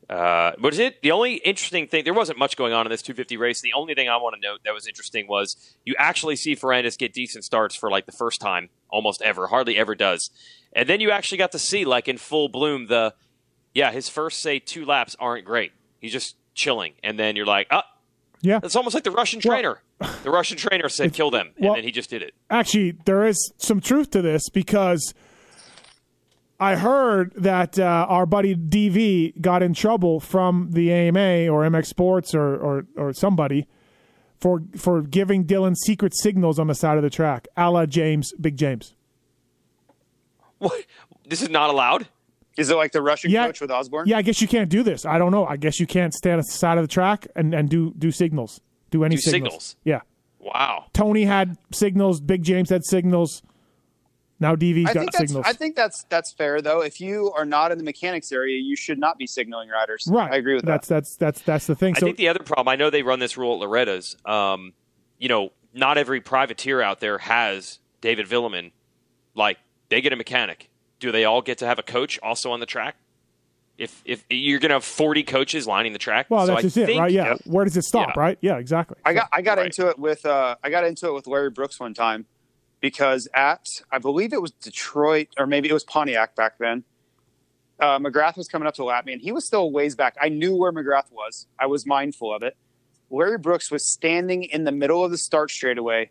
Uh, 0.09 0.53
but 0.59 0.73
is 0.73 0.79
it 0.79 1.03
the 1.03 1.11
only 1.11 1.35
interesting 1.35 1.87
thing? 1.87 2.03
There 2.05 2.15
wasn't 2.15 2.39
much 2.39 2.57
going 2.57 2.73
on 2.73 2.87
in 2.87 2.91
this 2.91 3.03
250 3.03 3.37
race. 3.37 3.61
The 3.61 3.75
only 3.75 3.95
thing 3.95 4.09
I 4.09 4.17
want 4.17 4.37
to 4.37 4.41
note 4.41 4.61
that 4.65 4.73
was 4.73 4.87
interesting 4.87 5.27
was 5.29 5.55
you 5.85 5.95
actually 5.99 6.37
see 6.37 6.57
Ferrandis 6.57 6.97
get 6.97 7.13
decent 7.13 7.45
starts 7.45 7.77
for 7.77 7.91
like 7.91 8.07
the 8.07 8.13
first 8.13 8.41
time 8.41 8.71
almost 8.89 9.21
ever, 9.21 9.49
hardly 9.49 9.77
ever 9.77 9.95
does, 9.95 10.31
and 10.73 10.89
then 10.89 11.01
you 11.01 11.11
actually 11.11 11.37
got 11.39 11.53
to 11.53 11.59
see 11.59 11.85
like 11.85 12.09
in 12.09 12.17
full 12.17 12.49
bloom 12.49 12.87
the 12.87 13.13
yeah 13.75 13.91
his 13.93 14.09
first 14.09 14.41
say 14.41 14.59
two 14.59 14.87
laps 14.87 15.15
aren't 15.21 15.45
great. 15.45 15.73
He's 16.01 16.13
just 16.13 16.37
chilling, 16.55 16.95
and 17.05 17.19
then 17.19 17.37
you're 17.37 17.45
like, 17.47 17.67
oh, 17.71 17.83
Yeah. 18.41 18.61
it's 18.63 18.77
almost 18.77 18.95
like 18.95 19.05
the 19.05 19.11
Russian 19.11 19.41
Well- 19.45 19.55
trainer. 19.57 19.83
the 20.23 20.31
Russian 20.31 20.57
trainer 20.57 20.89
said 20.89 21.13
kill 21.21 21.31
them, 21.31 21.49
and 21.57 21.67
well- 21.67 21.75
then 21.75 21.85
he 21.85 21.91
just 21.91 22.09
did 22.09 22.23
it. 22.23 22.33
Actually, 22.49 22.93
there 23.05 23.27
is 23.27 23.53
some 23.59 23.81
truth 23.81 24.11
to 24.13 24.23
this 24.23 24.49
because 24.49 25.13
I 26.61 26.75
heard 26.77 27.33
that 27.37 27.79
uh, 27.79 28.07
our 28.09 28.27
buddy 28.27 28.57
DV 28.57 29.41
got 29.41 29.63
in 29.63 29.75
trouble 29.75 30.19
from 30.19 30.71
the 30.73 30.93
AMA 30.93 31.47
or 31.49 31.63
MX 31.63 31.87
Sports 31.87 32.35
or, 32.35 32.57
or, 32.57 32.87
or 32.97 33.13
somebody 33.13 33.69
for 34.39 34.63
for 34.77 35.03
giving 35.03 35.45
Dylan 35.45 35.75
secret 35.77 36.13
signals 36.17 36.59
on 36.59 36.67
the 36.67 36.75
side 36.75 36.97
of 36.97 37.03
the 37.03 37.11
track, 37.11 37.47
a 37.57 37.71
la 37.71 37.87
James, 37.87 38.33
Big 38.41 38.57
James. 38.57 38.95
What? 40.59 40.85
This 41.29 41.43
is 41.43 41.51
not 41.51 41.71
allowed. 41.71 42.09
Is 42.57 42.71
it 42.71 42.75
like 42.77 42.91
the 42.91 43.03
Russian 43.03 43.31
Yeah. 43.31 43.47
coach 43.47 43.61
with 43.61 43.71
Osborne? 43.71 44.09
Yeah, 44.09 44.19
I 44.19 44.23
guess 44.23 44.41
you 44.43 44.49
can't 44.49 44.69
do 44.69 44.83
this. 44.83 45.07
I 45.07 45.19
don't 45.19 45.31
know. 45.31 45.47
I 45.47 45.57
guess 45.57 45.79
you 45.79 45.87
can't 45.87 46.13
stand 46.13 46.41
at 46.41 46.47
the 46.47 46.53
side 46.53 46.77
of 46.79 46.83
the 46.83 46.89
track 46.89 47.29
and, 47.37 47.55
and 47.55 47.69
do 47.69 47.93
do 47.97 48.11
signals. 48.11 48.61
Do 48.91 49.05
any 49.05 49.15
Do 49.17 49.21
signals. 49.23 49.53
signals. 49.53 49.77
Yeah. 49.85 50.01
Wow. 50.41 50.87
Tony 50.93 51.25
had 51.25 51.57
signals. 51.73 52.21
Big 52.21 52.43
James 52.43 52.71
had 52.71 52.85
signals. 52.85 53.43
Now 54.41 54.55
DV's 54.55 54.91
I 54.91 54.95
got 54.95 55.01
think 55.01 55.13
that's 55.13 55.19
signals. 55.19 55.47
I 55.49 55.53
think 55.53 55.75
that's 55.77 56.05
that's 56.05 56.33
fair 56.33 56.63
though. 56.63 56.81
If 56.83 57.01
you 57.01 57.33
are 57.37 57.45
not 57.45 57.73
in 57.73 57.79
the 57.79 57.85
mechanics 57.85 58.31
area, 58.31 58.61
you 58.61 58.77
should 58.77 58.99
not 58.99 59.19
be 59.19 59.27
signaling 59.27 59.69
riders. 59.69 60.07
right. 60.11 60.33
I 60.33 60.37
agree 60.37 60.55
with 60.55 60.65
that's, 60.65 60.89
that. 60.89 60.95
That's 60.95 61.17
that's 61.17 61.43
that's 61.43 61.67
the 61.67 61.75
thing. 61.75 61.95
I 61.97 62.01
so 62.01 62.07
think 62.07 62.19
the 62.19 62.29
other 62.29 62.43
problem, 62.45 62.69
I 62.69 62.77
know 62.77 62.91
they 62.91 63.03
run 63.03 63.19
this 63.19 63.37
rule 63.37 63.55
at 63.55 63.61
Loretta's. 63.61 64.17
Um, 64.25 64.75
you 65.19 65.29
know, 65.29 65.51
not 65.75 65.99
every 65.99 66.21
privateer 66.21 66.81
out 66.81 67.01
there 67.01 67.19
has 67.19 67.81
David 68.01 68.27
Vuillemin. 68.29 68.71
Like, 69.35 69.59
they 69.89 70.01
get 70.01 70.13
a 70.13 70.17
mechanic. 70.17 70.71
Do 71.01 71.11
they 71.13 71.25
all 71.25 71.43
get 71.43 71.59
to 71.59 71.67
have 71.67 71.79
a 71.79 71.83
coach 71.83 72.19
also 72.23 72.53
on 72.53 72.61
the 72.61 72.67
track? 72.67 72.97
If 73.77 74.03
if 74.05 74.25
you're 74.29 74.59
going 74.59 74.71
to 74.71 74.75
have 74.75 74.85
40 74.85 75.23
coaches 75.23 75.67
lining 75.67 75.93
the 75.93 76.01
track, 76.01 76.27
well, 76.29 76.47
so 76.47 76.55
that's 76.55 76.59
I 76.59 76.63
just 76.63 76.77
it, 76.77 76.99
right? 76.99 77.13
Yeah. 77.13 77.29
Yep. 77.31 77.41
Where 77.47 77.65
does 77.65 77.77
it 77.77 77.85
stop? 77.85 78.09
Yeah. 78.09 78.21
Right? 78.21 78.39
Yeah. 78.41 78.57
Exactly. 78.59 78.97
I 79.05 79.15
got 79.15 79.29
I 79.33 79.41
got 79.43 79.59
Right. 79.59 79.67
into 79.67 79.89
it 79.89 79.99
with 79.99 80.27
uh 80.27 80.57
I 80.65 80.71
got 80.71 80.85
into 80.85 81.07
it 81.07 81.15
with 81.15 81.29
Larry 81.29 81.51
Brooks 81.51 81.79
one 81.79 81.95
time 81.95 82.27
because 82.81 83.29
at 83.35 83.67
I 83.91 83.99
believe 83.99 84.33
it 84.33 84.43
was 84.43 84.53
Detroit 84.53 85.29
or 85.39 85.47
maybe 85.47 85.69
it 85.69 85.73
was 85.73 85.85
Pontiac 85.85 86.37
back 86.37 86.59
then. 86.59 86.85
Uh, 87.81 87.99
McGrath 87.99 88.37
was 88.37 88.49
coming 88.49 88.67
up 88.67 88.75
to 88.75 88.85
lap 88.85 89.07
me, 89.07 89.13
and 89.13 89.23
he 89.23 89.31
was 89.31 89.45
still 89.45 89.71
ways 89.71 89.95
back. 89.95 90.17
I 90.21 90.29
knew 90.29 90.57
where 90.57 90.73
McGrath 90.73 91.13
was. 91.13 91.47
I 91.61 91.67
was 91.67 91.87
mindful 91.87 92.35
of 92.35 92.43
it. 92.43 92.57
Larry 93.11 93.39
Brooks 93.39 93.71
was 93.71 93.87
standing 93.87 94.45
in 94.45 94.65
the 94.65 94.73
middle 94.73 95.05
of 95.05 95.13
the 95.13 95.19
start 95.19 95.51
straightaway, 95.51 96.11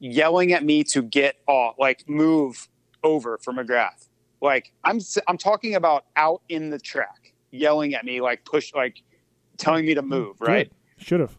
yelling 0.00 0.52
at 0.52 0.64
me 0.64 0.82
to 0.84 1.02
get 1.02 1.36
off, 1.46 1.76
like 1.78 2.08
move 2.08 2.68
over 3.04 3.38
for 3.38 3.52
McGrath. 3.52 4.08
Like 4.40 4.72
I'm 4.82 5.00
I'm 5.28 5.38
talking 5.38 5.74
about 5.74 6.04
out 6.16 6.42
in 6.48 6.70
the 6.70 6.78
track, 6.78 7.32
yelling 7.50 7.94
at 7.94 8.04
me 8.04 8.20
like 8.20 8.44
push, 8.44 8.74
like 8.74 9.02
telling 9.56 9.86
me 9.86 9.94
to 9.94 10.02
move. 10.02 10.40
Right 10.40 10.70
Should 10.98 11.20
have. 11.20 11.38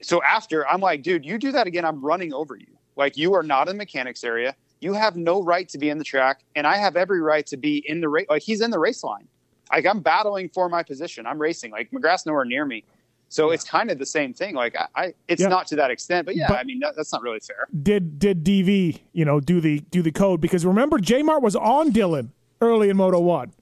so 0.00 0.22
after 0.22 0.66
I'm 0.66 0.80
like, 0.80 1.02
dude, 1.02 1.26
you 1.26 1.38
do 1.38 1.52
that 1.52 1.66
again, 1.66 1.84
I'm 1.84 2.02
running 2.04 2.32
over 2.32 2.56
you. 2.56 2.75
Like 2.96 3.16
you 3.16 3.34
are 3.34 3.42
not 3.42 3.68
in 3.68 3.76
the 3.76 3.78
mechanics 3.78 4.24
area. 4.24 4.54
You 4.80 4.92
have 4.92 5.16
no 5.16 5.42
right 5.42 5.68
to 5.70 5.78
be 5.78 5.88
in 5.90 5.98
the 5.98 6.04
track, 6.04 6.40
and 6.54 6.66
I 6.66 6.76
have 6.76 6.96
every 6.96 7.20
right 7.20 7.46
to 7.46 7.56
be 7.56 7.78
in 7.88 8.00
the 8.00 8.08
race. 8.08 8.26
Like 8.28 8.42
he's 8.42 8.60
in 8.60 8.70
the 8.70 8.78
race 8.78 9.02
line. 9.04 9.26
Like 9.72 9.86
I'm 9.86 10.00
battling 10.00 10.48
for 10.50 10.68
my 10.68 10.82
position. 10.82 11.26
I'm 11.26 11.38
racing. 11.40 11.72
Like 11.72 11.90
McGrath's 11.90 12.26
nowhere 12.26 12.44
near 12.44 12.64
me. 12.64 12.84
So 13.28 13.50
it's 13.50 13.64
kind 13.64 13.90
of 13.90 13.98
the 13.98 14.06
same 14.06 14.32
thing. 14.32 14.54
Like 14.54 14.76
I, 14.78 14.86
I 14.94 15.14
it's 15.28 15.42
Yeah. 15.42 15.48
not 15.48 15.66
to 15.68 15.76
that 15.76 15.90
extent, 15.90 16.26
but 16.26 16.36
yeah, 16.36 16.46
But- 16.48 16.58
I 16.58 16.64
mean 16.64 16.78
that, 16.80 16.94
that's 16.94 17.12
not 17.12 17.22
really 17.22 17.40
fair. 17.40 17.66
Did 17.82 18.18
did 18.18 18.44
DV 18.44 19.00
you 19.12 19.24
know 19.24 19.40
do 19.40 19.60
the 19.60 19.80
do 19.90 20.02
the 20.02 20.12
code 20.12 20.40
because 20.40 20.64
remember 20.64 20.98
J 20.98 21.22
Mart 21.22 21.42
was 21.42 21.56
on 21.56 21.92
Dylan 21.92 22.28
early 22.60 22.88
in 22.88 22.96
Moto 22.96 23.18
One. 23.20 23.52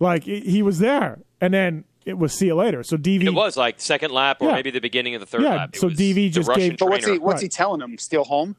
Like 0.00 0.24
he 0.24 0.62
was 0.62 0.78
there, 0.80 1.20
and 1.40 1.54
then 1.54 1.84
it 2.04 2.18
was 2.18 2.32
see 2.32 2.46
you 2.46 2.54
later. 2.54 2.82
So 2.82 2.96
DV 2.96 3.24
It 3.24 3.34
was 3.34 3.56
like 3.56 3.80
second 3.80 4.10
lap 4.12 4.38
or 4.40 4.48
Yeah. 4.48 4.54
maybe 4.54 4.70
the 4.70 4.80
beginning 4.80 5.14
of 5.14 5.20
the 5.20 5.26
third 5.26 5.42
Yeah, 5.42 5.54
lap. 5.56 5.70
It 5.74 5.80
so 5.80 5.88
DV 5.88 6.30
just 6.30 6.48
Russian 6.48 6.70
gave- 6.70 6.78
But 6.78 6.88
what's 6.90 7.04
he 7.04 7.10
trainer. 7.12 7.24
what's 7.24 7.42
he 7.42 7.48
telling 7.48 7.80
him? 7.80 7.96
Steal 7.98 8.24
home? 8.24 8.56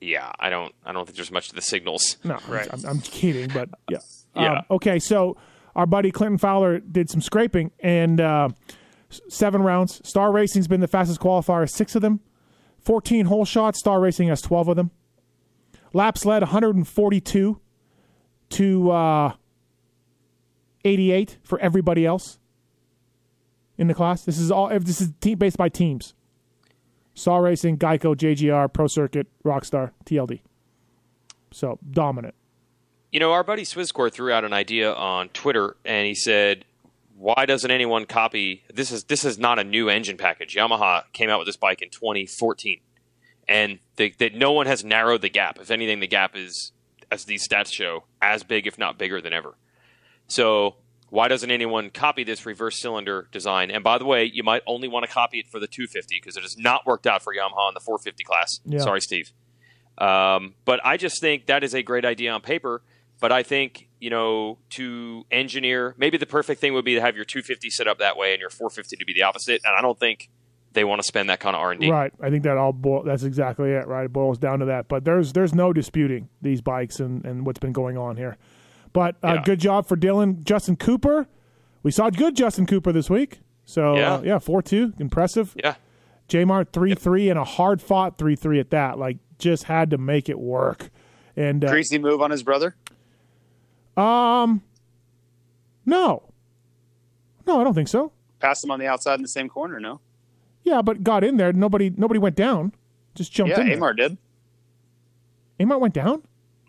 Yeah, 0.00 0.30
I 0.38 0.48
don't. 0.50 0.72
I 0.84 0.92
don't 0.92 1.04
think 1.06 1.16
there's 1.16 1.32
much 1.32 1.48
to 1.48 1.54
the 1.54 1.62
signals. 1.62 2.18
No, 2.22 2.38
Right. 2.48 2.68
I'm, 2.72 2.84
I'm 2.86 3.00
kidding, 3.00 3.50
but 3.52 3.68
yeah. 3.90 3.98
Yeah. 4.36 4.58
Um, 4.58 4.64
okay, 4.72 4.98
so 5.00 5.36
our 5.74 5.86
buddy 5.86 6.10
Clinton 6.12 6.38
Fowler 6.38 6.78
did 6.78 7.10
some 7.10 7.20
scraping 7.20 7.72
and 7.80 8.20
uh, 8.20 8.50
seven 9.28 9.62
rounds. 9.62 10.00
Star 10.08 10.30
Racing's 10.30 10.68
been 10.68 10.80
the 10.80 10.86
fastest 10.86 11.20
qualifier, 11.20 11.68
six 11.68 11.96
of 11.96 12.02
them. 12.02 12.20
14 12.80 13.26
hole 13.26 13.44
shots. 13.44 13.80
Star 13.80 13.98
Racing 14.00 14.28
has 14.28 14.40
12 14.40 14.68
of 14.68 14.76
them. 14.76 14.92
Laps 15.92 16.24
led 16.24 16.42
142 16.42 17.60
to 18.50 18.90
uh, 18.90 19.32
88 20.84 21.38
for 21.42 21.58
everybody 21.60 22.06
else 22.06 22.38
in 23.76 23.86
the 23.86 23.94
class. 23.94 24.24
This 24.24 24.38
is 24.38 24.50
all. 24.50 24.68
This 24.68 25.00
is 25.00 25.12
team 25.20 25.38
based 25.38 25.56
by 25.56 25.68
teams. 25.68 26.14
Star 27.14 27.42
Racing, 27.42 27.78
Geico, 27.78 28.14
JGR, 28.14 28.72
Pro 28.72 28.86
Circuit, 28.86 29.26
Rockstar, 29.44 29.90
TLD. 30.04 30.40
So 31.50 31.78
dominant. 31.90 32.34
You 33.10 33.20
know, 33.20 33.32
our 33.32 33.42
buddy 33.42 33.62
Swisscore 33.62 34.12
threw 34.12 34.32
out 34.32 34.44
an 34.44 34.52
idea 34.52 34.92
on 34.92 35.30
Twitter, 35.30 35.76
and 35.84 36.06
he 36.06 36.14
said, 36.14 36.64
"Why 37.16 37.46
doesn't 37.46 37.70
anyone 37.70 38.04
copy 38.04 38.64
this? 38.72 38.92
Is 38.92 39.04
this 39.04 39.24
is 39.24 39.38
not 39.38 39.58
a 39.58 39.64
new 39.64 39.88
engine 39.88 40.16
package? 40.16 40.54
Yamaha 40.54 41.04
came 41.12 41.30
out 41.30 41.38
with 41.38 41.46
this 41.46 41.56
bike 41.56 41.80
in 41.82 41.88
2014, 41.90 42.80
and 43.48 43.78
that 43.96 44.34
no 44.34 44.52
one 44.52 44.66
has 44.66 44.84
narrowed 44.84 45.22
the 45.22 45.30
gap. 45.30 45.58
If 45.58 45.70
anything, 45.70 46.00
the 46.00 46.06
gap 46.06 46.36
is, 46.36 46.72
as 47.10 47.24
these 47.24 47.48
stats 47.48 47.72
show, 47.72 48.04
as 48.20 48.44
big, 48.44 48.66
if 48.66 48.78
not 48.78 48.98
bigger, 48.98 49.20
than 49.20 49.32
ever. 49.32 49.56
So." 50.28 50.76
Why 51.10 51.28
doesn't 51.28 51.50
anyone 51.50 51.88
copy 51.88 52.22
this 52.22 52.44
reverse 52.44 52.82
cylinder 52.82 53.28
design? 53.32 53.70
And 53.70 53.82
by 53.82 53.96
the 53.96 54.04
way, 54.04 54.26
you 54.26 54.42
might 54.42 54.60
only 54.66 54.88
want 54.88 55.06
to 55.06 55.10
copy 55.10 55.38
it 55.38 55.46
for 55.48 55.58
the 55.58 55.66
250 55.66 56.18
because 56.20 56.36
it 56.36 56.42
has 56.42 56.58
not 56.58 56.84
worked 56.84 57.06
out 57.06 57.22
for 57.22 57.32
Yamaha 57.34 57.68
in 57.68 57.72
the 57.72 57.80
450 57.80 58.24
class. 58.24 58.60
Yeah. 58.66 58.80
Sorry, 58.80 59.00
Steve. 59.00 59.32
Um, 59.96 60.54
but 60.64 60.80
I 60.84 60.96
just 60.96 61.20
think 61.20 61.46
that 61.46 61.64
is 61.64 61.74
a 61.74 61.82
great 61.82 62.04
idea 62.04 62.32
on 62.32 62.40
paper. 62.40 62.82
But 63.20 63.32
I 63.32 63.42
think 63.42 63.88
you 64.00 64.10
know 64.10 64.58
to 64.70 65.24
engineer, 65.30 65.94
maybe 65.98 66.18
the 66.18 66.26
perfect 66.26 66.60
thing 66.60 66.72
would 66.74 66.84
be 66.84 66.94
to 66.94 67.00
have 67.00 67.16
your 67.16 67.24
250 67.24 67.70
set 67.70 67.88
up 67.88 67.98
that 67.98 68.16
way 68.16 68.32
and 68.32 68.40
your 68.40 68.50
450 68.50 68.96
to 68.96 69.04
be 69.04 69.12
the 69.12 69.22
opposite. 69.22 69.60
And 69.64 69.74
I 69.76 69.82
don't 69.82 69.98
think 69.98 70.30
they 70.72 70.84
want 70.84 71.00
to 71.00 71.06
spend 71.06 71.30
that 71.30 71.40
kind 71.40 71.56
of 71.56 71.60
R 71.60 71.72
and 71.72 71.80
D. 71.80 71.90
Right. 71.90 72.12
I 72.22 72.30
think 72.30 72.44
that 72.44 72.56
all 72.56 72.72
boil, 72.72 73.02
that's 73.02 73.24
exactly 73.24 73.70
it, 73.70 73.88
right? 73.88 74.04
It 74.04 74.12
boils 74.12 74.38
down 74.38 74.60
to 74.60 74.66
that. 74.66 74.86
But 74.88 75.04
there's 75.04 75.32
there's 75.32 75.54
no 75.54 75.72
disputing 75.72 76.28
these 76.40 76.60
bikes 76.60 77.00
and, 77.00 77.24
and 77.24 77.44
what's 77.44 77.58
been 77.58 77.72
going 77.72 77.98
on 77.98 78.16
here. 78.16 78.36
But 78.98 79.14
uh, 79.22 79.34
Yeah. 79.34 79.42
good 79.44 79.60
job 79.60 79.86
for 79.86 79.96
Dylan. 79.96 80.42
Justin 80.42 80.74
Cooper. 80.74 81.28
We 81.84 81.92
saw 81.92 82.10
good 82.10 82.34
Justin 82.34 82.66
Cooper 82.66 82.90
this 82.90 83.08
week. 83.08 83.38
So 83.64 83.94
Yeah. 83.96 84.14
uh, 84.14 84.22
yeah, 84.22 84.38
4-2, 84.40 84.94
impressive. 85.00 85.54
Yeah, 85.56 85.76
Jmart 86.28 86.72
3-3 86.72 87.30
and 87.30 87.38
a 87.38 87.44
hard 87.44 87.80
fought 87.80 88.18
3-3 88.18 88.58
at 88.58 88.70
that. 88.70 88.98
Like 88.98 89.18
just 89.38 89.64
had 89.64 89.90
to 89.90 89.98
make 89.98 90.28
it 90.28 90.36
work. 90.40 90.90
And 91.36 91.64
uh, 91.64 91.70
Greasy 91.70 91.96
move 92.00 92.20
on 92.20 92.32
his 92.32 92.42
brother. 92.42 92.74
um 93.96 94.62
no. 95.86 96.24
No, 97.46 97.60
I 97.60 97.64
don't 97.64 97.74
think 97.74 97.86
so. 97.86 98.10
Passed 98.40 98.64
him 98.64 98.72
on 98.72 98.80
the 98.80 98.88
outside 98.88 99.14
in 99.14 99.22
the 99.22 99.28
same 99.28 99.48
corner. 99.48 99.78
No. 99.78 100.00
Yeah, 100.64 100.82
but 100.82 101.04
got 101.04 101.22
in 101.22 101.36
there. 101.36 101.52
Nobody 101.52 101.88
nobody 101.96 102.18
went 102.18 102.34
down. 102.34 102.72
Just 103.14 103.30
jumped 103.32 103.52
Yeah, 103.52 103.60
in. 103.60 103.68
there. 103.68 103.76
Amart 103.78 103.96
did. 103.96 104.18
Amart 105.60 105.78
went 105.80 105.94
down? 105.94 106.24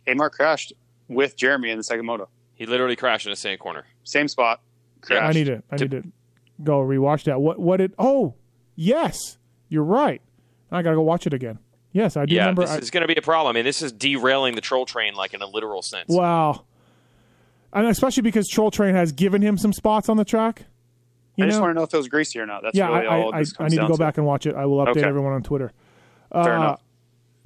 Amart 0.06 0.32
crashed 0.34 0.74
with 1.10 1.36
Jeremy 1.36 1.69
in 1.72 1.77
the 1.77 1.84
second 1.84 2.06
moto. 2.06 2.30
he 2.56 2.65
literally 2.65 2.95
crashed 2.95 3.26
in 3.26 3.31
the 3.31 3.36
same 3.36 3.57
corner. 3.57 3.86
Same 4.06 4.27
spot. 4.30 4.61
Yeah, 5.10 5.26
I 5.27 5.31
need 5.34 5.45
to. 5.45 5.61
I 5.72 5.76
need 5.77 5.91
to 5.91 6.03
go 6.64 6.80
rewatch 6.80 7.23
that. 7.26 7.41
What? 7.41 7.60
What 7.60 7.77
did? 7.77 7.94
Oh, 7.99 8.36
yes, 8.76 9.38
you're 9.69 9.84
right. 9.84 10.22
I 10.72 10.81
gotta 10.81 10.95
go 10.95 11.02
watch 11.02 11.26
it 11.27 11.34
again. 11.34 11.60
Yes, 11.91 12.15
I 12.15 12.26
do 12.26 12.36
Yeah, 12.36 12.41
remember. 12.41 12.61
this 12.64 12.72
I, 12.72 12.77
is 12.77 12.91
going 12.91 13.02
to 13.02 13.07
be 13.07 13.18
a 13.18 13.22
problem. 13.22 13.49
I 13.52 13.57
mean, 13.57 13.65
this 13.65 13.81
is 13.81 13.91
derailing 13.91 14.53
the 14.56 14.61
troll 14.61 14.86
train, 14.86 15.15
like 15.15 15.34
in 15.34 15.41
a 15.41 15.48
literal 15.48 15.81
sense. 15.81 16.06
wow, 16.10 16.65
and 17.73 17.88
especially 17.88 18.22
because 18.22 18.48
Troll 18.48 18.69
Train 18.72 18.94
has 18.95 19.11
given 19.11 19.41
him 19.41 19.57
some 19.57 19.73
spots 19.73 20.07
on 20.10 20.18
the 20.18 20.26
track. 20.26 20.65
You 21.36 21.45
I 21.45 21.48
just 21.48 21.60
want 21.61 21.72
to 21.72 21.73
know 21.76 21.84
if 21.84 21.94
it 21.94 21.98
was 21.98 22.07
greasy 22.10 22.40
or 22.40 22.45
not. 22.45 22.61
That's 22.61 22.76
yeah, 22.77 22.88
really 22.94 23.07
I, 23.07 23.22
all 23.22 23.34
I, 23.34 23.40
this 23.40 23.53
I, 23.53 23.56
I 23.56 23.57
comes 23.57 23.72
need 23.72 23.77
to 23.77 23.81
down 23.84 23.91
go 23.91 23.98
back 23.98 24.18
and 24.18 24.27
watch 24.27 24.45
it. 24.45 24.56
I 24.56 24.65
will 24.65 24.77
update 24.86 24.98
Okay. 24.98 25.03
everyone 25.07 25.34
on 25.34 25.41
Twitter. 25.44 25.72
Fair 26.31 26.41
Uh, 26.41 26.57
enough. 26.57 26.81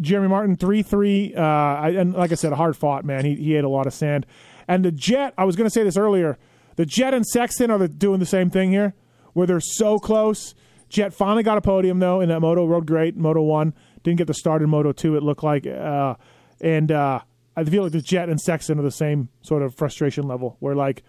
Jeremy 0.01 0.27
Martin 0.27 0.55
three 0.55 0.83
three. 0.83 1.33
Uh, 1.35 1.41
and 1.41 2.13
like 2.13 2.31
I 2.31 2.35
said, 2.35 2.53
hard 2.53 2.75
fought 2.75 3.05
man. 3.05 3.25
He 3.25 3.35
he 3.35 3.55
ate 3.55 3.63
a 3.63 3.69
lot 3.69 3.87
of 3.87 3.93
sand. 3.93 4.25
And 4.67 4.85
the 4.85 4.91
Jet. 4.91 5.33
I 5.37 5.45
was 5.45 5.55
going 5.55 5.67
to 5.67 5.73
say 5.73 5.83
this 5.83 5.97
earlier. 5.97 6.37
The 6.75 6.85
Jet 6.85 7.13
and 7.13 7.25
Sexton 7.25 7.69
are 7.69 7.77
the, 7.77 7.87
doing 7.87 8.19
the 8.19 8.25
same 8.25 8.49
thing 8.49 8.71
here, 8.71 8.93
where 9.33 9.45
they're 9.45 9.59
so 9.59 9.99
close. 9.99 10.55
Jet 10.89 11.13
finally 11.13 11.43
got 11.43 11.57
a 11.57 11.61
podium 11.61 11.99
though 11.99 12.21
in 12.21 12.29
that 12.29 12.39
moto. 12.39 12.65
Rode 12.65 12.87
great. 12.87 13.15
Moto 13.15 13.41
one 13.41 13.73
didn't 14.03 14.17
get 14.17 14.27
the 14.27 14.33
start 14.33 14.61
in 14.61 14.69
Moto 14.69 14.91
two. 14.91 15.15
It 15.15 15.23
looked 15.23 15.43
like. 15.43 15.67
Uh, 15.67 16.15
and 16.61 16.91
uh, 16.91 17.19
I 17.55 17.63
feel 17.63 17.83
like 17.83 17.91
the 17.91 18.01
Jet 18.01 18.29
and 18.29 18.39
Sexton 18.39 18.79
are 18.79 18.83
the 18.83 18.91
same 18.91 19.29
sort 19.41 19.61
of 19.61 19.75
frustration 19.75 20.27
level. 20.27 20.57
Where 20.59 20.75
like 20.75 21.03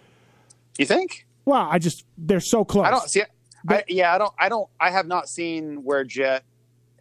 You 0.79 0.87
think? 0.87 1.27
Well, 1.45 1.69
I 1.71 1.79
just 1.79 2.05
they're 2.19 2.41
so 2.41 2.65
close. 2.65 2.87
I 2.87 2.91
don't 2.91 3.09
see. 3.09 3.23
I, 3.69 3.85
yeah, 3.89 4.15
I 4.15 4.19
don't. 4.19 4.33
I 4.39 4.49
don't. 4.49 4.69
I 4.79 4.91
have 4.91 5.07
not 5.07 5.29
seen 5.29 5.85
where 5.85 6.05
Jet 6.05 6.45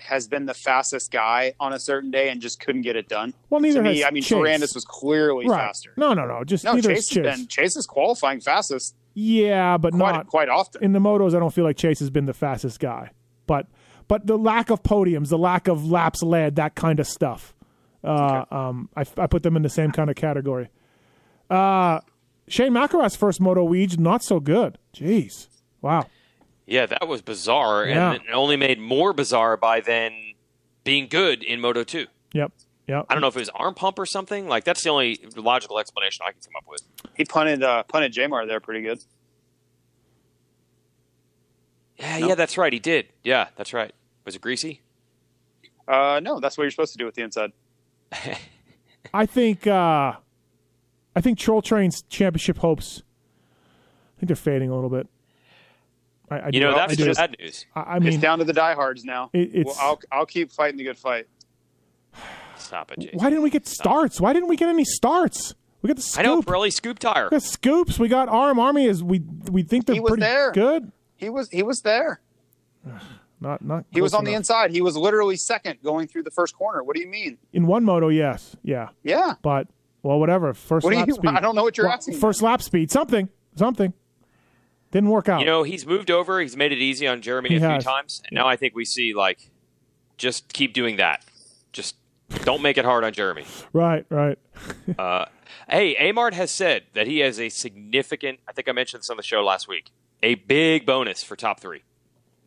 has 0.03 0.27
been 0.27 0.45
the 0.45 0.53
fastest 0.53 1.11
guy 1.11 1.53
on 1.59 1.73
a 1.73 1.79
certain 1.79 2.11
day 2.11 2.29
and 2.29 2.41
just 2.41 2.59
couldn't 2.59 2.81
get 2.81 2.95
it 2.95 3.07
done. 3.09 3.33
Well, 3.49 3.61
neither 3.61 3.79
to 3.79 3.89
me, 3.89 3.99
has 3.99 4.07
I 4.07 4.11
mean, 4.11 4.23
Chase. 4.23 4.37
Ferrandis 4.37 4.75
was 4.75 4.85
clearly 4.85 5.47
right. 5.47 5.57
faster. 5.57 5.93
No, 5.97 6.13
no, 6.13 6.25
no. 6.25 6.43
Just 6.43 6.63
No, 6.63 6.79
Chase 6.79 6.99
is 6.99 7.09
Chase. 7.09 7.25
has 7.25 7.37
been 7.37 7.47
Chase 7.47 7.75
is 7.75 7.85
qualifying 7.85 8.39
fastest 8.41 8.95
yeah, 9.13 9.77
but 9.77 9.93
quite 9.93 10.11
not 10.11 10.27
quite 10.27 10.49
often. 10.49 10.83
in 10.83 10.93
the 10.93 10.99
motos. 10.99 11.35
I 11.35 11.39
don't 11.39 11.53
feel 11.53 11.63
like 11.63 11.77
Chase 11.77 11.99
has 11.99 12.09
been 12.09 12.25
the 12.25 12.33
fastest 12.33 12.79
guy. 12.79 13.11
But 13.45 13.67
but 14.07 14.27
the 14.27 14.37
lack 14.37 14.69
of 14.69 14.83
podiums, 14.83 15.29
the 15.29 15.37
lack 15.37 15.67
of 15.67 15.89
laps 15.89 16.23
led, 16.23 16.55
that 16.55 16.75
kind 16.75 16.99
of 16.99 17.07
stuff. 17.07 17.53
Uh, 18.03 18.43
um, 18.51 18.89
I, 18.95 19.05
I 19.17 19.27
put 19.27 19.43
them 19.43 19.55
in 19.55 19.61
the 19.61 19.69
same 19.69 19.91
kind 19.91 20.09
of 20.09 20.15
category. 20.15 20.69
Uh, 21.49 22.01
Shane 22.47 22.73
McElrath's 22.73 23.15
first 23.15 23.39
Moto 23.39 23.65
Weege, 23.67 23.97
not 23.97 24.23
so 24.23 24.39
good. 24.39 24.77
Jeez, 24.93 25.47
wow. 25.81 26.07
Yeah, 26.65 26.85
that 26.85 27.07
was 27.07 27.21
bizarre, 27.21 27.85
Yeah. 27.85 28.13
and 28.13 28.23
it 28.23 28.31
only 28.33 28.55
made 28.55 28.79
more 28.79 29.11
bizarre 29.13 29.57
by 29.57 29.81
then 29.81 30.33
being 30.83 31.07
good 31.07 31.43
in 31.43 31.59
Moto 31.59 31.83
2. 31.83 32.07
Yep, 32.33 32.51
yep. 32.87 33.05
I 33.09 33.13
don't 33.13 33.21
know 33.21 33.27
if 33.27 33.35
it 33.35 33.39
was 33.39 33.49
arm 33.49 33.73
pump 33.75 33.99
or 33.99 34.05
something. 34.05 34.47
Like 34.47 34.63
that's 34.63 34.83
the 34.83 34.89
only 34.89 35.19
logical 35.35 35.77
explanation 35.79 36.25
I 36.27 36.31
can 36.31 36.41
come 36.41 36.55
up 36.57 36.65
with. 36.67 36.81
He 37.15 37.25
punted 37.25 37.63
uh, 37.63 37.83
punted 37.83 38.13
Jamar 38.13 38.47
there 38.47 38.59
pretty 38.59 38.81
good. 38.81 38.99
Yeah, 41.97 42.17
yeah, 42.17 42.35
that's 42.35 42.57
right. 42.57 42.73
He 42.73 42.79
did. 42.79 43.07
Yeah, 43.23 43.47
that's 43.55 43.73
right. 43.73 43.93
Was 44.25 44.35
it 44.35 44.41
greasy? 44.41 44.81
Uh, 45.87 46.19
no, 46.23 46.39
that's 46.39 46.57
what 46.57 46.63
you're 46.63 46.71
supposed 46.71 46.93
to 46.93 46.97
do 46.97 47.05
with 47.05 47.15
the 47.15 47.21
inside. 47.21 47.51
I 49.13 49.25
think 49.25 49.67
uh, 49.67 50.13
I 51.15 51.21
think 51.21 51.37
Troll 51.37 51.61
Train's 51.61 52.01
championship 52.03 52.57
hopes. 52.59 53.03
I 54.17 54.19
think 54.21 54.27
they're 54.27 54.35
fading 54.35 54.69
a 54.69 54.75
little 54.75 54.89
bit. 54.89 55.07
I, 56.29 56.35
I 56.39 56.45
You 56.47 56.51
do- 56.53 56.59
know, 56.61 56.71
I 56.71 56.77
that's 56.87 56.95
do. 56.97 57.05
just 57.05 57.19
bad 57.19 57.35
news. 57.39 57.65
I, 57.75 57.81
I 57.81 57.99
mean, 57.99 58.09
it's 58.13 58.17
down 58.21 58.39
to 58.39 58.45
the 58.45 58.53
diehards 58.53 59.03
now. 59.05 59.29
It- 59.33 59.49
it's- 59.55 59.65
well, 59.65 59.75
I'll 59.79 60.19
I'll 60.19 60.25
keep 60.25 60.51
fighting 60.51 60.77
the 60.77 60.83
good 60.83 60.97
fight. 60.97 61.27
Stop 62.57 62.91
it, 62.91 62.99
Jason. 62.99 63.19
why 63.19 63.29
didn't 63.29 63.43
we 63.43 63.49
get 63.49 63.67
starts? 63.67 64.21
Why 64.21 64.31
didn't 64.33 64.47
we 64.49 64.55
get 64.55 64.69
any 64.69 64.85
starts? 64.85 65.53
We 65.81 65.87
got 65.87 65.97
the 65.97 66.01
scoop. 66.01 66.19
I 66.19 66.23
know 66.23 66.41
scoop. 66.41 66.53
Pirelli 66.53 66.71
scoop 66.73 66.99
tire. 66.99 67.25
We 67.25 67.29
got 67.31 67.43
scoops. 67.43 67.99
We 67.99 68.07
got 68.07 68.29
Arm 68.29 68.57
Army. 68.59 68.85
Is 68.85 69.03
we 69.03 69.19
we 69.51 69.63
think 69.63 69.85
they're 69.85 69.95
He 69.95 69.99
was 69.99 70.11
pretty 70.11 70.21
there. 70.21 70.51
good. 70.51 70.91
He 71.17 71.29
was 71.29 71.49
he 71.49 71.61
was 71.63 71.81
there. 71.81 72.21
Not 73.41 73.61
not. 73.61 73.83
He 73.91 73.99
was 73.99 74.11
close 74.13 74.19
on 74.19 74.23
the 74.23 74.33
inside. 74.33 74.71
He 74.71 74.79
was 74.81 74.95
literally 74.95 75.35
second 75.35 75.79
going 75.83 76.07
through 76.07 76.23
the 76.23 76.31
first 76.31 76.55
corner. 76.55 76.81
What 76.81 76.95
do 76.95 77.01
you 77.01 77.09
mean? 77.09 77.37
in 77.51 77.67
one 77.67 77.83
moto. 77.83 78.07
Yes, 78.07 78.55
yeah, 78.63 78.89
Yeah. 79.03 79.33
but 79.41 79.67
well, 80.01 80.17
whatever. 80.17 80.53
First 80.53 80.85
What 80.85 80.93
lap 80.93 81.07
you? 81.09 81.15
speed. 81.15 81.31
I 81.31 81.41
don't 81.41 81.53
know 81.53 81.63
what 81.63 81.75
you're 81.75 81.87
Well, 81.87 81.95
asking. 81.95 82.17
First 82.19 82.41
lap 82.41 82.61
speed. 82.61 82.89
Something. 82.89 83.27
Something. 83.57 83.91
Didn't 84.93 85.09
work 85.09 85.27
out. 85.27 85.39
You 85.41 85.45
know, 85.45 85.63
he's 85.63 85.85
moved 85.85 86.09
over. 86.09 86.39
He's 86.39 86.55
made 86.55 86.71
it 86.71 86.77
easy 86.77 87.05
on 87.07 87.21
Jeremy 87.21 87.49
He 87.49 87.55
a 87.57 87.59
few 87.59 87.79
times, 87.79 88.21
and 88.25 88.33
now 88.35 88.47
I 88.47 88.55
think 88.55 88.73
we 88.75 88.85
see 88.85 89.13
like, 89.13 89.49
just 90.17 90.53
keep 90.53 90.73
doing 90.73 90.95
that. 90.97 91.25
Just 91.73 91.95
don't 92.45 92.61
make 92.61 92.77
it 92.77 92.85
hard 92.85 93.03
on 93.03 93.11
Jeremy. 93.11 93.45
right, 93.73 94.05
right. 94.09 94.37
Uh, 94.99 95.25
hey, 95.67 95.95
Amart 95.95 96.33
has 96.33 96.51
said 96.51 96.83
that 96.93 97.07
he 97.07 97.19
has 97.19 97.39
a 97.39 97.49
significant. 97.49 98.39
I 98.47 98.51
think 98.53 98.69
I 98.69 98.71
mentioned 98.71 99.01
this 99.01 99.09
on 99.09 99.17
the 99.17 99.23
show 99.23 99.43
last 99.43 99.67
week. 99.67 99.89
A 100.21 100.35
big 100.35 100.85
bonus 100.85 101.23
for 101.23 101.35
top 101.35 101.59
three. 101.59 101.83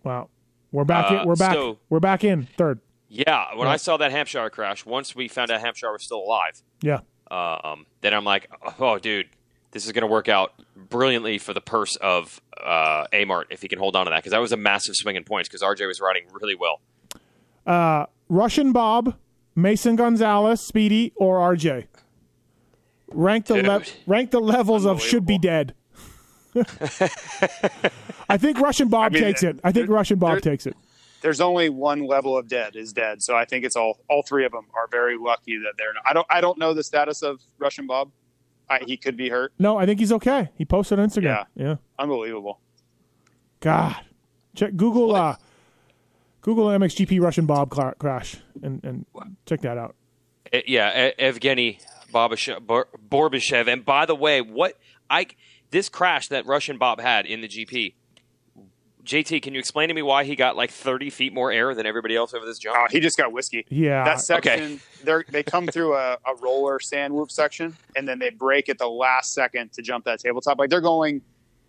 Wow. 0.04 0.28
We're 0.70 0.84
back. 0.84 1.10
Uh, 1.10 1.16
in, 1.22 1.26
we're 1.28 1.34
back. 1.36 1.52
so- 1.52 1.78
we're 1.90 2.00
back 2.00 2.22
in 2.24 2.46
third. 2.56 2.80
Yeah, 3.08 3.54
when 3.54 3.68
I 3.68 3.76
saw 3.76 3.96
that 3.98 4.10
Hampshire 4.12 4.48
crash, 4.50 4.84
once 4.86 5.14
we 5.14 5.28
found 5.28 5.50
out 5.50 5.60
Hampshire 5.60 5.92
was 5.92 6.02
still 6.02 6.18
alive, 6.18 6.60
Yeah. 6.82 7.00
um, 7.30 7.86
then 8.00 8.12
I'm 8.14 8.24
like, 8.24 8.50
oh, 8.80 8.98
dude, 8.98 9.28
this 9.76 9.84
is 9.84 9.92
going 9.92 10.00
to 10.00 10.06
work 10.06 10.26
out 10.26 10.54
brilliantly 10.74 11.36
for 11.36 11.52
the 11.52 11.60
purse 11.60 11.96
of 11.96 12.40
uh, 12.58 13.04
Amart 13.12 13.44
if 13.50 13.60
he 13.60 13.68
can 13.68 13.78
hold 13.78 13.94
on 13.94 14.06
to 14.06 14.10
that 14.10 14.20
because 14.20 14.30
that 14.32 14.40
was 14.40 14.50
a 14.50 14.56
massive 14.56 14.96
swing 14.96 15.16
in 15.16 15.24
points 15.24 15.50
because 15.50 15.60
RJ 15.60 15.86
was 15.86 16.00
riding 16.00 16.24
really 16.32 16.54
well. 16.54 16.80
Uh, 17.66 18.06
Russian 18.30 18.72
Bob, 18.72 19.16
Mason 19.54 19.94
Gonzalez, 19.94 20.62
Speedy, 20.62 21.12
or 21.16 21.40
RJ. 21.54 21.88
Rank 23.08 23.44
the 23.46 23.62
le- 23.62 23.82
rank 24.06 24.30
the 24.30 24.40
levels 24.40 24.86
of 24.86 25.02
should 25.02 25.26
be 25.26 25.36
dead. 25.36 25.74
I 28.30 28.38
think 28.38 28.58
Russian 28.58 28.88
Bob 28.88 29.12
mean, 29.12 29.22
takes 29.22 29.42
it. 29.42 29.60
I 29.62 29.72
think 29.72 29.88
there- 29.88 29.94
Russian 29.94 30.18
Bob 30.18 30.32
there- 30.32 30.40
takes 30.40 30.66
it. 30.66 30.74
There's 31.20 31.42
only 31.42 31.68
one 31.68 32.06
level 32.06 32.38
of 32.38 32.48
dead 32.48 32.76
is 32.76 32.94
dead. 32.94 33.22
So 33.22 33.36
I 33.36 33.44
think 33.44 33.64
it's 33.66 33.76
all 33.76 33.98
all 34.08 34.22
three 34.22 34.46
of 34.46 34.52
them 34.52 34.66
are 34.74 34.86
very 34.90 35.18
lucky 35.18 35.58
that 35.58 35.74
they're 35.76 35.92
not. 35.92 36.04
I 36.08 36.14
don't 36.14 36.26
I 36.30 36.40
don't 36.40 36.58
know 36.58 36.72
the 36.72 36.84
status 36.84 37.22
of 37.22 37.40
Russian 37.58 37.86
Bob. 37.86 38.10
I, 38.68 38.80
he 38.84 38.96
could 38.96 39.16
be 39.16 39.28
hurt. 39.28 39.52
No, 39.58 39.76
I 39.76 39.86
think 39.86 40.00
he's 40.00 40.12
okay. 40.12 40.50
He 40.56 40.64
posted 40.64 40.98
on 40.98 41.08
Instagram. 41.08 41.22
Yeah. 41.22 41.44
yeah. 41.54 41.76
Unbelievable. 41.98 42.60
God, 43.60 43.96
check 44.54 44.76
Google. 44.76 45.14
Uh, 45.14 45.36
Google 46.46 46.66
MXGP 46.66 47.20
Russian 47.20 47.44
Bob 47.46 47.70
cla- 47.70 47.94
crash 47.98 48.36
and 48.62 48.82
and 48.84 49.04
check 49.46 49.62
that 49.62 49.76
out. 49.78 49.96
Uh, 50.52 50.58
yeah, 50.66 51.10
Evgeny 51.18 51.80
Barbashev, 52.12 52.64
Bor- 52.64 52.88
Borbashev. 53.08 53.66
And 53.66 53.84
by 53.84 54.06
the 54.06 54.14
way, 54.14 54.40
what 54.40 54.78
I 55.10 55.26
this 55.70 55.88
crash 55.88 56.28
that 56.28 56.46
Russian 56.46 56.78
Bob 56.78 57.00
had 57.00 57.26
in 57.26 57.40
the 57.40 57.48
GP. 57.48 57.94
JT, 59.06 59.40
can 59.42 59.54
you 59.54 59.60
explain 59.60 59.88
to 59.88 59.94
me 59.94 60.02
why 60.02 60.24
he 60.24 60.34
got 60.36 60.56
like 60.56 60.70
30 60.70 61.10
feet 61.10 61.32
more 61.32 61.50
air 61.52 61.74
than 61.74 61.86
everybody 61.86 62.16
else 62.16 62.34
over 62.34 62.44
this 62.44 62.58
jump? 62.58 62.76
Uh, 62.76 62.86
he 62.90 63.00
just 63.00 63.16
got 63.16 63.32
whiskey. 63.32 63.64
Yeah. 63.68 64.04
That 64.04 64.20
section, 64.20 64.80
they're 65.04 65.24
they 65.30 65.42
come 65.42 65.66
through 65.68 65.94
a, 65.94 66.14
a 66.26 66.34
roller 66.40 66.80
sand 66.80 67.14
whoop 67.14 67.30
section, 67.30 67.76
and 67.94 68.06
then 68.08 68.18
they 68.18 68.30
break 68.30 68.68
at 68.68 68.78
the 68.78 68.88
last 68.88 69.32
second 69.32 69.72
to 69.74 69.82
jump 69.82 70.04
that 70.06 70.18
tabletop. 70.20 70.58
Like 70.58 70.70
they're 70.70 70.80
going, 70.80 71.22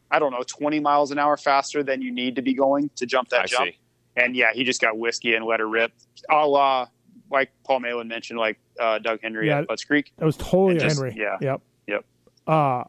I 0.10 0.20
don't 0.20 0.32
know, 0.32 0.44
20 0.46 0.80
miles 0.80 1.12
an 1.12 1.20
hour 1.20 1.38
faster 1.38 1.84
than 1.84 2.02
you 2.02 2.12
need 2.12 2.36
to 2.38 2.42
be 2.42 2.54
going 2.54 2.90
to 2.96 3.06
jump 3.06 3.30
that 3.30 3.42
I 3.42 3.46
jump. 3.46 3.66
see. 3.70 3.78
And 4.16 4.36
yeah, 4.36 4.52
he 4.54 4.64
just 4.64 4.82
got 4.82 4.98
whiskey 4.98 5.36
and 5.36 5.46
let 5.46 5.60
her 5.60 5.68
rip. 5.70 5.92
A 6.32 6.48
la, 6.48 6.88
like 7.30 7.52
Paul 7.64 7.82
Malin 7.82 8.08
mentioned, 8.08 8.40
like 8.40 8.58
uh, 8.80 8.98
Doug 8.98 9.20
Henry 9.22 9.48
Yeah. 9.48 9.60
at 9.60 9.68
Budds 9.68 9.84
Creek. 9.84 10.12
That 10.18 10.26
was 10.26 10.38
totally 10.38 10.72
And 10.72 10.80
just- 10.80 10.96
Henry. 10.98 11.14
yeah. 11.16 11.38
Yep. 11.40 11.62
Yep. 11.88 12.06
Uh, 12.48 12.84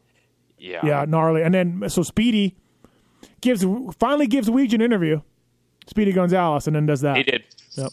Yeah. 0.57 0.79
yeah, 0.83 1.05
gnarly. 1.07 1.43
And 1.43 1.53
then 1.53 1.87
so 1.89 2.01
Speedy 2.01 2.55
gives 3.41 3.65
finally 3.97 4.27
gives 4.27 4.49
Weege 4.49 4.73
an 4.73 4.81
interview. 4.81 5.21
Speedy 5.87 6.11
Gonzalez, 6.11 6.67
and 6.67 6.75
then 6.75 6.85
does 6.85 7.01
that. 7.01 7.17
He 7.17 7.23
did. 7.23 7.43
Yep. 7.71 7.91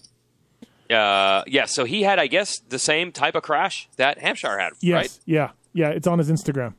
Uh, 0.90 1.42
yeah, 1.46 1.64
so 1.64 1.84
he 1.84 2.02
had, 2.02 2.18
I 2.18 2.26
guess, 2.26 2.58
the 2.68 2.78
same 2.78 3.10
type 3.10 3.34
of 3.34 3.42
crash 3.42 3.88
that 3.96 4.18
Hampshire 4.18 4.58
had, 4.58 4.74
Yes. 4.80 4.94
right? 4.94 5.18
Yeah. 5.24 5.50
Yeah. 5.72 5.88
It's 5.88 6.06
on 6.06 6.18
his 6.18 6.30
Instagram. 6.30 6.74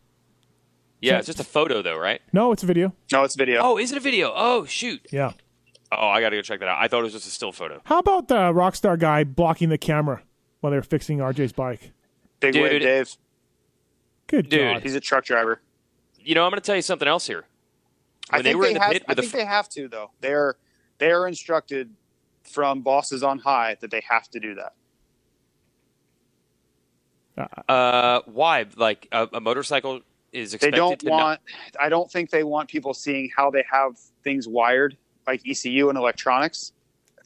Yeah, 1.01 1.17
it's 1.17 1.27
just 1.27 1.39
a 1.39 1.43
photo, 1.43 1.81
though, 1.81 1.97
right? 1.97 2.21
No, 2.33 2.51
it's 2.51 2.63
a 2.63 2.65
video. 2.65 2.93
No, 3.11 3.23
it's 3.23 3.35
video. 3.35 3.61
Oh, 3.61 3.77
is 3.77 3.91
it 3.91 3.97
a 3.97 4.01
video? 4.01 4.31
Oh, 4.35 4.65
shoot. 4.65 5.05
Yeah. 5.11 5.33
Oh, 5.91 6.07
I 6.07 6.21
got 6.21 6.29
to 6.29 6.35
go 6.37 6.41
check 6.41 6.59
that 6.59 6.69
out. 6.69 6.77
I 6.81 6.87
thought 6.87 6.99
it 6.99 7.03
was 7.03 7.13
just 7.13 7.27
a 7.27 7.29
still 7.29 7.51
photo. 7.51 7.81
How 7.85 7.99
about 7.99 8.27
the 8.27 8.35
Rockstar 8.53 8.97
guy 8.97 9.23
blocking 9.23 9.69
the 9.69 9.77
camera 9.77 10.21
while 10.61 10.71
they 10.71 10.77
were 10.77 10.83
fixing 10.83 11.19
RJ's 11.19 11.53
bike? 11.53 11.91
Big 12.39 12.53
Dude. 12.53 12.63
wave, 12.63 12.81
Dave. 12.81 13.15
Good 14.27 14.49
Dude. 14.49 14.73
God. 14.75 14.83
He's 14.83 14.95
a 14.95 14.99
truck 14.99 15.25
driver. 15.25 15.61
You 16.19 16.35
know, 16.35 16.43
I'm 16.45 16.49
going 16.51 16.61
to 16.61 16.65
tell 16.65 16.75
you 16.75 16.81
something 16.81 17.07
else 17.07 17.27
here. 17.27 17.45
I 18.29 18.37
When 18.37 18.43
they 18.43 18.49
think 18.51 18.57
were 18.59 18.63
they, 18.65 18.69
in 18.69 18.73
the 18.75 18.79
have. 18.81 18.91
pit 18.93 19.03
I 19.07 19.11
with 19.11 19.15
the 19.17 19.21
think 19.23 19.33
f- 19.33 19.39
they 19.39 19.45
have 19.45 19.69
to 19.69 19.87
though. 19.87 20.11
They 20.21 20.33
are 20.33 20.57
they 20.97 21.11
are 21.11 21.27
instructed 21.27 21.93
from 22.43 22.81
bosses 22.81 23.23
on 23.23 23.39
high 23.39 23.77
that 23.81 23.91
they 23.91 24.01
have 24.09 24.29
to 24.29 24.39
do 24.39 24.55
that. 24.55 24.73
Uh, 27.69 28.21
why? 28.25 28.65
Like 28.75 29.07
a, 29.11 29.27
a 29.33 29.39
motorcycle 29.39 30.01
is 30.31 30.53
They 30.53 30.71
don't 30.71 30.99
to 30.99 31.05
not- 31.05 31.11
want. 31.11 31.39
I 31.79 31.89
don't 31.89 32.11
think 32.11 32.31
they 32.31 32.43
want 32.43 32.69
people 32.69 32.93
seeing 32.93 33.29
how 33.35 33.51
they 33.51 33.63
have 33.71 33.97
things 34.23 34.47
wired, 34.47 34.97
like 35.27 35.41
ECU 35.47 35.89
and 35.89 35.97
electronics. 35.97 36.73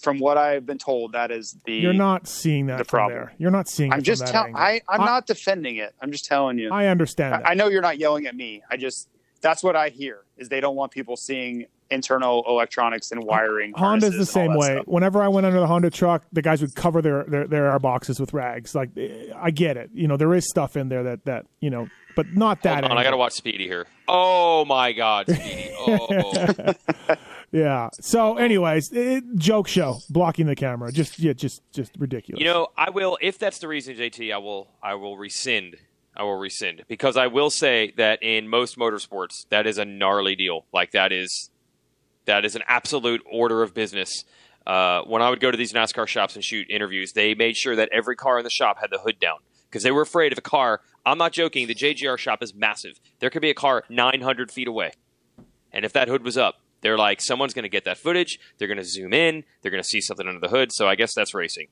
From 0.01 0.17
what 0.17 0.35
I've 0.35 0.65
been 0.65 0.79
told, 0.79 1.11
that 1.13 1.29
is 1.29 1.55
the. 1.65 1.73
You're 1.75 1.93
not 1.93 2.27
seeing 2.27 2.65
that 2.65 2.79
the 2.79 2.83
from 2.85 2.97
problem. 2.97 3.19
there. 3.19 3.33
You're 3.37 3.51
not 3.51 3.69
seeing. 3.69 3.93
I'm 3.93 3.99
it 3.99 4.01
just 4.01 4.25
telling. 4.27 4.55
I 4.55 4.81
I'm 4.89 5.01
I- 5.01 5.05
not 5.05 5.27
defending 5.27 5.75
it. 5.77 5.93
I'm 6.01 6.11
just 6.11 6.25
telling 6.25 6.57
you. 6.57 6.71
I 6.71 6.87
understand 6.87 7.33
that. 7.35 7.45
I, 7.47 7.51
I 7.51 7.53
know 7.53 7.67
you're 7.67 7.83
not 7.83 7.99
yelling 7.99 8.25
at 8.25 8.35
me. 8.35 8.63
I 8.69 8.77
just 8.77 9.07
that's 9.41 9.63
what 9.63 9.75
I 9.75 9.89
hear 9.89 10.21
is 10.41 10.49
they 10.49 10.59
don't 10.59 10.75
want 10.75 10.91
people 10.91 11.15
seeing 11.15 11.65
internal 11.89 12.43
electronics 12.47 13.11
and 13.11 13.23
wiring. 13.23 13.73
Honda's 13.73 14.17
the 14.17 14.25
same 14.25 14.55
way. 14.55 14.75
stuff. 14.75 14.87
Whenever 14.87 15.21
I 15.21 15.27
went 15.27 15.45
under 15.45 15.59
the 15.59 15.67
Honda 15.67 15.89
truck, 15.89 16.25
the 16.33 16.41
guys 16.41 16.61
would 16.61 16.75
cover 16.75 17.01
their, 17.01 17.23
their 17.25 17.47
their 17.47 17.71
air 17.71 17.79
boxes 17.79 18.19
with 18.19 18.33
rags. 18.33 18.73
Like 18.75 18.89
eh, 18.97 19.31
I 19.35 19.51
get 19.51 19.77
it. 19.77 19.91
You 19.93 20.07
know, 20.07 20.17
there 20.17 20.33
is 20.33 20.49
stuff 20.49 20.75
in 20.75 20.89
there 20.89 21.03
that 21.03 21.25
that 21.25 21.45
you 21.59 21.69
know, 21.69 21.87
but 22.15 22.33
not 22.33 22.63
that. 22.63 22.83
Hold 22.83 22.91
on, 22.91 22.97
I 22.97 23.03
got 23.03 23.11
to 23.11 23.17
watch 23.17 23.33
Speedy 23.33 23.67
here. 23.67 23.87
Oh 24.07 24.65
my 24.65 24.91
God, 24.91 25.27
Speedy! 25.29 25.71
Oh, 25.77 26.73
Yeah. 27.51 27.89
So, 27.99 28.37
anyways, 28.37 28.93
it, 28.93 29.23
joke 29.35 29.67
show 29.67 29.97
blocking 30.09 30.47
the 30.47 30.55
camera. 30.55 30.91
Just 30.91 31.19
yeah, 31.19 31.33
just 31.33 31.61
just 31.73 31.91
ridiculous. 31.97 32.39
you 32.39 32.45
know, 32.45 32.67
I 32.77 32.89
will. 32.89 33.17
If 33.21 33.39
that's 33.39 33.59
the 33.59 33.67
reason, 33.67 33.95
JT, 33.95 34.33
I 34.33 34.37
will. 34.37 34.69
I 34.81 34.95
will 34.95 35.17
rescind. 35.17 35.75
I 36.21 36.23
will 36.23 36.37
rescind 36.37 36.83
because 36.87 37.17
I 37.17 37.25
will 37.25 37.49
say 37.49 37.93
that 37.97 38.21
in 38.21 38.47
most 38.47 38.77
motorsports, 38.77 39.47
that 39.49 39.65
is 39.65 39.79
a 39.79 39.85
gnarly 39.85 40.35
deal. 40.35 40.65
Like 40.71 40.91
that 40.91 41.11
is 41.11 41.49
that 42.25 42.45
is 42.45 42.55
an 42.55 42.61
absolute 42.67 43.23
order 43.25 43.63
of 43.63 43.73
business. 43.73 44.23
Uh, 44.67 45.01
when 45.01 45.23
I 45.23 45.31
would 45.31 45.39
go 45.39 45.49
to 45.49 45.57
these 45.57 45.73
NASCAR 45.73 46.05
shops 46.05 46.35
and 46.35 46.43
shoot 46.43 46.69
interviews, 46.69 47.13
they 47.13 47.33
made 47.33 47.57
sure 47.57 47.75
that 47.75 47.89
every 47.91 48.15
car 48.15 48.37
in 48.37 48.43
the 48.43 48.51
shop 48.51 48.77
had 48.79 48.91
the 48.91 48.99
hood 48.99 49.19
down 49.19 49.39
because 49.67 49.81
they 49.81 49.89
were 49.89 50.03
afraid 50.03 50.31
if 50.31 50.37
a 50.37 50.41
car. 50.41 50.81
I'm 51.07 51.17
not 51.17 51.31
joking. 51.31 51.65
The 51.65 51.73
JGR 51.73 52.19
shop 52.19 52.43
is 52.43 52.53
massive. 52.53 52.99
There 53.17 53.31
could 53.31 53.41
be 53.41 53.49
a 53.49 53.55
car 53.55 53.83
900 53.89 54.51
feet 54.51 54.67
away. 54.67 54.91
And 55.71 55.83
if 55.83 55.93
that 55.93 56.07
hood 56.07 56.23
was 56.23 56.37
up, 56.37 56.61
they're 56.81 56.99
like, 56.99 57.19
someone's 57.19 57.55
going 57.55 57.63
to 57.63 57.69
get 57.69 57.85
that 57.85 57.97
footage. 57.97 58.37
They're 58.59 58.67
going 58.67 58.77
to 58.77 58.83
zoom 58.83 59.11
in. 59.11 59.43
They're 59.63 59.71
going 59.71 59.81
to 59.81 59.89
see 59.89 60.01
something 60.01 60.27
under 60.27 60.39
the 60.39 60.49
hood. 60.49 60.71
So 60.71 60.87
I 60.87 60.93
guess 60.93 61.15
that's 61.15 61.33
racing. 61.33 61.69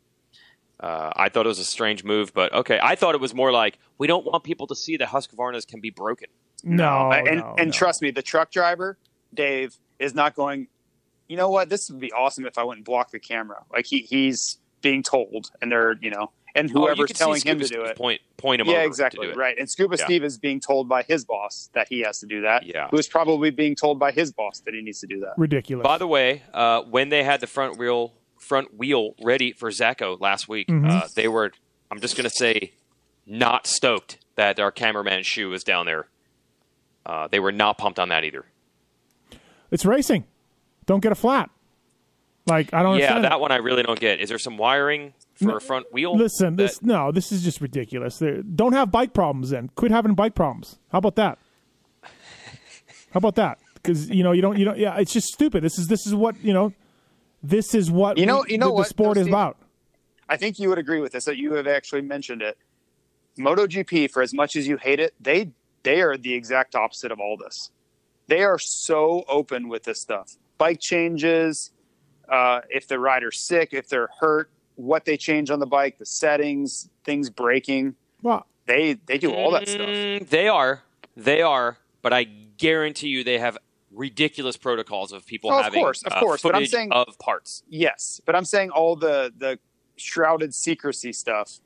Uh, 0.79 1.11
I 1.15 1.29
thought 1.29 1.45
it 1.45 1.49
was 1.49 1.59
a 1.59 1.65
strange 1.65 2.03
move, 2.03 2.33
but 2.33 2.53
okay. 2.53 2.79
I 2.81 2.95
thought 2.95 3.13
it 3.15 3.21
was 3.21 3.33
more 3.33 3.51
like 3.51 3.77
we 3.97 4.07
don't 4.07 4.25
want 4.25 4.43
people 4.43 4.67
to 4.67 4.75
see 4.75 4.97
that 4.97 5.09
Husqvarnas 5.09 5.67
can 5.67 5.81
be 5.81 5.89
broken. 5.89 6.29
No, 6.63 7.11
and 7.11 7.39
no, 7.39 7.55
and 7.57 7.67
no. 7.67 7.71
trust 7.71 8.01
me, 8.01 8.11
the 8.11 8.21
truck 8.21 8.51
driver, 8.51 8.97
Dave, 9.33 9.77
is 9.99 10.13
not 10.13 10.35
going. 10.35 10.67
You 11.27 11.37
know 11.37 11.49
what? 11.49 11.69
This 11.69 11.89
would 11.89 11.99
be 11.99 12.11
awesome 12.11 12.45
if 12.45 12.57
I 12.57 12.63
went 12.63 12.79
and 12.79 12.85
blocked 12.85 13.11
the 13.11 13.19
camera. 13.19 13.63
Like 13.71 13.85
he 13.85 13.99
he's 13.99 14.57
being 14.81 15.03
told, 15.03 15.51
and 15.61 15.71
they're 15.71 15.95
you 16.01 16.11
know, 16.11 16.31
and 16.55 16.69
Oh, 16.75 16.81
whoever's 16.81 17.07
could 17.07 17.17
see 17.17 17.23
telling 17.23 17.41
him 17.41 17.59
to 17.59 17.67
do 17.67 17.83
it. 17.83 17.97
Point, 17.97 18.21
point 18.37 18.61
him 18.61 18.67
yeah, 18.67 18.77
over 18.77 18.87
exactly. 18.87 19.27
to 19.27 19.33
do 19.33 19.39
it. 19.39 19.41
Right. 19.41 19.57
And 19.57 19.69
Scuba 19.69 19.95
Yeah. 19.97 20.05
Steve 20.05 20.23
is 20.23 20.37
being 20.37 20.59
told 20.59 20.89
by 20.89 21.03
his 21.03 21.25
boss 21.25 21.69
that 21.73 21.87
he 21.89 22.01
has 22.01 22.19
to 22.19 22.25
do 22.25 22.41
that. 22.41 22.65
Yeah. 22.65 22.87
Who's 22.91 23.07
probably 23.07 23.51
being 23.51 23.75
told 23.75 23.99
by 23.99 24.11
his 24.11 24.31
boss 24.31 24.61
that 24.61 24.73
he 24.73 24.81
needs 24.81 24.99
to 25.01 25.07
do 25.07 25.19
that. 25.21 25.33
ridiculous. 25.37 25.83
By 25.83 25.97
the 25.97 26.07
way, 26.07 26.43
uh, 26.53 26.81
when 26.83 27.09
they 27.09 27.23
had 27.23 27.41
the 27.41 27.47
front 27.47 27.77
wheel 27.77 28.13
front 28.49 28.75
wheel 28.77 29.11
ready 29.23 29.53
for 29.53 29.69
Zacho 29.69 30.19
last 30.19 30.49
week, 30.49 30.67
Mm-hmm. 30.67 30.89
uh, 30.89 31.07
they 31.15 31.27
were. 31.29 31.51
I'm 31.91 31.99
just 32.01 32.15
going 32.17 32.25
to 32.29 32.35
say, 32.35 32.73
not 33.25 33.65
stoked 33.67 34.17
that 34.35 34.59
our 34.59 34.71
cameraman 34.71 35.23
shoe 35.23 35.49
was 35.49 35.63
down 35.63 35.85
there. 35.85 36.07
Uh, 37.05 37.27
they 37.27 37.39
were 37.39 37.51
not 37.51 37.77
pumped 37.77 37.97
on 37.99 38.09
that 38.09 38.23
either. 38.23 38.45
it's 39.71 39.85
racing. 39.85 40.25
Don't 40.85 41.01
get 41.01 41.11
a 41.11 41.15
flat. 41.15 41.49
Like 42.47 42.73
I 42.73 42.81
don't 42.83 42.97
Yeah, 42.97 43.19
that 43.19 43.39
one 43.39 43.51
I 43.51 43.57
really 43.57 43.83
don't 43.83 43.99
get. 43.99 44.19
Is 44.19 44.29
there 44.29 44.39
some 44.39 44.57
wiring 44.57 45.13
for 45.35 45.57
a 45.57 45.61
front 45.61 45.93
wheel? 45.93 46.15
Listen, 46.15 46.55
that- 46.55 46.63
this 46.63 46.81
no, 46.81 47.11
this 47.11 47.31
is 47.31 47.43
just 47.43 47.61
ridiculous. 47.61 48.17
They're, 48.17 48.41
don't 48.41 48.73
have 48.73 48.91
bike 48.91 49.13
problems 49.13 49.51
then. 49.51 49.69
Quit 49.75 49.91
having 49.91 50.15
bike 50.15 50.33
problems. 50.35 50.79
How 50.91 50.97
about 50.97 51.15
that? 51.17 51.37
How 53.11 53.17
about 53.17 53.35
that? 53.35 53.59
Because 53.75 54.09
you 54.09 54.23
know 54.23 54.31
you 54.31 54.41
don't 54.41 54.57
you 54.57 54.65
don't. 54.65 54.77
Yeah, 54.77 54.97
it's 54.97 55.13
just 55.13 55.27
stupid. 55.27 55.63
This 55.63 55.77
is 55.79 55.87
this 55.87 56.05
is 56.07 56.13
what 56.15 56.35
you 56.43 56.53
know. 56.53 56.73
This 57.41 57.73
is 57.73 57.89
what 57.91 58.17
You 58.17 58.25
know- 58.25 58.43
we- 58.45 58.53
you 58.53 58.57
know 58.57 58.67
the, 58.67 58.73
what, 58.73 58.83
the 58.83 58.89
sport 58.89 59.15
though, 59.15 59.21
is 59.21 59.27
about. 59.27 59.57
I 60.27 60.37
think 60.37 60.59
you 60.59 60.69
would 60.69 60.77
agree 60.77 60.99
with 60.99 61.11
this 61.13 61.25
that 61.25 61.37
you 61.37 61.53
have 61.53 61.67
actually 61.67 62.01
mentioned 62.01 62.41
it. 62.41 62.57
MotoGP, 63.37 64.11
for 64.11 64.21
as 64.21 64.33
much 64.33 64.55
as 64.55 64.67
you 64.67 64.77
hate 64.77 64.99
it, 64.99 65.13
they 65.19 65.51
they 65.83 66.01
are 66.01 66.17
the 66.17 66.33
exact 66.33 66.75
opposite 66.75 67.11
of 67.11 67.19
all 67.19 67.37
this. 67.37 67.71
They 68.27 68.43
are 68.43 68.59
so 68.59 69.23
open 69.29 69.69
with 69.69 69.83
this 69.83 69.99
stuff. 70.01 70.35
Bike 70.57 70.79
changes, 70.81 71.71
uh, 72.27 72.61
if 72.69 72.85
the 72.87 72.99
rider's 72.99 73.39
sick, 73.39 73.69
if 73.71 73.87
they're 73.87 74.09
hurt, 74.19 74.51
what 74.75 75.05
they 75.05 75.15
change 75.15 75.49
on 75.49 75.59
the 75.59 75.65
bike, 75.65 75.97
the 75.97 76.05
settings, 76.05 76.89
things 77.05 77.29
breaking. 77.29 77.95
Well, 78.21 78.45
They 78.65 78.95
they 79.05 79.17
do 79.17 79.33
all 79.33 79.51
that 79.51 79.67
stuff. 79.69 79.87
Mm, 79.87 80.27
they 80.29 80.47
are, 80.49 80.83
they 81.15 81.41
are, 81.41 81.77
but 82.01 82.11
I 82.13 82.25
guarantee 82.25 83.07
you 83.07 83.23
they 83.23 83.39
have 83.39 83.57
ridiculous 83.91 84.57
protocols 84.57 85.11
of 85.11 85.25
people 85.25 85.51
Oh, 85.51 85.61
of 85.61 85.73
course, 85.73 86.03
of 86.03 86.13
uh, 86.13 86.19
course, 86.19 86.41
but 86.41 86.55
I'm 86.55 86.65
saying- 86.65 86.91
of 86.91 87.17
parts. 87.19 87.63
Yes, 87.69 88.21
but 88.25 88.35
I'm 88.35 88.45
saying 88.45 88.71
all 88.71 88.95
the 88.95 89.33
the 89.37 89.59
shrouded 89.97 90.53
secrecy 90.53 91.13
stuff. 91.13 91.59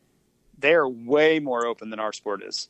They 0.58 0.74
are 0.74 0.88
way 0.88 1.40
more 1.40 1.66
open 1.66 1.90
than 1.90 2.00
our 2.00 2.14
sport 2.14 2.42
is. 2.44 2.70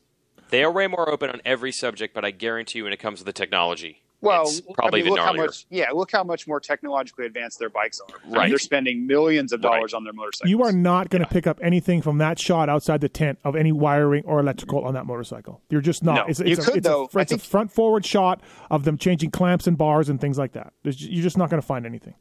They 0.49 0.63
are 0.63 0.71
way 0.71 0.87
more 0.87 1.09
open 1.09 1.29
on 1.29 1.41
every 1.45 1.71
subject, 1.71 2.13
but 2.13 2.25
I 2.25 2.31
guarantee 2.31 2.79
you, 2.79 2.83
when 2.85 2.93
it 2.93 2.99
comes 2.99 3.19
to 3.19 3.25
the 3.25 3.33
technology, 3.33 4.01
Well, 4.23 4.43
it's 4.43 4.61
probably 4.61 5.01
I 5.01 5.03
mean, 5.03 5.13
even 5.13 5.13
look 5.13 5.19
how 5.19 5.33
much. 5.33 5.65
Yeah, 5.69 5.91
look 5.91 6.11
how 6.11 6.23
much 6.23 6.47
more 6.47 6.59
technologically 6.59 7.25
advanced 7.25 7.59
their 7.59 7.69
bikes 7.69 7.99
are. 7.99 8.15
I 8.21 8.25
mean, 8.25 8.33
Right. 8.35 8.49
they're 8.49 8.57
spending 8.57 9.05
millions 9.05 9.51
of 9.53 9.63
Right. 9.63 9.75
dollars 9.75 9.93
on 9.93 10.03
their 10.03 10.13
motorcycles. 10.13 10.49
you 10.49 10.63
are 10.63 10.71
not 10.71 11.09
going 11.09 11.21
to 11.23 11.27
pick 11.29 11.45
up 11.45 11.59
anything 11.61 12.01
from 12.01 12.17
that 12.19 12.39
shot 12.39 12.69
outside 12.69 13.01
the 13.01 13.09
tent 13.09 13.37
of 13.43 13.55
any 13.55 13.71
wiring 13.71 14.23
or 14.25 14.39
electrical 14.39 14.83
on 14.85 14.93
that 14.93 15.05
motorcycle. 15.05 15.61
You're 15.69 15.81
just 15.81 16.03
not. 16.03 16.15
No, 16.15 16.23
it's, 16.27 16.39
you 16.39 16.53
a, 16.53 16.55
could, 16.55 16.77
it's 16.77 16.87
a- 16.87 16.89
though. 16.89 17.03
it's 17.05 17.15
I 17.15 17.21
a 17.21 17.25
think- 17.25 17.41
front 17.41 17.71
forward 17.71 18.05
shot 18.05 18.41
of 18.71 18.85
them 18.85 18.97
changing 18.97 19.31
clamps 19.31 19.67
and 19.67 19.77
bars 19.77 20.07
and 20.09 20.19
things 20.21 20.37
like 20.37 20.53
that. 20.53 20.73
There's, 20.83 21.05
you're 21.05 21.21
just 21.23 21.37
not 21.37 21.49
going 21.49 21.61
to 21.61 21.67
find 21.67 21.85
anything. 21.85 22.15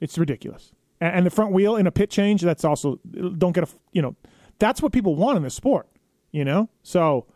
It's 0.00 0.18
ridiculous. 0.18 0.72
And, 1.00 1.14
and 1.16 1.26
the 1.26 1.30
front 1.30 1.52
wheel 1.52 1.76
in 1.76 1.86
a 1.86 1.92
pit 1.92 2.10
change, 2.10 2.42
that's 2.42 2.64
also 2.64 2.96
don't 3.38 3.52
get 3.52 3.64
a 3.64 3.68
you 3.92 4.02
know, 4.02 4.14
that's 4.58 4.82
what 4.82 4.92
people 4.92 5.14
want 5.14 5.36
in 5.36 5.42
the 5.42 5.50
sport. 5.50 5.88
You 6.32 6.44
know, 6.44 6.68
so 6.82 7.26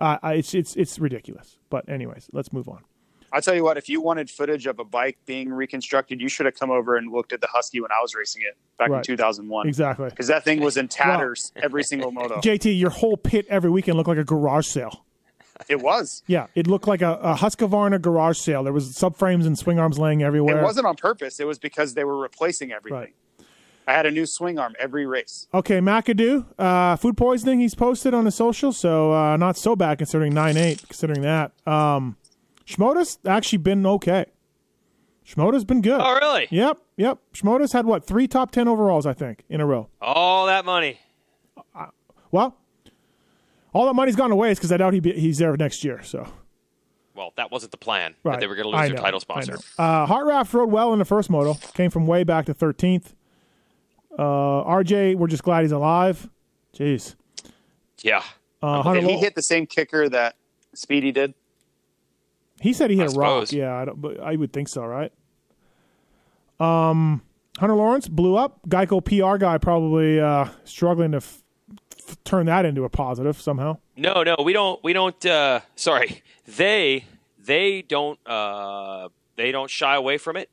uh, 0.00 0.18
it's 0.24 0.54
it's 0.54 0.76
it's 0.76 0.98
ridiculous. 0.98 1.58
But 1.68 1.88
anyways, 1.88 2.28
let's 2.32 2.52
move 2.52 2.68
on. 2.68 2.84
I'll 3.32 3.42
tell 3.42 3.54
you 3.54 3.62
what. 3.62 3.76
If 3.76 3.88
you 3.88 4.00
wanted 4.00 4.28
footage 4.28 4.66
of 4.66 4.78
a 4.78 4.84
bike 4.84 5.18
being 5.24 5.52
reconstructed, 5.52 6.20
you 6.20 6.28
should 6.28 6.46
have 6.46 6.58
come 6.58 6.70
over 6.70 6.96
and 6.96 7.12
looked 7.12 7.32
at 7.32 7.40
the 7.40 7.46
Husky 7.46 7.80
when 7.80 7.92
I 7.92 8.00
was 8.02 8.14
racing 8.14 8.42
it 8.42 8.56
back 8.76 8.90
in 8.90 9.02
2001. 9.02 9.68
Exactly. 9.68 10.08
Because 10.10 10.26
that 10.26 10.44
thing 10.44 10.60
was 10.60 10.76
in 10.76 10.88
tatters 10.88 11.52
every 11.56 11.84
single 11.84 12.10
moto. 12.10 12.40
JT, 12.40 12.78
your 12.78 12.90
whole 12.90 13.16
pit 13.16 13.46
every 13.48 13.70
weekend 13.70 13.96
looked 13.96 14.08
like 14.08 14.18
a 14.18 14.24
garage 14.24 14.66
sale. 14.66 15.04
It 15.68 15.80
was. 15.80 16.22
Yeah, 16.26 16.46
it 16.54 16.66
looked 16.66 16.88
like 16.88 17.02
a, 17.02 17.12
a 17.22 17.34
Husqvarna 17.34 18.00
garage 18.00 18.38
sale. 18.38 18.64
There 18.64 18.72
was 18.72 18.94
subframes 18.94 19.46
and 19.46 19.58
swing 19.58 19.78
arms 19.78 19.98
laying 19.98 20.22
everywhere. 20.22 20.58
It 20.58 20.62
wasn't 20.62 20.86
on 20.86 20.96
purpose. 20.96 21.38
It 21.38 21.46
was 21.46 21.58
because 21.58 21.94
they 21.94 22.04
were 22.04 22.18
replacing 22.18 22.72
everything. 22.72 22.98
Right. 22.98 23.14
I 23.90 23.94
had 23.94 24.06
a 24.06 24.10
new 24.12 24.24
swing 24.24 24.56
arm 24.56 24.76
every 24.78 25.04
race. 25.04 25.48
Okay, 25.52 25.80
McAdoo, 25.80 26.46
uh, 26.58 26.94
food 26.94 27.16
poisoning. 27.16 27.58
He's 27.58 27.74
posted 27.74 28.14
on 28.14 28.24
his 28.24 28.36
social, 28.36 28.72
so 28.72 29.12
uh, 29.12 29.36
not 29.36 29.56
so 29.56 29.74
bad 29.74 29.98
considering 29.98 30.32
nine 30.32 30.56
eight. 30.56 30.80
Considering 30.86 31.22
that, 31.22 31.50
um, 31.66 32.16
Schmoda's 32.64 33.18
actually 33.26 33.58
been 33.58 33.84
okay. 33.84 34.26
Schmoda's 35.26 35.64
been 35.64 35.82
good. 35.82 36.00
oh 36.00 36.14
really? 36.14 36.46
Yep, 36.50 36.78
yep. 36.96 37.18
Schmoda's 37.34 37.72
had 37.72 37.84
what 37.84 38.04
three 38.06 38.28
top 38.28 38.52
ten 38.52 38.68
overalls, 38.68 39.06
I 39.06 39.12
think, 39.12 39.42
in 39.48 39.60
a 39.60 39.66
row. 39.66 39.88
All 40.00 40.46
that 40.46 40.64
money. 40.64 41.00
Well, 42.30 42.56
all 43.72 43.86
that 43.86 43.94
money's 43.94 44.14
gone 44.14 44.30
to 44.30 44.36
waste 44.36 44.60
because 44.60 44.70
I 44.70 44.76
doubt 44.76 44.94
he 44.94 45.00
be, 45.00 45.12
he's 45.12 45.38
there 45.38 45.56
next 45.56 45.82
year. 45.82 46.00
So 46.04 46.28
Well, 47.14 47.32
that 47.36 47.50
wasn't 47.50 47.72
the 47.72 47.78
plan. 47.78 48.14
right, 48.22 48.34
That 48.34 48.40
they 48.40 48.46
were 48.46 48.54
going 48.54 48.70
to 48.70 48.76
I 48.76 48.82
lose 48.82 48.88
their 48.90 48.96
know, 48.98 49.02
title 49.02 49.20
sponsor. 49.20 49.52
know. 49.54 49.58
Uh, 49.84 50.06
Heart 50.06 50.26
Raft 50.26 50.54
rode 50.54 50.70
well 50.70 50.92
in 50.92 51.00
the 51.00 51.04
first 51.04 51.28
moto. 51.28 51.54
Came 51.74 51.90
from 51.90 52.06
way 52.06 52.22
back 52.22 52.46
to 52.46 52.54
thirteenth. 52.54 53.14
Uh, 54.18 54.64
RJ, 54.64 55.16
we're 55.16 55.28
just 55.28 55.42
glad 55.42 55.62
he's 55.62 55.72
alive. 55.72 56.28
Jeez. 56.76 57.14
Yeah. 58.02 58.22
Uh, 58.62 58.82
Hunter 58.82 59.00
Did 59.00 59.10
he 59.10 59.16
hit 59.18 59.34
the 59.34 59.42
same 59.42 59.66
kicker 59.66 60.08
that 60.08 60.36
Speedy 60.74 61.12
did? 61.12 61.34
He 62.60 62.72
said 62.72 62.90
he 62.90 62.96
hit 62.96 63.10
I 63.10 63.12
a 63.12 63.14
rock. 63.14 63.52
Yeah, 63.52 63.74
I, 63.74 63.84
don't, 63.86 64.00
but 64.00 64.20
I 64.20 64.36
would 64.36 64.52
think 64.52 64.68
so, 64.68 64.84
right? 64.84 65.12
Um, 66.58 67.22
Hunter 67.58 67.74
Lawrence 67.74 68.06
blew 68.08 68.36
up. 68.36 68.60
Geico 68.68 69.02
PR 69.04 69.38
guy 69.38 69.56
probably 69.58 70.20
uh, 70.20 70.46
struggling 70.64 71.12
to 71.12 71.18
f- 71.18 71.42
f- 72.06 72.16
turn 72.24 72.46
that 72.46 72.66
into 72.66 72.84
a 72.84 72.90
positive 72.90 73.40
somehow. 73.40 73.78
No, 73.96 74.22
no, 74.22 74.36
we 74.44 74.52
don't. 74.52 74.82
We 74.84 74.92
don't. 74.92 75.24
Uh, 75.24 75.60
sorry, 75.74 76.22
they 76.46 77.06
they 77.38 77.80
don't. 77.82 78.18
Uh, 78.26 79.08
they 79.36 79.52
don't 79.52 79.70
shy 79.70 79.96
away 79.96 80.18
from 80.18 80.36
it. 80.36 80.50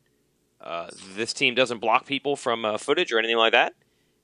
Uh, 0.67 0.89
this 1.15 1.31
team 1.33 1.55
doesn't 1.55 1.79
block 1.79 2.05
people 2.05 2.35
from 2.35 2.65
uh, 2.65 2.77
footage 2.77 3.11
or 3.13 3.19
anything 3.19 3.37
like 3.37 3.53
that. 3.53 3.73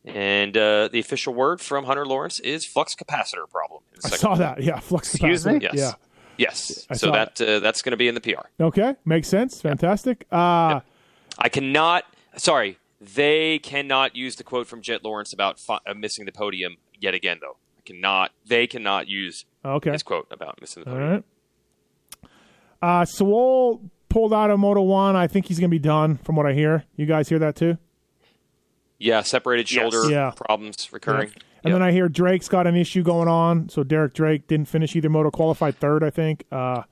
And 0.05 0.57
uh, 0.57 0.89
the 0.91 0.99
official 0.99 1.33
word 1.33 1.61
from 1.61 1.85
Hunter 1.85 2.05
Lawrence 2.05 2.41
is 2.41 2.65
flux 2.65 2.93
capacitor 2.93 3.49
problem. 3.49 3.83
in 3.93 4.01
the 4.01 4.07
I 4.15 4.17
saw 4.17 4.29
one. 4.31 4.39
that. 4.39 4.61
Yeah, 4.61 4.79
flux 4.79 5.13
Excuse 5.13 5.45
capacitor. 5.45 5.53
me? 5.53 5.59
Yes. 5.63 5.73
Yeah. 5.75 5.91
Yes. 6.37 6.87
I 6.89 6.95
so 6.95 7.11
that 7.11 7.39
uh, 7.39 7.59
that's 7.59 7.81
going 7.81 7.91
to 7.91 7.97
be 7.97 8.07
in 8.09 8.15
the 8.15 8.19
PR. 8.21 8.47
Okay, 8.61 8.95
makes 9.05 9.29
sense. 9.29 9.61
Fantastic. 9.61 10.25
Uh, 10.31 10.81
I 11.39 11.47
cannot. 11.49 12.03
Sorry, 12.35 12.79
they 12.99 13.59
cannot 13.59 14.15
use 14.15 14.35
the 14.35 14.43
quote 14.43 14.67
from 14.67 14.81
Jet 14.81 15.05
Lawrence 15.05 15.31
about 15.31 15.57
fi- 15.59 15.79
uh, 15.87 15.93
missing 15.93 16.25
the 16.25 16.31
podium 16.33 16.75
yet 16.99 17.13
again, 17.13 17.37
though. 17.39 17.57
I 17.77 17.81
cannot. 17.85 18.31
They 18.45 18.67
cannot 18.67 19.07
use 19.07 19.45
Okay. 19.63 19.91
his 19.91 20.03
quote 20.03 20.27
about 20.31 20.59
missing 20.59 20.83
the 20.83 20.89
All 20.89 20.95
podium. 20.97 21.11
right. 21.13 21.23
Uh, 22.81 23.05
Sewell 23.05 23.81
pulled 24.13 24.33
out 24.33 24.49
of 24.51 24.59
Moto 24.59 24.81
One. 24.83 25.15
I 25.15 25.27
think 25.27 25.47
he's 25.47 25.59
going 25.59 25.69
to 25.69 25.73
be 25.75 25.79
done, 25.79 26.17
from 26.17 26.35
what 26.35 26.45
I 26.45 26.53
hear. 26.53 26.83
You 26.95 27.05
guys 27.05 27.27
hear 27.29 27.39
that 27.39 27.55
too? 27.55 27.77
Yeah, 28.99 29.21
separated 29.21 29.71
Yes. 29.71 29.91
shoulder 29.91 30.09
Yeah. 30.09 30.31
problems 30.35 30.87
recurring. 30.93 31.31
And 31.63 31.71
Yep. 31.71 31.73
then 31.73 31.81
I 31.81 31.91
hear 31.91 32.07
Drake's 32.09 32.47
got 32.47 32.67
an 32.67 32.75
issue 32.75 33.03
going 33.03 33.27
on. 33.27 33.69
So 33.69 33.83
Derek 33.83 34.13
Drake 34.13 34.47
didn't 34.47 34.67
finish 34.67 34.95
either 34.95 35.09
moto, 35.09 35.31
qualified 35.31 35.77
third, 35.77 36.03
I 36.03 36.09
think. 36.09 36.43
Uh, 36.51 36.83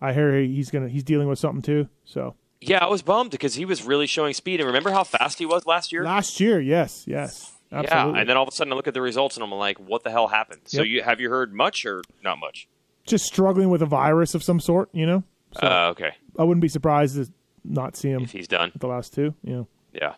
I 0.00 0.12
hear 0.12 0.40
he's 0.40 0.70
gonna 0.70 0.88
he's 0.88 1.04
dealing 1.04 1.28
with 1.28 1.38
something 1.38 1.62
too. 1.62 1.88
So 2.04 2.34
Yeah, 2.60 2.78
I 2.84 2.88
was 2.88 3.02
bummed 3.02 3.30
because 3.32 3.54
he 3.56 3.64
was 3.64 3.84
really 3.84 4.06
showing 4.06 4.34
speed. 4.34 4.60
And 4.60 4.66
remember 4.66 4.90
how 4.90 5.04
fast 5.04 5.38
he 5.38 5.46
was 5.46 5.66
last 5.66 5.92
year? 5.92 6.04
last 6.04 6.40
year, 6.40 6.60
yes, 6.60 7.04
yes, 7.06 7.52
absolutely. 7.72 8.14
Yeah, 8.14 8.20
and 8.20 8.28
then 8.28 8.36
all 8.36 8.44
of 8.44 8.48
a 8.48 8.52
sudden 8.52 8.72
I 8.72 8.76
look 8.76 8.86
at 8.88 8.94
the 8.94 9.00
results 9.02 9.36
and 9.36 9.44
I'm 9.44 9.52
like, 9.52 9.78
what 9.78 10.02
the 10.04 10.10
hell 10.10 10.28
happened? 10.28 10.62
So 10.66 10.82
you 10.82 11.02
have 11.02 11.20
you 11.20 11.28
heard 11.28 11.52
much 11.54 11.84
or 11.84 12.02
not 12.24 12.38
much? 12.38 12.66
just 13.04 13.24
struggling 13.24 13.68
with 13.68 13.82
a 13.82 13.86
virus 13.86 14.32
of 14.36 14.44
some 14.44 14.60
sort, 14.60 14.88
you 14.92 15.04
know. 15.06 15.24
So 15.60 15.66
uh, 15.66 15.88
okay, 15.90 16.12
I 16.38 16.44
wouldn't 16.44 16.62
be 16.62 16.68
surprised 16.68 17.16
to 17.16 17.30
not 17.64 17.96
see 17.96 18.08
him 18.10 18.22
if 18.22 18.32
he's 18.32 18.48
done, 18.48 18.72
the 18.76 18.86
last 18.86 19.12
two. 19.14 19.34
You 19.44 19.52
know. 19.52 19.68
yeah. 19.92 20.14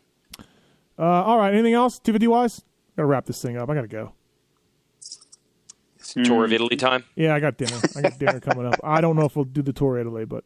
Uh, 0.97 1.03
all 1.03 1.39
right. 1.39 1.53
Anything 1.53 1.75
else? 1.75 1.99
TVD 1.99 2.29
wise? 2.29 2.63
Gotta 2.97 3.07
wrap 3.07 3.27
this 3.27 3.43
thing 3.43 3.57
up. 3.57 3.69
I 3.69 3.75
gotta 3.75 3.89
go. 3.89 4.13
It's 5.97 6.13
tour 6.13 6.45
of 6.45 6.53
Italy 6.53 6.77
time. 6.77 7.05
Yeah, 7.17 7.35
I 7.35 7.41
got 7.41 7.57
dinner. 7.57 7.77
I 7.97 8.03
got 8.03 8.19
dinner 8.19 8.39
coming 8.39 8.67
up. 8.67 8.75
I 8.85 9.01
don't 9.01 9.17
know 9.17 9.25
if 9.25 9.35
we'll 9.35 9.47
do 9.47 9.63
the 9.63 9.73
tour 9.73 9.97
of 9.97 10.07
Italy, 10.07 10.25
but 10.25 10.45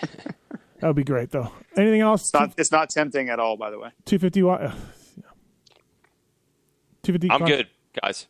that 0.00 0.86
would 0.86 0.96
be 0.96 1.04
great 1.04 1.30
though. 1.30 1.50
Anything 1.76 2.00
else? 2.00 2.22
It's 2.22 2.32
not, 2.32 2.54
it's 2.56 2.72
not 2.72 2.88
tempting 2.88 3.28
at 3.28 3.38
all, 3.38 3.56
by 3.56 3.70
the 3.70 3.78
way. 3.78 3.90
250 4.06 4.42
wise. 4.44 4.72
250. 7.02 7.30
I'm 7.30 7.44
good, 7.44 7.66
guys. 8.02 8.26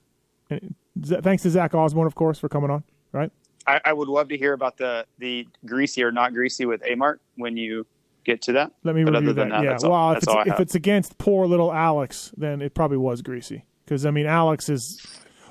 Thanks 1.23 1.43
to 1.45 1.51
Zach 1.51 1.75
Osborne, 1.75 2.07
of 2.07 2.15
course, 2.15 2.39
for 2.39 2.49
coming 2.49 2.71
on. 2.71 2.85
Right. 3.13 3.31
I, 3.71 3.81
I 3.91 3.93
would 3.93 4.09
love 4.09 4.29
to 4.29 4.37
hear 4.39 4.53
about 4.53 4.77
the 4.77 5.07
the 5.19 5.47
greasy 5.67 6.03
or 6.03 6.13
not 6.13 6.33
greasy 6.35 6.67
with 6.67 6.83
Amart 6.83 7.19
when 7.37 7.57
you 7.57 7.87
get 8.25 8.43
to 8.43 8.53
that. 8.53 8.73
Let 8.85 8.95
me 8.95 9.05
But 9.05 9.15
review 9.15 9.31
other 9.31 9.33
than 9.35 9.49
that. 9.51 9.57
that, 9.59 9.65
yeah. 9.65 9.71
that's 9.71 9.85
all- 9.85 9.91
well, 9.93 10.11
if 10.11 10.15
that's 10.17 10.25
it's 10.25 10.33
all 10.33 10.39
I 10.39 10.43
if 10.43 10.49
have. 10.49 10.61
it's 10.61 10.75
against 10.75 11.19
poor 11.19 11.47
little 11.47 11.73
Alex, 11.73 12.33
then 12.37 12.61
it 12.63 12.75
probably 12.75 12.99
was 12.99 13.23
greasy. 13.23 13.65
Because 13.85 14.05
I 14.07 14.11
mean, 14.11 14.27
Alex 14.27 14.69
is. 14.69 15.05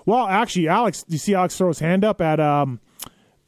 Well, 0.06 0.26
actually, 0.28 0.68
Alex. 0.68 1.04
Do 1.04 1.14
you 1.14 1.18
see 1.20 1.36
Alex 1.36 1.58
throw 1.58 1.68
his 1.68 1.80
hand 1.80 2.06
up 2.06 2.22
at 2.22 2.40
um, 2.40 2.80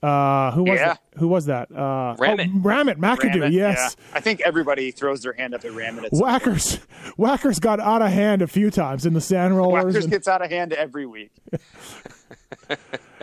uh, 0.04 0.52
who 0.52 0.64
was 0.64 0.80
Yeah. 0.80 0.88
that? 0.90 1.00
Who 1.18 1.28
was 1.28 1.46
that? 1.46 1.72
Uh, 1.72 2.16
Ramit. 2.18 2.52
Oh, 2.56 2.60
Ramit 2.60 2.96
McAdoo. 2.98 3.42
Ram 3.42 3.44
it, 3.44 3.54
yes. 3.54 3.96
yeah. 4.00 4.06
I 4.18 4.20
think 4.20 4.42
everybody 4.42 4.92
throws 4.92 5.22
their 5.22 5.34
hand 5.34 5.54
up 5.54 5.64
at 5.66 5.72
Ramit. 5.72 6.04
at 6.06 6.16
some 6.16 6.20
point. 6.20 6.22
Whackers, 6.24 6.76
Whackers 7.18 7.60
got 7.60 7.80
out 7.80 8.02
of 8.02 8.10
hand 8.12 8.42
a 8.42 8.48
few 8.48 8.70
times 8.72 9.06
in 9.06 9.14
the 9.14 9.22
sand 9.22 9.56
rollers. 9.56 9.86
Whackers 9.86 10.04
and- 10.06 10.12
gets 10.12 10.28
out 10.28 10.42
of 10.44 10.50
hand 10.50 10.74
every 10.74 11.06
week. 11.06 11.32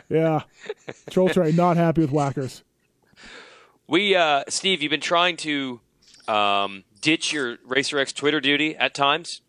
yeah, 0.09 0.43
Troll 1.11 1.29
Train 1.29 1.57
not 1.57 1.77
happy 1.77 2.01
with 2.01 2.11
Whackers. 2.11 2.63
We, 3.87 4.15
uh, 4.15 4.45
Steve, 4.49 4.83
you've 4.83 4.91
been 4.91 5.01
trying 5.01 5.37
to 5.39 5.81
um, 6.27 6.85
ditch 7.01 7.33
your 7.33 7.57
Racer 7.67 7.99
X 7.99 8.13
Twitter 8.13 8.41
duty 8.41 8.77
at 8.77 8.95
times, 8.95 9.41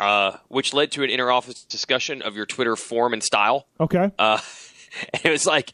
uh, 0.00 0.38
which 0.48 0.72
led 0.72 0.90
to 0.92 1.02
an 1.02 1.10
interoffice 1.10 1.66
discussion 1.68 2.22
of 2.22 2.34
your 2.34 2.46
Twitter 2.46 2.76
form 2.76 3.12
and 3.12 3.22
style. 3.22 3.66
Okay, 3.78 4.10
Uh, 4.18 4.38
and 5.12 5.24
it 5.24 5.30
was 5.30 5.44
like, 5.46 5.72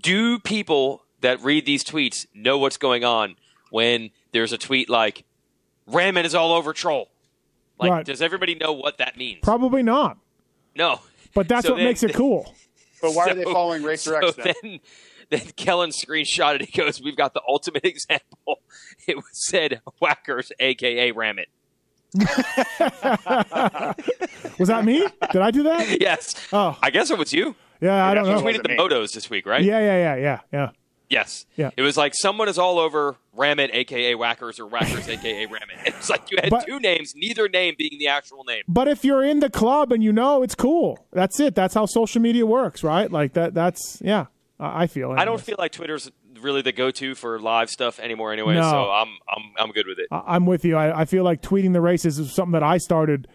do 0.00 0.38
people 0.38 1.02
that 1.22 1.40
read 1.42 1.66
these 1.66 1.82
tweets 1.84 2.26
know 2.34 2.56
what's 2.58 2.76
going 2.76 3.04
on 3.04 3.34
when 3.70 4.10
there's 4.32 4.52
a 4.52 4.58
tweet 4.58 4.88
like, 4.88 5.24
Ramen 5.90 6.24
is 6.24 6.34
all 6.36 6.52
over 6.52 6.72
troll? 6.72 7.08
Like, 7.80 7.90
Right. 7.90 8.06
does 8.06 8.22
everybody 8.22 8.54
know 8.54 8.72
what 8.72 8.98
that 8.98 9.16
means? 9.16 9.40
probably 9.42 9.82
not, 9.82 10.18
no. 10.76 11.00
but 11.34 11.48
that's 11.48 11.66
So 11.66 11.72
what 11.72 11.78
then- 11.78 11.86
makes 11.86 12.02
it 12.04 12.14
cool. 12.14 12.54
But 13.00 13.12
why 13.14 13.28
are 13.30 13.34
they 13.34 13.44
following 13.44 13.82
Racer 13.82 14.18
so 14.20 14.28
X 14.28 14.36
then? 14.36 14.54
then, 14.62 14.80
then 15.30 15.40
Kellen 15.56 15.90
screenshotted. 15.90 16.62
He 16.66 16.72
goes, 16.78 17.00
"We've 17.02 17.16
got 17.16 17.34
the 17.34 17.42
ultimate 17.48 17.84
example." 17.86 18.60
It 19.06 19.16
was 19.16 19.24
said 19.32 19.80
Whackers, 20.00 20.52
aka 20.60 21.12
Ramit. 21.12 21.46
Was 24.58 24.68
that 24.68 24.84
me? 24.84 25.06
Did 25.32 25.42
I 25.42 25.50
do 25.50 25.62
that? 25.64 26.00
Yes. 26.00 26.34
Oh, 26.52 26.76
I 26.82 26.90
guess 26.90 27.10
it 27.10 27.18
was 27.18 27.32
you. 27.32 27.54
yeah, 27.80 28.04
I 28.04 28.14
don't 28.14 28.24
definitely 28.24 28.42
know. 28.44 28.50
You 28.50 28.58
tweeted 28.58 28.62
the 28.64 28.68
me. 28.70 28.76
motos 28.76 29.12
this 29.14 29.30
week, 29.30 29.46
right? 29.46 29.62
Yeah, 29.62 29.78
yeah, 29.78 29.96
yeah, 29.96 30.16
yeah, 30.16 30.40
yeah. 30.52 30.70
Yes. 31.10 31.44
Yeah. 31.56 31.70
It 31.76 31.82
was 31.82 31.96
like 31.96 32.14
someone 32.14 32.48
is 32.48 32.56
all 32.56 32.78
over 32.78 33.16
Ramit, 33.36 33.70
aka 33.74 34.14
Whackers, 34.14 34.58
or 34.60 34.66
Whackers, 34.66 35.08
aka 35.08 35.46
Ramit. 35.46 35.86
It's 35.86 36.08
like 36.08 36.30
you 36.30 36.38
had 36.40 36.50
But- 36.50 36.66
two 36.66 36.78
names, 36.80 37.12
neither 37.16 37.48
name 37.48 37.74
being 37.76 37.98
the 37.98 38.08
actual 38.08 38.44
name. 38.44 38.62
But 38.68 38.88
if 38.88 39.04
you're 39.04 39.22
in 39.24 39.40
the 39.40 39.50
club 39.50 39.92
and 39.92 40.02
you 40.02 40.12
know, 40.12 40.42
it's 40.42 40.54
cool. 40.54 41.04
That's 41.12 41.38
it. 41.40 41.54
That's 41.54 41.74
how 41.74 41.86
social 41.86 42.22
media 42.22 42.46
works, 42.46 42.82
right? 42.84 43.10
Like 43.10 43.34
that. 43.34 43.52
That's 43.54 43.98
yeah. 44.00 44.26
I 44.58 44.86
feel. 44.86 45.12
I 45.12 45.24
don't 45.24 45.40
feel 45.40 45.56
like 45.58 45.72
Twitter's 45.72 46.10
really 46.42 46.60
the 46.62 46.72
go-to 46.72 47.14
for 47.14 47.38
live 47.40 47.70
stuff 47.70 47.98
anymore, 47.98 48.32
anyway. 48.32 48.54
No. 48.54 48.62
So 48.70 48.90
I'm 48.90 49.08
I'm 49.28 49.42
I'm 49.58 49.70
good 49.72 49.86
with 49.86 49.98
it. 49.98 50.06
I- 50.10 50.22
I'm 50.36 50.46
with 50.46 50.64
you. 50.64 50.76
I, 50.76 51.00
I 51.00 51.04
feel 51.06 51.24
like 51.24 51.42
tweeting 51.42 51.72
the 51.72 51.80
races 51.80 52.18
is 52.18 52.32
something 52.34 52.52
that 52.52 52.62
I 52.62 52.76
started 52.78 53.26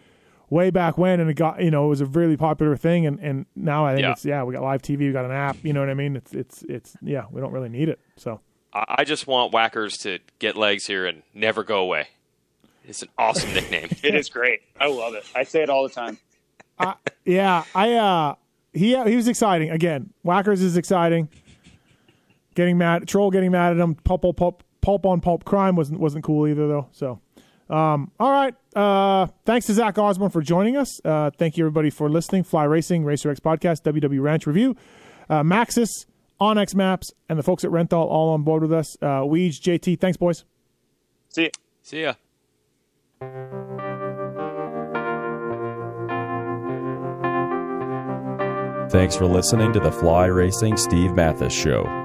way 0.49 0.69
back 0.69 0.97
when, 0.97 1.19
and 1.19 1.29
it 1.29 1.33
got 1.35 1.61
you 1.61 1.71
know 1.71 1.85
it 1.85 1.89
was 1.89 2.01
a 2.01 2.05
really 2.05 2.37
popular 2.37 2.75
thing, 2.75 3.05
and, 3.05 3.19
and 3.19 3.45
now 3.55 3.85
I 3.85 3.93
think 3.93 4.03
Yeah. 4.03 4.11
it's 4.11 4.25
yeah 4.25 4.43
we 4.43 4.53
got 4.53 4.63
live 4.63 4.81
TV, 4.81 4.99
we 4.99 5.11
got 5.11 5.25
an 5.25 5.31
app. 5.31 5.57
You 5.63 5.73
know 5.73 5.79
what 5.79 5.89
I 5.89 5.93
mean? 5.93 6.15
It's 6.15 6.33
it's 6.33 6.63
it's 6.63 6.95
yeah 7.01 7.25
we 7.31 7.41
don't 7.41 7.51
really 7.51 7.69
need 7.69 7.89
it. 7.89 7.99
So 8.17 8.41
I 8.73 8.95
I 8.99 9.03
just 9.03 9.27
want 9.27 9.53
Whackers 9.53 9.97
to 9.99 10.19
get 10.39 10.55
legs 10.55 10.85
here 10.87 11.05
and 11.05 11.23
never 11.33 11.63
go 11.63 11.79
away. 11.79 12.07
It's 12.87 13.01
an 13.01 13.09
awesome 13.17 13.53
nickname. 13.53 13.89
It 14.03 14.13
is 14.15 14.29
great. 14.29 14.61
I 14.79 14.87
love 14.87 15.15
it. 15.15 15.25
I 15.35 15.43
say 15.43 15.63
it 15.63 15.69
all 15.69 15.83
the 15.87 15.93
time. 15.93 16.17
yeah, 17.25 17.63
I 17.73 17.93
uh 17.93 18.35
he 18.73 18.89
he 19.03 19.15
was 19.15 19.27
exciting 19.27 19.69
again. 19.71 20.13
Whackers 20.23 20.61
is 20.61 20.77
exciting. 20.77 21.29
Getting 22.55 22.77
mad, 22.77 23.07
troll 23.07 23.31
getting 23.31 23.51
mad 23.51 23.73
at 23.73 23.79
him. 23.79 23.95
Pulp 23.95 24.21
pulp 24.21 24.37
pulp, 24.37 24.63
pulp 24.81 25.05
on 25.05 25.19
pulp 25.19 25.43
crime 25.43 25.75
wasn't 25.75 25.99
wasn't 25.99 26.23
cool 26.23 26.47
either 26.47 26.67
though. 26.67 26.87
So. 26.91 27.19
Um, 27.67 28.11
all 28.19 28.31
right. 28.31 28.53
Uh, 28.75 29.27
thanks 29.45 29.67
to 29.67 29.73
Zach 29.73 29.97
Osborne 29.97 30.31
for 30.31 30.41
joining 30.41 30.75
us. 30.75 30.99
Uh, 31.05 31.31
thank 31.37 31.57
you 31.57 31.63
everybody 31.63 31.89
for 31.89 32.09
listening. 32.09 32.43
Fly 32.43 32.65
Racing, 32.65 33.05
Racer 33.05 33.31
X 33.31 33.39
Podcast, 33.39 33.83
WW 33.83 34.21
Ranch 34.21 34.45
Review, 34.45 34.75
uh, 35.29 35.43
Maxxis, 35.43 35.89
Onyx 36.39 36.75
Maps, 36.75 37.13
and 37.29 37.39
the 37.39 37.43
folks 37.43 37.63
at 37.63 37.71
Renthal 37.71 38.05
all 38.05 38.33
on 38.33 38.43
board 38.43 38.61
with 38.61 38.73
us. 38.73 38.97
Uh, 39.01 39.21
Weege, 39.21 39.61
JT, 39.61 39.99
thanks 39.99 40.17
boys. 40.17 40.43
See, 41.29 41.43
ya. 41.43 41.49
See 41.81 42.01
ya. 42.01 42.13
Thanks 48.89 49.15
for 49.15 49.25
listening 49.25 49.73
to 49.73 49.79
the 49.79 49.91
Fly 49.91 50.25
Racing 50.27 50.77
Steve 50.77 51.13
Matthes 51.15 51.51
Show. 51.51 52.04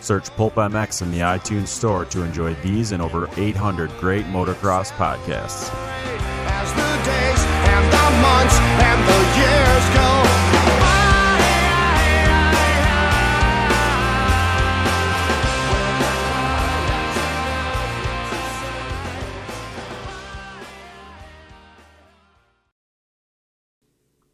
Search 0.00 0.30
Pulp 0.36 0.54
MX 0.54 1.02
in 1.02 1.10
the 1.10 1.20
iTunes 1.20 1.68
Store 1.68 2.04
to 2.06 2.22
enjoy 2.22 2.54
these 2.56 2.92
and 2.92 3.02
over 3.02 3.28
800 3.36 3.90
great 3.98 4.26
motocross 4.26 4.92
podcasts. 4.92 5.72